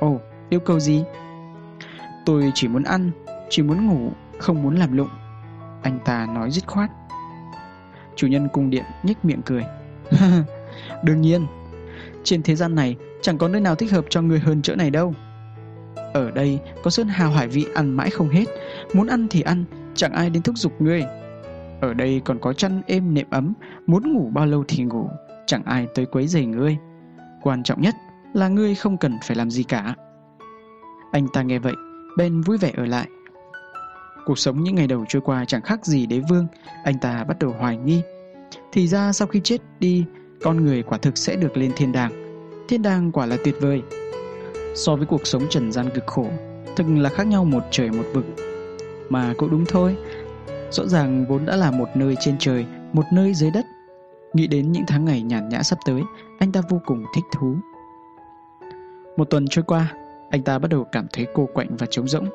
Ồ, 0.01 0.21
yêu 0.51 0.61
cầu 0.61 0.81
gì? 0.81 1.05
Tôi 2.27 2.53
chỉ 2.55 2.69
muốn 2.69 2.83
ăn, 2.83 3.11
chỉ 3.51 3.63
muốn 3.63 3.87
ngủ, 3.87 4.11
không 4.39 4.63
muốn 4.63 4.77
làm 4.77 4.97
lụng 4.97 5.09
Anh 5.83 5.99
ta 6.05 6.27
nói 6.27 6.51
dứt 6.51 6.67
khoát 6.67 6.91
Chủ 8.17 8.27
nhân 8.27 8.49
cung 8.53 8.71
điện 8.71 8.85
nhếch 9.03 9.25
miệng 9.25 9.43
cười. 9.43 9.65
Đương 11.03 11.21
nhiên 11.21 11.47
trên 12.25 12.43
thế 12.43 12.55
gian 12.55 12.75
này 12.75 12.97
chẳng 13.23 13.39
có 13.39 13.49
nơi 13.49 13.61
nào 13.61 13.75
thích 13.75 13.93
hợp 13.93 14.05
cho 14.09 14.23
người 14.23 14.39
hơn 14.39 14.63
chỗ 14.63 14.75
này 14.75 14.91
đâu 14.91 15.15
Ở 16.15 16.31
đây 16.31 16.59
có 16.83 16.91
sơn 16.91 17.09
hào 17.09 17.31
hải 17.31 17.49
vị 17.49 17.67
ăn 17.75 17.97
mãi 17.97 18.11
không 18.11 18.29
hết 18.29 18.45
Muốn 18.95 19.07
ăn 19.07 19.27
thì 19.31 19.41
ăn 19.41 19.65
Chẳng 19.95 20.13
ai 20.13 20.31
đến 20.31 20.43
thúc 20.43 20.59
giục 20.59 20.73
ngươi 20.81 21.05
ở 21.83 21.95
đây 21.95 22.23
còn 22.25 22.39
có 22.39 22.53
chăn 22.53 22.83
êm 22.87 23.15
nệm 23.15 23.27
ấm, 23.31 23.53
muốn 23.87 24.13
ngủ 24.13 24.31
bao 24.35 24.47
lâu 24.47 24.65
thì 24.69 24.85
ngủ, 24.85 25.09
chẳng 25.47 25.63
ai 25.65 25.87
tới 25.95 26.07
quấy 26.07 26.27
rầy 26.27 26.47
ngươi. 26.47 26.77
Quan 27.43 27.63
trọng 27.63 27.81
nhất 27.81 27.95
là 28.35 28.49
ngươi 28.49 28.75
không 28.75 28.97
cần 28.97 29.19
phải 29.27 29.37
làm 29.37 29.51
gì 29.51 29.63
cả. 29.63 29.95
Anh 31.13 31.27
ta 31.33 31.43
nghe 31.43 31.59
vậy, 31.59 31.75
Ben 32.19 32.41
vui 32.41 32.59
vẻ 32.59 32.73
ở 32.77 32.87
lại. 32.87 33.09
Cuộc 34.25 34.39
sống 34.39 34.63
những 34.63 34.75
ngày 34.75 34.87
đầu 34.87 35.05
trôi 35.09 35.23
qua 35.23 35.45
chẳng 35.45 35.63
khác 35.63 35.87
gì 35.87 36.07
đế 36.07 36.21
vương, 36.29 36.47
anh 36.85 36.99
ta 36.99 37.25
bắt 37.25 37.39
đầu 37.39 37.55
hoài 37.59 37.77
nghi. 37.77 38.03
Thì 38.73 38.89
ra 38.89 39.13
sau 39.13 39.29
khi 39.29 39.41
chết 39.45 39.61
đi, 39.81 40.05
con 40.43 40.65
người 40.65 40.83
quả 40.83 40.99
thực 40.99 41.19
sẽ 41.19 41.37
được 41.37 41.57
lên 41.57 41.73
thiên 41.77 41.93
đàng. 41.93 42.13
Thiên 42.69 42.83
đàng 42.83 43.13
quả 43.13 43.27
là 43.27 43.37
tuyệt 43.45 43.55
vời. 43.61 43.83
So 44.75 44.97
với 44.97 45.07
cuộc 45.07 45.27
sống 45.27 45.43
trần 45.51 45.73
gian 45.73 45.91
cực 45.95 46.07
khổ, 46.07 46.27
thực 46.77 46.87
là 46.89 47.11
khác 47.11 47.27
nhau 47.27 47.45
một 47.45 47.63
trời 47.71 47.91
một 47.91 48.05
vực. 48.13 48.25
Mà 49.09 49.35
cũng 49.39 49.51
đúng 49.51 49.65
thôi, 49.69 49.97
Rõ 50.73 50.87
ràng 50.87 51.27
vốn 51.29 51.47
đã 51.47 51.57
là 51.57 51.71
một 51.71 51.89
nơi 51.95 52.15
trên 52.21 52.37
trời, 52.39 52.67
một 52.93 53.03
nơi 53.13 53.35
dưới 53.35 53.51
đất. 53.51 53.65
Nghĩ 54.33 54.47
đến 54.47 54.73
những 54.73 54.85
tháng 54.87 55.05
ngày 55.05 55.23
nhàn 55.23 55.49
nhã 55.49 55.63
sắp 55.63 55.79
tới, 55.85 56.03
anh 56.39 56.53
ta 56.53 56.61
vô 56.69 56.81
cùng 56.87 57.05
thích 57.15 57.25
thú. 57.33 57.57
Một 59.17 59.31
tuần 59.31 59.47
trôi 59.51 59.65
qua, 59.67 59.95
anh 60.31 60.43
ta 60.43 60.59
bắt 60.59 60.71
đầu 60.71 60.85
cảm 60.93 61.07
thấy 61.13 61.27
cô 61.35 61.49
quạnh 61.55 61.77
và 61.77 61.87
trống 61.91 62.09
rỗng. 62.09 62.29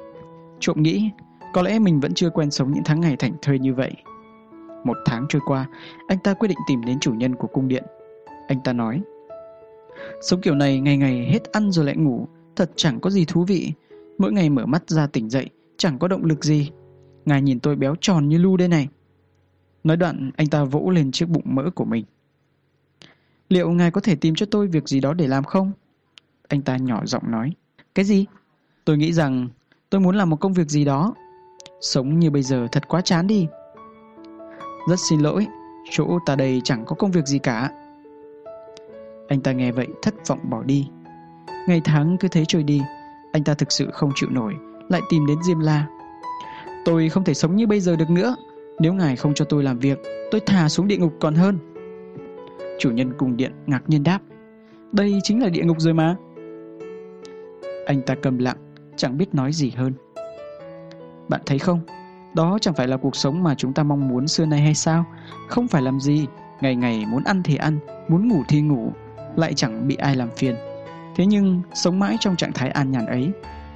Trộm 0.60 0.84
nghĩ, 0.84 1.10
có 1.54 1.62
lẽ 1.62 1.80
mình 1.80 2.00
vẫn 2.00 2.14
chưa 2.14 2.30
quen 2.30 2.52
sống 2.52 2.72
những 2.72 2.84
tháng 2.84 3.02
ngày 3.02 3.16
thảnh 3.16 3.34
thơi 3.42 3.60
như 3.60 3.74
vậy. 3.74 3.92
Một 4.84 4.98
tháng 5.06 5.26
trôi 5.30 5.42
qua, 5.46 5.66
anh 6.08 6.20
ta 6.20 6.34
quyết 6.34 6.48
định 6.48 6.60
tìm 6.68 6.86
đến 6.86 7.00
chủ 7.00 7.14
nhân 7.14 7.36
của 7.36 7.48
cung 7.48 7.68
điện. 7.68 7.84
Anh 8.48 8.62
ta 8.64 8.74
nói, 8.74 9.02
Sống 10.22 10.42
kiểu 10.42 10.56
này 10.56 10.80
ngày 10.80 10.98
ngày 10.98 11.26
hết 11.32 11.52
ăn 11.52 11.72
rồi 11.72 11.86
lại 11.86 11.96
ngủ, 11.96 12.28
thật 12.56 12.72
chẳng 12.76 13.00
có 13.00 13.10
gì 13.10 13.26
thú 13.26 13.44
vị. 13.44 13.74
Mỗi 14.18 14.32
ngày 14.32 14.50
mở 14.50 14.66
mắt 14.66 14.90
ra 14.90 15.08
tỉnh 15.08 15.30
dậy, 15.30 15.50
chẳng 15.78 16.00
có 16.00 16.08
động 16.08 16.26
lực 16.26 16.44
gì. 16.44 16.72
Ngài 17.26 17.42
nhìn 17.42 17.60
tôi 17.60 17.76
béo 17.76 17.96
tròn 18.02 18.30
như 18.30 18.38
lu 18.38 18.58
đây 18.58 18.68
này. 18.68 18.88
Nói 19.84 19.98
đoạn, 19.98 20.32
anh 20.36 20.48
ta 20.48 20.64
vỗ 20.64 20.90
lên 20.90 21.12
chiếc 21.12 21.30
bụng 21.30 21.44
mỡ 21.46 21.70
của 21.76 21.86
mình. 21.86 22.06
Liệu 23.50 23.72
ngài 23.72 23.92
có 23.92 24.02
thể 24.02 24.16
tìm 24.16 24.36
cho 24.36 24.46
tôi 24.52 24.68
việc 24.68 24.90
gì 24.90 25.00
đó 25.00 25.14
để 25.14 25.28
làm 25.28 25.44
không? 25.44 25.72
Anh 26.48 26.62
ta 26.62 26.78
nhỏ 26.78 27.06
giọng 27.06 27.32
nói. 27.32 27.54
Cái 27.96 28.06
gì? 28.06 28.26
Tôi 28.86 28.98
nghĩ 28.98 29.14
rằng 29.14 29.50
tôi 29.90 30.02
muốn 30.02 30.16
làm 30.16 30.30
một 30.30 30.36
công 30.36 30.54
việc 30.54 30.70
gì 30.70 30.86
đó. 30.86 31.14
Sống 31.82 32.20
như 32.20 32.32
bây 32.32 32.44
giờ 32.44 32.68
thật 32.72 32.88
quá 32.88 33.02
chán 33.02 33.28
đi. 33.28 33.48
Rất 34.90 35.00
xin 35.10 35.20
lỗi, 35.20 35.48
chỗ 35.92 36.20
ta 36.26 36.36
đây 36.36 36.62
chẳng 36.64 36.86
có 36.86 36.96
công 36.96 37.12
việc 37.12 37.26
gì 37.26 37.40
cả. 37.40 37.70
Anh 39.28 39.42
ta 39.42 39.52
nghe 39.52 39.72
vậy 39.72 39.88
thất 40.02 40.14
vọng 40.28 40.40
bỏ 40.50 40.64
đi. 40.64 40.88
Ngày 41.68 41.82
tháng 41.84 42.18
cứ 42.18 42.28
thế 42.28 42.46
trôi 42.48 42.64
đi, 42.64 42.82
anh 43.32 43.44
ta 43.44 43.54
thực 43.54 43.72
sự 43.72 43.90
không 43.94 44.12
chịu 44.16 44.30
nổi, 44.30 44.54
lại 44.90 45.02
tìm 45.10 45.26
đến 45.26 45.38
Diêm 45.44 45.60
La. 45.60 45.88
Tôi 46.86 47.10
không 47.10 47.24
thể 47.24 47.34
sống 47.34 47.56
như 47.56 47.68
bây 47.68 47.80
giờ 47.80 47.96
được 47.96 48.10
nữa. 48.10 48.36
Nếu 48.80 48.94
ngài 48.94 49.16
không 49.16 49.34
cho 49.34 49.46
tôi 49.46 49.64
làm 49.64 49.80
việc 49.80 50.00
Tôi 50.32 50.42
thả 50.46 50.70
xuống 50.70 50.88
địa 50.88 50.98
ngục 50.98 51.14
còn 51.20 51.36
hơn. 51.36 51.60
Chủ 52.80 52.92
nhân 52.92 53.14
cung 53.18 53.38
điện 53.38 53.52
ngạc 53.66 53.84
nhiên 53.88 54.04
đáp 54.04 54.20
Đây 54.92 55.20
chính 55.24 55.42
là 55.44 55.50
địa 55.50 55.64
ngục 55.64 55.78
rồi 55.80 55.94
mà. 55.94 56.16
Anh 57.86 58.02
ta 58.02 58.16
cầm 58.22 58.38
lặng 58.38 58.58
Chẳng 58.96 59.18
biết 59.18 59.36
nói 59.36 59.54
gì 59.54 59.70
hơn. 59.70 59.94
Bạn 61.30 61.42
thấy 61.46 61.60
không? 61.60 61.80
Đó 62.36 62.58
chẳng 62.62 62.74
phải 62.74 62.88
là 62.88 62.98
cuộc 62.98 63.16
sống 63.16 63.44
mà 63.44 63.56
chúng 63.56 63.74
ta 63.74 63.84
mong 63.84 64.08
muốn 64.08 64.28
xưa 64.28 64.46
nay 64.46 64.62
hay 64.62 64.74
sao? 64.74 65.06
Không 65.48 65.68
phải 65.68 65.82
làm 65.82 66.00
gì 66.00 66.28
Ngày 66.62 66.76
ngày 66.76 67.06
muốn 67.08 67.24
ăn 67.24 67.44
thì 67.44 67.56
ăn 67.56 67.80
Muốn 68.08 68.28
ngủ 68.28 68.44
thì 68.48 68.62
ngủ. 68.62 68.92
Lại 69.38 69.54
chẳng 69.54 69.88
bị 69.88 69.96
ai 69.96 70.16
làm 70.16 70.30
phiền 70.38 70.56
Thế 71.16 71.26
nhưng 71.26 71.62
sống 71.74 72.00
mãi 72.00 72.18
trong 72.20 72.36
trạng 72.36 72.54
thái 72.54 72.70
an 72.70 72.92
nhàn 72.92 73.06
ấy 73.06 73.32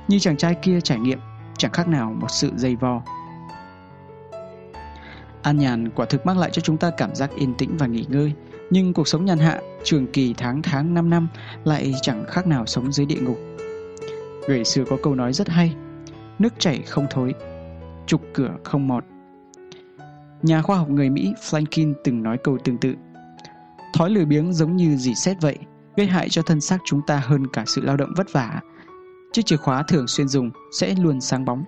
Như 0.08 0.20
chàng 0.20 0.38
trai 0.38 0.56
kia 0.56 0.82
trải 0.82 1.00
nghiệm 1.00 1.20
chẳng 1.62 1.72
khác 1.72 1.88
nào 1.88 2.16
một 2.20 2.28
sự 2.30 2.52
dây 2.56 2.76
vò. 2.76 3.02
An 5.42 5.58
nhàn 5.58 5.90
quả 5.90 6.06
thực 6.06 6.26
mang 6.26 6.40
lại 6.40 6.50
cho 6.54 6.62
chúng 6.62 6.78
ta 6.78 6.92
cảm 6.98 7.16
giác 7.16 7.32
yên 7.36 7.54
tĩnh 7.54 7.78
và 7.78 7.88
nghỉ 7.88 8.06
ngơi, 8.10 8.34
nhưng 8.70 8.94
cuộc 8.94 9.08
sống 9.08 9.26
nhàn 9.26 9.38
hạ, 9.38 9.62
trường 9.84 10.08
kỳ 10.08 10.34
tháng 10.38 10.62
tháng 10.62 10.94
năm 10.94 11.10
năm 11.10 11.28
lại 11.64 11.94
chẳng 12.02 12.26
khác 12.28 12.48
nào 12.48 12.66
sống 12.66 12.92
dưới 12.92 13.06
địa 13.06 13.20
ngục. 13.22 13.38
Người 14.48 14.64
xưa 14.64 14.84
có 14.90 14.98
câu 15.04 15.16
nói 15.16 15.34
rất 15.34 15.50
hay, 15.50 15.76
nước 16.40 16.54
chảy 16.60 16.82
không 16.82 17.08
thối, 17.10 17.34
trục 18.08 18.22
cửa 18.34 18.52
không 18.64 18.88
mọt. 18.88 19.04
Nhà 20.42 20.62
khoa 20.62 20.78
học 20.78 20.90
người 20.90 21.10
Mỹ 21.10 21.34
Franklin 21.42 21.94
từng 22.04 22.24
nói 22.24 22.38
câu 22.44 22.58
tương 22.64 22.78
tự. 22.78 22.96
Thói 23.94 24.10
lười 24.10 24.26
biếng 24.26 24.54
giống 24.54 24.76
như 24.76 24.96
dì 24.96 25.16
xét 25.16 25.38
vậy, 25.42 25.58
gây 25.98 26.08
hại 26.08 26.30
cho 26.30 26.42
thân 26.42 26.62
xác 26.62 26.78
chúng 26.86 27.02
ta 27.08 27.22
hơn 27.26 27.48
cả 27.48 27.64
sự 27.68 27.82
lao 27.82 27.98
động 27.98 28.14
vất 28.18 28.34
vả 28.34 28.62
chiếc 29.34 29.46
chìa 29.46 29.58
khóa 29.58 29.84
thường 29.84 30.08
xuyên 30.08 30.28
dùng 30.28 30.52
sẽ 30.72 30.96
luôn 31.00 31.22
sáng 31.22 31.46
bóng. 31.46 31.64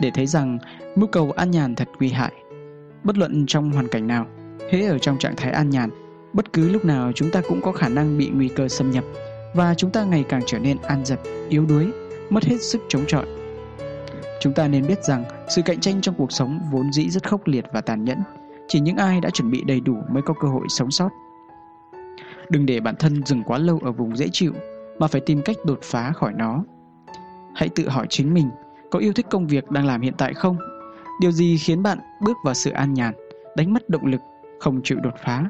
Để 0.00 0.10
thấy 0.14 0.26
rằng 0.26 0.58
mưu 0.96 1.06
cầu 1.06 1.30
an 1.30 1.50
nhàn 1.50 1.74
thật 1.74 1.88
nguy 1.98 2.08
hại. 2.08 2.32
Bất 3.04 3.18
luận 3.18 3.44
trong 3.46 3.72
hoàn 3.72 3.88
cảnh 3.88 4.06
nào, 4.06 4.26
hễ 4.70 4.82
ở 4.82 4.98
trong 4.98 5.18
trạng 5.18 5.36
thái 5.36 5.52
an 5.52 5.70
nhàn, 5.70 5.90
bất 6.32 6.52
cứ 6.52 6.68
lúc 6.68 6.84
nào 6.84 7.12
chúng 7.14 7.30
ta 7.30 7.40
cũng 7.48 7.60
có 7.60 7.72
khả 7.72 7.88
năng 7.88 8.18
bị 8.18 8.30
nguy 8.34 8.48
cơ 8.48 8.68
xâm 8.68 8.90
nhập 8.90 9.04
và 9.54 9.74
chúng 9.74 9.90
ta 9.90 10.04
ngày 10.04 10.24
càng 10.28 10.42
trở 10.46 10.58
nên 10.58 10.78
an 10.82 11.04
dập, 11.04 11.20
yếu 11.48 11.66
đuối, 11.66 11.92
mất 12.30 12.44
hết 12.44 12.56
sức 12.60 12.82
chống 12.88 13.04
chọi. 13.06 13.26
Chúng 14.40 14.52
ta 14.52 14.68
nên 14.68 14.86
biết 14.86 15.04
rằng 15.04 15.24
sự 15.48 15.62
cạnh 15.62 15.80
tranh 15.80 16.00
trong 16.00 16.14
cuộc 16.14 16.32
sống 16.32 16.60
vốn 16.72 16.92
dĩ 16.92 17.10
rất 17.10 17.28
khốc 17.28 17.46
liệt 17.46 17.64
và 17.72 17.80
tàn 17.80 18.04
nhẫn, 18.04 18.18
chỉ 18.68 18.80
những 18.80 18.96
ai 18.96 19.20
đã 19.20 19.30
chuẩn 19.30 19.50
bị 19.50 19.62
đầy 19.66 19.80
đủ 19.80 19.96
mới 20.10 20.22
có 20.22 20.34
cơ 20.40 20.48
hội 20.48 20.66
sống 20.68 20.90
sót. 20.90 21.08
Đừng 22.50 22.66
để 22.66 22.80
bản 22.80 22.94
thân 22.98 23.24
dừng 23.26 23.42
quá 23.42 23.58
lâu 23.58 23.80
ở 23.84 23.92
vùng 23.92 24.16
dễ 24.16 24.28
chịu 24.32 24.52
mà 24.98 25.06
phải 25.06 25.20
tìm 25.20 25.42
cách 25.44 25.56
đột 25.64 25.78
phá 25.82 26.12
khỏi 26.12 26.32
nó. 26.36 26.64
Hãy 27.54 27.68
tự 27.68 27.88
hỏi 27.88 28.06
chính 28.10 28.34
mình, 28.34 28.50
có 28.90 28.98
yêu 28.98 29.12
thích 29.12 29.26
công 29.30 29.46
việc 29.46 29.70
đang 29.70 29.86
làm 29.86 30.00
hiện 30.00 30.14
tại 30.18 30.34
không? 30.34 30.56
Điều 31.20 31.32
gì 31.32 31.58
khiến 31.58 31.82
bạn 31.82 31.98
bước 32.22 32.36
vào 32.44 32.54
sự 32.54 32.70
an 32.70 32.94
nhàn, 32.94 33.14
đánh 33.56 33.72
mất 33.72 33.88
động 33.88 34.06
lực, 34.06 34.20
không 34.60 34.80
chịu 34.84 34.98
đột 35.02 35.14
phá? 35.24 35.44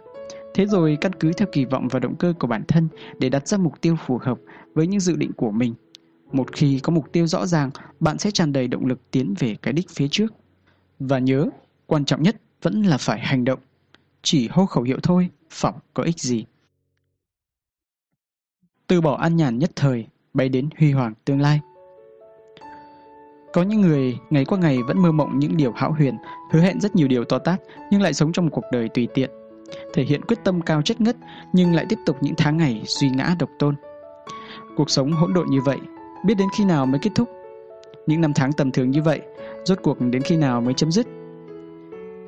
Thế 0.55 0.67
rồi 0.67 0.99
căn 1.01 1.13
cứ 1.13 1.33
theo 1.33 1.49
kỳ 1.53 1.65
vọng 1.65 1.89
và 1.91 1.99
động 1.99 2.17
cơ 2.17 2.33
của 2.39 2.47
bản 2.47 2.65
thân 2.69 2.89
để 3.19 3.29
đặt 3.29 3.49
ra 3.49 3.59
mục 3.59 3.81
tiêu 3.81 3.97
phù 4.07 4.19
hợp 4.23 4.39
với 4.75 4.87
những 4.87 5.01
dự 5.01 5.17
định 5.17 5.33
của 5.33 5.51
mình. 5.51 5.75
Một 6.33 6.53
khi 6.53 6.81
có 6.83 6.93
mục 6.93 7.13
tiêu 7.13 7.27
rõ 7.27 7.47
ràng, 7.47 7.71
bạn 8.01 8.19
sẽ 8.19 8.31
tràn 8.31 8.53
đầy 8.53 8.69
động 8.69 8.87
lực 8.87 9.11
tiến 9.11 9.35
về 9.39 9.57
cái 9.63 9.73
đích 9.73 9.91
phía 9.91 10.09
trước. 10.11 10.35
Và 10.99 11.19
nhớ, 11.19 11.51
quan 11.87 12.05
trọng 12.05 12.23
nhất 12.23 12.37
vẫn 12.63 12.83
là 12.83 12.97
phải 12.99 13.21
hành 13.21 13.45
động. 13.45 13.61
Chỉ 14.23 14.49
hô 14.49 14.67
khẩu 14.67 14.83
hiệu 14.83 14.99
thôi, 15.03 15.29
phỏng 15.51 15.79
có 15.95 16.03
ích 16.03 16.19
gì 16.19 16.45
từ 18.87 19.01
bỏ 19.01 19.17
an 19.17 19.37
nhàn 19.37 19.59
nhất 19.59 19.71
thời, 19.77 20.07
bay 20.35 20.49
đến 20.49 20.69
huy 20.79 20.93
hoàng 20.93 21.13
tương 21.25 21.41
lai. 21.41 21.61
Có 23.53 23.63
những 23.63 23.81
người 23.81 24.19
ngày 24.31 24.45
qua 24.45 24.59
ngày 24.59 24.83
vẫn 24.83 24.99
mơ 24.99 25.13
mộng 25.13 25.39
những 25.39 25.57
điều 25.57 25.73
hão 25.73 25.93
huyền, 25.93 26.17
hứa 26.53 26.61
hẹn 26.61 26.81
rất 26.81 26.97
nhiều 26.97 27.09
điều 27.09 27.25
to 27.25 27.39
tát 27.39 27.61
nhưng 27.91 28.03
lại 28.03 28.15
sống 28.15 28.33
trong 28.33 28.45
một 28.45 28.51
cuộc 28.55 28.65
đời 28.73 28.89
tùy 28.89 29.09
tiện. 29.15 29.31
Thể 29.95 30.03
hiện 30.03 30.25
quyết 30.25 30.39
tâm 30.45 30.61
cao 30.61 30.83
chất 30.83 31.01
ngất 31.01 31.17
nhưng 31.53 31.75
lại 31.75 31.87
tiếp 31.89 31.99
tục 32.07 32.17
những 32.21 32.35
tháng 32.37 32.57
ngày 32.57 32.83
suy 32.87 33.11
ngã 33.11 33.37
độc 33.39 33.51
tôn. 33.59 33.75
Cuộc 34.77 34.91
sống 34.91 35.13
hỗn 35.13 35.35
độn 35.35 35.47
như 35.51 35.61
vậy, 35.61 35.79
biết 36.25 36.35
đến 36.35 36.49
khi 36.59 36.65
nào 36.65 36.87
mới 36.87 36.99
kết 37.03 37.11
thúc? 37.15 37.29
Những 38.07 38.21
năm 38.21 38.33
tháng 38.35 38.53
tầm 38.53 38.71
thường 38.71 38.91
như 38.91 39.03
vậy, 39.03 39.21
rốt 39.65 39.79
cuộc 39.83 40.01
đến 40.01 40.23
khi 40.23 40.37
nào 40.37 40.61
mới 40.61 40.75
chấm 40.75 40.93
dứt? 40.93 41.07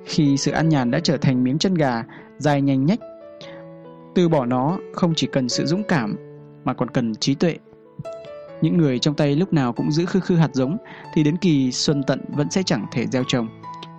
Khi 0.09 0.36
sự 0.36 0.50
an 0.50 0.68
nhàn 0.68 0.90
đã 0.90 1.00
trở 1.00 1.16
thành 1.16 1.44
miếng 1.44 1.59
chân 1.59 1.74
gà 1.74 2.04
dài 2.38 2.62
nhanh 2.62 2.86
nhách, 2.86 3.00
từ 4.14 4.28
bỏ 4.28 4.46
nó 4.46 4.78
không 4.94 5.12
chỉ 5.16 5.28
cần 5.32 5.48
sự 5.48 5.66
dũng 5.66 5.82
cảm 5.82 6.16
mà 6.64 6.74
còn 6.74 6.90
cần 6.90 7.14
trí 7.14 7.34
tuệ 7.34 7.59
những 8.61 8.76
người 8.76 8.98
trong 8.98 9.14
tay 9.14 9.36
lúc 9.36 9.52
nào 9.52 9.72
cũng 9.72 9.92
giữ 9.92 10.06
khư 10.06 10.20
khư 10.20 10.36
hạt 10.36 10.50
giống 10.52 10.76
thì 11.14 11.24
đến 11.24 11.36
kỳ 11.36 11.72
xuân 11.72 12.02
tận 12.02 12.20
vẫn 12.28 12.50
sẽ 12.50 12.62
chẳng 12.62 12.86
thể 12.92 13.06
gieo 13.06 13.24
trồng. 13.28 13.48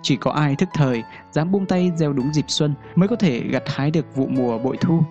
Chỉ 0.02 0.16
có 0.16 0.30
ai 0.30 0.56
thức 0.56 0.68
thời, 0.74 1.02
dám 1.32 1.52
buông 1.52 1.66
tay 1.66 1.92
gieo 1.96 2.12
đúng 2.12 2.32
dịp 2.32 2.44
xuân 2.48 2.74
mới 2.94 3.08
có 3.08 3.16
thể 3.16 3.40
gặt 3.40 3.62
hái 3.66 3.90
được 3.90 4.16
vụ 4.16 4.26
mùa 4.26 4.58
bội 4.58 4.76
thu. 4.80 5.02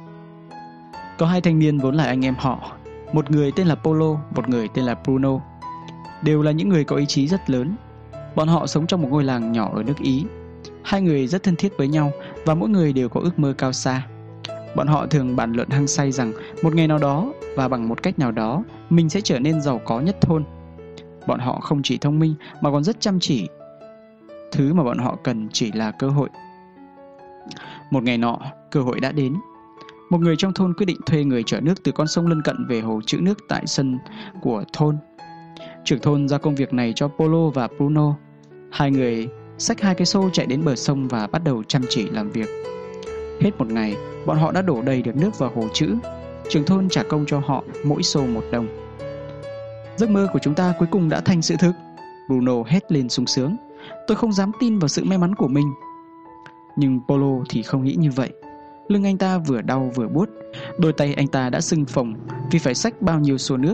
Có 1.18 1.26
hai 1.26 1.42
thanh 1.42 1.60
niên 1.60 1.78
vốn 1.78 1.96
là 1.96 2.04
anh 2.04 2.26
em 2.26 2.36
họ, 2.38 2.72
một 3.14 3.32
người 3.32 3.52
tên 3.52 3.68
là 3.68 3.76
Polo, 3.76 4.18
một 4.36 4.50
người 4.50 4.68
tên 4.74 4.86
là 4.86 4.96
Bruno. 4.96 5.40
Đều 6.22 6.42
là 6.42 6.52
những 6.52 6.70
người 6.70 6.84
có 6.84 6.96
ý 6.96 7.06
chí 7.06 7.28
rất 7.28 7.50
lớn. 7.50 7.76
Bọn 8.36 8.48
họ 8.48 8.68
sống 8.68 8.88
trong 8.88 9.02
một 9.02 9.08
ngôi 9.12 9.24
làng 9.24 9.52
nhỏ 9.52 9.72
ở 9.76 9.84
nước 9.84 9.98
Ý. 9.98 10.26
Hai 10.90 11.02
người 11.02 11.28
rất 11.28 11.44
thân 11.44 11.56
thiết 11.56 11.78
với 11.78 11.88
nhau 11.88 12.12
và 12.46 12.56
mỗi 12.56 12.70
người 12.70 12.94
đều 12.94 13.10
có 13.10 13.22
ước 13.22 13.40
mơ 13.40 13.54
cao 13.58 13.74
xa. 13.74 14.08
Bọn 14.76 14.88
họ 14.88 15.06
thường 15.06 15.36
bàn 15.36 15.54
luận 15.54 15.70
hăng 15.70 15.88
say 15.88 16.12
rằng 16.12 16.34
một 16.64 16.76
ngày 16.76 16.88
nào 16.88 16.98
đó 16.98 17.34
và 17.56 17.68
bằng 17.68 17.90
một 17.90 18.04
cách 18.04 18.20
nào 18.20 18.32
đó 18.32 18.64
mình 18.90 19.10
sẽ 19.10 19.22
trở 19.22 19.40
nên 19.40 19.62
giàu 19.62 19.82
có 19.86 20.00
nhất 20.00 20.22
thôn. 20.22 20.44
Bọn 21.28 21.40
họ 21.40 21.60
không 21.60 21.82
chỉ 21.84 21.98
thông 21.98 22.20
minh 22.20 22.36
mà 22.62 22.72
còn 22.72 22.84
rất 22.84 23.02
chăm 23.02 23.20
chỉ. 23.20 23.48
Thứ 24.52 24.74
mà 24.74 24.84
bọn 24.84 24.98
họ 24.98 25.18
cần 25.24 25.48
chỉ 25.52 25.72
là 25.72 25.92
cơ 25.92 26.10
hội. 26.10 26.30
Một 27.92 28.04
ngày 28.04 28.18
nọ, 28.18 28.40
cơ 28.72 28.82
hội 28.82 29.00
đã 29.00 29.12
đến. 29.12 29.36
Một 30.10 30.22
người 30.22 30.36
trong 30.38 30.54
thôn 30.54 30.74
quyết 30.74 30.86
định 30.86 31.00
thuê 31.06 31.24
người 31.24 31.44
chở 31.44 31.62
nước 31.62 31.84
từ 31.84 31.92
con 31.92 32.08
sông 32.08 32.28
lân 32.28 32.42
cận 32.42 32.68
về 32.68 32.82
hồ 32.82 33.02
trữ 33.06 33.18
nước 33.18 33.38
tại 33.50 33.64
sân 33.68 34.00
của 34.42 34.64
thôn. 34.74 34.98
Trưởng 35.86 36.00
thôn 36.00 36.30
ra 36.30 36.38
công 36.38 36.56
việc 36.56 36.74
này 36.74 36.94
cho 36.96 37.08
Polo 37.08 37.50
và 37.50 37.68
Bruno. 37.78 38.16
Hai 38.72 38.92
người 38.92 39.30
xách 39.60 39.82
hai 39.82 39.96
cái 39.96 40.06
xô 40.06 40.30
chạy 40.34 40.46
đến 40.46 40.66
bờ 40.66 40.76
sông 40.76 41.08
và 41.08 41.28
bắt 41.28 41.44
đầu 41.44 41.64
chăm 41.64 41.82
chỉ 41.90 42.10
làm 42.10 42.32
việc. 42.32 42.50
Hết 43.42 43.52
một 43.58 43.68
ngày, 43.72 43.96
bọn 44.26 44.38
họ 44.38 44.52
đã 44.52 44.62
đổ 44.62 44.82
đầy 44.82 45.02
được 45.02 45.16
nước 45.16 45.40
vào 45.40 45.52
hồ 45.56 45.68
chữ. 45.74 45.96
Trường 46.50 46.64
thôn 46.64 46.90
trả 46.90 47.04
công 47.04 47.26
cho 47.28 47.40
họ 47.40 47.64
mỗi 47.84 48.04
xô 48.04 48.26
một 48.26 48.44
đồng. 48.52 48.68
Giấc 49.98 50.10
mơ 50.10 50.28
của 50.34 50.40
chúng 50.40 50.56
ta 50.56 50.74
cuối 50.80 50.88
cùng 50.92 51.10
đã 51.10 51.22
thành 51.22 51.42
sự 51.42 51.56
thực. 51.60 51.72
Bruno 52.28 52.64
hét 52.68 52.92
lên 52.92 53.10
sung 53.10 53.28
sướng. 53.28 53.58
Tôi 54.08 54.18
không 54.18 54.34
dám 54.34 54.52
tin 54.60 54.80
vào 54.80 54.88
sự 54.88 55.04
may 55.04 55.18
mắn 55.18 55.36
của 55.36 55.48
mình. 55.48 55.74
Nhưng 56.76 57.00
Polo 57.08 57.44
thì 57.50 57.64
không 57.64 57.84
nghĩ 57.84 57.96
như 57.96 58.12
vậy. 58.12 58.30
Lưng 58.88 59.04
anh 59.04 59.18
ta 59.18 59.38
vừa 59.38 59.62
đau 59.62 59.92
vừa 59.96 60.08
buốt, 60.08 60.30
đôi 60.78 60.94
tay 60.94 61.14
anh 61.14 61.28
ta 61.28 61.50
đã 61.50 61.62
sưng 61.62 61.86
phồng 61.86 62.14
vì 62.52 62.60
phải 62.60 62.76
xách 62.76 63.02
bao 63.02 63.20
nhiêu 63.20 63.38
xô 63.38 63.58
nước. 63.58 63.74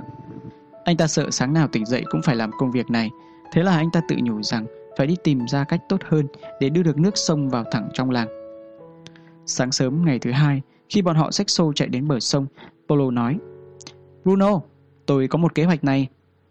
Anh 0.84 0.98
ta 0.98 1.08
sợ 1.08 1.32
sáng 1.32 1.54
nào 1.54 1.68
tỉnh 1.68 1.86
dậy 1.86 2.04
cũng 2.10 2.22
phải 2.22 2.36
làm 2.36 2.52
công 2.60 2.72
việc 2.72 2.90
này, 2.90 3.10
thế 3.52 3.64
là 3.64 3.76
anh 3.76 3.92
ta 3.92 4.02
tự 4.08 4.16
nhủ 4.24 4.42
rằng 4.44 4.66
phải 4.98 5.08
đi 5.08 5.16
tìm 5.24 5.48
ra 5.48 5.64
cách 5.64 5.82
tốt 5.90 6.02
hơn 6.06 6.28
để 6.60 6.70
đưa 6.70 6.84
được 6.84 6.98
nước 6.98 7.18
sông 7.18 7.50
vào 7.50 7.64
thẳng 7.72 7.90
trong 7.94 8.10
làng. 8.10 8.28
Sáng 9.46 9.72
sớm 9.72 10.06
ngày 10.06 10.20
thứ 10.20 10.32
hai, 10.32 10.62
khi 10.90 11.02
bọn 11.02 11.16
họ 11.16 11.32
xách 11.32 11.50
xô 11.50 11.74
chạy 11.74 11.88
đến 11.88 12.08
bờ 12.08 12.20
sông, 12.20 12.48
Polo 12.88 13.12
nói 13.12 13.38
Bruno, 14.24 14.60
tôi 15.06 15.28
có 15.28 15.38
một 15.38 15.56
kế 15.56 15.64
hoạch 15.64 15.84
này. 15.84 16.08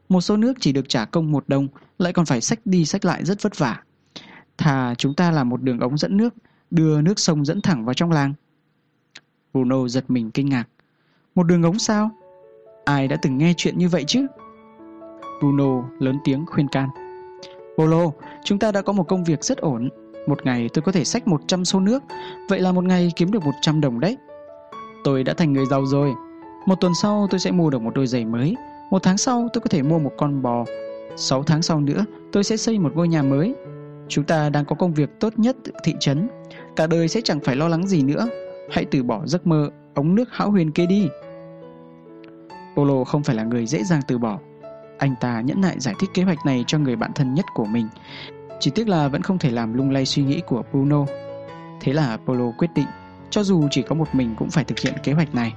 Một 0.08 0.20
số 0.20 0.36
nước 0.36 0.52
chỉ 0.60 0.72
được 0.72 0.88
trả 0.88 1.04
công 1.04 1.32
một 1.32 1.44
đồng, 1.48 1.68
lại 1.98 2.12
còn 2.12 2.26
phải 2.26 2.40
xách 2.40 2.58
đi 2.64 2.84
xách 2.84 3.04
lại 3.04 3.24
rất 3.24 3.42
vất 3.42 3.58
vả. 3.58 3.82
Thà 4.58 4.94
chúng 4.94 5.14
ta 5.14 5.30
làm 5.30 5.48
một 5.48 5.62
đường 5.62 5.80
ống 5.80 5.98
dẫn 5.98 6.16
nước, 6.16 6.34
đưa 6.70 7.00
nước 7.00 7.18
sông 7.18 7.44
dẫn 7.44 7.60
thẳng 7.60 7.84
vào 7.84 7.94
trong 7.94 8.12
làng. 8.12 8.34
Bruno 9.52 9.88
giật 9.88 10.04
mình 10.08 10.30
kinh 10.30 10.48
ngạc. 10.48 10.64
Một 11.34 11.42
đường 11.42 11.62
ống 11.62 11.78
sao? 11.78 12.10
Ai 12.84 13.08
đã 13.08 13.16
từng 13.22 13.38
nghe 13.38 13.54
chuyện 13.56 13.78
như 13.78 13.88
vậy 13.88 14.04
chứ? 14.06 14.26
Bruno 15.40 15.88
lớn 15.98 16.18
tiếng 16.24 16.46
khuyên 16.46 16.68
can. 16.68 16.88
Polo, 17.76 18.10
chúng 18.44 18.58
ta 18.58 18.72
đã 18.72 18.82
có 18.82 18.92
một 18.92 19.04
công 19.08 19.24
việc 19.24 19.44
rất 19.44 19.58
ổn. 19.58 19.88
Một 20.26 20.46
ngày 20.46 20.68
tôi 20.74 20.82
có 20.82 20.92
thể 20.92 21.04
xách 21.04 21.28
100 21.28 21.64
xô 21.64 21.80
nước, 21.80 22.02
vậy 22.48 22.60
là 22.60 22.72
một 22.72 22.84
ngày 22.84 23.12
kiếm 23.16 23.30
được 23.30 23.44
100 23.44 23.80
đồng 23.80 24.00
đấy. 24.00 24.16
Tôi 25.04 25.24
đã 25.24 25.34
thành 25.34 25.52
người 25.52 25.66
giàu 25.66 25.86
rồi. 25.86 26.14
Một 26.66 26.80
tuần 26.80 26.92
sau 27.02 27.26
tôi 27.30 27.40
sẽ 27.40 27.50
mua 27.50 27.70
được 27.70 27.82
một 27.82 27.94
đôi 27.94 28.06
giày 28.06 28.24
mới. 28.24 28.56
Một 28.90 29.02
tháng 29.02 29.18
sau 29.18 29.48
tôi 29.52 29.60
có 29.60 29.68
thể 29.70 29.82
mua 29.82 29.98
một 29.98 30.12
con 30.16 30.42
bò. 30.42 30.64
Sáu 31.16 31.42
tháng 31.42 31.62
sau 31.62 31.80
nữa 31.80 32.04
tôi 32.32 32.44
sẽ 32.44 32.56
xây 32.56 32.78
một 32.78 32.92
ngôi 32.94 33.08
nhà 33.08 33.22
mới. 33.22 33.54
Chúng 34.08 34.24
ta 34.24 34.50
đang 34.50 34.64
có 34.64 34.76
công 34.76 34.94
việc 34.94 35.20
tốt 35.20 35.32
nhất 35.36 35.56
thị 35.84 35.94
trấn. 36.00 36.28
Cả 36.76 36.86
đời 36.86 37.08
sẽ 37.08 37.20
chẳng 37.24 37.40
phải 37.40 37.56
lo 37.56 37.68
lắng 37.68 37.86
gì 37.86 38.02
nữa. 38.02 38.28
Hãy 38.70 38.84
từ 38.84 39.02
bỏ 39.02 39.22
giấc 39.26 39.46
mơ 39.46 39.70
ống 39.94 40.14
nước 40.14 40.28
hão 40.32 40.50
huyền 40.50 40.70
kia 40.70 40.86
đi. 40.86 41.08
Polo 42.76 43.04
không 43.04 43.22
phải 43.22 43.36
là 43.36 43.44
người 43.44 43.66
dễ 43.66 43.84
dàng 43.84 44.00
từ 44.08 44.18
bỏ. 44.18 44.38
Anh 44.98 45.14
ta 45.20 45.40
nhẫn 45.40 45.60
nại 45.60 45.80
giải 45.80 45.94
thích 46.00 46.10
kế 46.14 46.22
hoạch 46.22 46.46
này 46.46 46.64
cho 46.66 46.78
người 46.78 46.96
bạn 46.96 47.10
thân 47.14 47.34
nhất 47.34 47.44
của 47.54 47.64
mình. 47.64 47.88
Chỉ 48.60 48.70
tiếc 48.70 48.88
là 48.88 49.08
vẫn 49.08 49.22
không 49.22 49.38
thể 49.38 49.50
làm 49.50 49.74
lung 49.74 49.90
lay 49.90 50.06
suy 50.06 50.22
nghĩ 50.22 50.40
của 50.46 50.62
Bruno. 50.72 51.06
Thế 51.80 51.92
là 51.92 52.16
Polo 52.16 52.52
quyết 52.58 52.70
định, 52.74 52.86
cho 53.30 53.42
dù 53.42 53.68
chỉ 53.70 53.82
có 53.82 53.94
một 53.94 54.08
mình 54.12 54.34
cũng 54.38 54.50
phải 54.50 54.64
thực 54.64 54.78
hiện 54.78 54.94
kế 55.02 55.12
hoạch 55.12 55.34
này. 55.34 55.54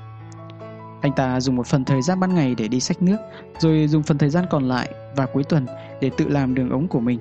Anh 1.01 1.11
ta 1.15 1.39
dùng 1.39 1.55
một 1.55 1.67
phần 1.67 1.85
thời 1.85 2.01
gian 2.01 2.19
ban 2.19 2.35
ngày 2.35 2.55
để 2.57 2.67
đi 2.67 2.79
xách 2.79 3.01
nước, 3.01 3.17
rồi 3.59 3.87
dùng 3.87 4.03
phần 4.03 4.17
thời 4.17 4.29
gian 4.29 4.45
còn 4.49 4.67
lại 4.67 4.93
và 5.15 5.25
cuối 5.25 5.43
tuần 5.43 5.65
để 6.01 6.11
tự 6.17 6.27
làm 6.27 6.55
đường 6.55 6.69
ống 6.69 6.87
của 6.87 6.99
mình. 6.99 7.19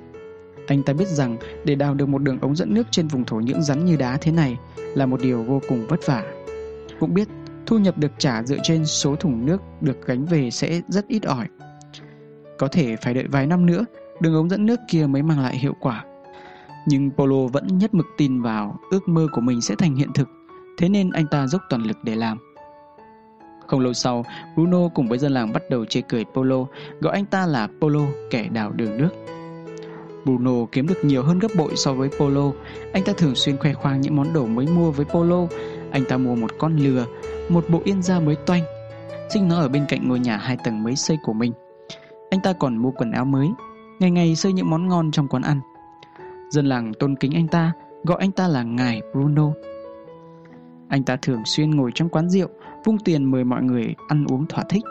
Anh 0.67 0.83
ta 0.83 0.93
biết 0.93 1.07
rằng 1.07 1.37
để 1.65 1.75
đào 1.75 1.93
được 1.93 2.09
một 2.09 2.21
đường 2.21 2.39
ống 2.41 2.55
dẫn 2.55 2.73
nước 2.73 2.87
trên 2.91 3.07
vùng 3.07 3.23
thổ 3.23 3.35
nhưỡng 3.35 3.63
rắn 3.63 3.85
như 3.85 3.95
đá 3.95 4.17
thế 4.21 4.31
này 4.31 4.57
là 4.77 5.05
một 5.05 5.21
điều 5.21 5.43
vô 5.43 5.61
cùng 5.67 5.87
vất 5.87 5.99
vả. 6.05 6.23
Cũng 6.99 7.13
biết 7.13 7.27
thu 7.65 7.77
nhập 7.77 7.97
được 7.97 8.11
trả 8.17 8.43
dựa 8.43 8.57
trên 8.63 8.85
số 8.85 9.15
thùng 9.15 9.45
nước 9.45 9.61
được 9.81 10.07
gánh 10.07 10.25
về 10.25 10.51
sẽ 10.51 10.81
rất 10.87 11.07
ít 11.07 11.23
ỏi. 11.23 11.47
Có 12.57 12.67
thể 12.67 12.95
phải 12.95 13.13
đợi 13.13 13.25
vài 13.27 13.47
năm 13.47 13.65
nữa 13.65 13.85
đường 14.19 14.35
ống 14.35 14.49
dẫn 14.49 14.65
nước 14.65 14.79
kia 14.87 15.07
mới 15.07 15.23
mang 15.23 15.39
lại 15.39 15.57
hiệu 15.57 15.73
quả. 15.79 16.03
Nhưng 16.85 17.11
Polo 17.11 17.47
vẫn 17.47 17.77
nhất 17.77 17.93
mực 17.93 18.05
tin 18.17 18.41
vào 18.41 18.79
ước 18.91 19.07
mơ 19.07 19.27
của 19.33 19.41
mình 19.41 19.61
sẽ 19.61 19.75
thành 19.75 19.95
hiện 19.95 20.13
thực, 20.13 20.29
thế 20.77 20.89
nên 20.89 21.11
anh 21.11 21.27
ta 21.27 21.47
dốc 21.47 21.61
toàn 21.69 21.83
lực 21.83 21.97
để 22.03 22.15
làm. 22.15 22.37
Không 23.67 23.79
lâu 23.79 23.93
sau, 23.93 24.25
Bruno 24.55 24.87
cùng 24.95 25.07
với 25.07 25.17
dân 25.17 25.31
làng 25.31 25.53
bắt 25.53 25.63
đầu 25.69 25.85
chê 25.85 26.01
cười 26.01 26.25
Polo, 26.33 26.65
gọi 26.99 27.13
anh 27.13 27.25
ta 27.25 27.45
là 27.45 27.67
Polo, 27.81 28.01
kẻ 28.29 28.47
đào 28.51 28.71
đường 28.71 28.97
nước. 28.97 29.09
Bruno 30.25 30.65
kiếm 30.71 30.87
được 30.87 31.05
nhiều 31.05 31.23
hơn 31.23 31.39
gấp 31.39 31.47
bội 31.57 31.71
so 31.75 31.93
với 31.93 32.09
Polo. 32.19 32.51
Anh 32.93 33.03
ta 33.03 33.13
thường 33.17 33.35
xuyên 33.35 33.57
khoe 33.57 33.73
khoang 33.73 34.01
những 34.01 34.15
món 34.15 34.33
đồ 34.33 34.45
mới 34.45 34.67
mua 34.67 34.91
với 34.91 35.05
Polo. 35.05 35.47
Anh 35.91 36.03
ta 36.09 36.17
mua 36.17 36.35
một 36.35 36.51
con 36.57 36.77
lừa, 36.77 37.05
một 37.49 37.65
bộ 37.69 37.81
yên 37.83 38.03
da 38.03 38.19
mới 38.19 38.35
toanh, 38.35 38.63
sinh 39.33 39.47
nó 39.47 39.59
ở 39.59 39.69
bên 39.69 39.85
cạnh 39.89 40.07
ngôi 40.07 40.19
nhà 40.19 40.37
hai 40.37 40.57
tầng 40.63 40.83
mới 40.83 40.95
xây 40.95 41.17
của 41.23 41.33
mình. 41.33 41.53
Anh 42.29 42.41
ta 42.41 42.53
còn 42.53 42.77
mua 42.77 42.91
quần 42.91 43.11
áo 43.11 43.25
mới, 43.25 43.47
ngày 43.99 44.11
ngày 44.11 44.35
xây 44.35 44.53
những 44.53 44.69
món 44.69 44.87
ngon 44.87 45.11
trong 45.11 45.27
quán 45.27 45.43
ăn. 45.43 45.59
Dân 46.49 46.65
làng 46.65 46.93
tôn 46.99 47.15
kính 47.15 47.31
anh 47.31 47.47
ta, 47.47 47.71
gọi 48.03 48.17
anh 48.19 48.31
ta 48.31 48.47
là 48.47 48.63
Ngài 48.63 49.01
Bruno. 49.11 49.51
Anh 50.89 51.03
ta 51.03 51.15
thường 51.15 51.41
xuyên 51.45 51.71
ngồi 51.71 51.91
trong 51.95 52.09
quán 52.09 52.29
rượu, 52.29 52.47
vung 52.85 52.97
tiền 52.97 53.31
mời 53.31 53.43
mọi 53.43 53.63
người 53.63 53.95
ăn 54.07 54.25
uống 54.25 54.45
thỏa 54.45 54.63
thích. 54.69 54.83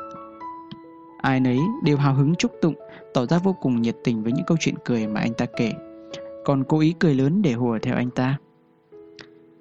Ai 1.19 1.41
nấy 1.41 1.59
đều 1.85 1.97
hào 1.97 2.15
hứng 2.15 2.35
chúc 2.35 2.53
tụng, 2.63 2.75
tỏ 3.15 3.27
ra 3.27 3.39
vô 3.39 3.53
cùng 3.53 3.83
nhiệt 3.83 3.97
tình 4.05 4.23
với 4.23 4.33
những 4.33 4.47
câu 4.47 4.57
chuyện 4.61 4.75
cười 4.85 5.07
mà 5.07 5.21
anh 5.21 5.35
ta 5.35 5.47
kể, 5.57 5.73
còn 6.45 6.65
cố 6.65 6.81
ý 6.81 6.95
cười 6.99 7.15
lớn 7.15 7.43
để 7.43 7.53
hùa 7.53 7.79
theo 7.83 7.95
anh 7.95 8.11
ta. 8.11 8.39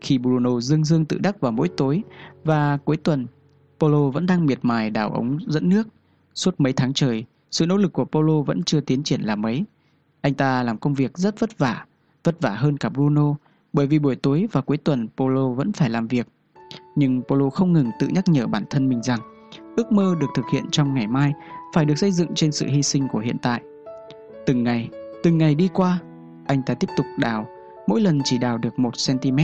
Khi 0.01 0.17
Bruno 0.17 0.59
dương 0.59 0.83
dương 0.83 1.05
tự 1.05 1.17
đắc 1.17 1.39
vào 1.39 1.51
mỗi 1.51 1.69
tối 1.69 2.03
và 2.43 2.77
cuối 2.85 2.97
tuần, 2.97 3.27
Polo 3.79 4.09
vẫn 4.09 4.25
đang 4.25 4.45
miệt 4.45 4.59
mài 4.61 4.89
đào 4.89 5.09
ống 5.09 5.37
dẫn 5.47 5.69
nước. 5.69 5.87
Suốt 6.33 6.55
mấy 6.57 6.73
tháng 6.73 6.93
trời, 6.93 7.25
sự 7.51 7.65
nỗ 7.65 7.77
lực 7.77 7.93
của 7.93 8.05
Polo 8.05 8.41
vẫn 8.41 8.63
chưa 8.63 8.81
tiến 8.81 9.03
triển 9.03 9.21
là 9.21 9.35
mấy. 9.35 9.65
Anh 10.21 10.33
ta 10.33 10.63
làm 10.63 10.77
công 10.77 10.93
việc 10.93 11.17
rất 11.17 11.39
vất 11.39 11.57
vả, 11.57 11.85
vất 12.23 12.41
vả 12.41 12.49
hơn 12.49 12.77
cả 12.77 12.89
Bruno, 12.89 13.35
bởi 13.73 13.87
vì 13.87 13.99
buổi 13.99 14.15
tối 14.15 14.47
và 14.51 14.61
cuối 14.61 14.77
tuần 14.77 15.07
Polo 15.17 15.49
vẫn 15.49 15.71
phải 15.71 15.89
làm 15.89 16.07
việc. 16.07 16.27
Nhưng 16.95 17.21
Polo 17.27 17.49
không 17.49 17.73
ngừng 17.73 17.91
tự 17.99 18.07
nhắc 18.07 18.27
nhở 18.27 18.47
bản 18.47 18.63
thân 18.69 18.89
mình 18.89 19.03
rằng 19.03 19.19
ước 19.77 19.91
mơ 19.91 20.15
được 20.19 20.27
thực 20.35 20.45
hiện 20.53 20.63
trong 20.71 20.93
ngày 20.93 21.07
mai 21.07 21.33
phải 21.73 21.85
được 21.85 21.95
xây 21.95 22.11
dựng 22.11 22.29
trên 22.35 22.51
sự 22.51 22.65
hy 22.67 22.83
sinh 22.83 23.07
của 23.07 23.19
hiện 23.19 23.37
tại. 23.41 23.61
Từng 24.45 24.63
ngày, 24.63 24.89
từng 25.23 25.37
ngày 25.37 25.55
đi 25.55 25.69
qua, 25.73 25.99
anh 26.47 26.63
ta 26.63 26.73
tiếp 26.73 26.87
tục 26.97 27.05
đào, 27.17 27.47
mỗi 27.87 28.01
lần 28.01 28.21
chỉ 28.23 28.37
đào 28.37 28.57
được 28.57 28.79
1 28.79 28.91
cm, 29.07 29.37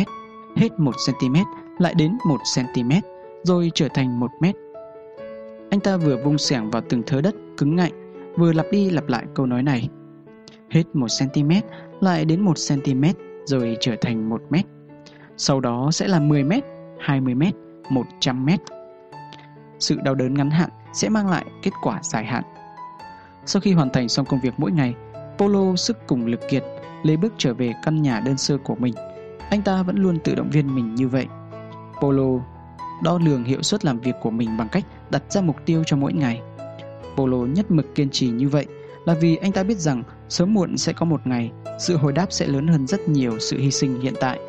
hết 0.56 0.80
1 0.80 0.96
cm 1.06 1.36
lại 1.78 1.94
đến 1.94 2.18
1 2.28 2.38
cm, 2.56 2.90
rồi 3.44 3.72
trở 3.76 3.88
thành 3.94 4.20
1 4.20 4.32
mét. 4.40 4.56
Anh 5.70 5.80
ta 5.80 5.98
vừa 5.98 6.24
vung 6.24 6.38
xẻng 6.38 6.72
vào 6.72 6.82
từng 6.90 7.04
thớ 7.08 7.22
đất 7.22 7.36
cứng 7.58 7.76
ngạnh, 7.76 7.92
vừa 8.38 8.54
lặp 8.54 8.66
đi 8.72 8.90
lặp 8.90 9.08
lại 9.08 9.26
câu 9.36 9.46
nói 9.46 9.64
này. 9.64 9.90
Hết 10.70 10.84
1cm 10.94 11.62
lại 12.02 12.26
đến 12.26 12.46
1cm 12.46 13.14
rồi 13.46 13.78
trở 13.80 13.96
thành 14.02 14.30
1 14.30 14.42
mét. 14.50 14.66
Sau 15.38 15.60
đó 15.60 15.90
sẽ 15.92 16.08
là 16.08 16.20
10 16.20 16.44
mét, 16.44 16.64
20 17.00 17.36
mét, 17.36 17.54
100 17.90 18.46
mét. 18.46 18.60
Sự 19.80 19.98
đau 20.04 20.16
đớn 20.16 20.34
ngắn 20.34 20.50
hạn 20.50 20.70
sẽ 20.94 21.10
mang 21.10 21.30
lại 21.30 21.46
kết 21.64 21.72
quả 21.82 22.00
dài 22.04 22.26
hạn. 22.26 22.44
Sau 23.46 23.62
khi 23.62 23.74
hoàn 23.74 23.90
thành 23.90 24.10
xong 24.10 24.26
công 24.26 24.40
việc 24.44 24.54
mỗi 24.58 24.72
ngày, 24.72 24.94
Polo 25.38 25.76
sức 25.76 25.98
cùng 26.08 26.26
lực 26.26 26.40
kiệt, 26.50 26.64
lấy 27.04 27.18
bước 27.18 27.34
trở 27.38 27.54
về 27.54 27.74
căn 27.84 28.02
nhà 28.02 28.20
đơn 28.20 28.38
sơ 28.38 28.58
của 28.58 28.76
mình. 28.76 28.94
Anh 29.50 29.62
ta 29.62 29.84
vẫn 29.84 29.96
luôn 29.96 30.20
tự 30.24 30.36
động 30.36 30.50
viên 30.50 30.76
mình 30.76 30.96
như 30.96 31.08
vậy. 31.08 31.26
Polo 32.02 32.40
đo 33.04 33.20
lường 33.24 33.44
hiệu 33.44 33.62
suất 33.62 33.86
làm 33.86 34.00
việc 34.00 34.16
của 34.22 34.30
mình 34.32 34.58
bằng 34.58 34.68
cách 34.72 34.86
đặt 35.10 35.24
ra 35.30 35.42
mục 35.42 35.56
tiêu 35.66 35.84
cho 35.86 35.98
mỗi 35.98 36.14
ngày. 36.14 36.42
Polo 37.22 37.38
nhất 37.38 37.72
mực 37.72 37.96
kiên 37.96 38.10
trì 38.10 38.30
như 38.30 38.50
vậy 38.50 38.66
là 39.06 39.14
vì 39.14 39.36
anh 39.36 39.52
ta 39.52 39.64
biết 39.64 39.78
rằng 39.78 40.04
sớm 40.30 40.54
muộn 40.54 40.78
sẽ 40.78 40.94
có 40.94 41.06
một 41.06 41.28
ngày 41.28 41.52
sự 41.80 41.98
hồi 41.98 42.14
đáp 42.14 42.28
sẽ 42.30 42.48
lớn 42.48 42.68
hơn 42.68 42.88
rất 42.88 43.10
nhiều 43.10 43.40
sự 43.40 43.58
hy 43.58 43.72
sinh 43.72 44.02
hiện 44.02 44.14
tại. 44.20 44.40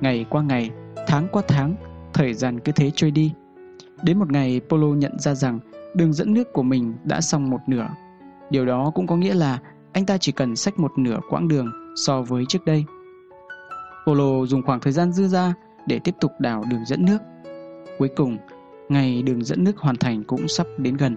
Ngày 0.00 0.26
qua 0.30 0.42
ngày, 0.42 0.70
tháng 1.06 1.28
qua 1.32 1.42
tháng, 1.48 1.74
thời 2.12 2.34
gian 2.34 2.60
cứ 2.60 2.72
thế 2.72 2.90
trôi 2.94 3.10
đi. 3.10 3.32
Đến 4.02 4.18
một 4.18 4.32
ngày 4.32 4.60
Polo 4.68 4.86
nhận 4.86 5.18
ra 5.18 5.34
rằng 5.34 5.60
đường 5.94 6.12
dẫn 6.12 6.34
nước 6.34 6.52
của 6.52 6.62
mình 6.62 6.94
đã 7.04 7.20
xong 7.20 7.50
một 7.50 7.60
nửa. 7.66 7.88
Điều 8.50 8.66
đó 8.66 8.92
cũng 8.94 9.06
có 9.06 9.16
nghĩa 9.16 9.34
là 9.34 9.58
anh 9.92 10.06
ta 10.06 10.18
chỉ 10.18 10.32
cần 10.32 10.56
xách 10.56 10.78
một 10.78 10.98
nửa 10.98 11.18
quãng 11.30 11.48
đường 11.48 11.72
so 12.06 12.22
với 12.22 12.44
trước 12.48 12.64
đây. 12.64 12.84
Polo 14.06 14.46
dùng 14.46 14.62
khoảng 14.62 14.80
thời 14.80 14.92
gian 14.92 15.12
dư 15.12 15.26
ra 15.26 15.54
để 15.86 16.00
tiếp 16.04 16.14
tục 16.20 16.32
đào 16.38 16.64
đường 16.70 16.84
dẫn 16.86 17.04
nước. 17.04 17.18
Cuối 17.98 18.08
cùng, 18.16 18.36
ngày 18.88 19.22
đường 19.22 19.44
dẫn 19.44 19.64
nước 19.64 19.78
hoàn 19.78 19.96
thành 19.96 20.24
cũng 20.24 20.48
sắp 20.48 20.66
đến 20.78 20.96
gần. 20.96 21.16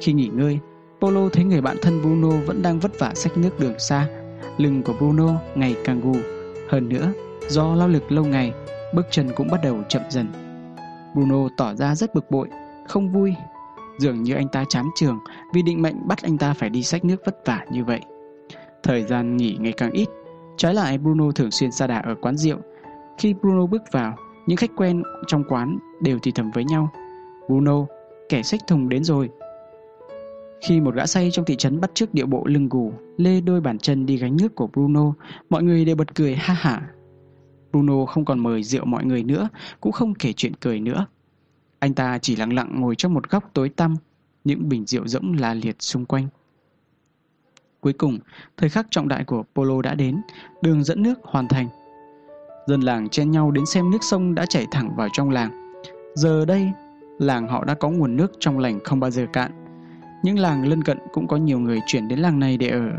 Khi 0.00 0.12
nghỉ 0.12 0.28
ngơi, 0.28 0.58
Polo 1.00 1.28
thấy 1.32 1.44
người 1.44 1.60
bạn 1.60 1.76
thân 1.82 2.02
Bruno 2.02 2.36
vẫn 2.46 2.62
đang 2.62 2.78
vất 2.78 2.98
vả 2.98 3.14
xách 3.14 3.38
nước 3.38 3.60
đường 3.60 3.78
xa. 3.78 4.08
Lưng 4.58 4.82
của 4.82 4.92
Bruno 4.98 5.40
ngày 5.54 5.76
càng 5.84 6.00
gù. 6.00 6.14
Hơn 6.68 6.88
nữa, 6.88 7.12
do 7.48 7.74
lao 7.74 7.88
lực 7.88 8.12
lâu 8.12 8.24
ngày, 8.24 8.52
bước 8.94 9.06
chân 9.10 9.30
cũng 9.36 9.48
bắt 9.50 9.60
đầu 9.62 9.78
chậm 9.88 10.02
dần. 10.10 10.26
Bruno 11.14 11.48
tỏ 11.56 11.74
ra 11.74 11.94
rất 11.94 12.14
bực 12.14 12.30
bội, 12.30 12.48
không 12.88 13.12
vui. 13.12 13.34
Dường 13.98 14.22
như 14.22 14.34
anh 14.34 14.48
ta 14.48 14.64
chán 14.68 14.86
trường 14.94 15.18
vì 15.54 15.62
định 15.62 15.82
mệnh 15.82 16.08
bắt 16.08 16.18
anh 16.22 16.38
ta 16.38 16.54
phải 16.54 16.70
đi 16.70 16.82
xách 16.82 17.04
nước 17.04 17.16
vất 17.24 17.46
vả 17.46 17.64
như 17.72 17.84
vậy. 17.84 18.00
Thời 18.82 19.02
gian 19.02 19.36
nghỉ 19.36 19.56
ngày 19.60 19.72
càng 19.72 19.90
ít, 19.90 20.08
trái 20.56 20.74
lại 20.74 20.98
Bruno 20.98 21.30
thường 21.34 21.50
xuyên 21.50 21.72
xa 21.72 21.86
đà 21.86 21.98
ở 21.98 22.14
quán 22.14 22.36
rượu. 22.36 22.58
Khi 23.18 23.34
Bruno 23.34 23.66
bước 23.66 23.82
vào, 23.92 24.16
những 24.46 24.56
khách 24.56 24.70
quen 24.76 25.02
trong 25.26 25.44
quán 25.48 25.78
đều 26.00 26.18
thì 26.22 26.32
thầm 26.32 26.50
với 26.50 26.64
nhau. 26.64 26.90
Bruno, 27.48 27.86
kẻ 28.28 28.42
xách 28.42 28.60
thùng 28.66 28.88
đến 28.88 29.04
rồi. 29.04 29.30
Khi 30.60 30.80
một 30.80 30.94
gã 30.94 31.06
say 31.06 31.30
trong 31.32 31.44
thị 31.44 31.56
trấn 31.56 31.80
bắt 31.80 31.90
chước 31.94 32.14
điệu 32.14 32.26
bộ 32.26 32.46
lưng 32.46 32.68
gù, 32.68 32.92
lê 33.16 33.40
đôi 33.40 33.60
bàn 33.60 33.78
chân 33.78 34.06
đi 34.06 34.16
gánh 34.16 34.36
nước 34.36 34.54
của 34.54 34.66
Bruno, 34.66 35.12
mọi 35.50 35.62
người 35.62 35.84
đều 35.84 35.96
bật 35.96 36.14
cười 36.14 36.34
ha 36.34 36.54
hả. 36.54 36.90
Bruno 37.72 38.06
không 38.06 38.24
còn 38.24 38.38
mời 38.38 38.62
rượu 38.62 38.84
mọi 38.84 39.04
người 39.04 39.22
nữa, 39.22 39.48
cũng 39.80 39.92
không 39.92 40.14
kể 40.14 40.32
chuyện 40.32 40.52
cười 40.60 40.80
nữa. 40.80 41.06
Anh 41.78 41.94
ta 41.94 42.18
chỉ 42.18 42.36
lặng 42.36 42.52
lặng 42.52 42.80
ngồi 42.80 42.94
trong 42.94 43.14
một 43.14 43.30
góc 43.30 43.50
tối 43.54 43.68
tăm, 43.68 43.96
những 44.44 44.68
bình 44.68 44.86
rượu 44.86 45.06
rỗng 45.06 45.36
la 45.40 45.54
liệt 45.54 45.76
xung 45.82 46.04
quanh. 46.04 46.28
Cuối 47.80 47.92
cùng, 47.92 48.18
thời 48.56 48.68
khắc 48.68 48.86
trọng 48.90 49.08
đại 49.08 49.24
của 49.24 49.42
Polo 49.54 49.82
đã 49.82 49.94
đến, 49.94 50.20
đường 50.62 50.84
dẫn 50.84 51.02
nước 51.02 51.18
hoàn 51.22 51.48
thành. 51.48 51.68
Dân 52.66 52.80
làng 52.80 53.08
chen 53.08 53.30
nhau 53.30 53.50
đến 53.50 53.66
xem 53.66 53.90
nước 53.90 53.98
sông 54.00 54.34
đã 54.34 54.46
chảy 54.46 54.66
thẳng 54.70 54.96
vào 54.96 55.08
trong 55.12 55.30
làng. 55.30 55.72
Giờ 56.14 56.44
đây, 56.44 56.70
làng 57.18 57.48
họ 57.48 57.64
đã 57.64 57.74
có 57.74 57.90
nguồn 57.90 58.16
nước 58.16 58.32
trong 58.40 58.58
lành 58.58 58.80
không 58.84 59.00
bao 59.00 59.10
giờ 59.10 59.26
cạn. 59.32 59.57
Những 60.22 60.38
làng 60.38 60.68
lân 60.68 60.82
cận 60.82 60.98
cũng 61.12 61.28
có 61.28 61.36
nhiều 61.36 61.58
người 61.58 61.80
chuyển 61.86 62.08
đến 62.08 62.18
làng 62.18 62.38
này 62.38 62.56
để 62.56 62.68
ở. 62.68 62.90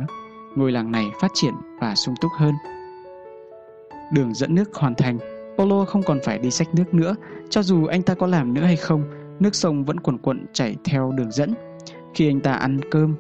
Ngôi 0.56 0.72
làng 0.72 0.92
này 0.92 1.06
phát 1.22 1.32
triển 1.34 1.54
và 1.80 1.96
sung 1.96 2.16
túc 2.22 2.32
hơn. 2.38 2.54
Đường 4.14 4.34
dẫn 4.34 4.56
nước 4.56 4.76
hoàn 4.76 4.96
thành, 4.96 5.20
Polo 5.58 5.86
không 5.86 6.04
còn 6.04 6.20
phải 6.26 6.38
đi 6.38 6.52
xách 6.52 6.76
nước 6.76 6.94
nữa, 6.94 7.16
cho 7.50 7.64
dù 7.64 7.86
anh 7.86 8.02
ta 8.02 8.14
có 8.14 8.28
làm 8.28 8.54
nữa 8.54 8.62
hay 8.62 8.76
không, 8.76 9.04
nước 9.40 9.56
sông 9.56 9.86
vẫn 9.86 10.00
cuồn 10.00 10.18
cuộn 10.18 10.46
chảy 10.54 10.76
theo 10.84 11.12
đường 11.12 11.32
dẫn. 11.32 11.54
Khi 12.14 12.28
anh 12.30 12.40
ta 12.40 12.54
ăn 12.54 12.80
cơm, 12.92 13.16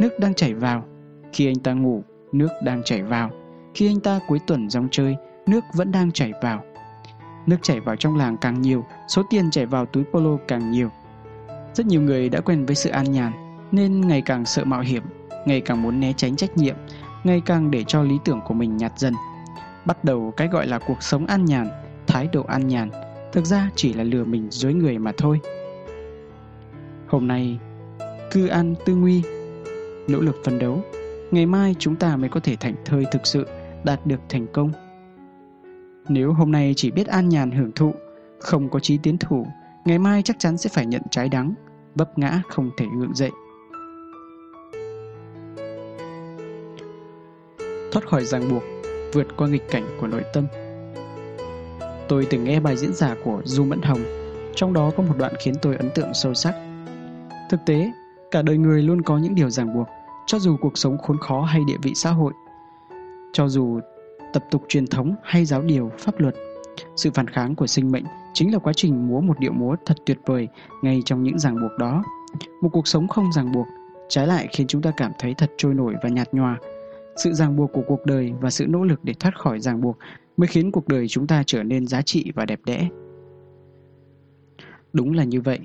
nước 0.00 0.18
đang 0.20 0.34
chảy 0.34 0.54
vào. 0.54 0.84
Khi 1.32 1.46
anh 1.46 1.58
ta 1.58 1.72
ngủ, 1.72 2.02
nước 2.32 2.48
đang 2.64 2.82
chảy 2.82 3.02
vào. 3.02 3.30
Khi 3.74 3.86
anh 3.86 4.00
ta 4.00 4.20
cuối 4.28 4.40
tuần 4.46 4.70
rong 4.70 4.88
chơi, 4.90 5.16
nước 5.46 5.64
vẫn 5.74 5.92
đang 5.92 6.12
chảy 6.12 6.32
vào. 6.42 6.62
Nước 7.46 7.56
chảy 7.62 7.80
vào 7.80 7.96
trong 7.96 8.16
làng 8.16 8.36
càng 8.36 8.62
nhiều, 8.62 8.84
số 9.08 9.22
tiền 9.30 9.50
chảy 9.50 9.66
vào 9.66 9.86
túi 9.86 10.04
Polo 10.04 10.36
càng 10.48 10.70
nhiều. 10.70 10.90
Rất 11.74 11.86
nhiều 11.86 12.00
người 12.00 12.28
đã 12.28 12.40
quen 12.40 12.66
với 12.66 12.74
sự 12.74 12.90
an 12.90 13.12
nhàn, 13.12 13.32
nên 13.72 14.00
ngày 14.00 14.22
càng 14.22 14.44
sợ 14.44 14.64
mạo 14.64 14.80
hiểm, 14.80 15.02
ngày 15.46 15.60
càng 15.60 15.82
muốn 15.82 16.00
né 16.00 16.12
tránh 16.16 16.36
trách 16.36 16.56
nhiệm, 16.56 16.76
ngày 17.24 17.42
càng 17.46 17.70
để 17.70 17.84
cho 17.84 18.02
lý 18.02 18.14
tưởng 18.24 18.40
của 18.46 18.54
mình 18.54 18.76
nhạt 18.76 18.98
dần. 18.98 19.14
Bắt 19.84 20.04
đầu 20.04 20.32
cái 20.36 20.48
gọi 20.48 20.66
là 20.66 20.78
cuộc 20.78 21.02
sống 21.02 21.26
an 21.26 21.44
nhàn, 21.44 21.68
thái 22.06 22.28
độ 22.32 22.42
an 22.42 22.68
nhàn, 22.68 22.90
thực 23.32 23.44
ra 23.44 23.70
chỉ 23.76 23.92
là 23.92 24.04
lừa 24.04 24.24
mình 24.24 24.46
dối 24.50 24.74
người 24.74 24.98
mà 24.98 25.12
thôi. 25.16 25.40
Hôm 27.06 27.28
nay, 27.28 27.58
cư 28.30 28.46
an 28.46 28.74
tư 28.84 28.94
nguy, 28.94 29.22
nỗ 30.08 30.20
lực 30.20 30.36
phấn 30.44 30.58
đấu, 30.58 30.82
ngày 31.30 31.46
mai 31.46 31.74
chúng 31.78 31.96
ta 31.96 32.16
mới 32.16 32.28
có 32.28 32.40
thể 32.40 32.56
thành 32.56 32.74
thơi 32.84 33.04
thực 33.12 33.26
sự, 33.26 33.46
đạt 33.84 34.06
được 34.06 34.20
thành 34.28 34.46
công. 34.52 34.72
Nếu 36.08 36.32
hôm 36.32 36.52
nay 36.52 36.72
chỉ 36.76 36.90
biết 36.90 37.06
an 37.06 37.28
nhàn 37.28 37.50
hưởng 37.50 37.72
thụ, 37.72 37.94
không 38.38 38.68
có 38.68 38.80
chí 38.80 38.98
tiến 39.02 39.18
thủ, 39.18 39.46
ngày 39.84 39.98
mai 39.98 40.22
chắc 40.22 40.38
chắn 40.38 40.58
sẽ 40.58 40.70
phải 40.72 40.86
nhận 40.86 41.02
trái 41.10 41.28
đắng, 41.28 41.54
vấp 41.94 42.18
ngã 42.18 42.42
không 42.48 42.70
thể 42.76 42.86
ngượng 42.86 43.14
dậy. 43.14 43.30
Thoát 47.92 48.06
khỏi 48.06 48.24
ràng 48.24 48.48
buộc, 48.50 48.62
vượt 49.12 49.26
qua 49.36 49.48
nghịch 49.48 49.70
cảnh 49.70 49.84
của 50.00 50.06
nội 50.06 50.22
tâm. 50.32 50.46
Tôi 52.08 52.26
từng 52.30 52.44
nghe 52.44 52.60
bài 52.60 52.76
diễn 52.76 52.94
giả 52.94 53.16
của 53.24 53.42
Du 53.44 53.64
Mẫn 53.64 53.82
Hồng, 53.82 54.00
trong 54.54 54.72
đó 54.72 54.90
có 54.96 55.02
một 55.02 55.14
đoạn 55.18 55.32
khiến 55.40 55.54
tôi 55.62 55.76
ấn 55.76 55.90
tượng 55.94 56.14
sâu 56.14 56.34
sắc. 56.34 56.54
Thực 57.50 57.60
tế, 57.66 57.90
cả 58.30 58.42
đời 58.42 58.58
người 58.58 58.82
luôn 58.82 59.02
có 59.02 59.18
những 59.18 59.34
điều 59.34 59.50
ràng 59.50 59.74
buộc, 59.74 59.86
cho 60.26 60.38
dù 60.38 60.56
cuộc 60.60 60.78
sống 60.78 60.98
khốn 60.98 61.18
khó 61.18 61.42
hay 61.42 61.60
địa 61.66 61.76
vị 61.82 61.92
xã 61.94 62.10
hội. 62.10 62.32
Cho 63.32 63.48
dù 63.48 63.80
tập 64.32 64.44
tục 64.50 64.62
truyền 64.68 64.86
thống 64.86 65.14
hay 65.22 65.44
giáo 65.44 65.62
điều, 65.62 65.90
pháp 65.98 66.20
luật, 66.20 66.34
sự 66.96 67.10
phản 67.14 67.28
kháng 67.28 67.54
của 67.54 67.66
sinh 67.66 67.92
mệnh 67.92 68.04
chính 68.34 68.52
là 68.52 68.58
quá 68.58 68.72
trình 68.76 69.08
múa 69.08 69.20
một 69.20 69.38
điệu 69.38 69.52
múa 69.52 69.76
thật 69.86 69.96
tuyệt 70.06 70.18
vời 70.26 70.48
ngay 70.82 71.00
trong 71.04 71.22
những 71.22 71.38
ràng 71.38 71.60
buộc 71.60 71.78
đó. 71.78 72.02
Một 72.62 72.68
cuộc 72.72 72.86
sống 72.86 73.08
không 73.08 73.32
ràng 73.32 73.52
buộc, 73.52 73.66
trái 74.08 74.26
lại 74.26 74.48
khiến 74.52 74.66
chúng 74.66 74.82
ta 74.82 74.92
cảm 74.96 75.12
thấy 75.18 75.34
thật 75.34 75.50
trôi 75.56 75.74
nổi 75.74 75.94
và 76.02 76.08
nhạt 76.08 76.28
nhòa. 76.32 76.58
Sự 77.16 77.32
ràng 77.32 77.56
buộc 77.56 77.72
của 77.72 77.82
cuộc 77.86 78.06
đời 78.06 78.32
và 78.40 78.50
sự 78.50 78.66
nỗ 78.66 78.84
lực 78.84 79.04
để 79.04 79.14
thoát 79.14 79.38
khỏi 79.38 79.60
ràng 79.60 79.80
buộc 79.80 79.98
mới 80.36 80.46
khiến 80.46 80.72
cuộc 80.72 80.88
đời 80.88 81.08
chúng 81.08 81.26
ta 81.26 81.42
trở 81.46 81.62
nên 81.62 81.86
giá 81.86 82.02
trị 82.02 82.32
và 82.34 82.44
đẹp 82.44 82.60
đẽ. 82.64 82.88
Đúng 84.92 85.14
là 85.14 85.24
như 85.24 85.40
vậy. 85.40 85.60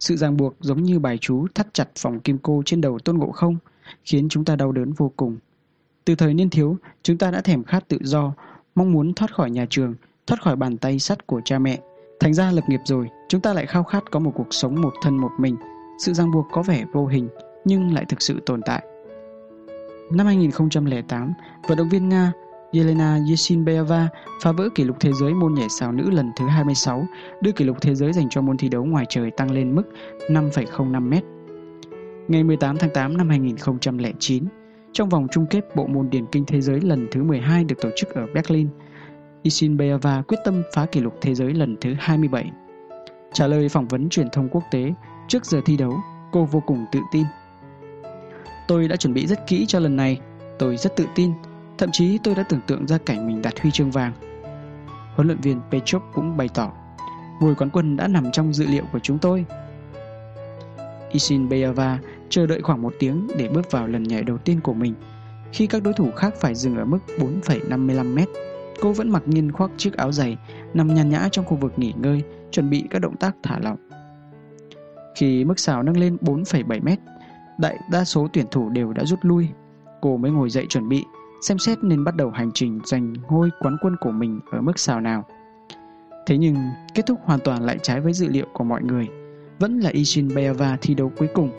Sự 0.00 0.16
ràng 0.16 0.36
buộc 0.36 0.54
giống 0.60 0.82
như 0.82 0.98
bài 0.98 1.18
chú 1.18 1.46
thắt 1.54 1.74
chặt 1.74 1.88
vòng 2.02 2.20
kim 2.20 2.38
cô 2.38 2.62
trên 2.66 2.80
đầu 2.80 2.98
Tôn 2.98 3.18
Ngộ 3.18 3.30
Không, 3.30 3.56
khiến 4.04 4.28
chúng 4.28 4.44
ta 4.44 4.56
đau 4.56 4.72
đớn 4.72 4.92
vô 4.92 5.12
cùng. 5.16 5.36
Từ 6.04 6.14
thời 6.14 6.34
niên 6.34 6.50
thiếu, 6.50 6.76
chúng 7.02 7.18
ta 7.18 7.30
đã 7.30 7.40
thèm 7.40 7.64
khát 7.64 7.88
tự 7.88 7.98
do, 8.00 8.34
mong 8.74 8.92
muốn 8.92 9.14
thoát 9.14 9.34
khỏi 9.34 9.50
nhà 9.50 9.66
trường, 9.70 9.94
thoát 10.26 10.42
khỏi 10.42 10.56
bàn 10.56 10.76
tay 10.76 10.98
sắt 10.98 11.26
của 11.26 11.40
cha 11.44 11.58
mẹ. 11.58 11.78
Thành 12.20 12.34
ra 12.34 12.50
lập 12.50 12.64
nghiệp 12.68 12.80
rồi, 12.84 13.08
chúng 13.28 13.40
ta 13.40 13.52
lại 13.52 13.66
khao 13.66 13.84
khát 13.84 14.10
có 14.10 14.20
một 14.20 14.32
cuộc 14.34 14.46
sống 14.50 14.80
một 14.80 14.92
thân 15.02 15.16
một 15.16 15.30
mình. 15.38 15.56
Sự 15.98 16.12
ràng 16.12 16.30
buộc 16.30 16.46
có 16.52 16.62
vẻ 16.62 16.84
vô 16.92 17.06
hình, 17.06 17.28
nhưng 17.64 17.94
lại 17.94 18.04
thực 18.08 18.22
sự 18.22 18.40
tồn 18.46 18.60
tại. 18.66 18.84
Năm 20.10 20.26
2008, 20.26 21.32
vận 21.68 21.78
động 21.78 21.88
viên 21.88 22.08
Nga 22.08 22.32
Yelena 22.72 23.18
Yeshinbayeva 23.28 24.08
phá 24.42 24.52
vỡ 24.52 24.68
kỷ 24.74 24.84
lục 24.84 24.96
thế 25.00 25.12
giới 25.12 25.34
môn 25.34 25.54
nhảy 25.54 25.68
sào 25.68 25.92
nữ 25.92 26.10
lần 26.10 26.30
thứ 26.36 26.48
26, 26.48 27.06
đưa 27.40 27.52
kỷ 27.52 27.64
lục 27.64 27.76
thế 27.80 27.94
giới 27.94 28.12
dành 28.12 28.28
cho 28.30 28.40
môn 28.40 28.56
thi 28.56 28.68
đấu 28.68 28.84
ngoài 28.84 29.06
trời 29.08 29.30
tăng 29.30 29.50
lên 29.50 29.74
mức 29.74 29.82
5,05m. 30.28 31.20
Ngày 32.28 32.44
18 32.44 32.78
tháng 32.78 32.90
8 32.94 33.16
năm 33.16 33.28
2009, 33.28 34.44
trong 34.92 35.08
vòng 35.08 35.26
chung 35.32 35.46
kết 35.50 35.76
bộ 35.76 35.86
môn 35.86 36.10
điền 36.10 36.26
kinh 36.26 36.44
thế 36.46 36.60
giới 36.60 36.80
lần 36.80 37.08
thứ 37.10 37.22
12 37.22 37.64
được 37.64 37.80
tổ 37.80 37.90
chức 37.96 38.08
ở 38.14 38.26
Berlin, 38.34 38.68
Isinbayeva 39.42 40.22
quyết 40.22 40.38
tâm 40.44 40.62
phá 40.74 40.86
kỷ 40.86 41.00
lục 41.00 41.14
thế 41.20 41.34
giới 41.34 41.54
lần 41.54 41.76
thứ 41.80 41.94
27. 41.98 42.50
Trả 43.32 43.46
lời 43.46 43.68
phỏng 43.68 43.88
vấn 43.88 44.08
truyền 44.08 44.28
thông 44.32 44.48
quốc 44.48 44.62
tế 44.70 44.94
trước 45.28 45.46
giờ 45.46 45.60
thi 45.66 45.76
đấu, 45.76 46.00
cô 46.32 46.44
vô 46.44 46.62
cùng 46.66 46.84
tự 46.92 47.00
tin. 47.12 47.24
Tôi 48.68 48.88
đã 48.88 48.96
chuẩn 48.96 49.14
bị 49.14 49.26
rất 49.26 49.46
kỹ 49.46 49.64
cho 49.68 49.78
lần 49.78 49.96
này, 49.96 50.20
tôi 50.58 50.76
rất 50.76 50.96
tự 50.96 51.06
tin 51.14 51.32
Thậm 51.78 51.90
chí 51.92 52.18
tôi 52.18 52.34
đã 52.34 52.42
tưởng 52.42 52.60
tượng 52.66 52.86
ra 52.86 52.98
cảnh 52.98 53.26
mình 53.26 53.42
đạt 53.42 53.60
huy 53.60 53.70
chương 53.70 53.90
vàng. 53.90 54.12
Huấn 55.14 55.26
luyện 55.26 55.40
viên 55.40 55.60
Petrov 55.70 56.02
cũng 56.14 56.36
bày 56.36 56.48
tỏ, 56.54 56.72
ngôi 57.40 57.54
quán 57.54 57.70
quân 57.70 57.96
đã 57.96 58.08
nằm 58.08 58.30
trong 58.32 58.52
dự 58.52 58.66
liệu 58.66 58.84
của 58.92 58.98
chúng 58.98 59.18
tôi. 59.18 59.44
Isin 61.12 61.48
Beyava 61.48 61.98
chờ 62.28 62.46
đợi 62.46 62.62
khoảng 62.62 62.82
một 62.82 62.94
tiếng 62.98 63.28
để 63.38 63.48
bước 63.48 63.70
vào 63.70 63.86
lần 63.86 64.02
nhảy 64.02 64.22
đầu 64.22 64.38
tiên 64.38 64.60
của 64.60 64.74
mình. 64.74 64.94
Khi 65.52 65.66
các 65.66 65.82
đối 65.82 65.94
thủ 65.94 66.10
khác 66.16 66.34
phải 66.40 66.54
dừng 66.54 66.76
ở 66.76 66.84
mức 66.84 66.98
4,55 67.18 68.14
mét, 68.14 68.28
cô 68.80 68.92
vẫn 68.92 69.10
mặc 69.10 69.22
nhiên 69.26 69.52
khoác 69.52 69.70
chiếc 69.76 69.96
áo 69.96 70.12
dày, 70.12 70.36
nằm 70.74 70.94
nhàn 70.94 71.10
nhã 71.10 71.28
trong 71.32 71.44
khu 71.44 71.56
vực 71.56 71.72
nghỉ 71.76 71.92
ngơi, 71.96 72.22
chuẩn 72.50 72.70
bị 72.70 72.84
các 72.90 72.98
động 72.98 73.16
tác 73.16 73.36
thả 73.42 73.58
lỏng. 73.62 73.76
Khi 75.14 75.44
mức 75.44 75.58
xào 75.58 75.82
nâng 75.82 75.96
lên 75.96 76.16
4,7 76.20 76.82
mét, 76.82 76.98
đại 77.58 77.78
đa 77.90 78.04
số 78.04 78.28
tuyển 78.32 78.46
thủ 78.50 78.68
đều 78.68 78.92
đã 78.92 79.04
rút 79.04 79.18
lui. 79.22 79.48
Cô 80.00 80.16
mới 80.16 80.30
ngồi 80.30 80.50
dậy 80.50 80.66
chuẩn 80.68 80.88
bị, 80.88 81.04
xem 81.42 81.58
xét 81.58 81.78
nên 81.82 82.04
bắt 82.04 82.16
đầu 82.16 82.30
hành 82.30 82.50
trình 82.54 82.80
giành 82.84 83.14
ngôi 83.28 83.50
quán 83.60 83.76
quân 83.80 83.96
của 84.00 84.10
mình 84.10 84.40
ở 84.50 84.60
mức 84.60 84.78
sao 84.78 85.00
nào. 85.00 85.24
Thế 86.26 86.38
nhưng, 86.38 86.56
kết 86.94 87.06
thúc 87.06 87.18
hoàn 87.24 87.40
toàn 87.40 87.62
lại 87.62 87.78
trái 87.82 88.00
với 88.00 88.12
dự 88.12 88.28
liệu 88.28 88.46
của 88.52 88.64
mọi 88.64 88.82
người. 88.82 89.08
Vẫn 89.58 89.80
là 89.80 89.90
Ishin 89.90 90.34
Beava 90.34 90.76
thi 90.80 90.94
đấu 90.94 91.12
cuối 91.16 91.28
cùng. 91.34 91.50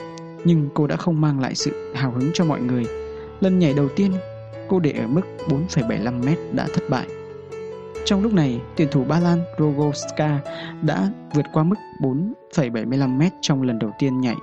Nhưng 0.46 0.70
cô 0.74 0.88
đã 0.88 0.96
không 0.96 1.22
mang 1.22 1.40
lại 1.40 1.56
sự 1.56 1.94
hào 1.96 2.12
hứng 2.12 2.30
cho 2.34 2.46
mọi 2.46 2.62
người 2.62 2.86
Lần 3.40 3.60
nhảy 3.60 3.74
đầu 3.74 3.88
tiên 3.96 4.12
cô 4.70 4.80
để 4.80 4.92
ở 4.92 5.08
mức 5.08 5.22
4,75m 5.50 6.36
đã 6.54 6.68
thất 6.74 6.84
bại 6.90 7.08
Trong 8.06 8.24
lúc 8.24 8.34
này 8.34 8.62
tuyển 8.76 8.88
thủ 8.92 9.04
Ba 9.04 9.20
Lan 9.20 9.40
Rogowska 9.58 10.38
đã 10.82 11.10
vượt 11.34 11.46
qua 11.54 11.64
mức 11.64 11.76
4,75m 12.02 13.30
trong 13.42 13.62
lần 13.62 13.80
đầu 13.80 13.92
tiên 14.00 14.22
nhảy 14.22 14.36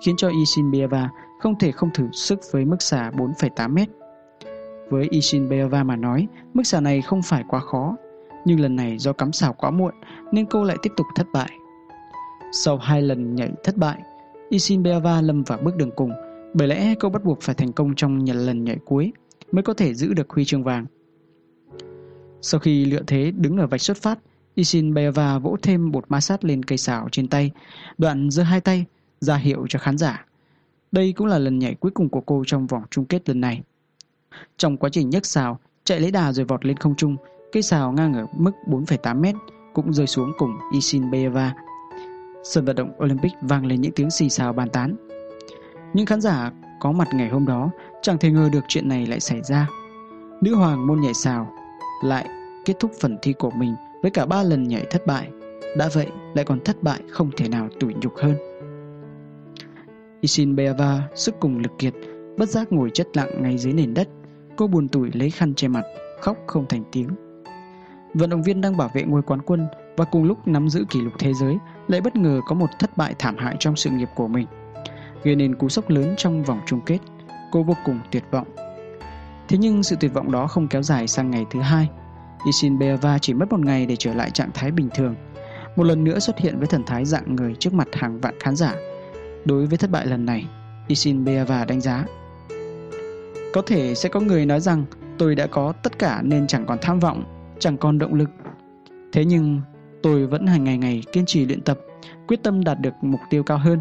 khiến 0.00 0.16
cho 0.16 0.28
Isinbayeva 0.28 1.10
không 1.38 1.58
thể 1.58 1.72
không 1.72 1.90
thử 1.94 2.08
sức 2.12 2.40
với 2.52 2.64
mức 2.64 2.82
xả 2.82 3.10
4,8m. 3.10 3.86
Với 4.90 5.08
Isinbayeva 5.10 5.84
mà 5.84 5.96
nói, 5.96 6.26
mức 6.54 6.62
xả 6.62 6.80
này 6.80 7.02
không 7.02 7.22
phải 7.22 7.44
quá 7.48 7.60
khó, 7.60 7.96
nhưng 8.44 8.60
lần 8.60 8.76
này 8.76 8.98
do 8.98 9.12
cắm 9.12 9.32
xảo 9.32 9.52
quá 9.52 9.70
muộn 9.70 9.94
nên 10.32 10.46
cô 10.46 10.64
lại 10.64 10.76
tiếp 10.82 10.90
tục 10.96 11.06
thất 11.14 11.26
bại. 11.32 11.50
Sau 12.52 12.76
hai 12.76 13.02
lần 13.02 13.34
nhảy 13.34 13.52
thất 13.64 13.76
bại, 13.76 13.98
Isinbayeva 14.48 15.20
lâm 15.20 15.42
vào 15.42 15.58
bước 15.64 15.76
đường 15.76 15.90
cùng, 15.96 16.10
bởi 16.54 16.68
lẽ 16.68 16.94
cô 17.00 17.08
bắt 17.08 17.24
buộc 17.24 17.40
phải 17.40 17.54
thành 17.54 17.72
công 17.72 17.94
trong 17.94 18.24
nhận 18.24 18.36
lần 18.36 18.64
nhảy 18.64 18.78
cuối 18.84 19.12
mới 19.52 19.62
có 19.62 19.74
thể 19.74 19.94
giữ 19.94 20.14
được 20.14 20.30
huy 20.30 20.44
chương 20.44 20.64
vàng. 20.64 20.86
Sau 22.40 22.60
khi 22.60 22.84
lựa 22.84 23.02
thế 23.06 23.32
đứng 23.36 23.56
ở 23.56 23.66
vạch 23.66 23.80
xuất 23.80 23.96
phát, 23.96 24.18
Isinbayeva 24.54 25.38
vỗ 25.38 25.56
thêm 25.62 25.90
bột 25.90 26.04
ma 26.08 26.20
sát 26.20 26.44
lên 26.44 26.62
cây 26.62 26.78
xảo 26.78 27.08
trên 27.12 27.28
tay, 27.28 27.50
đoạn 27.98 28.30
giơ 28.30 28.42
hai 28.42 28.60
tay 28.60 28.86
ra 29.20 29.36
hiệu 29.36 29.66
cho 29.68 29.78
khán 29.78 29.98
giả. 29.98 30.24
Đây 30.92 31.12
cũng 31.12 31.26
là 31.26 31.38
lần 31.38 31.58
nhảy 31.58 31.74
cuối 31.74 31.90
cùng 31.94 32.08
của 32.08 32.20
cô 32.20 32.42
trong 32.46 32.66
vòng 32.66 32.82
chung 32.90 33.04
kết 33.04 33.28
lần 33.28 33.40
này. 33.40 33.62
Trong 34.56 34.76
quá 34.76 34.90
trình 34.92 35.10
nhấc 35.10 35.26
xào, 35.26 35.58
chạy 35.84 36.00
lấy 36.00 36.10
đà 36.10 36.32
rồi 36.32 36.44
vọt 36.44 36.66
lên 36.66 36.76
không 36.76 36.94
trung, 36.96 37.16
cây 37.52 37.62
xào 37.62 37.92
ngang 37.92 38.14
ở 38.14 38.26
mức 38.36 38.52
4,8m 38.66 39.34
cũng 39.74 39.92
rơi 39.92 40.06
xuống 40.06 40.32
cùng 40.38 40.50
Isin 40.72 41.10
Bayeva. 41.10 41.54
Sân 42.44 42.64
vận 42.64 42.76
động 42.76 42.92
Olympic 43.04 43.32
vang 43.42 43.66
lên 43.66 43.80
những 43.80 43.92
tiếng 43.92 44.10
xì 44.10 44.30
xào 44.30 44.52
bàn 44.52 44.68
tán. 44.68 44.96
Những 45.94 46.06
khán 46.06 46.20
giả 46.20 46.52
có 46.80 46.92
mặt 46.92 47.08
ngày 47.12 47.28
hôm 47.28 47.46
đó 47.46 47.70
chẳng 48.02 48.18
thể 48.18 48.30
ngờ 48.30 48.48
được 48.52 48.64
chuyện 48.68 48.88
này 48.88 49.06
lại 49.06 49.20
xảy 49.20 49.42
ra. 49.42 49.68
Nữ 50.40 50.54
hoàng 50.54 50.86
môn 50.86 51.00
nhảy 51.00 51.14
xào 51.14 51.52
lại 52.04 52.28
kết 52.64 52.74
thúc 52.80 52.90
phần 53.00 53.18
thi 53.22 53.32
của 53.32 53.50
mình 53.50 53.74
với 54.02 54.10
cả 54.10 54.26
ba 54.26 54.42
lần 54.42 54.68
nhảy 54.68 54.86
thất 54.90 55.06
bại. 55.06 55.28
Đã 55.76 55.88
vậy 55.94 56.06
lại 56.34 56.44
còn 56.44 56.60
thất 56.60 56.82
bại 56.82 57.00
không 57.10 57.30
thể 57.36 57.48
nào 57.48 57.68
tủi 57.80 57.94
nhục 57.94 58.16
hơn. 58.16 58.34
Isinbayeva 60.20 61.08
sức 61.14 61.34
cùng 61.40 61.58
lực 61.58 61.72
kiệt, 61.78 61.94
bất 62.38 62.48
giác 62.48 62.72
ngồi 62.72 62.90
chất 62.94 63.06
lặng 63.14 63.42
ngay 63.42 63.58
dưới 63.58 63.72
nền 63.72 63.94
đất. 63.94 64.08
Cô 64.56 64.66
buồn 64.66 64.88
tủi 64.88 65.10
lấy 65.14 65.30
khăn 65.30 65.54
che 65.54 65.68
mặt, 65.68 65.84
khóc 66.20 66.36
không 66.46 66.66
thành 66.68 66.84
tiếng. 66.92 67.08
Vận 68.14 68.30
động 68.30 68.42
viên 68.42 68.60
đang 68.60 68.76
bảo 68.76 68.90
vệ 68.94 69.02
ngôi 69.02 69.22
quán 69.22 69.42
quân 69.42 69.66
và 69.96 70.04
cùng 70.04 70.24
lúc 70.24 70.48
nắm 70.48 70.68
giữ 70.68 70.84
kỷ 70.90 71.00
lục 71.00 71.12
thế 71.18 71.34
giới 71.34 71.58
lại 71.88 72.00
bất 72.00 72.16
ngờ 72.16 72.40
có 72.46 72.54
một 72.54 72.66
thất 72.78 72.96
bại 72.96 73.14
thảm 73.18 73.36
hại 73.38 73.56
trong 73.60 73.76
sự 73.76 73.90
nghiệp 73.90 74.08
của 74.16 74.28
mình, 74.28 74.46
gây 75.24 75.36
nên 75.36 75.54
cú 75.54 75.68
sốc 75.68 75.90
lớn 75.90 76.14
trong 76.16 76.42
vòng 76.42 76.60
chung 76.66 76.80
kết. 76.86 76.98
Cô 77.52 77.62
vô 77.62 77.74
cùng 77.84 78.00
tuyệt 78.10 78.24
vọng. 78.30 78.46
Thế 79.48 79.58
nhưng 79.58 79.82
sự 79.82 79.96
tuyệt 80.00 80.14
vọng 80.14 80.32
đó 80.32 80.46
không 80.46 80.68
kéo 80.68 80.82
dài 80.82 81.08
sang 81.08 81.30
ngày 81.30 81.46
thứ 81.50 81.60
hai. 81.60 81.88
Isinbayeva 82.46 83.18
chỉ 83.18 83.34
mất 83.34 83.50
một 83.50 83.60
ngày 83.60 83.86
để 83.86 83.96
trở 83.96 84.14
lại 84.14 84.30
trạng 84.30 84.50
thái 84.54 84.70
bình 84.70 84.88
thường. 84.94 85.14
Một 85.76 85.84
lần 85.84 86.04
nữa 86.04 86.18
xuất 86.18 86.38
hiện 86.38 86.58
với 86.58 86.66
thần 86.66 86.82
thái 86.86 87.04
dạng 87.04 87.36
người 87.36 87.54
trước 87.54 87.74
mặt 87.74 87.88
hàng 87.92 88.20
vạn 88.20 88.34
khán 88.40 88.56
giả 88.56 88.74
Đối 89.48 89.66
với 89.66 89.78
thất 89.78 89.90
bại 89.90 90.06
lần 90.06 90.26
này, 90.26 90.46
Isin 90.88 91.24
Beava 91.24 91.64
đánh 91.64 91.80
giá 91.80 92.04
Có 93.52 93.62
thể 93.62 93.94
sẽ 93.94 94.08
có 94.08 94.20
người 94.20 94.46
nói 94.46 94.60
rằng 94.60 94.84
tôi 95.18 95.34
đã 95.34 95.46
có 95.46 95.72
tất 95.72 95.98
cả 95.98 96.22
nên 96.22 96.46
chẳng 96.46 96.66
còn 96.66 96.78
tham 96.82 96.98
vọng, 97.00 97.24
chẳng 97.58 97.76
còn 97.76 97.98
động 97.98 98.14
lực. 98.14 98.30
Thế 99.12 99.24
nhưng 99.24 99.60
tôi 100.02 100.26
vẫn 100.26 100.46
hàng 100.46 100.64
ngày 100.64 100.78
ngày 100.78 101.02
kiên 101.12 101.26
trì 101.26 101.46
luyện 101.46 101.60
tập, 101.60 101.78
quyết 102.26 102.42
tâm 102.42 102.64
đạt 102.64 102.80
được 102.80 102.94
mục 103.02 103.20
tiêu 103.30 103.42
cao 103.42 103.58
hơn. 103.58 103.80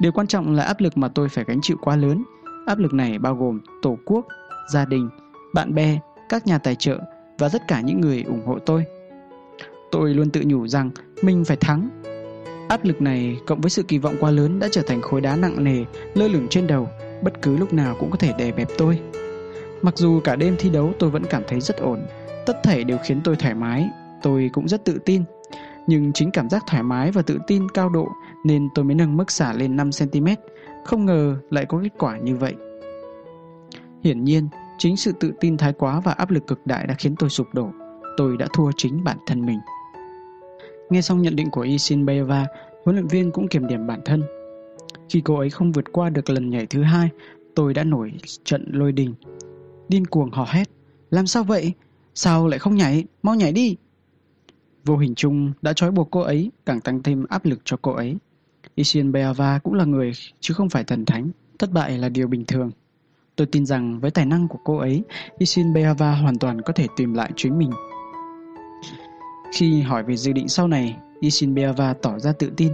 Điều 0.00 0.12
quan 0.12 0.26
trọng 0.26 0.54
là 0.54 0.62
áp 0.62 0.80
lực 0.80 0.98
mà 0.98 1.08
tôi 1.08 1.28
phải 1.28 1.44
gánh 1.48 1.60
chịu 1.62 1.76
quá 1.80 1.96
lớn. 1.96 2.24
Áp 2.66 2.78
lực 2.78 2.94
này 2.94 3.18
bao 3.18 3.34
gồm 3.34 3.60
tổ 3.82 3.98
quốc, 4.04 4.26
gia 4.72 4.84
đình, 4.84 5.10
bạn 5.54 5.74
bè, 5.74 5.98
các 6.28 6.46
nhà 6.46 6.58
tài 6.58 6.74
trợ 6.74 6.98
và 7.38 7.48
tất 7.48 7.62
cả 7.68 7.80
những 7.80 8.00
người 8.00 8.22
ủng 8.22 8.46
hộ 8.46 8.58
tôi. 8.58 8.84
Tôi 9.90 10.14
luôn 10.14 10.30
tự 10.30 10.42
nhủ 10.44 10.68
rằng 10.68 10.90
mình 11.22 11.44
phải 11.44 11.56
thắng 11.56 11.88
Áp 12.68 12.84
lực 12.84 13.02
này 13.02 13.38
cộng 13.46 13.60
với 13.60 13.70
sự 13.70 13.82
kỳ 13.82 13.98
vọng 13.98 14.16
quá 14.20 14.30
lớn 14.30 14.58
đã 14.58 14.68
trở 14.72 14.82
thành 14.82 15.02
khối 15.02 15.20
đá 15.20 15.36
nặng 15.36 15.64
nề 15.64 15.84
lơ 16.14 16.28
lửng 16.28 16.46
trên 16.50 16.66
đầu, 16.66 16.88
bất 17.22 17.42
cứ 17.42 17.56
lúc 17.56 17.72
nào 17.72 17.96
cũng 18.00 18.10
có 18.10 18.16
thể 18.16 18.32
đè 18.38 18.52
bẹp 18.52 18.68
tôi. 18.78 19.00
Mặc 19.82 19.96
dù 19.96 20.20
cả 20.20 20.36
đêm 20.36 20.56
thi 20.58 20.70
đấu 20.70 20.92
tôi 20.98 21.10
vẫn 21.10 21.24
cảm 21.30 21.42
thấy 21.48 21.60
rất 21.60 21.76
ổn, 21.76 22.06
tất 22.46 22.56
thảy 22.62 22.84
đều 22.84 22.98
khiến 23.04 23.20
tôi 23.24 23.36
thoải 23.36 23.54
mái, 23.54 23.88
tôi 24.22 24.50
cũng 24.52 24.68
rất 24.68 24.84
tự 24.84 24.98
tin. 25.04 25.22
Nhưng 25.86 26.12
chính 26.12 26.30
cảm 26.30 26.48
giác 26.50 26.62
thoải 26.66 26.82
mái 26.82 27.10
và 27.10 27.22
tự 27.22 27.38
tin 27.46 27.68
cao 27.74 27.88
độ 27.88 28.08
nên 28.44 28.68
tôi 28.74 28.84
mới 28.84 28.94
nâng 28.94 29.16
mức 29.16 29.30
xả 29.30 29.52
lên 29.52 29.76
5cm, 29.76 30.36
không 30.84 31.06
ngờ 31.06 31.36
lại 31.50 31.66
có 31.66 31.80
kết 31.82 31.92
quả 31.98 32.18
như 32.18 32.36
vậy. 32.36 32.54
Hiển 34.04 34.24
nhiên, 34.24 34.48
chính 34.78 34.96
sự 34.96 35.12
tự 35.20 35.32
tin 35.40 35.56
thái 35.56 35.72
quá 35.72 36.00
và 36.00 36.12
áp 36.12 36.30
lực 36.30 36.46
cực 36.46 36.66
đại 36.66 36.86
đã 36.86 36.94
khiến 36.98 37.16
tôi 37.16 37.30
sụp 37.30 37.46
đổ. 37.54 37.68
Tôi 38.16 38.36
đã 38.36 38.46
thua 38.54 38.70
chính 38.76 39.04
bản 39.04 39.18
thân 39.26 39.46
mình. 39.46 39.58
Nghe 40.90 41.02
xong 41.02 41.22
nhận 41.22 41.36
định 41.36 41.50
của 41.50 41.60
Isin 41.60 42.06
Beva, 42.06 42.46
huấn 42.84 42.96
luyện 42.96 43.06
viên 43.06 43.30
cũng 43.30 43.48
kiểm 43.48 43.66
điểm 43.66 43.86
bản 43.86 44.00
thân. 44.04 44.22
Khi 45.08 45.20
cô 45.24 45.38
ấy 45.38 45.50
không 45.50 45.72
vượt 45.72 45.92
qua 45.92 46.10
được 46.10 46.30
lần 46.30 46.50
nhảy 46.50 46.66
thứ 46.66 46.82
hai, 46.82 47.08
tôi 47.54 47.74
đã 47.74 47.84
nổi 47.84 48.12
trận 48.44 48.64
lôi 48.72 48.92
đình. 48.92 49.14
Điên 49.88 50.06
cuồng 50.06 50.30
hò 50.30 50.46
hét. 50.48 50.68
Làm 51.10 51.26
sao 51.26 51.44
vậy? 51.44 51.72
Sao 52.14 52.48
lại 52.48 52.58
không 52.58 52.74
nhảy? 52.74 53.04
Mau 53.22 53.34
nhảy 53.34 53.52
đi! 53.52 53.76
Vô 54.84 54.96
hình 54.96 55.14
chung 55.14 55.52
đã 55.62 55.72
trói 55.72 55.90
buộc 55.90 56.08
cô 56.10 56.20
ấy, 56.20 56.50
càng 56.66 56.80
tăng 56.80 57.02
thêm 57.02 57.26
áp 57.28 57.44
lực 57.44 57.60
cho 57.64 57.76
cô 57.82 57.92
ấy. 57.92 58.16
Isin 58.74 59.12
Bayeva 59.12 59.58
cũng 59.58 59.74
là 59.74 59.84
người 59.84 60.12
chứ 60.40 60.54
không 60.54 60.68
phải 60.68 60.84
thần 60.84 61.04
thánh. 61.04 61.30
Thất 61.58 61.72
bại 61.72 61.98
là 61.98 62.08
điều 62.08 62.28
bình 62.28 62.44
thường. 62.44 62.70
Tôi 63.36 63.46
tin 63.46 63.66
rằng 63.66 64.00
với 64.00 64.10
tài 64.10 64.26
năng 64.26 64.48
của 64.48 64.58
cô 64.64 64.76
ấy, 64.76 65.02
Isin 65.38 65.72
Beava 65.72 66.14
hoàn 66.14 66.38
toàn 66.38 66.62
có 66.62 66.72
thể 66.72 66.86
tìm 66.96 67.14
lại 67.14 67.30
chính 67.36 67.58
mình 67.58 67.70
khi 69.52 69.80
hỏi 69.80 70.02
về 70.02 70.16
dự 70.16 70.32
định 70.32 70.48
sau 70.48 70.68
này, 70.68 70.96
Isinbeava 71.20 71.94
tỏ 71.94 72.18
ra 72.18 72.32
tự 72.32 72.52
tin. 72.56 72.72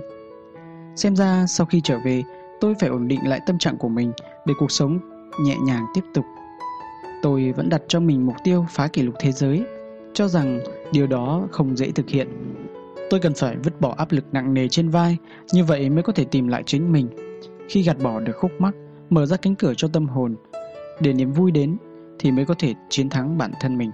Xem 0.97 1.17
ra 1.17 1.47
sau 1.49 1.67
khi 1.67 1.81
trở 1.85 1.99
về, 2.05 2.23
tôi 2.61 2.75
phải 2.81 2.89
ổn 2.89 3.09
định 3.09 3.29
lại 3.29 3.41
tâm 3.47 3.59
trạng 3.59 3.77
của 3.77 3.89
mình 3.89 4.13
để 4.47 4.55
cuộc 4.59 4.71
sống 4.71 4.99
nhẹ 5.45 5.57
nhàng 5.65 5.87
tiếp 5.95 6.05
tục. 6.15 6.25
Tôi 7.23 7.53
vẫn 7.53 7.69
đặt 7.69 7.83
cho 7.89 8.01
mình 8.01 8.27
mục 8.27 8.37
tiêu 8.45 8.67
phá 8.71 8.89
kỷ 8.89 9.03
lục 9.03 9.15
thế 9.21 9.33
giới, 9.33 9.65
cho 10.15 10.29
rằng 10.29 10.61
điều 10.93 11.07
đó 11.07 11.49
không 11.51 11.77
dễ 11.77 11.91
thực 11.91 12.09
hiện. 12.09 12.29
Tôi 13.11 13.21
cần 13.21 13.35
phải 13.35 13.57
vứt 13.57 13.81
bỏ 13.81 13.95
áp 13.99 14.13
lực 14.13 14.25
nặng 14.33 14.55
nề 14.55 14.69
trên 14.69 14.89
vai, 14.89 15.17
như 15.53 15.65
vậy 15.65 15.91
mới 15.91 16.03
có 16.03 16.13
thể 16.13 16.25
tìm 16.25 16.49
lại 16.49 16.63
chính 16.67 16.93
mình. 16.93 17.09
Khi 17.69 17.83
gạt 17.83 17.97
bỏ 18.03 18.21
được 18.21 18.37
khúc 18.37 18.51
mắc, 18.59 18.75
mở 19.11 19.27
ra 19.27 19.37
cánh 19.37 19.55
cửa 19.55 19.73
cho 19.77 19.89
tâm 19.89 20.07
hồn, 20.07 20.37
để 21.01 21.13
niềm 21.13 21.33
vui 21.33 21.51
đến 21.51 21.77
thì 22.19 22.31
mới 22.31 22.45
có 22.45 22.55
thể 22.59 22.75
chiến 22.89 23.09
thắng 23.09 23.39
bản 23.39 23.53
thân 23.61 23.79
mình. 23.79 23.91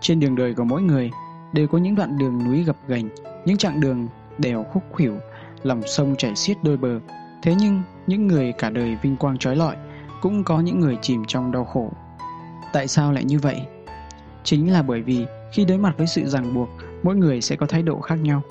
Trên 0.00 0.20
đường 0.20 0.36
đời 0.36 0.54
của 0.54 0.64
mỗi 0.64 0.82
người, 0.82 1.10
đều 1.52 1.66
có 1.66 1.78
những 1.78 1.94
đoạn 1.94 2.18
đường 2.18 2.44
núi 2.44 2.64
gập 2.64 2.76
ghềnh, 2.88 3.08
những 3.44 3.56
chặng 3.56 3.80
đường 3.80 4.08
đèo 4.38 4.64
khúc 4.64 4.82
khuỷu, 4.90 5.16
lòng 5.62 5.82
sông 5.86 6.16
chảy 6.16 6.36
xiết 6.36 6.56
đôi 6.62 6.76
bờ. 6.76 7.00
Thế 7.42 7.54
nhưng, 7.58 7.82
những 8.06 8.26
người 8.26 8.52
cả 8.58 8.70
đời 8.70 8.96
vinh 9.02 9.16
quang 9.16 9.38
trói 9.38 9.56
lọi 9.56 9.76
cũng 10.20 10.44
có 10.44 10.60
những 10.60 10.80
người 10.80 10.98
chìm 11.02 11.24
trong 11.28 11.52
đau 11.52 11.64
khổ. 11.64 11.92
Tại 12.72 12.88
sao 12.88 13.12
lại 13.12 13.24
như 13.24 13.38
vậy? 13.38 13.60
Chính 14.44 14.72
là 14.72 14.82
bởi 14.82 15.02
vì 15.02 15.26
khi 15.52 15.64
đối 15.64 15.78
mặt 15.78 15.94
với 15.98 16.06
sự 16.06 16.26
ràng 16.26 16.54
buộc, 16.54 16.68
mỗi 17.02 17.16
người 17.16 17.40
sẽ 17.40 17.56
có 17.56 17.66
thái 17.66 17.82
độ 17.82 18.00
khác 18.00 18.14
nhau. 18.14 18.42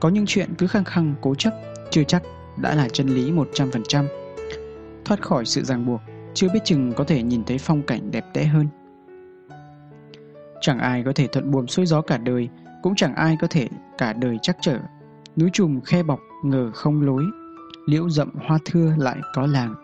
Có 0.00 0.08
những 0.08 0.26
chuyện 0.26 0.54
cứ 0.58 0.66
khăng 0.66 0.84
khăng 0.84 1.14
cố 1.20 1.34
chấp, 1.34 1.52
chưa 1.90 2.04
chắc 2.04 2.22
đã 2.56 2.74
là 2.74 2.88
chân 2.88 3.08
lý 3.08 3.32
100%. 3.32 4.04
Thoát 5.04 5.22
khỏi 5.22 5.44
sự 5.44 5.64
ràng 5.64 5.86
buộc, 5.86 6.00
chưa 6.34 6.48
biết 6.54 6.60
chừng 6.64 6.92
có 6.92 7.04
thể 7.04 7.22
nhìn 7.22 7.44
thấy 7.44 7.58
phong 7.58 7.82
cảnh 7.82 8.10
đẹp 8.10 8.24
đẽ 8.34 8.44
hơn. 8.44 8.66
Chẳng 10.60 10.78
ai 10.78 11.02
có 11.02 11.12
thể 11.14 11.26
thuận 11.26 11.50
buồm 11.50 11.66
xuôi 11.66 11.86
gió 11.86 12.00
cả 12.00 12.18
đời, 12.18 12.48
cũng 12.82 12.94
chẳng 12.94 13.14
ai 13.14 13.36
có 13.40 13.46
thể 13.50 13.68
cả 13.98 14.12
đời 14.12 14.36
chắc 14.42 14.56
trở. 14.60 14.78
Núi 15.36 15.50
trùm 15.52 15.80
khe 15.80 16.02
bọc 16.02 16.20
ngờ 16.44 16.70
không 16.74 17.02
lối, 17.02 17.24
liễu 17.86 18.10
rậm 18.10 18.30
hoa 18.46 18.58
thưa 18.64 18.94
lại 18.98 19.16
có 19.34 19.46
làng. 19.46 19.74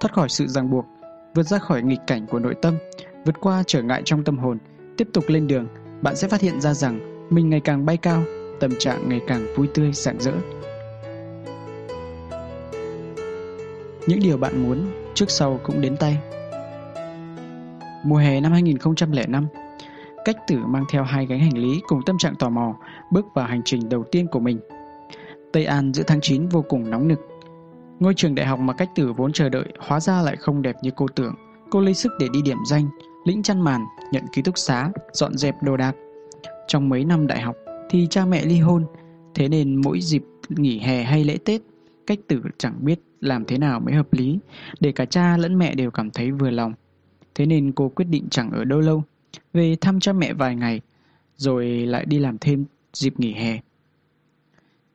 Thoát 0.00 0.12
khỏi 0.12 0.28
sự 0.28 0.46
ràng 0.46 0.70
buộc, 0.70 0.84
vượt 1.34 1.42
ra 1.42 1.58
khỏi 1.58 1.82
nghịch 1.82 2.00
cảnh 2.06 2.26
của 2.26 2.38
nội 2.38 2.54
tâm, 2.62 2.74
vượt 3.24 3.40
qua 3.40 3.62
trở 3.66 3.82
ngại 3.82 4.02
trong 4.04 4.24
tâm 4.24 4.38
hồn, 4.38 4.58
tiếp 4.96 5.08
tục 5.12 5.24
lên 5.28 5.46
đường, 5.46 5.66
bạn 6.02 6.16
sẽ 6.16 6.28
phát 6.28 6.40
hiện 6.40 6.60
ra 6.60 6.74
rằng 6.74 7.26
mình 7.30 7.50
ngày 7.50 7.60
càng 7.60 7.86
bay 7.86 7.96
cao, 7.96 8.22
tâm 8.60 8.70
trạng 8.78 9.08
ngày 9.08 9.20
càng 9.26 9.46
vui 9.56 9.68
tươi 9.74 9.92
rạng 9.92 10.20
rỡ. 10.20 10.32
Những 14.06 14.20
điều 14.20 14.36
bạn 14.36 14.62
muốn 14.62 14.92
trước 15.14 15.30
sau 15.30 15.60
cũng 15.62 15.80
đến 15.80 15.96
tay. 15.96 16.18
Mùa 18.04 18.16
hè 18.16 18.40
năm 18.40 18.52
2005, 18.52 19.46
Cách 20.24 20.36
tử 20.46 20.58
mang 20.66 20.84
theo 20.90 21.04
hai 21.04 21.26
gánh 21.26 21.40
hành 21.40 21.58
lý 21.58 21.80
cùng 21.86 22.00
tâm 22.06 22.18
trạng 22.18 22.34
tò 22.36 22.48
mò 22.48 22.74
bước 23.10 23.26
vào 23.34 23.46
hành 23.46 23.62
trình 23.64 23.88
đầu 23.88 24.04
tiên 24.12 24.26
của 24.26 24.40
mình. 24.40 24.60
Tây 25.52 25.64
An 25.64 25.94
giữa 25.94 26.02
tháng 26.06 26.20
9 26.20 26.48
vô 26.48 26.62
cùng 26.62 26.90
nóng 26.90 27.08
nực. 27.08 27.20
Ngôi 27.98 28.14
trường 28.14 28.34
đại 28.34 28.46
học 28.46 28.58
mà 28.58 28.72
cách 28.72 28.90
tử 28.94 29.12
vốn 29.12 29.32
chờ 29.32 29.48
đợi 29.48 29.64
hóa 29.78 30.00
ra 30.00 30.22
lại 30.22 30.36
không 30.36 30.62
đẹp 30.62 30.76
như 30.82 30.90
cô 30.96 31.06
tưởng. 31.14 31.34
Cô 31.70 31.80
lấy 31.80 31.94
sức 31.94 32.12
để 32.20 32.28
đi 32.32 32.42
điểm 32.42 32.58
danh, 32.66 32.88
lĩnh 33.24 33.42
chăn 33.42 33.60
màn, 33.60 33.84
nhận 34.12 34.24
ký 34.32 34.42
túc 34.42 34.58
xá, 34.58 34.90
dọn 35.12 35.36
dẹp 35.36 35.62
đồ 35.62 35.76
đạc. 35.76 35.94
Trong 36.68 36.88
mấy 36.88 37.04
năm 37.04 37.26
đại 37.26 37.40
học 37.40 37.56
thì 37.90 38.06
cha 38.10 38.24
mẹ 38.24 38.44
ly 38.44 38.58
hôn, 38.58 38.84
thế 39.34 39.48
nên 39.48 39.76
mỗi 39.76 40.00
dịp 40.00 40.24
nghỉ 40.48 40.78
hè 40.78 41.02
hay 41.02 41.24
lễ 41.24 41.36
Tết, 41.44 41.60
cách 42.06 42.18
tử 42.28 42.42
chẳng 42.58 42.74
biết 42.80 43.00
làm 43.20 43.44
thế 43.44 43.58
nào 43.58 43.80
mới 43.80 43.94
hợp 43.94 44.12
lý, 44.12 44.38
để 44.80 44.92
cả 44.92 45.04
cha 45.04 45.36
lẫn 45.36 45.58
mẹ 45.58 45.74
đều 45.74 45.90
cảm 45.90 46.10
thấy 46.10 46.30
vừa 46.30 46.50
lòng. 46.50 46.72
Thế 47.34 47.46
nên 47.46 47.72
cô 47.72 47.88
quyết 47.88 48.04
định 48.04 48.26
chẳng 48.30 48.50
ở 48.50 48.64
đâu 48.64 48.80
lâu, 48.80 49.02
về 49.52 49.76
thăm 49.80 50.00
cha 50.00 50.12
mẹ 50.12 50.32
vài 50.32 50.56
ngày, 50.56 50.80
rồi 51.36 51.66
lại 51.66 52.04
đi 52.04 52.18
làm 52.18 52.38
thêm 52.38 52.64
dịp 52.92 53.20
nghỉ 53.20 53.32
hè. 53.32 53.60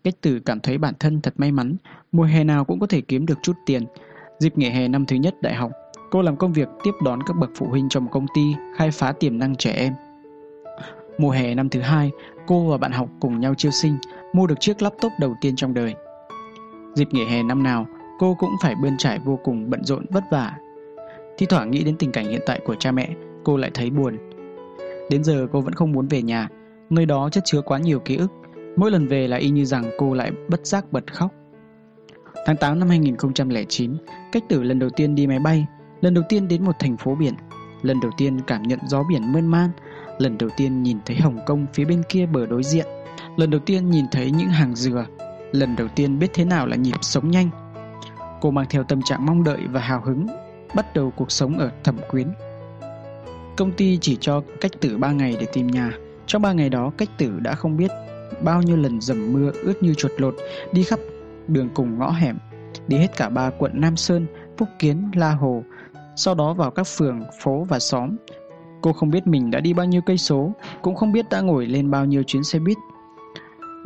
Cách 0.04 0.22
tử 0.22 0.40
cảm 0.40 0.60
thấy 0.60 0.78
bản 0.78 0.94
thân 1.00 1.22
thật 1.22 1.34
may 1.38 1.52
mắn, 1.52 1.76
mùa 2.12 2.24
hè 2.24 2.44
nào 2.44 2.66
cũng 2.66 2.80
có 2.80 2.88
thể 2.88 3.02
kiếm 3.02 3.26
được 3.26 3.38
chút 3.44 3.54
tiền. 3.66 3.86
Dịp 4.40 4.58
nghỉ 4.58 4.70
hè 4.70 4.88
năm 4.88 5.06
thứ 5.06 5.16
nhất 5.16 5.36
đại 5.42 5.56
học, 5.56 5.72
cô 6.12 6.22
làm 6.22 6.38
công 6.38 6.54
việc 6.54 6.68
tiếp 6.84 6.92
đón 7.04 7.20
các 7.24 7.36
bậc 7.38 7.50
phụ 7.56 7.68
huynh 7.68 7.90
trong 7.90 8.08
công 8.08 8.26
ty 8.36 8.56
khai 8.78 8.92
phá 8.92 9.12
tiềm 9.12 9.40
năng 9.40 9.56
trẻ 9.56 9.72
em. 9.72 9.94
Mùa 11.18 11.30
hè 11.30 11.56
năm 11.56 11.70
thứ 11.70 11.82
hai, 11.82 12.12
cô 12.48 12.70
và 12.70 12.78
bạn 12.78 12.92
học 12.92 13.10
cùng 13.20 13.40
nhau 13.40 13.54
chiêu 13.56 13.72
sinh, 13.72 13.98
mua 14.34 14.48
được 14.48 14.60
chiếc 14.60 14.82
laptop 14.82 15.12
đầu 15.20 15.36
tiên 15.42 15.56
trong 15.56 15.74
đời. 15.74 15.94
Dịp 16.96 17.08
nghỉ 17.12 17.26
hè 17.26 17.44
năm 17.44 17.64
nào, 17.64 17.88
cô 18.20 18.36
cũng 18.40 18.52
phải 18.62 18.76
bươn 18.82 18.98
trải 18.98 19.20
vô 19.20 19.40
cùng 19.44 19.70
bận 19.70 19.84
rộn 19.84 20.06
vất 20.10 20.24
vả. 20.32 20.58
Thi 21.38 21.46
thoảng 21.50 21.72
nghĩ 21.72 21.84
đến 21.84 21.96
tình 21.98 22.12
cảnh 22.12 22.30
hiện 22.30 22.42
tại 22.46 22.62
của 22.66 22.76
cha 22.76 22.92
mẹ, 22.92 23.10
cô 23.44 23.58
lại 23.58 23.72
thấy 23.74 23.90
buồn. 23.90 24.18
Đến 25.10 25.24
giờ 25.24 25.48
cô 25.52 25.62
vẫn 25.62 25.74
không 25.74 25.92
muốn 25.92 26.08
về 26.08 26.22
nhà, 26.22 26.50
nơi 26.90 27.06
đó 27.06 27.30
chất 27.30 27.44
chứa 27.46 27.62
quá 27.62 27.80
nhiều 27.80 28.00
ký 28.00 28.16
ức. 28.16 28.32
Mỗi 28.76 28.92
lần 28.92 29.08
về 29.08 29.28
là 29.28 29.38
y 29.38 29.50
như 29.50 29.66
rằng 29.66 29.92
cô 29.98 30.14
lại 30.14 30.32
bất 30.50 30.66
giác 30.66 30.92
bật 30.92 31.14
khóc. 31.14 31.32
Tháng 32.46 32.58
8 32.58 32.80
năm 32.80 32.90
2009, 32.90 33.98
cách 34.32 34.44
tử 34.50 34.64
lần 34.64 34.80
đầu 34.80 34.90
tiên 34.90 35.16
đi 35.16 35.28
máy 35.28 35.40
bay, 35.40 35.66
lần 36.02 36.14
đầu 36.14 36.24
tiên 36.30 36.48
đến 36.48 36.66
một 36.66 36.76
thành 36.80 36.98
phố 36.98 37.16
biển, 37.16 37.34
lần 37.82 38.00
đầu 38.00 38.12
tiên 38.18 38.42
cảm 38.48 38.64
nhận 38.64 38.80
gió 38.88 39.04
biển 39.10 39.32
mơn 39.32 39.48
man, 39.48 39.70
lần 40.18 40.38
đầu 40.38 40.50
tiên 40.58 40.84
nhìn 40.84 40.98
thấy 41.06 41.18
Hồng 41.18 41.40
Kông 41.46 41.66
phía 41.74 41.86
bên 41.86 42.04
kia 42.10 42.26
bờ 42.26 42.46
đối 42.46 42.64
diện, 42.64 42.86
lần 43.38 43.50
đầu 43.50 43.62
tiên 43.66 43.90
nhìn 43.90 44.06
thấy 44.12 44.32
những 44.32 44.50
hàng 44.50 44.76
dừa, 44.76 45.06
lần 45.52 45.76
đầu 45.76 45.88
tiên 45.96 46.20
biết 46.20 46.28
thế 46.34 46.46
nào 46.46 46.68
là 46.68 46.76
nhịp 46.76 46.98
sống 47.02 47.32
nhanh. 47.32 47.50
Cô 48.42 48.52
mang 48.52 48.66
theo 48.70 48.84
tâm 48.84 49.02
trạng 49.02 49.26
mong 49.26 49.44
đợi 49.44 49.60
và 49.72 49.80
hào 49.80 50.02
hứng, 50.02 50.28
bắt 50.76 50.94
đầu 50.94 51.12
cuộc 51.16 51.32
sống 51.32 51.58
ở 51.58 51.72
Thẩm 51.84 51.98
Quyến. 52.10 52.28
Công 53.58 53.72
ty 53.72 53.98
chỉ 54.02 54.18
cho 54.22 54.42
cách 54.62 54.72
tử 54.82 54.98
3 54.98 55.12
ngày 55.12 55.38
để 55.40 55.46
tìm 55.54 55.68
nhà. 55.68 55.92
Trong 56.26 56.42
3 56.42 56.54
ngày 56.54 56.70
đó, 56.70 56.92
cách 56.98 57.10
tử 57.18 57.40
đã 57.40 57.56
không 57.56 57.78
biết 57.78 57.92
bao 58.42 58.62
nhiêu 58.62 58.78
lần 58.78 59.02
dầm 59.02 59.34
mưa 59.34 59.52
ướt 59.64 59.84
như 59.84 59.94
chuột 59.94 60.12
lột, 60.18 60.36
đi 60.72 60.84
khắp 60.84 61.00
đường 61.48 61.70
cùng 61.74 62.00
ngõ 62.00 62.12
hẻm, 62.12 62.38
đi 62.88 62.98
hết 62.98 63.18
cả 63.18 63.30
ba 63.30 63.50
quận 63.50 63.72
Nam 63.76 63.96
Sơn, 63.96 64.26
Phúc 64.58 64.70
Kiến, 64.80 65.12
La 65.16 65.32
Hồ, 65.32 65.64
sau 66.16 66.36
đó 66.36 66.54
vào 66.54 66.72
các 66.72 66.88
phường, 66.98 67.24
phố 67.44 67.66
và 67.70 67.80
xóm. 67.80 68.16
Cô 68.82 68.94
không 68.94 69.10
biết 69.10 69.28
mình 69.28 69.52
đã 69.52 69.60
đi 69.60 69.74
bao 69.74 69.86
nhiêu 69.86 70.02
cây 70.06 70.18
số, 70.18 70.54
cũng 70.82 70.96
không 70.96 71.12
biết 71.12 71.26
đã 71.30 71.42
ngồi 71.42 71.66
lên 71.66 71.92
bao 71.92 72.06
nhiêu 72.06 72.24
chuyến 72.24 72.44
xe 72.44 72.60
buýt. 72.60 72.78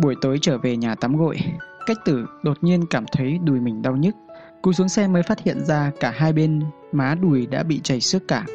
Buổi 0.02 0.16
tối 0.22 0.38
trở 0.41 0.58
về 0.58 0.78
nhà 0.78 0.96
tắm 0.96 1.18
gội, 1.18 1.38
cách 1.86 1.98
tử 2.06 2.26
đột 2.44 2.58
nhiên 2.62 2.86
cảm 2.90 3.06
thấy 3.12 3.40
đùi 3.44 3.60
mình 3.60 3.82
đau 3.82 3.96
nhức. 3.96 4.16
Cú 4.62 4.74
xuống 4.74 4.90
xe 4.90 5.08
mới 5.08 5.24
phát 5.24 5.44
hiện 5.44 5.66
ra 5.66 5.91
cả 6.00 6.14
hai 6.16 6.34
bên 6.34 6.62
má 6.91 7.16
đùi 7.22 7.46
đã 7.46 7.64
bị 7.64 7.80
chảy 7.84 8.02
xước 8.02 8.28
cả. 8.28 8.46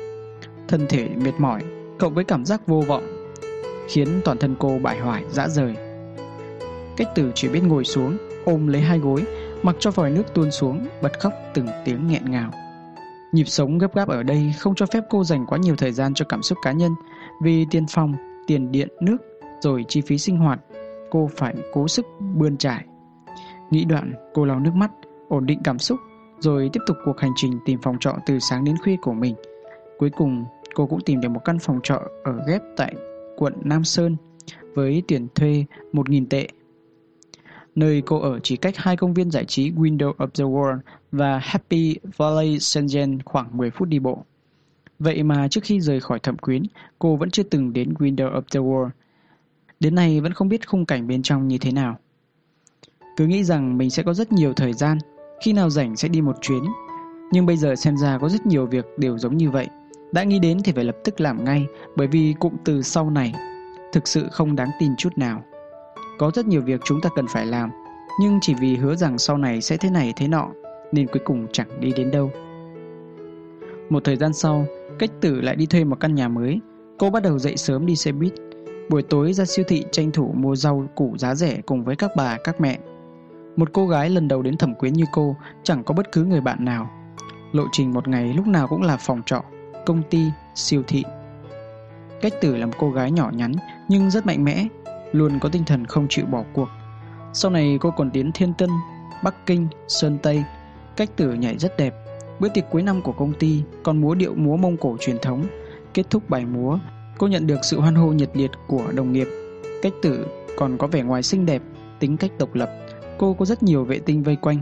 Thân 0.68 0.86
thể 0.88 1.08
mệt 1.08 1.32
mỏi, 1.38 1.62
cộng 1.98 2.14
với 2.14 2.24
cảm 2.24 2.44
giác 2.44 2.66
vô 2.66 2.80
vọng, 2.80 3.02
khiến 3.88 4.08
toàn 4.24 4.38
thân 4.38 4.56
cô 4.58 4.78
bại 4.82 4.98
hoại 4.98 5.24
dã 5.30 5.48
rời. 5.48 5.74
Cách 6.96 7.08
tử 7.14 7.32
chỉ 7.34 7.48
biết 7.48 7.62
ngồi 7.62 7.84
xuống, 7.84 8.16
ôm 8.44 8.66
lấy 8.66 8.82
hai 8.82 8.98
gối, 8.98 9.24
mặc 9.62 9.76
cho 9.78 9.90
vòi 9.90 10.10
nước 10.10 10.34
tuôn 10.34 10.50
xuống, 10.50 10.86
bật 11.02 11.20
khóc 11.20 11.32
từng 11.54 11.66
tiếng 11.84 12.06
nghẹn 12.06 12.30
ngào. 12.30 12.50
Nhịp 13.32 13.44
sống 13.44 13.78
gấp 13.78 13.94
gáp 13.94 14.08
ở 14.08 14.22
đây 14.22 14.54
không 14.58 14.74
cho 14.74 14.86
phép 14.86 15.00
cô 15.10 15.24
dành 15.24 15.46
quá 15.46 15.58
nhiều 15.58 15.76
thời 15.76 15.92
gian 15.92 16.14
cho 16.14 16.24
cảm 16.28 16.42
xúc 16.42 16.58
cá 16.62 16.72
nhân, 16.72 16.92
vì 17.42 17.66
tiền 17.70 17.86
phòng, 17.86 18.14
tiền 18.46 18.72
điện, 18.72 18.88
nước, 19.00 19.16
rồi 19.60 19.84
chi 19.88 20.00
phí 20.00 20.18
sinh 20.18 20.36
hoạt, 20.36 20.60
cô 21.10 21.30
phải 21.36 21.54
cố 21.72 21.88
sức 21.88 22.06
bươn 22.34 22.56
trải. 22.56 22.84
Nghĩ 23.70 23.84
đoạn, 23.84 24.12
cô 24.34 24.44
lau 24.44 24.60
nước 24.60 24.74
mắt, 24.74 24.90
ổn 25.28 25.46
định 25.46 25.60
cảm 25.64 25.78
xúc, 25.78 25.98
rồi 26.38 26.70
tiếp 26.72 26.80
tục 26.86 26.96
cuộc 27.04 27.20
hành 27.20 27.32
trình 27.36 27.58
tìm 27.64 27.78
phòng 27.82 27.96
trọ 28.00 28.14
từ 28.26 28.38
sáng 28.38 28.64
đến 28.64 28.76
khuya 28.84 28.96
của 29.02 29.12
mình. 29.12 29.34
Cuối 29.98 30.10
cùng, 30.10 30.44
cô 30.74 30.86
cũng 30.86 31.00
tìm 31.00 31.20
được 31.20 31.28
một 31.28 31.40
căn 31.44 31.58
phòng 31.58 31.80
trọ 31.82 32.02
ở 32.24 32.40
ghép 32.46 32.62
tại 32.76 32.94
quận 33.36 33.54
Nam 33.64 33.84
Sơn 33.84 34.16
với 34.74 35.02
tiền 35.08 35.28
thuê 35.34 35.64
1.000 35.92 36.26
tệ 36.30 36.48
nơi 37.74 38.02
cô 38.06 38.20
ở 38.20 38.38
chỉ 38.42 38.56
cách 38.56 38.76
hai 38.76 38.96
công 38.96 39.14
viên 39.14 39.30
giải 39.30 39.44
trí 39.44 39.70
Window 39.70 40.14
of 40.14 40.26
the 40.26 40.44
World 40.44 40.78
và 41.12 41.38
Happy 41.38 41.96
Valley 42.16 42.56
Shenzhen 42.56 43.18
khoảng 43.24 43.56
10 43.56 43.70
phút 43.70 43.88
đi 43.88 43.98
bộ. 43.98 44.24
Vậy 44.98 45.22
mà 45.22 45.48
trước 45.48 45.64
khi 45.64 45.80
rời 45.80 46.00
khỏi 46.00 46.18
thẩm 46.18 46.38
quyến, 46.38 46.62
cô 46.98 47.16
vẫn 47.16 47.30
chưa 47.30 47.42
từng 47.42 47.72
đến 47.72 47.94
Window 47.98 48.32
of 48.32 48.42
the 48.52 48.60
World. 48.60 48.90
Đến 49.80 49.94
nay 49.94 50.20
vẫn 50.20 50.32
không 50.32 50.48
biết 50.48 50.68
khung 50.68 50.86
cảnh 50.86 51.06
bên 51.06 51.22
trong 51.22 51.48
như 51.48 51.58
thế 51.58 51.72
nào. 51.72 51.98
Cứ 53.16 53.26
nghĩ 53.26 53.44
rằng 53.44 53.78
mình 53.78 53.90
sẽ 53.90 54.02
có 54.02 54.14
rất 54.14 54.32
nhiều 54.32 54.52
thời 54.52 54.72
gian, 54.72 54.98
khi 55.44 55.52
nào 55.52 55.70
rảnh 55.70 55.96
sẽ 55.96 56.08
đi 56.08 56.20
một 56.20 56.36
chuyến. 56.40 56.64
Nhưng 57.32 57.46
bây 57.46 57.56
giờ 57.56 57.76
xem 57.76 57.96
ra 57.96 58.18
có 58.18 58.28
rất 58.28 58.46
nhiều 58.46 58.66
việc 58.66 58.84
đều 58.98 59.18
giống 59.18 59.36
như 59.36 59.50
vậy. 59.50 59.66
Đã 60.14 60.24
nghĩ 60.24 60.38
đến 60.38 60.58
thì 60.64 60.72
phải 60.72 60.84
lập 60.84 60.96
tức 61.04 61.20
làm 61.20 61.44
ngay, 61.44 61.66
bởi 61.96 62.06
vì 62.06 62.34
cụm 62.38 62.52
từ 62.64 62.82
sau 62.82 63.10
này 63.10 63.34
thực 63.92 64.08
sự 64.08 64.28
không 64.32 64.56
đáng 64.56 64.70
tin 64.78 64.96
chút 64.98 65.18
nào. 65.18 65.42
Có 66.18 66.30
rất 66.34 66.46
nhiều 66.46 66.62
việc 66.62 66.80
chúng 66.84 67.00
ta 67.00 67.10
cần 67.16 67.26
phải 67.28 67.46
làm, 67.46 67.70
nhưng 68.20 68.38
chỉ 68.42 68.54
vì 68.54 68.76
hứa 68.76 68.96
rằng 68.96 69.18
sau 69.18 69.38
này 69.38 69.60
sẽ 69.60 69.76
thế 69.76 69.90
này 69.90 70.12
thế 70.16 70.28
nọ, 70.28 70.48
nên 70.92 71.06
cuối 71.06 71.22
cùng 71.24 71.46
chẳng 71.52 71.80
đi 71.80 71.92
đến 71.96 72.10
đâu. 72.10 72.30
Một 73.90 74.04
thời 74.04 74.16
gian 74.16 74.32
sau, 74.32 74.66
cách 74.98 75.10
tử 75.20 75.40
lại 75.40 75.56
đi 75.56 75.66
thuê 75.66 75.84
một 75.84 76.00
căn 76.00 76.14
nhà 76.14 76.28
mới. 76.28 76.60
Cô 76.98 77.10
bắt 77.10 77.22
đầu 77.22 77.38
dậy 77.38 77.56
sớm 77.56 77.86
đi 77.86 77.96
xe 77.96 78.12
buýt. 78.12 78.32
Buổi 78.90 79.02
tối 79.02 79.32
ra 79.32 79.44
siêu 79.44 79.64
thị 79.68 79.84
tranh 79.92 80.10
thủ 80.10 80.32
mua 80.36 80.56
rau 80.56 80.86
củ 80.94 81.18
giá 81.18 81.34
rẻ 81.34 81.60
cùng 81.66 81.84
với 81.84 81.96
các 81.96 82.10
bà, 82.16 82.38
các 82.44 82.60
mẹ. 82.60 82.78
Một 83.56 83.68
cô 83.72 83.86
gái 83.86 84.10
lần 84.10 84.28
đầu 84.28 84.42
đến 84.42 84.56
thẩm 84.56 84.74
quyến 84.74 84.92
như 84.92 85.04
cô 85.12 85.36
chẳng 85.62 85.84
có 85.84 85.94
bất 85.94 86.12
cứ 86.12 86.24
người 86.24 86.40
bạn 86.40 86.64
nào. 86.64 86.90
Lộ 87.52 87.64
trình 87.72 87.92
một 87.92 88.08
ngày 88.08 88.34
lúc 88.36 88.46
nào 88.46 88.68
cũng 88.68 88.82
là 88.82 88.96
phòng 88.96 89.22
trọ, 89.26 89.42
công 89.86 90.02
ty, 90.10 90.24
siêu 90.54 90.82
thị. 90.86 91.04
Cách 92.20 92.32
tử 92.40 92.56
là 92.56 92.66
một 92.66 92.72
cô 92.78 92.90
gái 92.90 93.10
nhỏ 93.10 93.30
nhắn 93.34 93.52
nhưng 93.88 94.10
rất 94.10 94.26
mạnh 94.26 94.44
mẽ, 94.44 94.66
luôn 95.12 95.38
có 95.38 95.48
tinh 95.48 95.64
thần 95.64 95.86
không 95.86 96.06
chịu 96.08 96.26
bỏ 96.26 96.44
cuộc. 96.52 96.68
Sau 97.32 97.50
này 97.50 97.78
cô 97.80 97.90
còn 97.90 98.12
đến 98.12 98.32
Thiên 98.32 98.54
Tân, 98.54 98.70
Bắc 99.24 99.46
Kinh, 99.46 99.68
Sơn 99.88 100.18
Tây, 100.22 100.44
cách 100.96 101.10
tử 101.16 101.32
nhảy 101.32 101.58
rất 101.58 101.76
đẹp. 101.76 101.94
Bữa 102.40 102.48
tiệc 102.48 102.64
cuối 102.70 102.82
năm 102.82 103.02
của 103.02 103.12
công 103.12 103.32
ty 103.32 103.62
còn 103.82 104.00
múa 104.00 104.14
điệu 104.14 104.34
múa 104.34 104.56
Mông 104.56 104.76
Cổ 104.76 104.96
truyền 105.00 105.18
thống. 105.22 105.44
Kết 105.94 106.10
thúc 106.10 106.30
bài 106.30 106.46
múa, 106.46 106.78
cô 107.18 107.26
nhận 107.26 107.46
được 107.46 107.58
sự 107.62 107.80
hoan 107.80 107.94
hô 107.94 108.06
nhiệt 108.06 108.30
liệt 108.34 108.50
của 108.66 108.92
đồng 108.94 109.12
nghiệp. 109.12 109.28
Cách 109.82 109.92
tử 110.02 110.26
còn 110.56 110.78
có 110.78 110.86
vẻ 110.86 111.02
ngoài 111.02 111.22
xinh 111.22 111.46
đẹp, 111.46 111.62
tính 111.98 112.16
cách 112.16 112.30
độc 112.38 112.54
lập. 112.54 112.70
Cô 113.18 113.34
có 113.34 113.44
rất 113.44 113.62
nhiều 113.62 113.84
vệ 113.84 113.98
tinh 113.98 114.22
vây 114.22 114.36
quanh. 114.36 114.58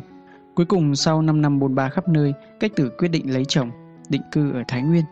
Cuối 0.54 0.66
cùng 0.66 0.96
sau 0.96 1.22
5 1.22 1.42
năm 1.42 1.58
bôn 1.58 1.74
ba 1.74 1.88
khắp 1.88 2.08
nơi, 2.08 2.32
cách 2.60 2.72
tử 2.76 2.90
quyết 2.98 3.08
định 3.08 3.32
lấy 3.32 3.44
chồng, 3.44 3.70
định 4.12 4.22
cư 4.32 4.52
ở 4.52 4.62
Thái 4.68 4.82
Nguyên. 4.82 5.04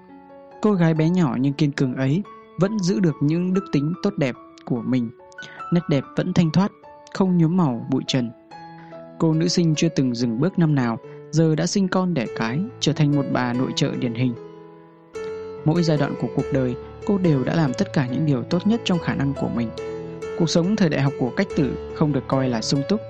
Cô 0.63 0.73
gái 0.73 0.95
bé 0.95 1.11
nhỏ 1.11 1.37
nhưng 1.41 1.53
kiên 1.53 1.73
cường 1.73 1.95
ấy 1.95 2.23
vẫn 2.61 2.79
giữ 2.79 3.01
được 3.01 3.15
những 3.21 3.55
đức 3.55 3.65
tính 3.73 3.93
tốt 4.03 4.13
đẹp 4.19 4.35
của 4.65 4.83
mình 4.83 5.11
nét 5.73 5.81
đẹp 5.89 6.05
vẫn 6.17 6.33
thanh 6.33 6.51
thoát, 6.51 6.73
không 7.15 7.39
nhuốm 7.39 7.57
màu 7.57 7.87
bụi 7.91 8.03
trần. 8.07 8.31
Cô 9.19 9.35
nữ 9.35 9.49
sinh 9.49 9.75
chưa 9.75 9.89
từng 9.89 10.15
dừng 10.15 10.41
bước 10.41 10.59
năm 10.59 10.75
nào, 10.75 10.99
giờ 11.31 11.55
đã 11.55 11.67
sinh 11.67 11.89
con 11.89 12.15
đẻ 12.15 12.27
cái, 12.37 12.61
trở 12.81 12.93
thành 12.93 13.17
một 13.17 13.25
bà 13.33 13.53
nội 13.53 13.73
trợ 13.77 13.91
điển 13.97 14.15
hình. 14.15 14.35
Mỗi 15.65 15.83
giai 15.83 15.97
đoạn 15.97 16.15
của 16.21 16.29
cuộc 16.37 16.45
đời, 16.53 16.75
cô 17.07 17.19
đều 17.19 17.45
đã 17.45 17.55
làm 17.55 17.73
tất 17.79 17.93
cả 17.93 18.07
những 18.07 18.27
điều 18.27 18.43
tốt 18.43 18.67
nhất 18.67 18.81
trong 18.85 18.99
khả 18.99 19.15
năng 19.15 19.33
của 19.35 19.49
mình. 19.49 19.69
Cuộc 20.39 20.51
sống 20.51 20.77
thời 20.77 20.89
đại 20.89 21.01
học 21.01 21.13
của 21.19 21.31
cách 21.37 21.49
tử 21.57 21.93
không 21.97 22.13
được 22.13 22.25
coi 22.29 22.49
là 22.49 22.63
sung 22.63 22.83
túc, 22.89 23.01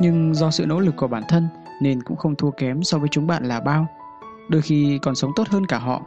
nhưng 0.00 0.34
do 0.34 0.50
sự 0.50 0.66
nỗ 0.66 0.80
lực 0.80 0.96
của 0.96 1.08
bản 1.08 1.22
thân 1.28 1.48
nên 1.82 2.02
cũng 2.02 2.16
không 2.16 2.34
thua 2.34 2.50
kém 2.50 2.82
so 2.82 2.98
với 2.98 3.08
chúng 3.08 3.26
bạn 3.26 3.44
là 3.44 3.60
bao. 3.60 3.86
Đôi 4.48 4.62
khi 4.62 4.98
còn 5.02 5.14
sống 5.14 5.32
tốt 5.36 5.48
hơn 5.48 5.66
cả 5.66 5.78
họ. 5.78 6.02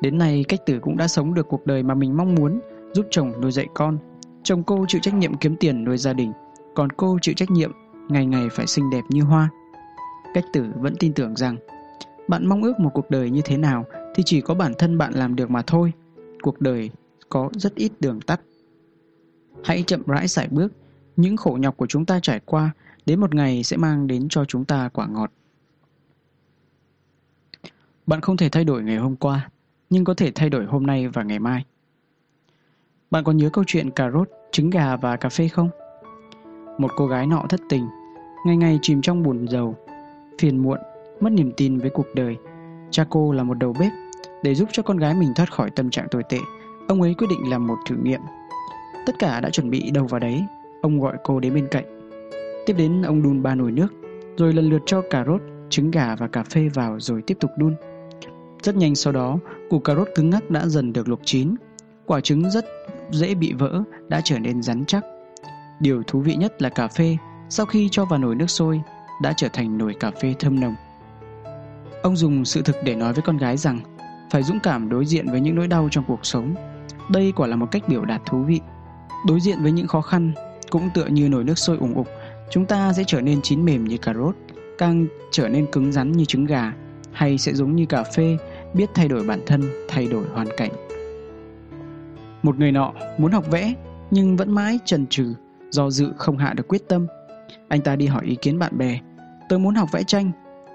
Đến 0.00 0.18
nay, 0.18 0.44
cách 0.48 0.60
tử 0.66 0.78
cũng 0.82 0.96
đã 0.96 1.08
sống 1.08 1.34
được 1.34 1.48
cuộc 1.48 1.66
đời 1.66 1.82
mà 1.82 1.94
mình 1.94 2.16
mong 2.16 2.34
muốn, 2.34 2.60
giúp 2.92 3.06
chồng 3.10 3.32
nuôi 3.40 3.52
dạy 3.52 3.66
con, 3.74 3.98
Chồng 4.44 4.62
cô 4.62 4.84
chịu 4.88 5.00
trách 5.00 5.14
nhiệm 5.14 5.34
kiếm 5.34 5.56
tiền 5.56 5.84
nuôi 5.84 5.98
gia 5.98 6.12
đình, 6.12 6.32
còn 6.74 6.92
cô 6.92 7.18
chịu 7.22 7.34
trách 7.34 7.50
nhiệm 7.50 7.72
ngày 8.08 8.26
ngày 8.26 8.48
phải 8.52 8.66
xinh 8.66 8.90
đẹp 8.90 9.02
như 9.08 9.22
hoa. 9.22 9.48
Cách 10.34 10.44
tử 10.52 10.64
vẫn 10.76 10.94
tin 10.98 11.12
tưởng 11.12 11.36
rằng 11.36 11.56
bạn 12.28 12.46
mong 12.46 12.62
ước 12.62 12.80
một 12.80 12.90
cuộc 12.94 13.10
đời 13.10 13.30
như 13.30 13.40
thế 13.44 13.56
nào 13.56 13.84
thì 14.14 14.22
chỉ 14.26 14.40
có 14.40 14.54
bản 14.54 14.72
thân 14.78 14.98
bạn 14.98 15.12
làm 15.14 15.36
được 15.36 15.50
mà 15.50 15.62
thôi. 15.62 15.92
Cuộc 16.42 16.60
đời 16.60 16.90
có 17.28 17.50
rất 17.52 17.74
ít 17.74 17.92
đường 18.00 18.20
tắt. 18.20 18.40
Hãy 19.64 19.84
chậm 19.86 20.02
rãi 20.06 20.28
sải 20.28 20.48
bước, 20.50 20.72
những 21.16 21.36
khổ 21.36 21.58
nhọc 21.60 21.76
của 21.76 21.86
chúng 21.86 22.06
ta 22.06 22.20
trải 22.22 22.40
qua 22.44 22.70
đến 23.06 23.20
một 23.20 23.34
ngày 23.34 23.62
sẽ 23.62 23.76
mang 23.76 24.06
đến 24.06 24.28
cho 24.28 24.44
chúng 24.44 24.64
ta 24.64 24.88
quả 24.88 25.06
ngọt. 25.06 25.32
Bạn 28.06 28.20
không 28.20 28.36
thể 28.36 28.48
thay 28.48 28.64
đổi 28.64 28.82
ngày 28.82 28.96
hôm 28.96 29.16
qua, 29.16 29.50
nhưng 29.90 30.04
có 30.04 30.14
thể 30.14 30.30
thay 30.34 30.50
đổi 30.50 30.64
hôm 30.64 30.86
nay 30.86 31.08
và 31.08 31.22
ngày 31.22 31.38
mai. 31.38 31.64
Bạn 33.10 33.24
còn 33.24 33.36
nhớ 33.36 33.50
câu 33.52 33.64
chuyện 33.66 33.90
cà 33.90 34.10
rốt, 34.10 34.28
trứng 34.52 34.70
gà 34.70 34.96
và 34.96 35.16
cà 35.16 35.28
phê 35.28 35.48
không? 35.48 35.70
Một 36.78 36.90
cô 36.96 37.06
gái 37.06 37.26
nọ 37.26 37.46
thất 37.48 37.60
tình, 37.68 37.86
ngày 38.46 38.56
ngày 38.56 38.78
chìm 38.82 39.02
trong 39.02 39.22
buồn 39.22 39.48
giàu, 39.48 39.76
phiền 40.38 40.62
muộn, 40.62 40.78
mất 41.20 41.32
niềm 41.32 41.52
tin 41.56 41.78
với 41.78 41.90
cuộc 41.90 42.06
đời. 42.14 42.36
Cha 42.90 43.04
cô 43.10 43.32
là 43.32 43.42
một 43.42 43.54
đầu 43.54 43.74
bếp, 43.80 43.92
để 44.42 44.54
giúp 44.54 44.68
cho 44.72 44.82
con 44.82 44.96
gái 44.96 45.14
mình 45.14 45.32
thoát 45.36 45.52
khỏi 45.52 45.70
tâm 45.70 45.90
trạng 45.90 46.08
tồi 46.10 46.22
tệ, 46.28 46.38
ông 46.88 47.02
ấy 47.02 47.14
quyết 47.14 47.26
định 47.30 47.50
làm 47.50 47.66
một 47.66 47.76
thử 47.86 47.96
nghiệm. 47.96 48.20
Tất 49.06 49.12
cả 49.18 49.40
đã 49.40 49.50
chuẩn 49.50 49.70
bị 49.70 49.90
đâu 49.90 50.06
vào 50.06 50.20
đấy, 50.20 50.44
ông 50.82 51.00
gọi 51.00 51.16
cô 51.24 51.40
đến 51.40 51.54
bên 51.54 51.68
cạnh. 51.70 52.10
Tiếp 52.66 52.74
đến 52.78 53.02
ông 53.02 53.22
đun 53.22 53.42
ba 53.42 53.54
nồi 53.54 53.72
nước, 53.72 53.88
rồi 54.36 54.52
lần 54.52 54.70
lượt 54.70 54.82
cho 54.86 55.02
cà 55.10 55.24
rốt, 55.24 55.42
trứng 55.70 55.90
gà 55.90 56.16
và 56.16 56.28
cà 56.28 56.42
phê 56.42 56.68
vào 56.74 57.00
rồi 57.00 57.22
tiếp 57.22 57.36
tục 57.40 57.50
đun. 57.58 57.74
Rất 58.62 58.76
nhanh 58.76 58.94
sau 58.94 59.12
đó, 59.12 59.38
củ 59.70 59.78
cà 59.78 59.94
rốt 59.94 60.08
cứng 60.14 60.30
ngắc 60.30 60.50
đã 60.50 60.66
dần 60.66 60.92
được 60.92 61.08
luộc 61.08 61.20
chín. 61.24 61.54
Quả 62.06 62.20
trứng 62.20 62.50
rất 62.50 62.64
dễ 63.10 63.34
bị 63.34 63.52
vỡ 63.52 63.82
đã 64.08 64.20
trở 64.24 64.38
nên 64.38 64.62
rắn 64.62 64.84
chắc. 64.86 65.04
Điều 65.80 66.02
thú 66.06 66.20
vị 66.20 66.34
nhất 66.34 66.62
là 66.62 66.68
cà 66.68 66.88
phê, 66.88 67.16
sau 67.48 67.66
khi 67.66 67.88
cho 67.90 68.04
vào 68.04 68.18
nồi 68.18 68.34
nước 68.34 68.50
sôi, 68.50 68.80
đã 69.22 69.32
trở 69.36 69.48
thành 69.52 69.78
nồi 69.78 69.94
cà 70.00 70.10
phê 70.22 70.34
thơm 70.38 70.60
nồng. 70.60 70.74
Ông 72.02 72.16
dùng 72.16 72.44
sự 72.44 72.62
thực 72.62 72.76
để 72.84 72.94
nói 72.94 73.12
với 73.12 73.22
con 73.22 73.36
gái 73.36 73.56
rằng 73.56 73.80
phải 74.30 74.42
dũng 74.42 74.60
cảm 74.60 74.88
đối 74.88 75.06
diện 75.06 75.30
với 75.30 75.40
những 75.40 75.54
nỗi 75.54 75.66
đau 75.66 75.88
trong 75.90 76.04
cuộc 76.08 76.26
sống. 76.26 76.54
Đây 77.10 77.32
quả 77.36 77.46
là 77.46 77.56
một 77.56 77.66
cách 77.70 77.82
biểu 77.88 78.04
đạt 78.04 78.20
thú 78.26 78.42
vị. 78.42 78.60
Đối 79.26 79.40
diện 79.40 79.62
với 79.62 79.72
những 79.72 79.86
khó 79.86 80.00
khăn 80.00 80.32
cũng 80.70 80.90
tựa 80.94 81.06
như 81.06 81.28
nồi 81.28 81.44
nước 81.44 81.58
sôi 81.58 81.76
ủng 81.76 81.94
ục, 81.94 82.08
chúng 82.50 82.66
ta 82.66 82.92
sẽ 82.92 83.04
trở 83.06 83.20
nên 83.20 83.42
chín 83.42 83.64
mềm 83.64 83.84
như 83.84 83.98
cà 83.98 84.14
rốt, 84.14 84.36
càng 84.78 85.06
trở 85.30 85.48
nên 85.48 85.66
cứng 85.72 85.92
rắn 85.92 86.12
như 86.12 86.24
trứng 86.24 86.46
gà, 86.46 86.72
hay 87.12 87.38
sẽ 87.38 87.54
giống 87.54 87.76
như 87.76 87.86
cà 87.86 88.02
phê, 88.02 88.36
biết 88.74 88.90
thay 88.94 89.08
đổi 89.08 89.24
bản 89.24 89.40
thân, 89.46 89.62
thay 89.88 90.06
đổi 90.06 90.24
hoàn 90.32 90.48
cảnh. 90.56 90.70
Một 92.42 92.58
người 92.58 92.72
nọ 92.72 92.92
muốn 93.18 93.32
học 93.32 93.50
vẽ 93.50 93.74
nhưng 94.10 94.36
vẫn 94.36 94.54
mãi 94.54 94.78
chần 94.84 95.06
chừ, 95.06 95.34
do 95.70 95.90
dự 95.90 96.12
không 96.16 96.38
hạ 96.38 96.54
được 96.56 96.68
quyết 96.68 96.88
tâm. 96.88 97.06
Anh 97.68 97.80
ta 97.80 97.96
đi 97.96 98.06
hỏi 98.06 98.24
ý 98.24 98.36
kiến 98.42 98.58
bạn 98.58 98.78
bè. 98.78 99.00
Tôi 99.48 99.58
muốn 99.58 99.74
học 99.74 99.88
vẽ 99.92 100.02
tranh, 100.02 100.30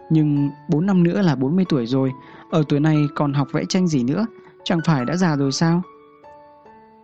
nhưng 0.10 0.50
4 0.68 0.86
năm 0.86 1.04
nữa 1.04 1.22
là 1.22 1.36
40 1.36 1.66
tuổi 1.70 1.86
rồi, 1.86 2.12
ở 2.52 2.64
tuổi 2.70 2.80
này 2.80 2.98
còn 3.16 3.34
học 3.34 3.48
vẽ 3.54 3.64
tranh 3.70 3.88
gì 3.88 4.04
nữa, 4.04 4.26
chẳng 4.64 4.80
phải 4.86 5.06
đã 5.06 5.16
già 5.16 5.36
rồi 5.36 5.52
sao? 5.52 5.82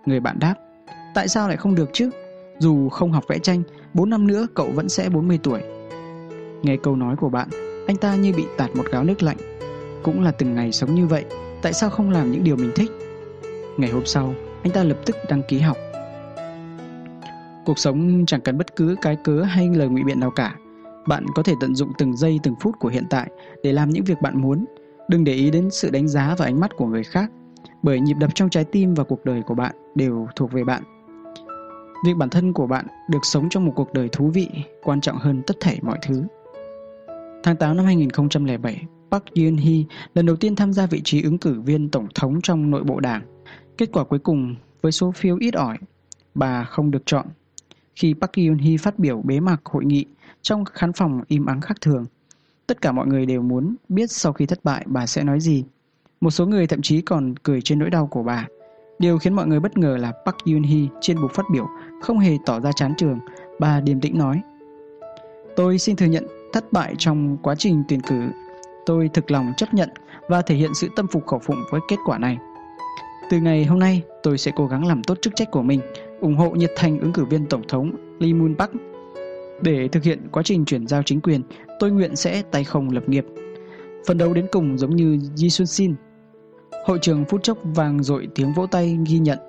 Người 0.06 0.20
bạn 0.20 0.40
đáp, 0.40 0.56
tại 1.14 1.28
sao 1.28 1.48
lại 1.48 1.58
không 1.58 1.76
được 1.76 1.90
chứ? 1.94 2.10
Dù 2.60 2.90
không 2.90 3.12
học 3.12 3.24
vẽ 3.28 3.40
tranh, 3.40 3.64
4 3.94 4.10
năm 4.10 4.28
nữa 4.28 4.48
cậu 4.54 4.72
vẫn 4.72 4.90
sẽ 4.90 5.10
40 5.10 5.40
tuổi. 5.44 5.62
Nghe 6.62 6.78
câu 6.78 6.96
nói 6.96 7.16
của 7.16 7.30
bạn, 7.30 7.48
anh 7.88 7.98
ta 7.98 8.16
như 8.16 8.34
bị 8.38 8.46
tạt 8.58 8.76
một 8.76 8.86
gáo 8.92 9.04
nước 9.04 9.24
lạnh. 9.24 9.38
Cũng 10.04 10.24
là 10.24 10.32
từng 10.32 10.56
ngày 10.56 10.72
sống 10.72 10.96
như 10.96 11.08
vậy, 11.08 11.26
tại 11.62 11.74
sao 11.74 11.90
không 11.90 12.10
làm 12.10 12.32
những 12.32 12.44
điều 12.44 12.56
mình 12.56 12.72
thích? 12.76 12.92
Ngày 13.78 13.92
hôm 13.92 14.06
sau, 14.06 14.34
anh 14.64 14.74
ta 14.74 14.84
lập 14.84 14.98
tức 15.06 15.16
đăng 15.30 15.42
ký 15.48 15.60
học. 15.60 15.78
Cuộc 17.66 17.80
sống 17.80 18.26
chẳng 18.28 18.42
cần 18.42 18.58
bất 18.58 18.76
cứ 18.76 18.96
cái 19.02 19.18
cớ 19.24 19.42
hay 19.42 19.70
lời 19.70 19.88
ngụy 19.88 20.04
biện 20.04 20.20
nào 20.20 20.32
cả. 20.32 20.56
Bạn 21.08 21.26
có 21.36 21.44
thể 21.44 21.54
tận 21.62 21.76
dụng 21.76 21.92
từng 21.98 22.18
giây 22.18 22.40
từng 22.44 22.56
phút 22.60 22.80
của 22.80 22.90
hiện 22.90 23.04
tại 23.10 23.30
để 23.64 23.74
làm 23.74 23.90
những 23.90 24.04
việc 24.04 24.22
bạn 24.22 24.42
muốn. 24.42 24.66
Đừng 25.10 25.24
để 25.24 25.34
ý 25.34 25.52
đến 25.52 25.70
sự 25.72 25.90
đánh 25.90 26.08
giá 26.08 26.36
và 26.38 26.46
ánh 26.46 26.60
mắt 26.60 26.72
của 26.76 26.86
người 26.86 27.04
khác, 27.04 27.32
bởi 27.84 28.00
nhịp 28.00 28.16
đập 28.20 28.30
trong 28.36 28.50
trái 28.50 28.64
tim 28.64 28.94
và 28.94 29.04
cuộc 29.04 29.26
đời 29.26 29.42
của 29.42 29.56
bạn 29.56 29.76
đều 29.96 30.28
thuộc 30.36 30.52
về 30.52 30.64
bạn. 30.64 30.84
Việc 32.06 32.14
bản 32.18 32.30
thân 32.30 32.54
của 32.54 32.68
bạn 32.68 32.86
được 33.10 33.20
sống 33.24 33.50
trong 33.50 33.66
một 33.66 33.74
cuộc 33.76 33.94
đời 33.94 34.10
thú 34.12 34.32
vị 34.34 34.50
quan 34.84 35.02
trọng 35.02 35.18
hơn 35.18 35.42
tất 35.48 35.58
thảy 35.60 35.80
mọi 35.82 35.98
thứ. 36.08 36.24
Tháng 37.44 37.56
8 37.56 37.78
năm 37.78 37.86
2007, 37.86 38.82
Park 39.14 39.24
Geun-hye 39.36 39.84
lần 40.14 40.26
đầu 40.26 40.36
tiên 40.36 40.56
tham 40.56 40.74
gia 40.74 40.86
vị 40.86 41.02
trí 41.04 41.24
ứng 41.24 41.38
cử 41.38 41.62
viên 41.62 41.90
tổng 41.90 42.08
thống 42.16 42.42
trong 42.42 42.72
nội 42.72 42.84
bộ 42.84 43.00
đảng. 43.00 43.22
Kết 43.78 43.90
quả 43.94 44.04
cuối 44.04 44.20
cùng 44.20 44.56
với 44.82 44.92
số 44.92 45.12
phiếu 45.12 45.38
ít 45.40 45.54
ỏi, 45.54 45.78
bà 46.36 46.64
không 46.64 46.92
được 46.92 47.06
chọn. 47.06 47.26
Khi 47.96 48.14
Park 48.14 48.32
Geun-hye 48.32 48.78
phát 48.78 49.00
biểu 49.00 49.22
bế 49.22 49.40
mạc 49.40 49.66
hội 49.66 49.86
nghị 49.86 50.06
trong 50.42 50.66
khán 50.66 50.94
phòng 50.94 51.22
im 51.28 51.46
ắng 51.46 51.62
khác 51.62 51.78
thường, 51.82 52.06
tất 52.68 52.82
cả 52.82 52.92
mọi 52.92 53.08
người 53.08 53.26
đều 53.26 53.42
muốn 53.42 53.76
biết 53.90 54.12
sau 54.12 54.34
khi 54.34 54.46
thất 54.46 54.64
bại 54.64 54.86
bà 54.88 55.06
sẽ 55.06 55.24
nói 55.24 55.40
gì. 55.40 55.64
Một 56.22 56.32
số 56.32 56.46
người 56.46 56.68
thậm 56.68 56.82
chí 56.82 57.02
còn 57.02 57.36
cười 57.44 57.62
trên 57.62 57.80
nỗi 57.80 57.90
đau 57.90 58.08
của 58.08 58.24
bà. 58.24 58.48
Điều 59.00 59.18
khiến 59.18 59.34
mọi 59.34 59.48
người 59.48 59.60
bất 59.60 59.78
ngờ 59.78 59.98
là 59.98 60.12
Park 60.26 60.38
Geun-hye 60.46 60.88
trên 61.02 61.22
bục 61.22 61.32
phát 61.34 61.46
biểu 61.54 61.68
không 62.02 62.20
hề 62.20 62.38
tỏ 62.46 62.60
ra 62.60 62.72
chán 62.76 62.94
trường, 62.98 63.20
bà 63.60 63.82
điềm 63.82 64.00
tĩnh 64.00 64.18
nói: 64.18 64.42
"Tôi 65.56 65.78
xin 65.78 65.96
thừa 65.96 66.06
nhận 66.06 66.28
thất 66.54 66.74
bại 66.74 66.96
trong 66.98 67.38
quá 67.38 67.56
trình 67.56 67.84
tuyển 67.88 68.02
cử. 68.02 68.30
Tôi 68.86 69.10
thực 69.14 69.32
lòng 69.32 69.54
chấp 69.58 69.74
nhận 69.74 69.90
và 70.30 70.42
thể 70.42 70.56
hiện 70.56 70.74
sự 70.74 70.90
tâm 70.96 71.08
phục 71.08 71.28
khẩu 71.28 71.40
phụng 71.40 71.64
với 71.72 71.82
kết 71.88 71.98
quả 72.06 72.18
này. 72.18 72.38
Từ 73.30 73.40
ngày 73.40 73.66
hôm 73.66 73.80
nay, 73.80 74.02
tôi 74.24 74.38
sẽ 74.38 74.52
cố 74.56 74.68
gắng 74.68 74.88
làm 74.88 75.04
tốt 75.04 75.18
chức 75.22 75.36
trách 75.36 75.52
của 75.52 75.62
mình, 75.62 75.82
ủng 76.22 76.36
hộ 76.36 76.50
nhiệt 76.50 76.72
thành 76.76 77.00
ứng 77.00 77.14
cử 77.14 77.26
viên 77.26 77.46
tổng 77.46 77.68
thống 77.68 77.92
Lee 78.20 78.34
Moon 78.34 78.56
Park. 78.56 78.72
Để 79.62 79.88
thực 79.88 80.04
hiện 80.04 80.28
quá 80.32 80.44
trình 80.44 80.66
chuyển 80.66 80.88
giao 80.88 81.04
chính 81.04 81.22
quyền, 81.22 81.42
tôi 81.80 81.92
nguyện 81.92 82.16
sẽ 82.16 82.42
tay 82.52 82.64
không 82.64 82.90
lập 82.90 83.10
nghiệp. 83.10 83.26
Phần 84.08 84.18
đấu 84.18 84.34
đến 84.34 84.48
cùng 84.52 84.78
giống 84.78 84.96
như 84.96 85.18
Ji 85.36 85.50
Sun 85.50 85.68
Sin. 85.68 85.96
Hội 86.86 87.00
trường 87.02 87.26
phút 87.26 87.44
chốc 87.44 87.58
vàng 87.64 88.04
dội 88.04 88.28
tiếng 88.36 88.54
vỗ 88.54 88.66
tay 88.66 88.98
ghi 89.08 89.20
nhận. 89.20 89.40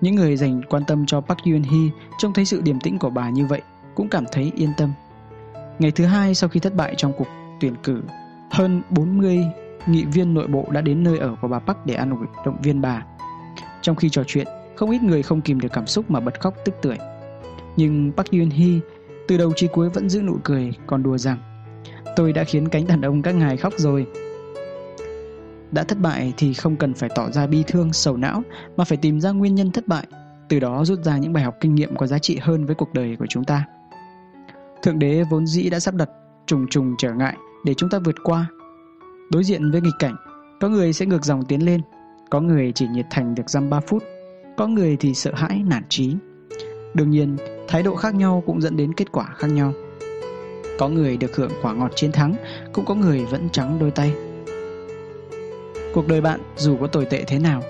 Những 0.00 0.14
người 0.14 0.36
dành 0.36 0.60
quan 0.68 0.82
tâm 0.86 1.06
cho 1.06 1.20
Park 1.20 1.38
Yoon 1.44 1.62
Hee 1.62 1.90
trông 2.18 2.32
thấy 2.32 2.44
sự 2.44 2.60
điềm 2.60 2.80
tĩnh 2.80 2.98
của 2.98 3.10
bà 3.10 3.30
như 3.30 3.46
vậy 3.46 3.62
cũng 3.94 4.08
cảm 4.08 4.24
thấy 4.32 4.52
yên 4.56 4.70
tâm. 4.76 4.92
Ngày 5.78 5.90
thứ 5.90 6.04
hai 6.04 6.34
sau 6.34 6.48
khi 6.48 6.60
thất 6.60 6.74
bại 6.74 6.94
trong 6.96 7.12
cuộc 7.18 7.28
tuyển 7.60 7.74
cử, 7.82 8.02
hơn 8.54 8.82
40 8.90 9.46
nghị 9.86 10.04
viên 10.04 10.34
nội 10.34 10.46
bộ 10.46 10.66
đã 10.70 10.80
đến 10.80 11.02
nơi 11.02 11.18
ở 11.18 11.36
của 11.40 11.48
bà 11.48 11.58
Park 11.58 11.78
để 11.84 11.94
an 11.94 12.10
ủi 12.10 12.26
động 12.44 12.56
viên 12.62 12.80
bà. 12.80 13.02
Trong 13.82 13.96
khi 13.96 14.08
trò 14.10 14.22
chuyện, 14.26 14.46
không 14.76 14.90
ít 14.90 15.02
người 15.02 15.22
không 15.22 15.40
kìm 15.40 15.60
được 15.60 15.68
cảm 15.72 15.86
xúc 15.86 16.10
mà 16.10 16.20
bật 16.20 16.40
khóc 16.40 16.54
tức 16.64 16.74
tưởi. 16.82 16.96
Nhưng 17.76 18.12
Park 18.16 18.30
Yoon 18.30 18.50
Hee 18.50 18.80
từ 19.28 19.36
đầu 19.36 19.52
chí 19.56 19.68
cuối 19.68 19.90
vẫn 19.90 20.08
giữ 20.08 20.22
nụ 20.22 20.36
cười, 20.44 20.72
còn 20.86 21.02
đùa 21.02 21.18
rằng 21.18 21.38
Tôi 22.16 22.32
đã 22.32 22.44
khiến 22.44 22.68
cánh 22.68 22.86
đàn 22.86 23.00
ông 23.00 23.22
các 23.22 23.34
ngài 23.34 23.56
khóc 23.56 23.72
rồi. 23.76 24.06
Đã 25.70 25.84
thất 25.84 25.98
bại 25.98 26.32
thì 26.36 26.54
không 26.54 26.76
cần 26.76 26.94
phải 26.94 27.10
tỏ 27.14 27.30
ra 27.30 27.46
bi 27.46 27.64
thương, 27.66 27.92
sầu 27.92 28.16
não 28.16 28.42
mà 28.76 28.84
phải 28.84 28.98
tìm 28.98 29.20
ra 29.20 29.30
nguyên 29.30 29.54
nhân 29.54 29.70
thất 29.70 29.88
bại, 29.88 30.06
từ 30.48 30.60
đó 30.60 30.84
rút 30.84 30.98
ra 31.04 31.18
những 31.18 31.32
bài 31.32 31.44
học 31.44 31.54
kinh 31.60 31.74
nghiệm 31.74 31.96
có 31.96 32.06
giá 32.06 32.18
trị 32.18 32.38
hơn 32.42 32.66
với 32.66 32.74
cuộc 32.74 32.92
đời 32.92 33.16
của 33.18 33.26
chúng 33.28 33.44
ta. 33.44 33.64
Thượng 34.82 34.98
đế 34.98 35.24
vốn 35.30 35.46
dĩ 35.46 35.70
đã 35.70 35.80
sắp 35.80 35.94
đặt 35.94 36.08
trùng 36.46 36.66
trùng 36.70 36.94
trở 36.98 37.12
ngại 37.12 37.36
để 37.64 37.74
chúng 37.74 37.90
ta 37.90 37.98
vượt 38.04 38.16
qua. 38.22 38.46
Đối 39.30 39.44
diện 39.44 39.70
với 39.70 39.80
nghịch 39.80 39.98
cảnh, 39.98 40.16
có 40.60 40.68
người 40.68 40.92
sẽ 40.92 41.06
ngược 41.06 41.24
dòng 41.24 41.44
tiến 41.44 41.66
lên, 41.66 41.80
có 42.30 42.40
người 42.40 42.72
chỉ 42.72 42.86
nhiệt 42.88 43.06
thành 43.10 43.34
được 43.34 43.50
dăm 43.50 43.70
3 43.70 43.80
phút, 43.80 44.04
có 44.56 44.66
người 44.66 44.96
thì 44.96 45.14
sợ 45.14 45.32
hãi 45.34 45.62
nản 45.66 45.82
trí. 45.88 46.14
Đương 46.94 47.10
nhiên, 47.10 47.36
thái 47.68 47.82
độ 47.82 47.96
khác 47.96 48.14
nhau 48.14 48.42
cũng 48.46 48.60
dẫn 48.60 48.76
đến 48.76 48.92
kết 48.92 49.12
quả 49.12 49.24
khác 49.36 49.48
nhau. 49.50 49.72
Có 50.78 50.88
người 50.88 51.16
được 51.16 51.36
hưởng 51.36 51.52
quả 51.62 51.72
ngọt 51.72 51.92
chiến 51.94 52.12
thắng, 52.12 52.34
cũng 52.72 52.84
có 52.84 52.94
người 52.94 53.24
vẫn 53.24 53.48
trắng 53.50 53.78
đôi 53.78 53.90
tay. 53.90 54.14
Cuộc 55.94 56.08
đời 56.08 56.20
bạn 56.20 56.40
dù 56.56 56.76
có 56.80 56.86
tồi 56.86 57.04
tệ 57.04 57.24
thế 57.26 57.38
nào, 57.38 57.62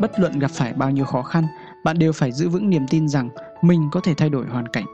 bất 0.00 0.20
luận 0.20 0.38
gặp 0.38 0.50
phải 0.50 0.72
bao 0.72 0.90
nhiêu 0.90 1.04
khó 1.04 1.22
khăn, 1.22 1.46
bạn 1.84 1.98
đều 1.98 2.12
phải 2.12 2.32
giữ 2.32 2.48
vững 2.48 2.70
niềm 2.70 2.82
tin 2.90 3.08
rằng 3.08 3.28
mình 3.62 3.88
có 3.92 4.00
thể 4.00 4.14
thay 4.14 4.28
đổi 4.28 4.46
hoàn 4.46 4.68
cảnh. 4.68 4.84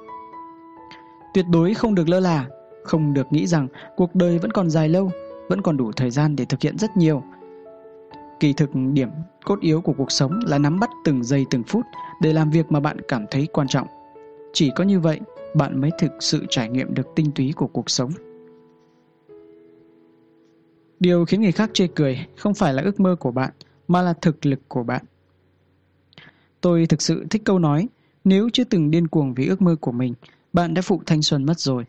Tuyệt 1.35 1.45
đối 1.49 1.75
không 1.75 1.95
được 1.95 2.09
lơ 2.09 2.21
là, 2.21 2.47
không 2.89 3.15
được 3.15 3.33
nghĩ 3.33 3.47
rằng 3.47 3.69
cuộc 3.97 4.15
đời 4.15 4.39
vẫn 4.39 4.53
còn 4.53 4.71
dài 4.71 4.89
lâu, 4.89 5.11
vẫn 5.49 5.63
còn 5.63 5.77
đủ 5.77 5.93
thời 5.93 6.11
gian 6.11 6.37
để 6.37 6.45
thực 6.45 6.61
hiện 6.61 6.79
rất 6.79 6.97
nhiều. 6.97 7.23
Kỳ 8.41 8.53
thực 8.53 8.71
điểm 8.93 9.09
cốt 9.45 9.61
yếu 9.61 9.81
của 9.81 9.93
cuộc 9.93 10.13
sống 10.13 10.41
là 10.47 10.59
nắm 10.59 10.81
bắt 10.81 10.91
từng 11.05 11.25
giây 11.25 11.47
từng 11.51 11.63
phút 11.63 11.87
để 12.23 12.33
làm 12.33 12.51
việc 12.51 12.73
mà 12.73 12.81
bạn 12.81 12.97
cảm 13.09 13.25
thấy 13.31 13.47
quan 13.53 13.69
trọng. 13.69 13.87
Chỉ 14.53 14.71
có 14.77 14.85
như 14.85 15.01
vậy, 15.01 15.21
bạn 15.55 15.81
mới 15.81 15.91
thực 15.99 16.13
sự 16.21 16.47
trải 16.51 16.69
nghiệm 16.69 16.95
được 16.95 17.07
tinh 17.17 17.31
túy 17.35 17.53
của 17.57 17.67
cuộc 17.67 17.91
sống. 17.91 18.11
Điều 21.01 21.25
khiến 21.25 21.41
người 21.41 21.53
khác 21.53 21.71
chê 21.75 21.87
cười 21.87 22.27
không 22.37 22.55
phải 22.55 22.75
là 22.75 22.83
ước 22.83 23.01
mơ 23.01 23.17
của 23.21 23.31
bạn, 23.31 23.51
mà 23.89 24.03
là 24.03 24.13
thực 24.13 24.47
lực 24.47 24.61
của 24.69 24.83
bạn. 24.83 25.05
Tôi 26.61 26.87
thực 26.87 27.03
sự 27.03 27.27
thích 27.31 27.43
câu 27.45 27.59
nói, 27.59 27.89
nếu 28.25 28.49
chưa 28.53 28.65
từng 28.65 28.91
điên 28.91 29.09
cuồng 29.09 29.35
vì 29.35 29.47
ước 29.47 29.63
mơ 29.63 29.77
của 29.81 29.93
mình, 29.93 30.15
bạn 30.53 30.75
đã 30.75 30.83
phụ 30.83 31.03
thanh 31.07 31.23
xuân 31.23 31.47
mất 31.47 31.61
rồi. 31.61 31.85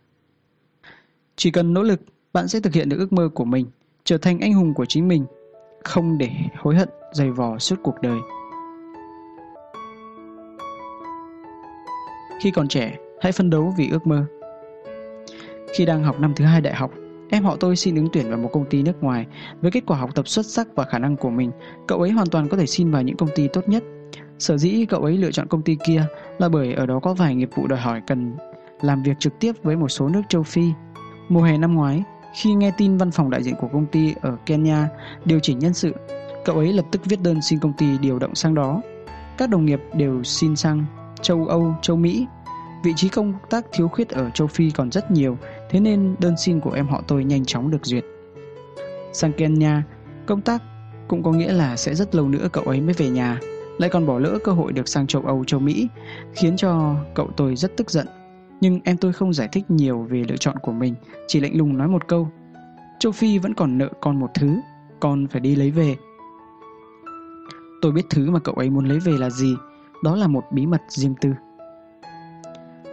Chỉ 1.39 1.51
cần 1.51 1.73
nỗ 1.73 1.83
lực, 1.83 2.01
bạn 2.33 2.47
sẽ 2.47 2.59
thực 2.59 2.73
hiện 2.73 2.89
được 2.89 2.97
ước 2.99 3.13
mơ 3.13 3.29
của 3.33 3.45
mình, 3.45 3.65
trở 4.03 4.17
thành 4.17 4.39
anh 4.39 4.53
hùng 4.53 4.73
của 4.73 4.85
chính 4.85 5.07
mình, 5.07 5.25
không 5.83 6.17
để 6.17 6.29
hối 6.57 6.75
hận 6.75 6.89
dày 7.11 7.31
vò 7.31 7.57
suốt 7.57 7.75
cuộc 7.83 7.95
đời. 8.01 8.19
Khi 12.41 12.51
còn 12.51 12.67
trẻ, 12.67 12.97
hãy 13.21 13.31
phấn 13.31 13.49
đấu 13.49 13.73
vì 13.77 13.89
ước 13.89 14.07
mơ. 14.07 14.25
Khi 15.75 15.85
đang 15.85 16.03
học 16.03 16.19
năm 16.19 16.33
thứ 16.35 16.45
hai 16.45 16.61
đại 16.61 16.73
học, 16.73 16.91
em 17.29 17.43
họ 17.43 17.55
tôi 17.59 17.75
xin 17.75 17.95
ứng 17.95 18.09
tuyển 18.13 18.29
vào 18.29 18.37
một 18.37 18.49
công 18.53 18.69
ty 18.69 18.83
nước 18.83 19.03
ngoài. 19.03 19.27
Với 19.61 19.71
kết 19.71 19.83
quả 19.85 19.97
học 19.97 20.15
tập 20.15 20.27
xuất 20.27 20.45
sắc 20.45 20.67
và 20.75 20.83
khả 20.83 20.99
năng 20.99 21.17
của 21.17 21.29
mình, 21.29 21.51
cậu 21.87 21.99
ấy 21.99 22.11
hoàn 22.11 22.27
toàn 22.27 22.49
có 22.49 22.57
thể 22.57 22.65
xin 22.65 22.91
vào 22.91 23.01
những 23.01 23.17
công 23.17 23.29
ty 23.35 23.47
tốt 23.47 23.69
nhất. 23.69 23.83
Sở 24.39 24.57
dĩ 24.57 24.85
cậu 24.89 25.01
ấy 25.01 25.17
lựa 25.17 25.31
chọn 25.31 25.47
công 25.47 25.61
ty 25.61 25.77
kia 25.85 26.03
là 26.39 26.49
bởi 26.49 26.73
ở 26.73 26.85
đó 26.85 26.99
có 26.99 27.13
vài 27.13 27.35
nghiệp 27.35 27.49
vụ 27.55 27.67
đòi 27.67 27.79
hỏi 27.79 28.01
cần 28.07 28.33
làm 28.81 29.03
việc 29.03 29.19
trực 29.19 29.39
tiếp 29.39 29.51
với 29.63 29.75
một 29.75 29.89
số 29.89 30.09
nước 30.09 30.21
châu 30.29 30.43
Phi. 30.43 30.71
Mùa 31.29 31.41
hè 31.41 31.57
năm 31.57 31.75
ngoái, 31.75 32.03
khi 32.33 32.53
nghe 32.53 32.71
tin 32.77 32.97
văn 32.97 33.11
phòng 33.11 33.29
đại 33.29 33.43
diện 33.43 33.55
của 33.55 33.67
công 33.67 33.85
ty 33.85 34.13
ở 34.21 34.37
Kenya 34.45 34.87
điều 35.25 35.39
chỉnh 35.39 35.59
nhân 35.59 35.73
sự, 35.73 35.95
cậu 36.45 36.55
ấy 36.55 36.73
lập 36.73 36.85
tức 36.91 37.01
viết 37.05 37.21
đơn 37.21 37.41
xin 37.41 37.59
công 37.59 37.73
ty 37.73 37.97
điều 37.97 38.19
động 38.19 38.35
sang 38.35 38.55
đó. 38.55 38.81
Các 39.37 39.49
đồng 39.49 39.65
nghiệp 39.65 39.81
đều 39.93 40.23
xin 40.23 40.55
sang 40.55 40.85
châu 41.21 41.45
Âu, 41.45 41.73
châu 41.81 41.97
Mỹ. 41.97 42.25
Vị 42.83 42.93
trí 42.95 43.09
công 43.09 43.33
tác 43.49 43.65
thiếu 43.71 43.87
khuyết 43.87 44.09
ở 44.09 44.29
châu 44.29 44.47
Phi 44.47 44.71
còn 44.71 44.91
rất 44.91 45.11
nhiều, 45.11 45.37
thế 45.69 45.79
nên 45.79 46.15
đơn 46.19 46.37
xin 46.37 46.59
của 46.59 46.71
em 46.71 46.87
họ 46.87 47.03
tôi 47.07 47.23
nhanh 47.23 47.45
chóng 47.45 47.71
được 47.71 47.85
duyệt. 47.85 48.03
Sang 49.13 49.33
Kenya, 49.33 49.83
công 50.25 50.41
tác 50.41 50.63
cũng 51.07 51.23
có 51.23 51.31
nghĩa 51.31 51.53
là 51.53 51.75
sẽ 51.75 51.95
rất 51.95 52.15
lâu 52.15 52.27
nữa 52.27 52.47
cậu 52.51 52.63
ấy 52.63 52.81
mới 52.81 52.93
về 52.93 53.09
nhà, 53.09 53.39
lại 53.77 53.89
còn 53.89 54.07
bỏ 54.07 54.19
lỡ 54.19 54.37
cơ 54.43 54.51
hội 54.51 54.73
được 54.73 54.87
sang 54.87 55.07
châu 55.07 55.21
Âu, 55.21 55.43
châu 55.45 55.59
Mỹ, 55.59 55.87
khiến 56.33 56.57
cho 56.57 56.95
cậu 57.15 57.29
tôi 57.37 57.55
rất 57.55 57.77
tức 57.77 57.91
giận. 57.91 58.07
Nhưng 58.61 58.79
em 58.83 58.97
tôi 58.97 59.13
không 59.13 59.33
giải 59.33 59.47
thích 59.51 59.71
nhiều 59.71 60.07
về 60.09 60.23
lựa 60.29 60.37
chọn 60.37 60.55
của 60.61 60.71
mình, 60.71 60.95
chỉ 61.27 61.39
lạnh 61.39 61.57
lùng 61.57 61.77
nói 61.77 61.87
một 61.87 62.07
câu. 62.07 62.29
Châu 62.99 63.11
Phi 63.11 63.37
vẫn 63.37 63.53
còn 63.53 63.77
nợ 63.77 63.89
con 64.01 64.19
một 64.19 64.31
thứ, 64.33 64.59
con 64.99 65.27
phải 65.27 65.41
đi 65.41 65.55
lấy 65.55 65.71
về. 65.71 65.95
Tôi 67.81 67.91
biết 67.91 68.05
thứ 68.09 68.31
mà 68.31 68.39
cậu 68.39 68.55
ấy 68.55 68.69
muốn 68.69 68.85
lấy 68.85 68.99
về 68.99 69.11
là 69.11 69.29
gì, 69.29 69.55
đó 70.03 70.15
là 70.15 70.27
một 70.27 70.43
bí 70.51 70.65
mật 70.65 70.81
riêng 70.89 71.15
tư. 71.21 71.29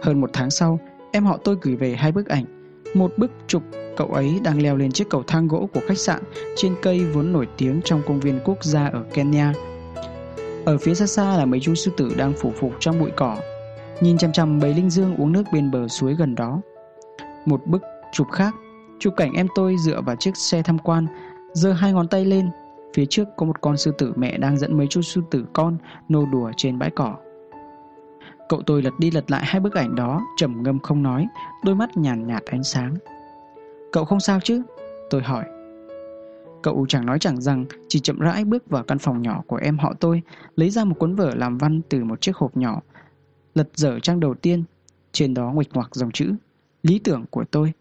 Hơn 0.01 0.21
một 0.21 0.29
tháng 0.33 0.51
sau, 0.51 0.79
em 1.11 1.25
họ 1.25 1.37
tôi 1.43 1.57
gửi 1.61 1.75
về 1.75 1.95
hai 1.95 2.11
bức 2.11 2.27
ảnh. 2.27 2.45
Một 2.93 3.13
bức 3.17 3.31
chụp 3.47 3.63
cậu 3.97 4.07
ấy 4.07 4.39
đang 4.43 4.61
leo 4.61 4.77
lên 4.77 4.91
chiếc 4.91 5.09
cầu 5.09 5.23
thang 5.27 5.47
gỗ 5.47 5.69
của 5.73 5.81
khách 5.87 5.97
sạn 5.97 6.21
trên 6.55 6.75
cây 6.81 7.05
vốn 7.05 7.33
nổi 7.33 7.47
tiếng 7.57 7.81
trong 7.83 8.01
công 8.07 8.19
viên 8.19 8.39
quốc 8.45 8.63
gia 8.63 8.87
ở 8.87 9.03
Kenya. 9.13 9.53
Ở 10.65 10.77
phía 10.77 10.93
xa 10.93 11.05
xa 11.05 11.37
là 11.37 11.45
mấy 11.45 11.59
chú 11.59 11.75
sư 11.75 11.91
tử 11.97 12.13
đang 12.17 12.33
phủ 12.33 12.51
phục 12.59 12.73
trong 12.79 12.99
bụi 12.99 13.11
cỏ, 13.15 13.37
nhìn 14.01 14.17
chằm 14.17 14.31
chằm 14.31 14.59
bầy 14.59 14.73
linh 14.73 14.89
dương 14.89 15.15
uống 15.15 15.31
nước 15.31 15.43
bên 15.53 15.71
bờ 15.71 15.87
suối 15.87 16.15
gần 16.15 16.35
đó. 16.35 16.61
Một 17.45 17.67
bức 17.67 17.81
chụp 18.11 18.27
khác, 18.31 18.55
chụp 18.99 19.13
cảnh 19.17 19.33
em 19.33 19.47
tôi 19.55 19.75
dựa 19.77 20.01
vào 20.01 20.15
chiếc 20.15 20.37
xe 20.37 20.61
tham 20.61 20.79
quan, 20.79 21.07
giơ 21.53 21.73
hai 21.73 21.93
ngón 21.93 22.07
tay 22.07 22.25
lên, 22.25 22.49
phía 22.93 23.05
trước 23.05 23.27
có 23.37 23.45
một 23.45 23.61
con 23.61 23.77
sư 23.77 23.91
tử 23.97 24.13
mẹ 24.15 24.37
đang 24.37 24.57
dẫn 24.57 24.77
mấy 24.77 24.87
chú 24.87 25.01
sư 25.01 25.21
tử 25.31 25.45
con 25.53 25.77
nô 26.09 26.25
đùa 26.25 26.51
trên 26.57 26.79
bãi 26.79 26.89
cỏ. 26.89 27.15
Cậu 28.49 28.61
tôi 28.61 28.81
lật 28.81 28.93
đi 28.99 29.11
lật 29.11 29.31
lại 29.31 29.41
hai 29.45 29.59
bức 29.59 29.73
ảnh 29.73 29.95
đó, 29.95 30.21
trầm 30.37 30.63
ngâm 30.63 30.79
không 30.79 31.03
nói, 31.03 31.27
đôi 31.65 31.75
mắt 31.75 31.97
nhàn 31.97 32.27
nhạt 32.27 32.43
ánh 32.45 32.63
sáng. 32.63 32.95
Cậu 33.91 34.05
không 34.05 34.19
sao 34.19 34.39
chứ? 34.43 34.61
Tôi 35.09 35.21
hỏi. 35.21 35.45
Cậu 36.63 36.85
chẳng 36.89 37.05
nói 37.05 37.19
chẳng 37.19 37.41
rằng, 37.41 37.65
chỉ 37.87 37.99
chậm 37.99 38.19
rãi 38.19 38.45
bước 38.45 38.69
vào 38.69 38.83
căn 38.83 38.97
phòng 38.97 39.21
nhỏ 39.21 39.43
của 39.47 39.55
em 39.55 39.77
họ 39.77 39.93
tôi, 39.99 40.21
lấy 40.55 40.69
ra 40.69 40.83
một 40.83 40.95
cuốn 40.99 41.15
vở 41.15 41.31
làm 41.35 41.57
văn 41.57 41.81
từ 41.89 42.03
một 42.03 42.21
chiếc 42.21 42.35
hộp 42.35 42.57
nhỏ, 42.57 42.81
lật 43.57 43.69
dở 43.75 43.99
trang 43.99 44.19
đầu 44.19 44.33
tiên, 44.33 44.63
trên 45.11 45.33
đó 45.33 45.51
nguệch 45.51 45.73
ngoạc 45.73 45.95
dòng 45.95 46.11
chữ 46.11 46.33
Lý 46.83 46.99
tưởng 46.99 47.25
của 47.29 47.43
tôi. 47.51 47.73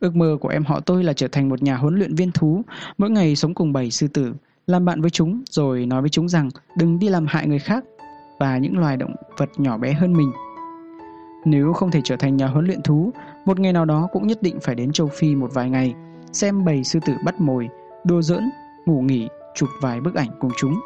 Ước 0.00 0.16
mơ 0.16 0.36
của 0.40 0.48
em 0.48 0.64
họ 0.64 0.80
tôi 0.80 1.04
là 1.04 1.12
trở 1.12 1.28
thành 1.28 1.48
một 1.48 1.62
nhà 1.62 1.76
huấn 1.76 1.94
luyện 1.94 2.14
viên 2.14 2.32
thú, 2.32 2.62
mỗi 2.98 3.10
ngày 3.10 3.36
sống 3.36 3.54
cùng 3.54 3.72
bầy 3.72 3.90
sư 3.90 4.08
tử, 4.08 4.34
làm 4.66 4.84
bạn 4.84 5.00
với 5.00 5.10
chúng 5.10 5.42
rồi 5.50 5.86
nói 5.86 6.00
với 6.00 6.10
chúng 6.10 6.28
rằng 6.28 6.48
đừng 6.78 6.98
đi 6.98 7.08
làm 7.08 7.26
hại 7.26 7.46
người 7.46 7.58
khác 7.58 7.84
và 8.40 8.58
những 8.58 8.78
loài 8.78 8.96
động 8.96 9.14
vật 9.38 9.50
nhỏ 9.56 9.78
bé 9.78 9.92
hơn 9.92 10.12
mình. 10.12 10.32
Nếu 11.44 11.72
không 11.72 11.90
thể 11.90 12.00
trở 12.04 12.16
thành 12.16 12.36
nhà 12.36 12.46
huấn 12.46 12.66
luyện 12.66 12.82
thú, 12.82 13.12
một 13.46 13.60
ngày 13.60 13.72
nào 13.72 13.84
đó 13.84 14.08
cũng 14.12 14.26
nhất 14.26 14.42
định 14.42 14.58
phải 14.62 14.74
đến 14.74 14.92
châu 14.92 15.08
Phi 15.08 15.34
một 15.34 15.50
vài 15.54 15.70
ngày, 15.70 15.94
xem 16.32 16.64
bầy 16.64 16.84
sư 16.84 16.98
tử 17.06 17.14
bắt 17.24 17.40
mồi, 17.40 17.68
đua 18.04 18.22
giỡn, 18.22 18.50
ngủ 18.86 19.00
nghỉ, 19.00 19.28
chụp 19.54 19.68
vài 19.80 20.00
bức 20.00 20.14
ảnh 20.14 20.30
cùng 20.40 20.50
chúng. 20.56 20.80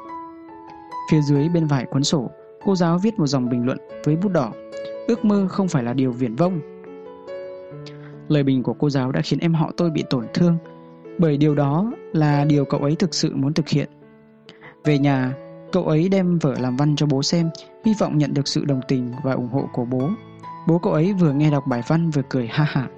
Phía 1.11 1.21
dưới 1.21 1.49
bên 1.49 1.67
vải 1.67 1.87
cuốn 1.91 2.05
sổ, 2.05 2.31
cô 2.65 2.75
giáo 2.75 2.99
viết 2.99 3.19
một 3.19 3.27
dòng 3.27 3.49
bình 3.49 3.67
luận 3.67 3.79
với 4.05 4.17
bút 4.17 4.29
đỏ. 4.29 4.53
Ước 5.09 5.25
mơ 5.25 5.47
không 5.51 5.69
phải 5.69 5.83
là 5.83 5.93
điều 5.93 6.13
viển 6.13 6.35
vông. 6.35 6.61
Lời 8.29 8.43
bình 8.43 8.63
của 8.63 8.75
cô 8.75 8.91
giáo 8.91 9.13
đã 9.13 9.21
khiến 9.21 9.39
em 9.39 9.55
họ 9.55 9.73
tôi 9.77 9.91
bị 9.91 10.05
tổn 10.11 10.27
thương, 10.35 10.59
bởi 11.19 11.37
điều 11.37 11.55
đó 11.55 11.93
là 12.13 12.45
điều 12.45 12.65
cậu 12.65 12.81
ấy 12.81 12.97
thực 12.97 13.15
sự 13.15 13.37
muốn 13.37 13.53
thực 13.53 13.69
hiện. 13.69 13.89
Về 14.85 14.99
nhà, 14.99 15.33
cậu 15.73 15.87
ấy 15.87 16.09
đem 16.09 16.39
vở 16.39 16.55
làm 16.59 16.77
văn 16.77 16.97
cho 16.97 17.07
bố 17.07 17.23
xem, 17.23 17.51
hy 17.85 17.95
vọng 17.99 18.19
nhận 18.19 18.35
được 18.35 18.49
sự 18.49 18.65
đồng 18.65 18.81
tình 18.89 19.13
và 19.25 19.33
ủng 19.33 19.49
hộ 19.49 19.69
của 19.73 19.85
bố. 19.85 20.11
Bố 20.69 20.79
cậu 20.79 20.93
ấy 20.93 21.13
vừa 21.13 21.33
nghe 21.33 21.51
đọc 21.51 21.67
bài 21.67 21.83
văn 21.87 22.11
vừa 22.11 22.23
cười 22.29 22.47
ha 22.47 22.65
hả. 22.65 22.89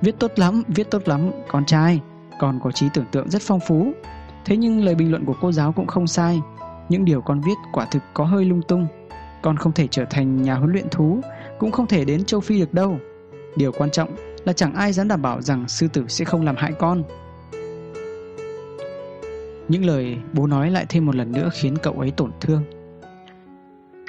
Viết 0.00 0.18
tốt 0.18 0.32
lắm, 0.36 0.62
viết 0.68 0.90
tốt 0.90 1.08
lắm, 1.08 1.30
con 1.48 1.64
trai, 1.64 2.00
con 2.38 2.60
có 2.62 2.70
trí 2.72 2.86
tưởng 2.94 3.04
tượng 3.12 3.30
rất 3.30 3.42
phong 3.42 3.60
phú. 3.60 3.92
Thế 4.44 4.56
nhưng 4.56 4.84
lời 4.84 4.94
bình 4.94 5.10
luận 5.10 5.24
của 5.24 5.34
cô 5.40 5.52
giáo 5.52 5.72
cũng 5.72 5.86
không 5.86 6.06
sai. 6.06 6.40
Những 6.88 7.04
điều 7.04 7.20
con 7.20 7.40
viết 7.40 7.56
quả 7.72 7.84
thực 7.84 8.02
có 8.14 8.24
hơi 8.24 8.44
lung 8.44 8.62
tung. 8.68 8.86
Con 9.42 9.56
không 9.56 9.72
thể 9.72 9.86
trở 9.90 10.04
thành 10.04 10.42
nhà 10.42 10.54
huấn 10.54 10.72
luyện 10.72 10.88
thú, 10.90 11.20
cũng 11.58 11.70
không 11.70 11.86
thể 11.86 12.04
đến 12.04 12.24
châu 12.24 12.40
Phi 12.40 12.60
được 12.60 12.74
đâu. 12.74 12.98
Điều 13.56 13.72
quan 13.72 13.90
trọng 13.90 14.16
là 14.44 14.52
chẳng 14.52 14.74
ai 14.74 14.92
dám 14.92 15.08
đảm 15.08 15.22
bảo 15.22 15.42
rằng 15.42 15.68
sư 15.68 15.88
tử 15.92 16.04
sẽ 16.08 16.24
không 16.24 16.44
làm 16.44 16.56
hại 16.56 16.72
con. 16.72 17.02
Những 19.68 19.84
lời 19.84 20.16
bố 20.32 20.46
nói 20.46 20.70
lại 20.70 20.86
thêm 20.88 21.06
một 21.06 21.14
lần 21.14 21.32
nữa 21.32 21.50
khiến 21.52 21.76
cậu 21.82 21.94
ấy 21.94 22.10
tổn 22.10 22.30
thương. 22.40 22.64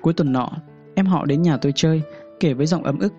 Cuối 0.01 0.13
tuần 0.13 0.33
nọ, 0.33 0.49
em 0.95 1.05
họ 1.05 1.25
đến 1.25 1.41
nhà 1.41 1.57
tôi 1.57 1.71
chơi, 1.75 2.01
kể 2.39 2.53
với 2.53 2.65
giọng 2.65 2.83
ấm 2.83 2.99
ức. 2.99 3.13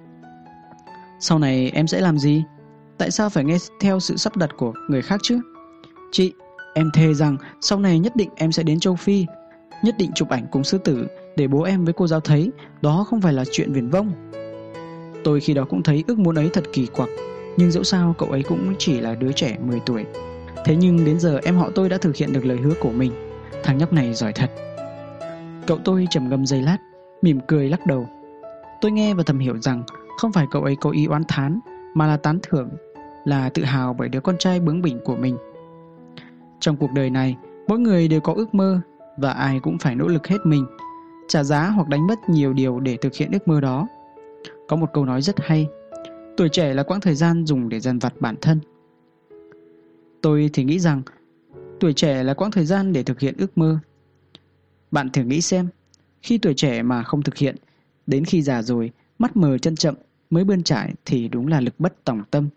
Sau 1.20 1.38
này 1.38 1.70
em 1.74 1.86
sẽ 1.86 2.00
làm 2.00 2.18
gì? 2.18 2.44
Tại 2.98 3.10
sao 3.10 3.30
phải 3.30 3.44
nghe 3.44 3.56
theo 3.80 4.00
sự 4.00 4.16
sắp 4.16 4.36
đặt 4.36 4.50
của 4.56 4.72
người 4.88 5.02
khác 5.02 5.20
chứ? 5.22 5.40
Chị, 6.12 6.32
em 6.74 6.90
thề 6.94 7.14
rằng 7.14 7.36
sau 7.60 7.80
này 7.80 7.98
nhất 7.98 8.16
định 8.16 8.30
em 8.36 8.52
sẽ 8.52 8.62
đến 8.62 8.80
châu 8.80 8.96
Phi, 8.96 9.26
nhất 9.82 9.94
định 9.98 10.10
chụp 10.14 10.28
ảnh 10.28 10.46
cùng 10.50 10.64
sư 10.64 10.78
tử 10.78 11.06
để 11.36 11.48
bố 11.48 11.62
em 11.62 11.84
với 11.84 11.92
cô 11.92 12.06
giáo 12.06 12.20
thấy 12.20 12.50
đó 12.82 13.04
không 13.08 13.20
phải 13.20 13.32
là 13.32 13.44
chuyện 13.52 13.72
viển 13.72 13.90
vông. 13.90 14.12
Tôi 15.24 15.40
khi 15.40 15.54
đó 15.54 15.64
cũng 15.64 15.82
thấy 15.82 16.04
ước 16.06 16.18
muốn 16.18 16.34
ấy 16.34 16.50
thật 16.52 16.64
kỳ 16.72 16.86
quặc, 16.86 17.08
nhưng 17.56 17.70
dẫu 17.70 17.84
sao 17.84 18.14
cậu 18.18 18.28
ấy 18.28 18.42
cũng 18.42 18.74
chỉ 18.78 19.00
là 19.00 19.14
đứa 19.14 19.32
trẻ 19.32 19.56
10 19.66 19.80
tuổi. 19.86 20.04
Thế 20.64 20.76
nhưng 20.76 21.04
đến 21.04 21.20
giờ 21.20 21.40
em 21.44 21.56
họ 21.56 21.70
tôi 21.74 21.88
đã 21.88 21.98
thực 21.98 22.16
hiện 22.16 22.32
được 22.32 22.44
lời 22.44 22.56
hứa 22.56 22.74
của 22.80 22.90
mình. 22.90 23.12
Thằng 23.62 23.78
nhóc 23.78 23.92
này 23.92 24.14
giỏi 24.14 24.32
thật. 24.32 24.50
Cậu 25.66 25.78
tôi 25.84 26.06
trầm 26.10 26.28
ngâm 26.28 26.46
giây 26.46 26.62
lát, 26.62 26.78
mỉm 27.22 27.40
cười 27.48 27.68
lắc 27.68 27.86
đầu. 27.86 28.08
Tôi 28.80 28.90
nghe 28.90 29.14
và 29.14 29.22
thầm 29.22 29.38
hiểu 29.38 29.58
rằng 29.58 29.82
không 30.18 30.32
phải 30.32 30.46
cậu 30.50 30.62
ấy 30.62 30.76
có 30.80 30.90
ý 30.90 31.06
oán 31.06 31.22
thán, 31.28 31.60
mà 31.94 32.06
là 32.06 32.16
tán 32.16 32.38
thưởng, 32.42 32.68
là 33.24 33.48
tự 33.48 33.64
hào 33.64 33.94
bởi 33.98 34.08
đứa 34.08 34.20
con 34.20 34.38
trai 34.38 34.60
bướng 34.60 34.82
bỉnh 34.82 35.00
của 35.04 35.16
mình. 35.16 35.36
Trong 36.60 36.76
cuộc 36.76 36.90
đời 36.94 37.10
này, 37.10 37.36
mỗi 37.68 37.78
người 37.78 38.08
đều 38.08 38.20
có 38.20 38.32
ước 38.36 38.54
mơ 38.54 38.80
và 39.20 39.30
ai 39.32 39.60
cũng 39.60 39.78
phải 39.78 39.94
nỗ 39.94 40.08
lực 40.08 40.26
hết 40.26 40.38
mình, 40.44 40.66
trả 41.28 41.44
giá 41.44 41.68
hoặc 41.68 41.88
đánh 41.88 42.06
mất 42.06 42.18
nhiều 42.28 42.52
điều 42.52 42.80
để 42.80 42.96
thực 42.96 43.14
hiện 43.14 43.32
ước 43.32 43.48
mơ 43.48 43.60
đó. 43.60 43.88
Có 44.68 44.76
một 44.76 44.90
câu 44.92 45.04
nói 45.04 45.22
rất 45.22 45.40
hay, 45.40 45.68
tuổi 46.36 46.48
trẻ 46.48 46.74
là 46.74 46.82
quãng 46.82 47.00
thời 47.00 47.14
gian 47.14 47.46
dùng 47.46 47.68
để 47.68 47.80
dần 47.80 47.98
vặt 47.98 48.14
bản 48.20 48.34
thân. 48.40 48.60
Tôi 50.22 50.50
thì 50.52 50.64
nghĩ 50.64 50.78
rằng 50.78 51.02
tuổi 51.80 51.92
trẻ 51.92 52.22
là 52.22 52.34
quãng 52.34 52.50
thời 52.50 52.64
gian 52.64 52.92
để 52.92 53.02
thực 53.02 53.20
hiện 53.20 53.34
ước 53.38 53.58
mơ. 53.58 53.78
Bạn 54.90 55.10
thử 55.10 55.22
nghĩ 55.22 55.40
xem, 55.40 55.68
khi 56.22 56.38
tuổi 56.38 56.54
trẻ 56.54 56.82
mà 56.82 57.02
không 57.02 57.22
thực 57.22 57.36
hiện, 57.36 57.56
đến 58.06 58.24
khi 58.24 58.42
già 58.42 58.62
rồi, 58.62 58.90
mắt 59.18 59.36
mờ 59.36 59.58
chân 59.58 59.76
chậm 59.76 59.94
mới 60.30 60.44
bươn 60.44 60.62
trải 60.62 60.94
thì 61.04 61.28
đúng 61.28 61.46
là 61.46 61.60
lực 61.60 61.74
bất 61.78 62.04
tòng 62.04 62.22
tâm. 62.30 62.48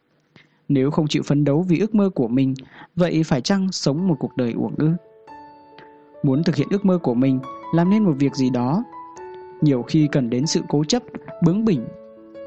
Nếu 0.68 0.92
không 0.92 1.08
chịu 1.08 1.24
phấn 1.24 1.44
đấu 1.44 1.62
vì 1.62 1.80
ước 1.80 1.96
mơ 1.96 2.10
của 2.10 2.28
mình, 2.28 2.54
vậy 2.96 3.24
phải 3.24 3.42
chăng 3.42 3.72
sống 3.72 4.08
một 4.08 4.16
cuộc 4.20 4.38
đời 4.38 4.52
uổng 4.52 4.76
ư? 4.78 4.90
Muốn 6.24 6.44
thực 6.44 6.56
hiện 6.56 6.68
ước 6.72 6.86
mơ 6.86 6.98
của 6.98 7.14
mình, 7.14 7.40
làm 7.74 7.90
nên 7.90 8.04
một 8.04 8.14
việc 8.20 8.36
gì 8.36 8.50
đó, 8.50 8.84
nhiều 9.62 9.84
khi 9.84 10.08
cần 10.12 10.30
đến 10.30 10.46
sự 10.46 10.62
cố 10.70 10.84
chấp, 10.84 11.04
bướng 11.46 11.66
bỉnh. 11.66 11.86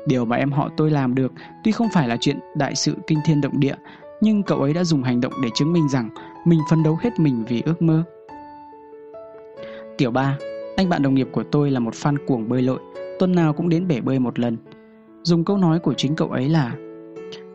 Điều 0.06 0.24
mà 0.24 0.36
em 0.36 0.52
họ 0.52 0.70
tôi 0.76 0.90
làm 0.90 1.14
được 1.14 1.32
tuy 1.64 1.72
không 1.72 1.88
phải 1.92 2.08
là 2.08 2.16
chuyện 2.20 2.38
đại 2.56 2.74
sự 2.74 2.94
kinh 3.06 3.18
thiên 3.24 3.40
động 3.40 3.60
địa, 3.60 3.74
nhưng 4.20 4.42
cậu 4.42 4.58
ấy 4.58 4.72
đã 4.72 4.84
dùng 4.84 5.02
hành 5.02 5.20
động 5.20 5.32
để 5.42 5.48
chứng 5.54 5.72
minh 5.72 5.88
rằng 5.88 6.08
mình 6.44 6.60
phấn 6.70 6.82
đấu 6.82 6.98
hết 7.00 7.20
mình 7.20 7.44
vì 7.48 7.62
ước 7.66 7.82
mơ. 7.82 8.02
Tiểu 9.98 10.10
ba, 10.10 10.38
anh 10.76 10.88
bạn 10.88 11.02
đồng 11.02 11.14
nghiệp 11.14 11.28
của 11.32 11.44
tôi 11.52 11.70
là 11.70 11.80
một 11.80 11.94
fan 11.94 12.16
cuồng 12.26 12.48
bơi 12.48 12.62
lội, 12.62 12.80
tuần 13.18 13.32
nào 13.34 13.52
cũng 13.52 13.68
đến 13.68 13.88
bể 13.88 14.00
bơi 14.00 14.18
một 14.18 14.38
lần. 14.38 14.56
Dùng 15.22 15.44
câu 15.44 15.56
nói 15.56 15.78
của 15.78 15.94
chính 15.94 16.16
cậu 16.16 16.28
ấy 16.28 16.48
là 16.48 16.74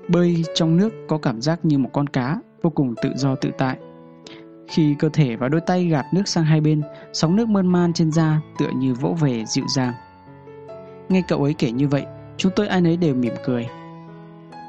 Bơi 0.07 0.43
trong 0.53 0.77
nước 0.77 0.93
có 1.07 1.17
cảm 1.17 1.41
giác 1.41 1.65
như 1.65 1.77
một 1.77 1.89
con 1.93 2.07
cá, 2.07 2.37
vô 2.61 2.69
cùng 2.69 2.95
tự 3.01 3.09
do 3.15 3.35
tự 3.35 3.51
tại. 3.57 3.77
Khi 4.71 4.95
cơ 4.99 5.09
thể 5.09 5.35
và 5.35 5.49
đôi 5.49 5.61
tay 5.61 5.85
gạt 5.85 6.05
nước 6.13 6.27
sang 6.27 6.43
hai 6.43 6.61
bên, 6.61 6.81
sóng 7.13 7.35
nước 7.35 7.47
mơn 7.49 7.67
man 7.67 7.93
trên 7.93 8.11
da 8.11 8.41
tựa 8.59 8.69
như 8.75 8.93
vỗ 8.93 9.15
về 9.21 9.45
dịu 9.45 9.65
dàng. 9.67 9.93
Nghe 11.09 11.21
cậu 11.27 11.43
ấy 11.43 11.53
kể 11.53 11.71
như 11.71 11.87
vậy, 11.87 12.05
chúng 12.37 12.51
tôi 12.55 12.67
ai 12.67 12.81
nấy 12.81 12.97
đều 12.97 13.15
mỉm 13.15 13.33
cười. 13.45 13.67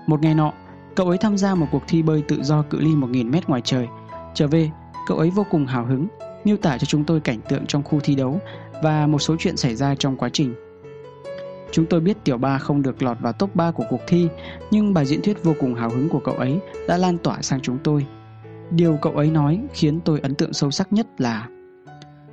Một 0.06 0.22
ngày 0.22 0.34
nọ, 0.34 0.52
cậu 0.96 1.08
ấy 1.08 1.18
tham 1.18 1.36
gia 1.36 1.54
một 1.54 1.66
cuộc 1.72 1.82
thi 1.88 2.02
bơi 2.02 2.22
tự 2.28 2.42
do 2.42 2.62
cự 2.62 2.80
ly 2.80 2.90
1.000 2.90 3.30
mét 3.30 3.48
ngoài 3.48 3.60
trời. 3.64 3.86
Trở 4.34 4.46
về, 4.46 4.70
cậu 5.06 5.18
ấy 5.18 5.30
vô 5.30 5.46
cùng 5.50 5.66
hào 5.66 5.84
hứng, 5.84 6.06
miêu 6.44 6.56
tả 6.56 6.78
cho 6.78 6.84
chúng 6.84 7.04
tôi 7.04 7.20
cảnh 7.20 7.40
tượng 7.48 7.66
trong 7.66 7.82
khu 7.82 8.00
thi 8.00 8.14
đấu 8.14 8.40
và 8.82 9.06
một 9.06 9.18
số 9.18 9.36
chuyện 9.38 9.56
xảy 9.56 9.74
ra 9.74 9.94
trong 9.94 10.16
quá 10.16 10.28
trình. 10.32 10.54
Chúng 11.72 11.86
tôi 11.86 12.00
biết 12.00 12.24
Tiểu 12.24 12.38
Ba 12.38 12.58
không 12.58 12.82
được 12.82 13.02
lọt 13.02 13.16
vào 13.20 13.32
top 13.32 13.56
3 13.56 13.70
của 13.70 13.84
cuộc 13.90 14.00
thi, 14.06 14.28
nhưng 14.70 14.94
bài 14.94 15.06
diễn 15.06 15.22
thuyết 15.22 15.44
vô 15.44 15.54
cùng 15.60 15.74
hào 15.74 15.90
hứng 15.90 16.08
của 16.08 16.20
cậu 16.20 16.34
ấy 16.34 16.60
đã 16.88 16.96
lan 16.96 17.18
tỏa 17.18 17.42
sang 17.42 17.60
chúng 17.60 17.78
tôi. 17.78 18.06
Điều 18.76 18.98
cậu 19.02 19.12
ấy 19.12 19.30
nói 19.30 19.60
khiến 19.72 20.00
tôi 20.04 20.20
ấn 20.20 20.34
tượng 20.34 20.52
sâu 20.52 20.70
sắc 20.70 20.92
nhất 20.92 21.06
là 21.18 21.48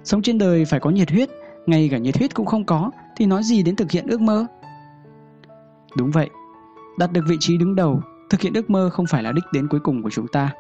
Sống 0.04 0.22
trên 0.22 0.38
đời 0.38 0.66
phải 0.66 0.80
có 0.80 0.90
nhiệt 0.90 1.12
huyết, 1.12 1.30
ngay 1.66 1.90
cả 1.92 1.98
nhiệt 1.98 2.18
huyết 2.18 2.36
cũng 2.36 2.46
không 2.46 2.66
có 2.66 2.92
thì 3.18 3.26
nói 3.26 3.44
gì 3.44 3.64
đến 3.64 3.76
thực 3.76 3.92
hiện 3.92 4.08
ước 4.08 4.22
mơ. 4.22 4.46
Đúng 5.98 6.12
vậy, 6.12 6.30
đạt 6.98 7.12
được 7.12 7.22
vị 7.28 7.36
trí 7.40 7.58
đứng 7.58 7.76
đầu, 7.76 8.02
thực 8.30 8.42
hiện 8.42 8.54
ước 8.54 8.70
mơ 8.70 8.90
không 8.94 9.06
phải 9.06 9.24
là 9.24 9.32
đích 9.32 9.44
đến 9.54 9.68
cuối 9.68 9.80
cùng 9.80 10.04
của 10.04 10.10
chúng 10.10 10.28
ta. 10.28 10.54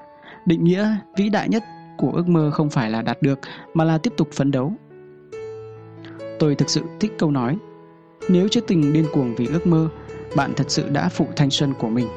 Định 0.45 0.63
nghĩa 0.63 0.95
vĩ 1.17 1.29
đại 1.29 1.49
nhất 1.49 1.63
của 1.97 2.11
ước 2.11 2.27
mơ 2.27 2.51
không 2.53 2.69
phải 2.69 2.91
là 2.91 3.01
đạt 3.01 3.21
được 3.21 3.39
mà 3.73 3.83
là 3.83 3.97
tiếp 3.97 4.13
tục 4.17 4.29
phấn 4.31 4.51
đấu. 4.51 4.73
Tôi 6.39 6.55
thực 6.55 6.69
sự 6.69 6.81
thích 6.99 7.11
câu 7.17 7.31
nói 7.31 7.57
nếu 8.29 8.47
chưa 8.47 8.61
từng 8.61 8.93
điên 8.93 9.05
cuồng 9.13 9.35
vì 9.35 9.47
ước 9.47 9.67
mơ, 9.67 9.89
bạn 10.35 10.53
thật 10.55 10.71
sự 10.71 10.89
đã 10.89 11.09
phụ 11.09 11.27
thanh 11.35 11.49
xuân 11.49 11.73
của 11.79 11.89
mình. 11.89 12.07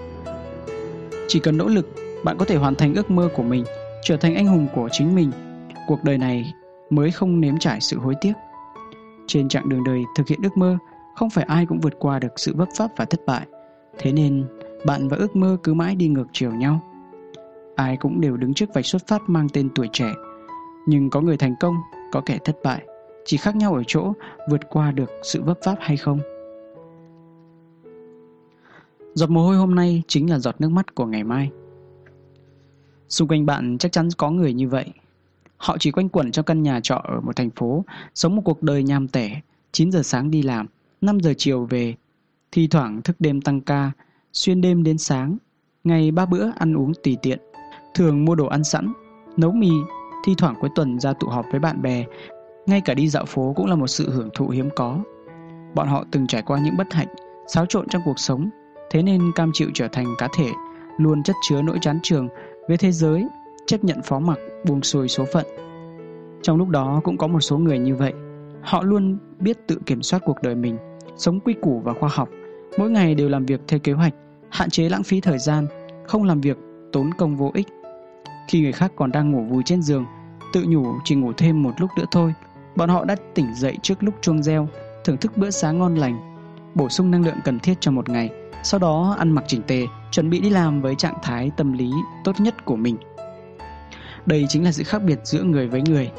Chỉ 1.28 1.40
cần 1.40 1.56
nỗ 1.56 1.68
lực, 1.68 1.88
bạn 2.24 2.36
có 2.38 2.44
thể 2.44 2.56
hoàn 2.56 2.74
thành 2.74 2.94
ước 2.94 3.10
mơ 3.10 3.28
của 3.36 3.42
mình, 3.42 3.64
trở 4.02 4.16
thành 4.16 4.34
anh 4.34 4.46
hùng 4.46 4.66
của 4.74 4.88
chính 4.92 5.14
mình. 5.14 5.30
Cuộc 5.86 6.04
đời 6.04 6.18
này 6.18 6.52
mới 6.90 7.10
không 7.10 7.40
nếm 7.40 7.58
trải 7.58 7.80
sự 7.80 7.98
hối 7.98 8.14
tiếc. 8.20 8.32
Trên 9.26 9.48
chặng 9.48 9.68
đường 9.68 9.84
đời 9.84 10.02
thực 10.16 10.28
hiện 10.28 10.38
ước 10.42 10.56
mơ, 10.56 10.78
không 11.16 11.30
phải 11.30 11.44
ai 11.44 11.66
cũng 11.66 11.80
vượt 11.80 11.94
qua 11.98 12.18
được 12.18 12.32
sự 12.36 12.54
vấp 12.56 12.68
pháp 12.76 12.90
và 12.96 13.04
thất 13.04 13.20
bại. 13.26 13.46
Thế 13.98 14.12
nên, 14.12 14.44
bạn 14.86 15.08
và 15.08 15.16
ước 15.16 15.36
mơ 15.36 15.56
cứ 15.62 15.74
mãi 15.74 15.94
đi 15.94 16.08
ngược 16.08 16.26
chiều 16.32 16.50
nhau. 16.50 16.80
Ai 17.76 17.96
cũng 17.96 18.20
đều 18.20 18.36
đứng 18.36 18.54
trước 18.54 18.74
vạch 18.74 18.86
xuất 18.86 19.06
phát 19.06 19.22
mang 19.26 19.48
tên 19.52 19.68
tuổi 19.74 19.88
trẻ. 19.92 20.12
Nhưng 20.86 21.10
có 21.10 21.20
người 21.20 21.36
thành 21.36 21.54
công, 21.60 21.74
có 22.12 22.22
kẻ 22.26 22.38
thất 22.44 22.56
bại. 22.64 22.86
Chỉ 23.24 23.36
khác 23.36 23.56
nhau 23.56 23.74
ở 23.74 23.82
chỗ 23.86 24.12
vượt 24.50 24.60
qua 24.70 24.90
được 24.90 25.10
sự 25.22 25.42
vấp 25.42 25.58
pháp 25.64 25.76
hay 25.80 25.96
không. 25.96 26.18
Giọt 29.14 29.30
mồ 29.30 29.42
hôi 29.42 29.56
hôm 29.56 29.74
nay 29.74 30.02
chính 30.08 30.30
là 30.30 30.38
giọt 30.38 30.54
nước 30.58 30.68
mắt 30.68 30.94
của 30.94 31.06
ngày 31.06 31.24
mai. 31.24 31.50
Xung 33.12 33.28
quanh 33.28 33.46
bạn 33.46 33.78
chắc 33.78 33.92
chắn 33.92 34.08
có 34.16 34.30
người 34.30 34.52
như 34.52 34.68
vậy. 34.68 34.86
Họ 35.56 35.76
chỉ 35.78 35.90
quanh 35.90 36.08
quẩn 36.08 36.32
trong 36.32 36.44
căn 36.44 36.62
nhà 36.62 36.80
trọ 36.82 36.94
ở 36.94 37.20
một 37.20 37.36
thành 37.36 37.50
phố, 37.50 37.84
sống 38.14 38.36
một 38.36 38.42
cuộc 38.44 38.62
đời 38.62 38.82
nham 38.82 39.08
tẻ, 39.08 39.40
9 39.72 39.92
giờ 39.92 40.02
sáng 40.02 40.30
đi 40.30 40.42
làm, 40.42 40.66
5 41.00 41.20
giờ 41.20 41.34
chiều 41.38 41.64
về, 41.64 41.94
thi 42.52 42.66
thoảng 42.66 43.02
thức 43.02 43.16
đêm 43.18 43.40
tăng 43.40 43.60
ca, 43.60 43.90
xuyên 44.32 44.60
đêm 44.60 44.82
đến 44.82 44.98
sáng, 44.98 45.36
ngày 45.84 46.10
ba 46.10 46.26
bữa 46.26 46.50
ăn 46.58 46.76
uống 46.76 46.92
tùy 47.02 47.16
tiện, 47.22 47.38
thường 47.94 48.24
mua 48.24 48.34
đồ 48.34 48.46
ăn 48.46 48.64
sẵn, 48.64 48.92
nấu 49.36 49.52
mì, 49.52 49.70
thi 50.24 50.34
thoảng 50.38 50.54
cuối 50.60 50.70
tuần 50.74 51.00
ra 51.00 51.12
tụ 51.12 51.28
họp 51.28 51.46
với 51.50 51.60
bạn 51.60 51.82
bè, 51.82 52.04
ngay 52.66 52.80
cả 52.80 52.94
đi 52.94 53.08
dạo 53.08 53.24
phố 53.24 53.52
cũng 53.56 53.66
là 53.66 53.76
một 53.76 53.88
sự 53.88 54.10
hưởng 54.10 54.28
thụ 54.34 54.48
hiếm 54.48 54.68
có. 54.76 54.98
Bọn 55.74 55.88
họ 55.88 56.04
từng 56.10 56.26
trải 56.26 56.42
qua 56.42 56.58
những 56.58 56.76
bất 56.76 56.92
hạnh, 56.92 57.08
xáo 57.48 57.66
trộn 57.66 57.88
trong 57.88 58.02
cuộc 58.04 58.18
sống, 58.18 58.50
thế 58.90 59.02
nên 59.02 59.32
cam 59.34 59.50
chịu 59.54 59.68
trở 59.74 59.88
thành 59.88 60.06
cá 60.18 60.28
thể, 60.36 60.50
luôn 60.98 61.22
chất 61.22 61.36
chứa 61.48 61.62
nỗi 61.62 61.78
chán 61.80 61.98
trường 62.02 62.28
với 62.68 62.76
thế 62.76 62.92
giới, 62.92 63.26
chấp 63.66 63.84
nhận 63.84 64.02
phó 64.02 64.18
mặc, 64.18 64.38
buông 64.66 64.82
xuôi 64.82 65.08
số 65.08 65.24
phận. 65.32 65.46
Trong 66.42 66.56
lúc 66.56 66.68
đó 66.68 67.00
cũng 67.04 67.16
có 67.16 67.26
một 67.26 67.40
số 67.40 67.58
người 67.58 67.78
như 67.78 67.94
vậy, 67.94 68.12
họ 68.62 68.82
luôn 68.82 69.18
biết 69.38 69.66
tự 69.66 69.78
kiểm 69.86 70.02
soát 70.02 70.22
cuộc 70.24 70.42
đời 70.42 70.54
mình, 70.54 70.78
sống 71.16 71.40
quy 71.40 71.54
củ 71.62 71.80
và 71.84 71.92
khoa 71.92 72.08
học, 72.12 72.28
mỗi 72.78 72.90
ngày 72.90 73.14
đều 73.14 73.28
làm 73.28 73.46
việc 73.46 73.60
theo 73.68 73.80
kế 73.80 73.92
hoạch, 73.92 74.14
hạn 74.50 74.70
chế 74.70 74.88
lãng 74.88 75.02
phí 75.02 75.20
thời 75.20 75.38
gian, 75.38 75.66
không 76.06 76.24
làm 76.24 76.40
việc 76.40 76.58
tốn 76.92 77.10
công 77.18 77.36
vô 77.36 77.50
ích. 77.54 77.66
Khi 78.48 78.60
người 78.60 78.72
khác 78.72 78.92
còn 78.96 79.12
đang 79.12 79.30
ngủ 79.30 79.42
vùi 79.42 79.62
trên 79.66 79.82
giường, 79.82 80.04
tự 80.52 80.64
nhủ 80.68 80.86
chỉ 81.04 81.14
ngủ 81.14 81.32
thêm 81.32 81.62
một 81.62 81.72
lúc 81.78 81.90
nữa 81.96 82.04
thôi, 82.10 82.34
bọn 82.76 82.88
họ 82.88 83.04
đã 83.04 83.16
tỉnh 83.34 83.54
dậy 83.54 83.76
trước 83.82 84.02
lúc 84.02 84.14
chuông 84.20 84.42
reo, 84.42 84.68
thưởng 85.04 85.16
thức 85.16 85.36
bữa 85.36 85.50
sáng 85.50 85.78
ngon 85.78 85.94
lành, 85.94 86.31
bổ 86.74 86.88
sung 86.88 87.10
năng 87.10 87.24
lượng 87.24 87.38
cần 87.44 87.58
thiết 87.58 87.74
cho 87.80 87.90
một 87.90 88.08
ngày, 88.08 88.30
sau 88.64 88.80
đó 88.80 89.16
ăn 89.18 89.30
mặc 89.30 89.44
chỉnh 89.46 89.62
tề, 89.62 89.86
chuẩn 90.10 90.30
bị 90.30 90.40
đi 90.40 90.50
làm 90.50 90.82
với 90.82 90.94
trạng 90.94 91.18
thái 91.22 91.50
tâm 91.56 91.72
lý 91.72 91.90
tốt 92.24 92.40
nhất 92.40 92.64
của 92.64 92.76
mình. 92.76 92.96
Đây 94.26 94.46
chính 94.48 94.64
là 94.64 94.72
sự 94.72 94.84
khác 94.84 95.02
biệt 95.02 95.18
giữa 95.24 95.42
người 95.42 95.68
với 95.68 95.82
người. 95.82 96.10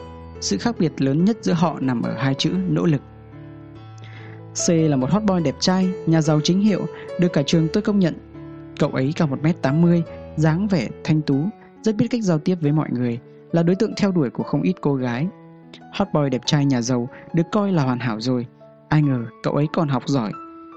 Sự 0.42 0.58
khác 0.58 0.76
biệt 0.80 1.02
lớn 1.02 1.26
nhất 1.26 1.38
giữa 1.42 1.54
họ 1.54 1.78
nằm 1.80 2.02
ở 2.02 2.16
hai 2.18 2.34
chữ 2.34 2.52
nỗ 2.70 2.86
lực. 2.86 3.02
C 4.68 4.70
là 4.70 4.96
một 4.96 5.10
hot 5.12 5.24
boy 5.24 5.44
đẹp 5.44 5.56
trai, 5.60 5.90
nhà 6.06 6.22
giàu 6.22 6.40
chính 6.44 6.60
hiệu, 6.60 6.86
được 7.20 7.34
cả 7.34 7.44
trường 7.46 7.68
tôi 7.74 7.84
công 7.84 8.00
nhận. 8.00 8.14
Cậu 8.80 8.90
ấy 8.90 9.14
cao 9.16 9.28
1m80, 9.28 10.02
dáng 10.36 10.68
vẻ 10.68 10.88
thanh 11.04 11.22
tú, 11.22 11.46
rất 11.82 11.96
biết 11.96 12.08
cách 12.10 12.24
giao 12.24 12.40
tiếp 12.40 12.56
với 12.62 12.72
mọi 12.72 12.90
người, 12.92 13.20
là 13.52 13.64
đối 13.64 13.76
tượng 13.76 13.94
theo 13.98 14.12
đuổi 14.12 14.30
của 14.30 14.44
không 14.44 14.62
ít 14.62 14.74
cô 14.82 14.96
gái. 14.96 15.28
Hot 15.94 16.08
boy 16.14 16.30
đẹp 16.32 16.42
trai 16.46 16.66
nhà 16.66 16.82
giàu 16.82 17.10
được 17.34 17.44
coi 17.52 17.72
là 17.72 17.84
hoàn 17.84 18.00
hảo 18.00 18.22
rồi. 18.22 18.46
Ai 18.90 19.02
ngờ 19.02 19.26
cậu 19.44 19.54
ấy 19.54 19.68
còn 19.74 19.88
học 19.88 20.04
giỏi, 20.06 20.32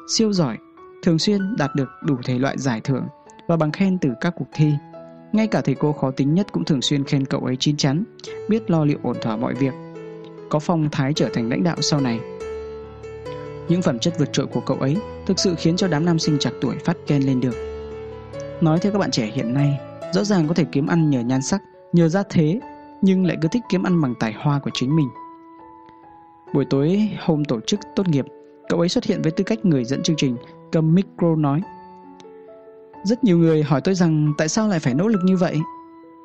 siêu 0.09 0.33
giỏi, 0.33 0.59
thường 1.03 1.19
xuyên 1.19 1.57
đạt 1.57 1.75
được 1.75 1.89
đủ 2.03 2.17
thể 2.25 2.39
loại 2.39 2.59
giải 2.59 2.81
thưởng 2.81 3.07
và 3.49 3.57
bằng 3.57 3.73
khen 3.73 3.99
từ 3.99 4.11
các 4.21 4.35
cuộc 4.37 4.49
thi. 4.55 4.73
Ngay 5.33 5.47
cả 5.47 5.61
thầy 5.61 5.75
cô 5.75 5.93
khó 5.93 6.11
tính 6.11 6.35
nhất 6.35 6.47
cũng 6.53 6.65
thường 6.65 6.83
xuyên 6.83 7.05
khen 7.05 7.27
cậu 7.27 7.41
ấy 7.41 7.57
chín 7.57 7.77
chắn, 7.77 8.05
biết 8.49 8.71
lo 8.71 8.85
liệu 8.85 8.99
ổn 9.03 9.17
thỏa 9.23 9.37
mọi 9.37 9.55
việc. 9.55 9.75
Có 10.51 10.59
phong 10.59 10.89
thái 10.93 11.13
trở 11.13 11.29
thành 11.35 11.49
lãnh 11.49 11.65
đạo 11.65 11.77
sau 11.81 12.01
này. 12.01 12.21
Những 13.69 13.83
phẩm 13.83 13.99
chất 13.99 14.15
vượt 14.19 14.33
trội 14.33 14.47
của 14.47 14.61
cậu 14.61 14.77
ấy 14.77 14.97
thực 15.27 15.39
sự 15.39 15.55
khiến 15.59 15.77
cho 15.77 15.89
đám 15.89 16.05
nam 16.05 16.19
sinh 16.19 16.39
chạc 16.39 16.53
tuổi 16.61 16.77
phát 16.85 16.97
khen 17.07 17.23
lên 17.23 17.41
được. 17.41 17.55
Nói 18.61 18.79
theo 18.79 18.93
các 18.93 18.99
bạn 18.99 19.11
trẻ 19.11 19.31
hiện 19.35 19.55
nay, 19.55 19.79
rõ 20.13 20.25
ràng 20.25 20.49
có 20.49 20.55
thể 20.55 20.65
kiếm 20.73 20.87
ăn 20.87 21.11
nhờ 21.11 21.21
nhan 21.21 21.43
sắc, 21.43 21.63
nhờ 21.93 22.09
gia 22.09 22.23
thế, 22.31 22.61
nhưng 23.03 23.27
lại 23.27 23.37
cứ 23.43 23.49
thích 23.53 23.63
kiếm 23.69 23.83
ăn 23.83 24.01
bằng 24.01 24.15
tài 24.21 24.33
hoa 24.33 24.59
của 24.59 24.71
chính 24.75 24.97
mình. 24.97 25.09
Buổi 26.55 26.65
tối 26.71 27.11
hôm 27.21 27.45
tổ 27.45 27.61
chức 27.61 27.81
tốt 27.97 28.09
nghiệp, 28.09 28.25
cậu 28.69 28.81
ấy 28.81 28.89
xuất 28.89 29.05
hiện 29.05 29.23
với 29.23 29.33
tư 29.33 29.45
cách 29.45 29.65
người 29.65 29.85
dẫn 29.85 30.03
chương 30.03 30.17
trình, 30.17 30.37
cầm 30.73 30.95
micro 30.95 31.37
nói 31.37 31.63
rất 33.07 33.25
nhiều 33.25 33.39
người 33.39 33.63
hỏi 33.63 33.81
tôi 33.81 33.95
rằng 33.95 34.33
tại 34.39 34.49
sao 34.49 34.69
lại 34.69 34.79
phải 34.79 34.95
nỗ 34.95 35.09
lực 35.09 35.21
như 35.25 35.37
vậy. 35.37 35.57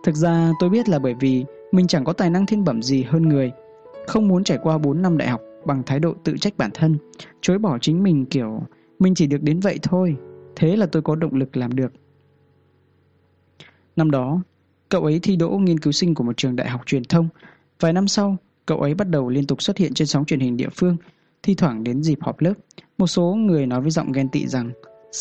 Thực 0.04 0.16
ra 0.16 0.52
tôi 0.60 0.70
biết 0.70 0.90
là 0.90 1.00
bởi 1.00 1.14
vì 1.20 1.46
mình 1.72 1.88
chẳng 1.88 2.04
có 2.04 2.14
tài 2.14 2.30
năng 2.30 2.46
thiên 2.46 2.64
bẩm 2.64 2.82
gì 2.82 3.04
hơn 3.04 3.30
người. 3.30 3.52
Không 4.08 4.28
muốn 4.28 4.44
trải 4.44 4.58
qua 4.64 4.78
4 4.78 5.02
năm 5.02 5.18
đại 5.18 5.28
học 5.28 5.42
bằng 5.66 5.84
thái 5.86 6.00
độ 6.00 6.14
tự 6.24 6.38
trách 6.38 6.58
bản 6.58 6.72
thân, 6.74 6.98
chối 7.42 7.58
bỏ 7.58 7.78
chính 7.78 8.04
mình 8.04 8.26
kiểu 8.26 8.64
mình 9.00 9.16
chỉ 9.16 9.28
được 9.28 9.44
đến 9.44 9.60
vậy 9.60 9.80
thôi. 9.84 10.16
Thế 10.56 10.76
là 10.76 10.86
tôi 10.86 11.02
có 11.02 11.16
động 11.16 11.34
lực 11.34 11.58
làm 11.58 11.76
được. 11.76 11.94
Năm 13.96 14.12
đó, 14.12 14.42
cậu 14.90 15.04
ấy 15.04 15.20
thi 15.24 15.36
đỗ 15.36 15.50
nghiên 15.50 15.80
cứu 15.80 15.92
sinh 15.92 16.16
của 16.16 16.24
một 16.24 16.38
trường 16.38 16.56
đại 16.56 16.70
học 16.70 16.82
truyền 16.86 17.04
thông. 17.04 17.28
Vài 17.80 17.94
năm 17.94 18.08
sau, 18.08 18.38
cậu 18.66 18.82
ấy 18.82 18.94
bắt 18.94 19.10
đầu 19.10 19.30
liên 19.30 19.48
tục 19.48 19.62
xuất 19.62 19.78
hiện 19.78 19.94
trên 19.94 20.08
sóng 20.08 20.26
truyền 20.26 20.40
hình 20.40 20.58
địa 20.58 20.70
phương, 20.76 20.98
thi 21.44 21.56
thoảng 21.56 21.84
đến 21.84 22.04
dịp 22.04 22.20
họp 22.22 22.42
lớp. 22.42 22.54
Một 22.98 23.08
số 23.08 23.24
người 23.24 23.66
nói 23.66 23.82
với 23.82 23.92
giọng 23.92 24.12
ghen 24.12 24.30
tị 24.30 24.48
rằng 24.48 24.72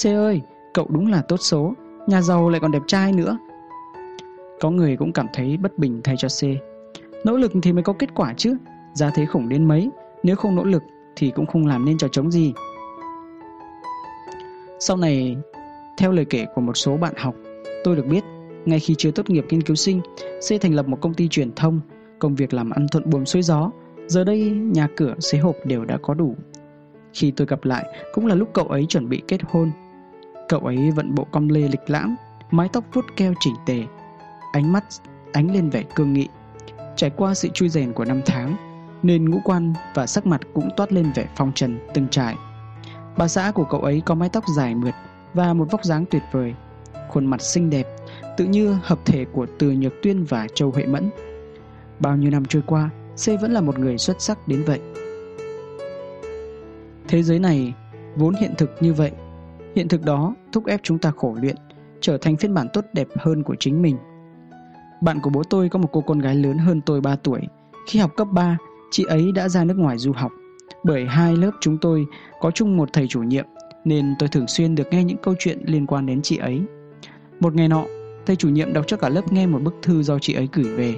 C 0.02 0.06
ơi, 0.06 0.40
Cậu 0.74 0.86
đúng 0.90 1.10
là 1.10 1.22
tốt 1.22 1.36
số 1.36 1.74
Nhà 2.06 2.22
giàu 2.22 2.48
lại 2.48 2.60
còn 2.60 2.72
đẹp 2.72 2.82
trai 2.86 3.12
nữa. 3.12 3.38
Có 4.60 4.70
người 4.70 4.97
cũng 4.97 5.12
cảm 5.12 5.26
thấy 5.32 5.56
bất 5.56 5.78
bình 5.78 6.01
thay 6.05 6.14
cho 6.18 6.28
C 6.28 6.40
Nỗ 7.26 7.36
lực 7.36 7.52
thì 7.62 7.72
mới 7.72 7.82
có 7.82 7.92
kết 7.92 8.14
quả 8.14 8.34
chứ 8.36 8.56
Giá 8.94 9.10
thế 9.10 9.26
khủng 9.26 9.48
đến 9.48 9.68
mấy 9.68 9.90
Nếu 10.22 10.36
không 10.36 10.56
nỗ 10.56 10.64
lực 10.64 10.82
thì 11.16 11.32
cũng 11.34 11.47
không 11.47 11.66
làm 11.66 11.84
nên 11.84 11.98
trò 11.98 12.09
trống 12.09 12.30
gì. 12.30 12.52
Sau 14.80 14.97
này 14.97 15.36
Theo 15.98 16.12
lời 16.12 16.24
kể 16.24 16.47
của 16.55 16.60
một 16.60 16.76
số 16.76 16.97
bạn 16.97 17.14
học 17.16 17.34
Tôi 17.84 17.97
được 17.97 18.06
biết 18.06 18.24
Ngay 18.64 18.80
khi 18.80 18.94
chưa 18.98 19.10
tốt 19.10 19.30
nghiệp 19.30 19.44
nghiên 19.51 19.62
cứu 19.62 19.76
sinh 19.76 20.01
C 20.48 20.60
thành 20.60 20.74
lập 20.74 20.88
một 20.88 20.98
công 21.01 21.14
ty 21.14 21.28
truyền 21.28 21.52
thông 21.55 21.80
Công 22.18 22.34
việc 22.34 22.55
làm 22.55 22.70
ăn 22.70 22.86
thuận 22.92 23.10
buồm 23.10 23.24
xuôi 23.24 23.42
gió. 23.42 23.70
Giờ 24.11 24.24
đây 24.24 24.51
nhà 24.51 24.89
cửa 24.97 25.15
xế 25.20 25.39
hộp 25.39 25.57
đều 25.65 25.85
đã 25.85 25.99
có 26.03 26.15
đủ 26.15 26.37
Khi 27.12 27.31
tôi 27.31 27.47
gặp 27.47 27.65
lại 27.65 27.85
Cũng 28.15 28.27
là 28.27 28.35
lúc 28.35 28.51
cậu 28.55 28.65
ấy 28.65 28.87
chuẩn 28.87 29.09
bị 29.09 29.23
kết 29.28 29.41
hôn 29.49 29.70
Cậu 30.51 30.61
ấy 30.61 30.91
vận 30.91 31.15
bộ 31.15 31.27
cong 31.31 31.49
lê 31.51 31.61
lịch 31.61 31.91
lãm, 31.91 32.16
mái 32.51 32.69
tóc 32.73 32.85
vuốt 32.93 33.05
keo 33.16 33.35
chỉnh 33.41 33.55
tề, 33.66 33.82
ánh 34.53 34.73
mắt 34.73 34.85
ánh 35.32 35.55
lên 35.55 35.70
vẻ 35.70 35.82
cương 35.95 36.12
nghị. 36.12 36.28
Trải 36.97 37.11
qua 37.11 37.35
sự 37.35 37.49
chui 37.49 37.69
rèn 37.69 37.93
của 37.93 38.05
năm 38.05 38.20
tháng, 38.27 38.57
nên 39.03 39.31
ngũ 39.31 39.39
quan 39.45 39.74
và 39.95 40.07
sắc 40.07 40.27
mặt 40.27 40.41
cũng 40.55 40.69
toát 40.77 40.93
lên 40.93 41.12
vẻ 41.15 41.27
phong 41.37 41.53
trần 41.55 41.78
từng 41.95 42.09
trải. 42.09 42.37
Bà 43.16 43.28
xã 43.28 43.53
của 43.55 43.65
cậu 43.65 43.81
ấy 43.81 44.03
có 44.07 44.15
mái 44.15 44.28
tóc 44.28 44.45
dài 44.57 44.74
mượt 44.74 44.95
và 45.35 45.55
một 45.55 45.70
vóc 45.70 45.85
dáng 45.85 46.05
tuyệt 46.11 46.23
vời, 46.32 46.55
khuôn 47.09 47.27
mặt 47.27 47.43
xinh 47.43 47.70
đẹp, 47.70 47.87
tự 48.37 48.45
như 48.45 48.77
hợp 48.82 48.99
thể 49.05 49.24
của 49.32 49.47
Từ 49.59 49.70
Nhược 49.73 49.93
Tuyên 50.03 50.24
và 50.24 50.47
Châu 50.55 50.70
Huệ 50.70 50.87
Mẫn. 50.87 51.11
Bao 51.99 52.16
nhiêu 52.16 52.31
năm 52.31 52.45
trôi 52.45 52.62
qua, 52.66 52.91
C 53.24 53.40
vẫn 53.40 53.52
là 53.52 53.60
một 53.60 53.78
người 53.78 53.98
xuất 53.98 54.20
sắc 54.20 54.48
đến 54.48 54.64
vậy. 54.66 54.80
Thế 57.09 57.22
giới 57.22 57.38
này 57.38 57.74
vốn 58.16 58.34
hiện 58.34 58.55
thực 58.59 58.70
như 58.80 58.92
vậy 58.92 59.12
Hiện 59.76 59.88
thực 59.88 60.05
đó 60.05 60.34
thúc 60.52 60.66
ép 60.66 60.80
chúng 60.82 60.98
ta 60.98 61.12
khổ 61.16 61.36
luyện, 61.40 61.56
trở 62.01 62.18
thành 62.18 62.36
phiên 62.36 62.55
bản 62.55 62.66
tốt 62.72 62.84
đẹp 62.92 63.09
hơn 63.16 63.42
của 63.42 63.56
chính 63.60 63.82
mình. 63.82 63.97
Bạn 65.02 65.20
của 65.22 65.30
bố 65.30 65.42
tôi 65.42 65.68
có 65.68 65.78
một 65.78 65.88
cô 65.92 66.01
con 66.01 66.18
gái 66.18 66.34
lớn 66.34 66.59
hơn 66.59 66.80
tôi 66.80 67.01
3 67.01 67.16
tuổi. 67.16 67.40
Khi 67.88 67.98
học 67.98 68.10
cấp 68.16 68.28
3, 68.32 68.56
chị 68.90 69.05
ấy 69.09 69.32
đã 69.34 69.48
ra 69.48 69.64
nước 69.64 69.76
ngoài 69.76 69.98
du 69.98 70.12
học. 70.12 70.32
Bởi 70.84 71.06
hai 71.06 71.36
lớp 71.36 71.51
chúng 71.60 71.78
tôi 71.78 72.06
có 72.40 72.51
chung 72.51 72.76
một 72.76 72.88
thầy 72.92 73.06
chủ 73.09 73.22
nhiệm, 73.22 73.44
nên 73.84 74.14
tôi 74.18 74.28
thường 74.28 74.47
xuyên 74.47 74.74
được 74.74 74.88
nghe 74.90 75.05
những 75.05 75.18
câu 75.22 75.34
chuyện 75.38 75.59
liên 75.64 75.86
quan 75.86 76.06
đến 76.06 76.22
chị 76.22 76.36
ấy. 76.36 76.60
Một 77.40 77.55
ngày 77.55 77.68
nọ, 77.68 77.84
thầy 78.26 78.36
chủ 78.36 78.48
nhiệm 78.48 78.72
đọc 78.72 78.84
cho 78.86 78.97
cả 78.97 79.09
lớp 79.09 79.32
nghe 79.32 79.47
một 79.47 79.62
bức 79.62 79.74
thư 79.82 80.02
do 80.02 80.18
chị 80.18 80.34
ấy 80.34 80.48
gửi 80.52 80.76
về. 80.76 80.94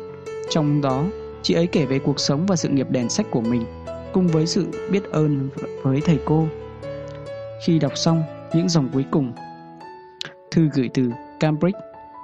Trong 0.50 0.80
đó, 0.80 1.04
chị 1.42 1.54
ấy 1.54 1.66
kể 1.66 1.86
về 1.86 1.98
cuộc 1.98 2.20
sống 2.20 2.46
và 2.46 2.56
sự 2.56 2.68
nghiệp 2.68 2.90
đèn 2.90 3.08
sách 3.08 3.26
của 3.30 3.40
mình, 3.40 3.64
cùng 4.12 4.28
với 4.28 4.46
sự 4.46 4.88
biết 4.90 5.02
ơn 5.10 5.48
với 5.82 6.00
thầy 6.00 6.18
cô. 6.24 6.46
Khi 7.66 7.78
đọc 7.78 7.92
xong, 7.94 8.22
những 8.54 8.68
dòng 8.68 8.88
cuối 8.92 9.04
cùng. 9.10 9.32
Thư 10.50 10.68
gửi 10.74 10.90
từ 10.94 11.10
Cambridge. 11.40 11.78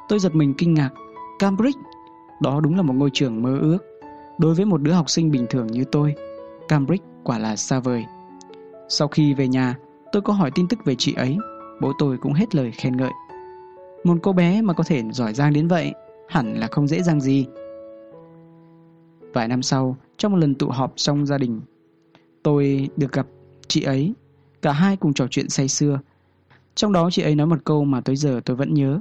Tôi 0.09 0.19
giật 0.19 0.35
mình 0.35 0.55
kinh 0.59 0.75
ngạc. 0.75 0.91
Cambridge? 1.39 1.81
Đó 2.43 2.61
đúng 2.61 2.77
là 2.77 2.83
một 2.83 2.95
ngôi 2.95 3.11
trường 3.13 3.43
mơ 3.43 3.59
ước. 3.61 3.79
Đối 4.39 4.55
với 4.55 4.65
một 4.65 4.83
đứa 4.83 4.93
học 4.93 5.11
sinh 5.11 5.31
bình 5.31 5.47
thường 5.51 5.67
như 5.67 5.85
tôi, 5.93 6.15
Cambridge 6.69 7.05
quả 7.25 7.39
là 7.39 7.57
xa 7.57 7.79
vời. 7.79 8.05
Sau 8.89 9.09
khi 9.09 9.35
về 9.35 9.49
nhà, 9.49 9.77
tôi 10.13 10.23
có 10.23 10.33
hỏi 10.33 10.51
tin 10.55 10.69
tức 10.69 10.79
về 10.85 10.95
chị 10.99 11.15
ấy. 11.15 11.37
Bố 11.81 11.93
tôi 11.99 12.19
cũng 12.19 12.33
hết 12.33 12.55
lời 12.55 12.73
khen 12.73 12.97
ngợi. 12.97 13.13
Một 14.05 14.19
cô 14.23 14.33
bé 14.33 14.63
mà 14.63 14.75
có 14.75 14.85
thể 14.85 15.03
giỏi 15.13 15.35
giang 15.35 15.53
đến 15.53 15.69
vậy, 15.69 15.93
hẳn 16.29 16.55
là 16.55 16.67
không 16.67 16.89
dễ 16.89 17.03
dàng 17.03 17.21
gì. 17.21 17.47
Vài 19.33 19.49
năm 19.49 19.63
sau, 19.63 19.97
trong 20.17 20.33
một 20.33 20.39
lần 20.39 20.55
tụ 20.55 20.69
họp 20.69 20.93
trong 20.97 21.27
gia 21.27 21.39
đình, 21.39 21.61
tôi 22.43 22.89
được 22.97 23.13
gặp 23.13 23.27
chị 23.69 23.83
ấy. 23.83 24.15
Cả 24.63 24.73
hai 24.73 24.97
cùng 24.97 25.15
trò 25.15 25.27
chuyện 25.31 25.49
say 25.49 25.69
sưa, 25.69 26.01
trong 26.75 26.93
đó 26.93 27.11
chị 27.13 27.23
ấy 27.23 27.35
nói 27.35 27.47
một 27.47 27.65
câu 27.65 27.85
mà 27.85 28.01
tới 28.01 28.17
giờ 28.17 28.41
tôi 28.45 28.57
vẫn 28.57 28.75
nhớ. 28.75 29.01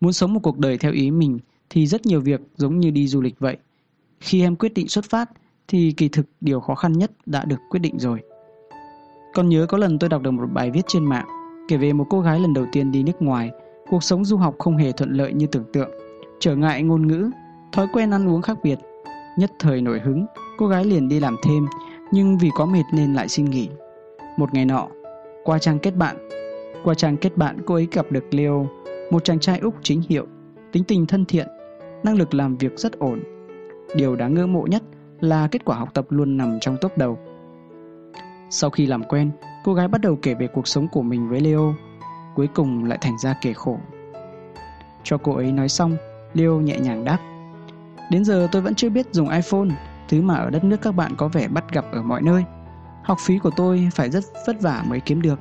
Muốn 0.00 0.12
sống 0.12 0.34
một 0.34 0.40
cuộc 0.42 0.58
đời 0.58 0.78
theo 0.78 0.92
ý 0.92 1.10
mình 1.10 1.38
thì 1.70 1.86
rất 1.86 2.06
nhiều 2.06 2.20
việc 2.20 2.40
giống 2.56 2.78
như 2.78 2.90
đi 2.90 3.08
du 3.08 3.20
lịch 3.20 3.38
vậy. 3.38 3.56
Khi 4.20 4.42
em 4.42 4.56
quyết 4.56 4.74
định 4.74 4.88
xuất 4.88 5.04
phát 5.04 5.30
thì 5.68 5.92
kỳ 5.92 6.08
thực 6.08 6.26
điều 6.40 6.60
khó 6.60 6.74
khăn 6.74 6.92
nhất 6.92 7.10
đã 7.26 7.44
được 7.44 7.58
quyết 7.70 7.80
định 7.80 7.98
rồi. 7.98 8.20
Còn 9.34 9.48
nhớ 9.48 9.66
có 9.68 9.78
lần 9.78 9.98
tôi 9.98 10.10
đọc 10.10 10.22
được 10.22 10.30
một 10.30 10.46
bài 10.52 10.70
viết 10.70 10.82
trên 10.88 11.04
mạng 11.04 11.26
kể 11.68 11.76
về 11.76 11.92
một 11.92 12.06
cô 12.10 12.20
gái 12.20 12.40
lần 12.40 12.54
đầu 12.54 12.66
tiên 12.72 12.92
đi 12.92 13.02
nước 13.02 13.22
ngoài, 13.22 13.50
cuộc 13.90 14.02
sống 14.02 14.24
du 14.24 14.36
học 14.36 14.54
không 14.58 14.76
hề 14.76 14.92
thuận 14.92 15.12
lợi 15.12 15.32
như 15.32 15.46
tưởng 15.46 15.64
tượng, 15.72 15.90
trở 16.40 16.56
ngại 16.56 16.82
ngôn 16.82 17.06
ngữ, 17.06 17.30
thói 17.72 17.86
quen 17.92 18.10
ăn 18.10 18.28
uống 18.28 18.42
khác 18.42 18.58
biệt. 18.62 18.78
Nhất 19.38 19.50
thời 19.58 19.80
nổi 19.80 20.00
hứng, 20.00 20.26
cô 20.56 20.66
gái 20.66 20.84
liền 20.84 21.08
đi 21.08 21.20
làm 21.20 21.36
thêm, 21.42 21.66
nhưng 22.12 22.38
vì 22.38 22.50
có 22.54 22.66
mệt 22.66 22.82
nên 22.92 23.14
lại 23.14 23.28
xin 23.28 23.44
nghỉ. 23.44 23.68
Một 24.36 24.54
ngày 24.54 24.64
nọ, 24.64 24.88
qua 25.44 25.58
trang 25.58 25.78
kết 25.78 25.96
bạn, 25.96 26.28
qua 26.84 26.94
trang 26.94 27.16
kết 27.16 27.36
bạn 27.36 27.58
cô 27.66 27.74
ấy 27.74 27.88
gặp 27.92 28.06
được 28.10 28.24
Leo, 28.30 28.66
một 29.10 29.24
chàng 29.24 29.38
trai 29.38 29.58
Úc 29.58 29.74
chính 29.82 30.02
hiệu, 30.08 30.26
tính 30.72 30.84
tình 30.84 31.06
thân 31.06 31.24
thiện, 31.24 31.46
năng 32.02 32.16
lực 32.16 32.34
làm 32.34 32.56
việc 32.56 32.78
rất 32.78 32.98
ổn. 32.98 33.22
Điều 33.94 34.16
đáng 34.16 34.34
ngưỡng 34.34 34.52
mộ 34.52 34.66
nhất 34.66 34.82
là 35.20 35.48
kết 35.50 35.64
quả 35.64 35.76
học 35.76 35.94
tập 35.94 36.06
luôn 36.08 36.36
nằm 36.36 36.58
trong 36.60 36.76
top 36.80 36.98
đầu. 36.98 37.18
Sau 38.50 38.70
khi 38.70 38.86
làm 38.86 39.04
quen, 39.04 39.30
cô 39.64 39.74
gái 39.74 39.88
bắt 39.88 40.00
đầu 40.00 40.18
kể 40.22 40.34
về 40.34 40.46
cuộc 40.46 40.68
sống 40.68 40.88
của 40.88 41.02
mình 41.02 41.28
với 41.28 41.40
Leo, 41.40 41.74
cuối 42.34 42.48
cùng 42.54 42.84
lại 42.84 42.98
thành 43.00 43.18
ra 43.18 43.34
kể 43.42 43.52
khổ. 43.52 43.78
Cho 45.02 45.18
cô 45.18 45.32
ấy 45.34 45.52
nói 45.52 45.68
xong, 45.68 45.96
Leo 46.34 46.60
nhẹ 46.60 46.78
nhàng 46.78 47.04
đáp. 47.04 47.18
Đến 48.10 48.24
giờ 48.24 48.48
tôi 48.52 48.62
vẫn 48.62 48.74
chưa 48.74 48.88
biết 48.88 49.06
dùng 49.12 49.28
iPhone, 49.28 49.68
thứ 50.08 50.22
mà 50.22 50.34
ở 50.34 50.50
đất 50.50 50.64
nước 50.64 50.76
các 50.82 50.92
bạn 50.92 51.14
có 51.16 51.28
vẻ 51.28 51.48
bắt 51.48 51.72
gặp 51.72 51.84
ở 51.92 52.02
mọi 52.02 52.22
nơi. 52.22 52.44
Học 53.04 53.18
phí 53.20 53.38
của 53.38 53.50
tôi 53.56 53.88
phải 53.94 54.10
rất 54.10 54.24
vất 54.46 54.60
vả 54.60 54.84
mới 54.88 55.00
kiếm 55.00 55.22
được. 55.22 55.38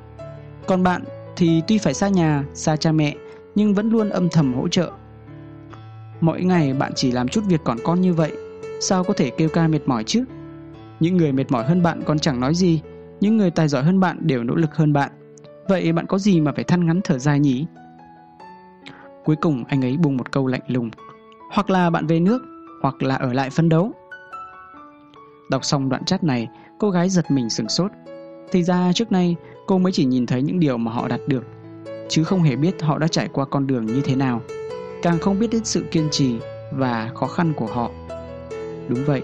Còn 0.67 0.83
bạn 0.83 1.03
thì 1.35 1.61
tuy 1.67 1.77
phải 1.77 1.93
xa 1.93 2.07
nhà, 2.07 2.43
xa 2.53 2.75
cha 2.75 2.91
mẹ, 2.91 3.15
nhưng 3.55 3.73
vẫn 3.73 3.89
luôn 3.89 4.09
âm 4.09 4.29
thầm 4.29 4.53
hỗ 4.53 4.67
trợ. 4.67 4.91
Mỗi 6.21 6.43
ngày 6.43 6.73
bạn 6.73 6.91
chỉ 6.95 7.11
làm 7.11 7.27
chút 7.27 7.41
việc 7.47 7.61
còn 7.63 7.77
con 7.83 8.01
như 8.01 8.13
vậy, 8.13 8.31
sao 8.81 9.03
có 9.03 9.13
thể 9.13 9.29
kêu 9.29 9.49
ca 9.49 9.67
mệt 9.67 9.79
mỏi 9.85 10.03
chứ? 10.03 10.23
Những 10.99 11.17
người 11.17 11.31
mệt 11.31 11.51
mỏi 11.51 11.65
hơn 11.65 11.83
bạn 11.83 12.01
còn 12.05 12.19
chẳng 12.19 12.39
nói 12.39 12.55
gì, 12.55 12.81
những 13.19 13.37
người 13.37 13.51
tài 13.51 13.67
giỏi 13.67 13.83
hơn 13.83 13.99
bạn 13.99 14.17
đều 14.21 14.43
nỗ 14.43 14.55
lực 14.55 14.75
hơn 14.75 14.93
bạn. 14.93 15.11
Vậy 15.67 15.93
bạn 15.93 16.05
có 16.07 16.17
gì 16.17 16.41
mà 16.41 16.51
phải 16.55 16.63
than 16.63 16.85
ngắn 16.85 17.01
thở 17.03 17.19
dài 17.19 17.39
nhỉ? 17.39 17.65
Cuối 19.25 19.35
cùng 19.35 19.63
anh 19.67 19.85
ấy 19.85 19.97
buông 19.97 20.17
một 20.17 20.31
câu 20.31 20.47
lạnh 20.47 20.61
lùng. 20.67 20.89
Hoặc 21.53 21.69
là 21.69 21.89
bạn 21.89 22.07
về 22.07 22.19
nước, 22.19 22.41
hoặc 22.81 23.03
là 23.03 23.15
ở 23.15 23.33
lại 23.33 23.49
phân 23.49 23.69
đấu. 23.69 23.91
Đọc 25.49 25.65
xong 25.65 25.89
đoạn 25.89 26.05
chat 26.05 26.23
này, 26.23 26.47
cô 26.79 26.89
gái 26.89 27.09
giật 27.09 27.31
mình 27.31 27.49
sửng 27.49 27.69
sốt. 27.69 27.91
Thì 28.51 28.63
ra 28.63 28.93
trước 28.93 29.11
nay 29.11 29.35
cô 29.67 29.77
mới 29.77 29.91
chỉ 29.91 30.05
nhìn 30.05 30.25
thấy 30.25 30.41
những 30.41 30.59
điều 30.59 30.77
mà 30.77 30.91
họ 30.91 31.07
đạt 31.07 31.19
được, 31.27 31.43
chứ 32.09 32.23
không 32.23 32.41
hề 32.41 32.55
biết 32.55 32.81
họ 32.81 32.97
đã 32.97 33.07
trải 33.07 33.27
qua 33.33 33.45
con 33.45 33.67
đường 33.67 33.85
như 33.85 34.01
thế 34.01 34.15
nào. 34.15 34.41
Càng 35.01 35.19
không 35.19 35.39
biết 35.39 35.47
đến 35.51 35.65
sự 35.65 35.85
kiên 35.91 36.07
trì 36.11 36.35
và 36.71 37.11
khó 37.15 37.27
khăn 37.27 37.53
của 37.53 37.65
họ. 37.65 37.91
Đúng 38.87 39.05
vậy, 39.05 39.21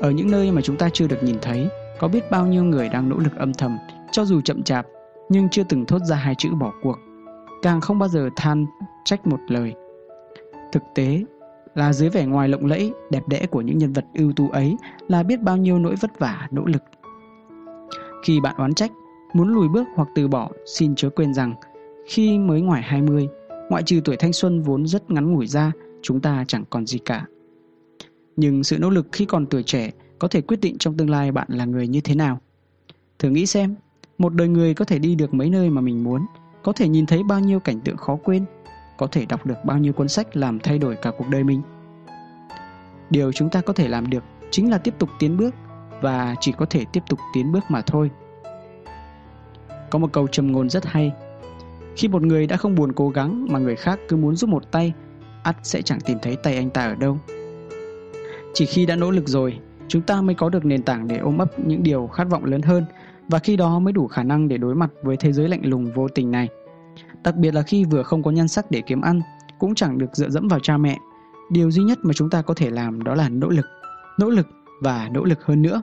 ở 0.00 0.10
những 0.10 0.30
nơi 0.30 0.50
mà 0.50 0.62
chúng 0.62 0.76
ta 0.76 0.88
chưa 0.92 1.06
được 1.06 1.22
nhìn 1.22 1.36
thấy, 1.42 1.68
có 1.98 2.08
biết 2.08 2.30
bao 2.30 2.46
nhiêu 2.46 2.64
người 2.64 2.88
đang 2.88 3.08
nỗ 3.08 3.16
lực 3.16 3.36
âm 3.36 3.54
thầm, 3.54 3.78
cho 4.12 4.24
dù 4.24 4.40
chậm 4.40 4.62
chạp, 4.62 4.86
nhưng 5.28 5.48
chưa 5.48 5.62
từng 5.68 5.86
thốt 5.86 5.98
ra 5.98 6.16
hai 6.16 6.34
chữ 6.38 6.48
bỏ 6.60 6.72
cuộc. 6.82 6.98
Càng 7.62 7.80
không 7.80 7.98
bao 7.98 8.08
giờ 8.08 8.28
than 8.36 8.66
trách 9.04 9.26
một 9.26 9.38
lời. 9.48 9.74
Thực 10.72 10.82
tế 10.94 11.24
là 11.74 11.92
dưới 11.92 12.08
vẻ 12.08 12.26
ngoài 12.26 12.48
lộng 12.48 12.66
lẫy, 12.66 12.92
đẹp 13.10 13.28
đẽ 13.28 13.46
của 13.46 13.60
những 13.60 13.78
nhân 13.78 13.92
vật 13.92 14.04
ưu 14.14 14.32
tú 14.32 14.50
ấy 14.50 14.76
là 15.08 15.22
biết 15.22 15.40
bao 15.40 15.56
nhiêu 15.56 15.78
nỗi 15.78 15.94
vất 16.00 16.18
vả, 16.18 16.48
nỗ 16.50 16.64
lực. 16.64 16.82
Khi 18.24 18.40
bạn 18.40 18.56
oán 18.58 18.74
trách, 18.74 18.92
muốn 19.32 19.48
lùi 19.48 19.68
bước 19.68 19.88
hoặc 19.94 20.08
từ 20.14 20.28
bỏ, 20.28 20.50
xin 20.66 20.94
chớ 20.94 21.10
quên 21.10 21.34
rằng 21.34 21.54
khi 22.06 22.38
mới 22.38 22.60
ngoài 22.60 22.82
20, 22.82 23.28
ngoại 23.70 23.82
trừ 23.82 24.00
tuổi 24.04 24.16
thanh 24.16 24.32
xuân 24.32 24.62
vốn 24.62 24.86
rất 24.86 25.10
ngắn 25.10 25.32
ngủi 25.32 25.46
ra, 25.46 25.72
chúng 26.02 26.20
ta 26.20 26.44
chẳng 26.48 26.64
còn 26.70 26.86
gì 26.86 26.98
cả. 26.98 27.26
Nhưng 28.36 28.64
sự 28.64 28.78
nỗ 28.78 28.90
lực 28.90 29.06
khi 29.12 29.24
còn 29.24 29.46
tuổi 29.46 29.62
trẻ 29.62 29.90
có 30.18 30.28
thể 30.28 30.40
quyết 30.40 30.60
định 30.60 30.78
trong 30.78 30.96
tương 30.96 31.10
lai 31.10 31.32
bạn 31.32 31.46
là 31.50 31.64
người 31.64 31.88
như 31.88 32.00
thế 32.00 32.14
nào. 32.14 32.38
Thử 33.18 33.30
nghĩ 33.30 33.46
xem, 33.46 33.74
một 34.18 34.34
đời 34.34 34.48
người 34.48 34.74
có 34.74 34.84
thể 34.84 34.98
đi 34.98 35.14
được 35.14 35.34
mấy 35.34 35.50
nơi 35.50 35.70
mà 35.70 35.80
mình 35.80 36.04
muốn, 36.04 36.26
có 36.62 36.72
thể 36.72 36.88
nhìn 36.88 37.06
thấy 37.06 37.22
bao 37.22 37.40
nhiêu 37.40 37.60
cảnh 37.60 37.80
tượng 37.80 37.96
khó 37.96 38.16
quên, 38.16 38.44
có 39.02 39.08
thể 39.12 39.26
đọc 39.26 39.46
được 39.46 39.64
bao 39.64 39.78
nhiêu 39.78 39.92
cuốn 39.92 40.08
sách 40.08 40.36
làm 40.36 40.58
thay 40.58 40.78
đổi 40.78 40.96
cả 40.96 41.10
cuộc 41.18 41.28
đời 41.28 41.44
mình. 41.44 41.62
Điều 43.10 43.32
chúng 43.32 43.50
ta 43.50 43.60
có 43.60 43.72
thể 43.72 43.88
làm 43.88 44.10
được 44.10 44.24
chính 44.50 44.70
là 44.70 44.78
tiếp 44.78 44.94
tục 44.98 45.08
tiến 45.18 45.36
bước 45.36 45.54
và 46.00 46.34
chỉ 46.40 46.52
có 46.52 46.66
thể 46.66 46.84
tiếp 46.92 47.00
tục 47.08 47.18
tiến 47.34 47.52
bước 47.52 47.64
mà 47.68 47.82
thôi. 47.82 48.10
Có 49.90 49.98
một 49.98 50.12
câu 50.12 50.26
trầm 50.26 50.52
ngôn 50.52 50.70
rất 50.70 50.86
hay. 50.86 51.12
Khi 51.96 52.08
một 52.08 52.22
người 52.22 52.46
đã 52.46 52.56
không 52.56 52.74
buồn 52.74 52.92
cố 52.92 53.08
gắng 53.08 53.46
mà 53.50 53.58
người 53.58 53.76
khác 53.76 54.00
cứ 54.08 54.16
muốn 54.16 54.36
giúp 54.36 54.50
một 54.50 54.72
tay, 54.72 54.92
ắt 55.42 55.56
sẽ 55.62 55.82
chẳng 55.82 56.00
tìm 56.00 56.18
thấy 56.22 56.36
tay 56.36 56.56
anh 56.56 56.70
ta 56.70 56.86
ở 56.86 56.94
đâu. 56.94 57.18
Chỉ 58.54 58.66
khi 58.66 58.86
đã 58.86 58.96
nỗ 58.96 59.10
lực 59.10 59.28
rồi, 59.28 59.58
chúng 59.88 60.02
ta 60.02 60.22
mới 60.22 60.34
có 60.34 60.48
được 60.48 60.64
nền 60.64 60.82
tảng 60.82 61.08
để 61.08 61.16
ôm 61.16 61.38
ấp 61.38 61.58
những 61.58 61.82
điều 61.82 62.06
khát 62.06 62.24
vọng 62.24 62.44
lớn 62.44 62.62
hơn 62.62 62.84
và 63.28 63.38
khi 63.38 63.56
đó 63.56 63.78
mới 63.78 63.92
đủ 63.92 64.06
khả 64.06 64.22
năng 64.22 64.48
để 64.48 64.58
đối 64.58 64.74
mặt 64.74 64.90
với 65.02 65.16
thế 65.16 65.32
giới 65.32 65.48
lạnh 65.48 65.62
lùng 65.64 65.92
vô 65.92 66.08
tình 66.08 66.30
này. 66.30 66.48
Đặc 67.24 67.36
biệt 67.36 67.54
là 67.54 67.62
khi 67.62 67.84
vừa 67.84 68.02
không 68.02 68.22
có 68.22 68.30
nhan 68.30 68.48
sắc 68.48 68.70
để 68.70 68.82
kiếm 68.86 69.00
ăn, 69.00 69.20
cũng 69.58 69.74
chẳng 69.74 69.98
được 69.98 70.16
dựa 70.16 70.30
dẫm 70.30 70.48
vào 70.48 70.60
cha 70.60 70.76
mẹ. 70.76 70.98
Điều 71.50 71.70
duy 71.70 71.82
nhất 71.82 71.98
mà 72.02 72.12
chúng 72.14 72.30
ta 72.30 72.42
có 72.42 72.54
thể 72.54 72.70
làm 72.70 73.02
đó 73.02 73.14
là 73.14 73.28
nỗ 73.28 73.48
lực, 73.48 73.66
nỗ 74.18 74.30
lực 74.30 74.46
và 74.80 75.08
nỗ 75.12 75.24
lực 75.24 75.44
hơn 75.44 75.62
nữa. 75.62 75.82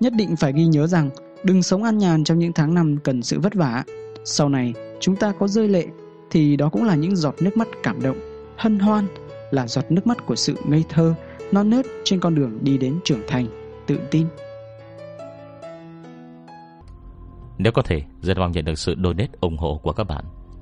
Nhất 0.00 0.12
định 0.16 0.36
phải 0.36 0.52
ghi 0.52 0.66
nhớ 0.66 0.86
rằng 0.86 1.10
đừng 1.44 1.62
sống 1.62 1.82
an 1.82 1.98
nhàn 1.98 2.24
trong 2.24 2.38
những 2.38 2.52
tháng 2.52 2.74
năm 2.74 2.96
cần 3.04 3.22
sự 3.22 3.40
vất 3.40 3.54
vả. 3.54 3.84
Sau 4.24 4.48
này, 4.48 4.74
chúng 5.00 5.16
ta 5.16 5.32
có 5.38 5.48
rơi 5.48 5.68
lệ 5.68 5.86
thì 6.30 6.56
đó 6.56 6.68
cũng 6.68 6.84
là 6.84 6.94
những 6.94 7.16
giọt 7.16 7.34
nước 7.40 7.56
mắt 7.56 7.68
cảm 7.82 8.02
động, 8.02 8.16
hân 8.56 8.78
hoan, 8.78 9.06
là 9.50 9.66
giọt 9.66 9.84
nước 9.90 10.06
mắt 10.06 10.26
của 10.26 10.36
sự 10.36 10.54
ngây 10.64 10.84
thơ, 10.88 11.14
non 11.52 11.70
nớt 11.70 11.86
trên 12.04 12.20
con 12.20 12.34
đường 12.34 12.58
đi 12.62 12.78
đến 12.78 12.98
trưởng 13.04 13.22
thành, 13.28 13.46
tự 13.86 13.98
tin. 14.10 14.26
Nếu 17.58 17.72
có 17.72 17.82
thể, 17.82 18.02
rất 18.22 18.38
mong 18.38 18.52
nhận 18.52 18.64
được 18.64 18.78
sự 18.78 18.94
donate 19.04 19.30
ủng 19.40 19.58
hộ 19.58 19.80
của 19.82 19.92
các 19.92 20.04
bạn. 20.04 20.24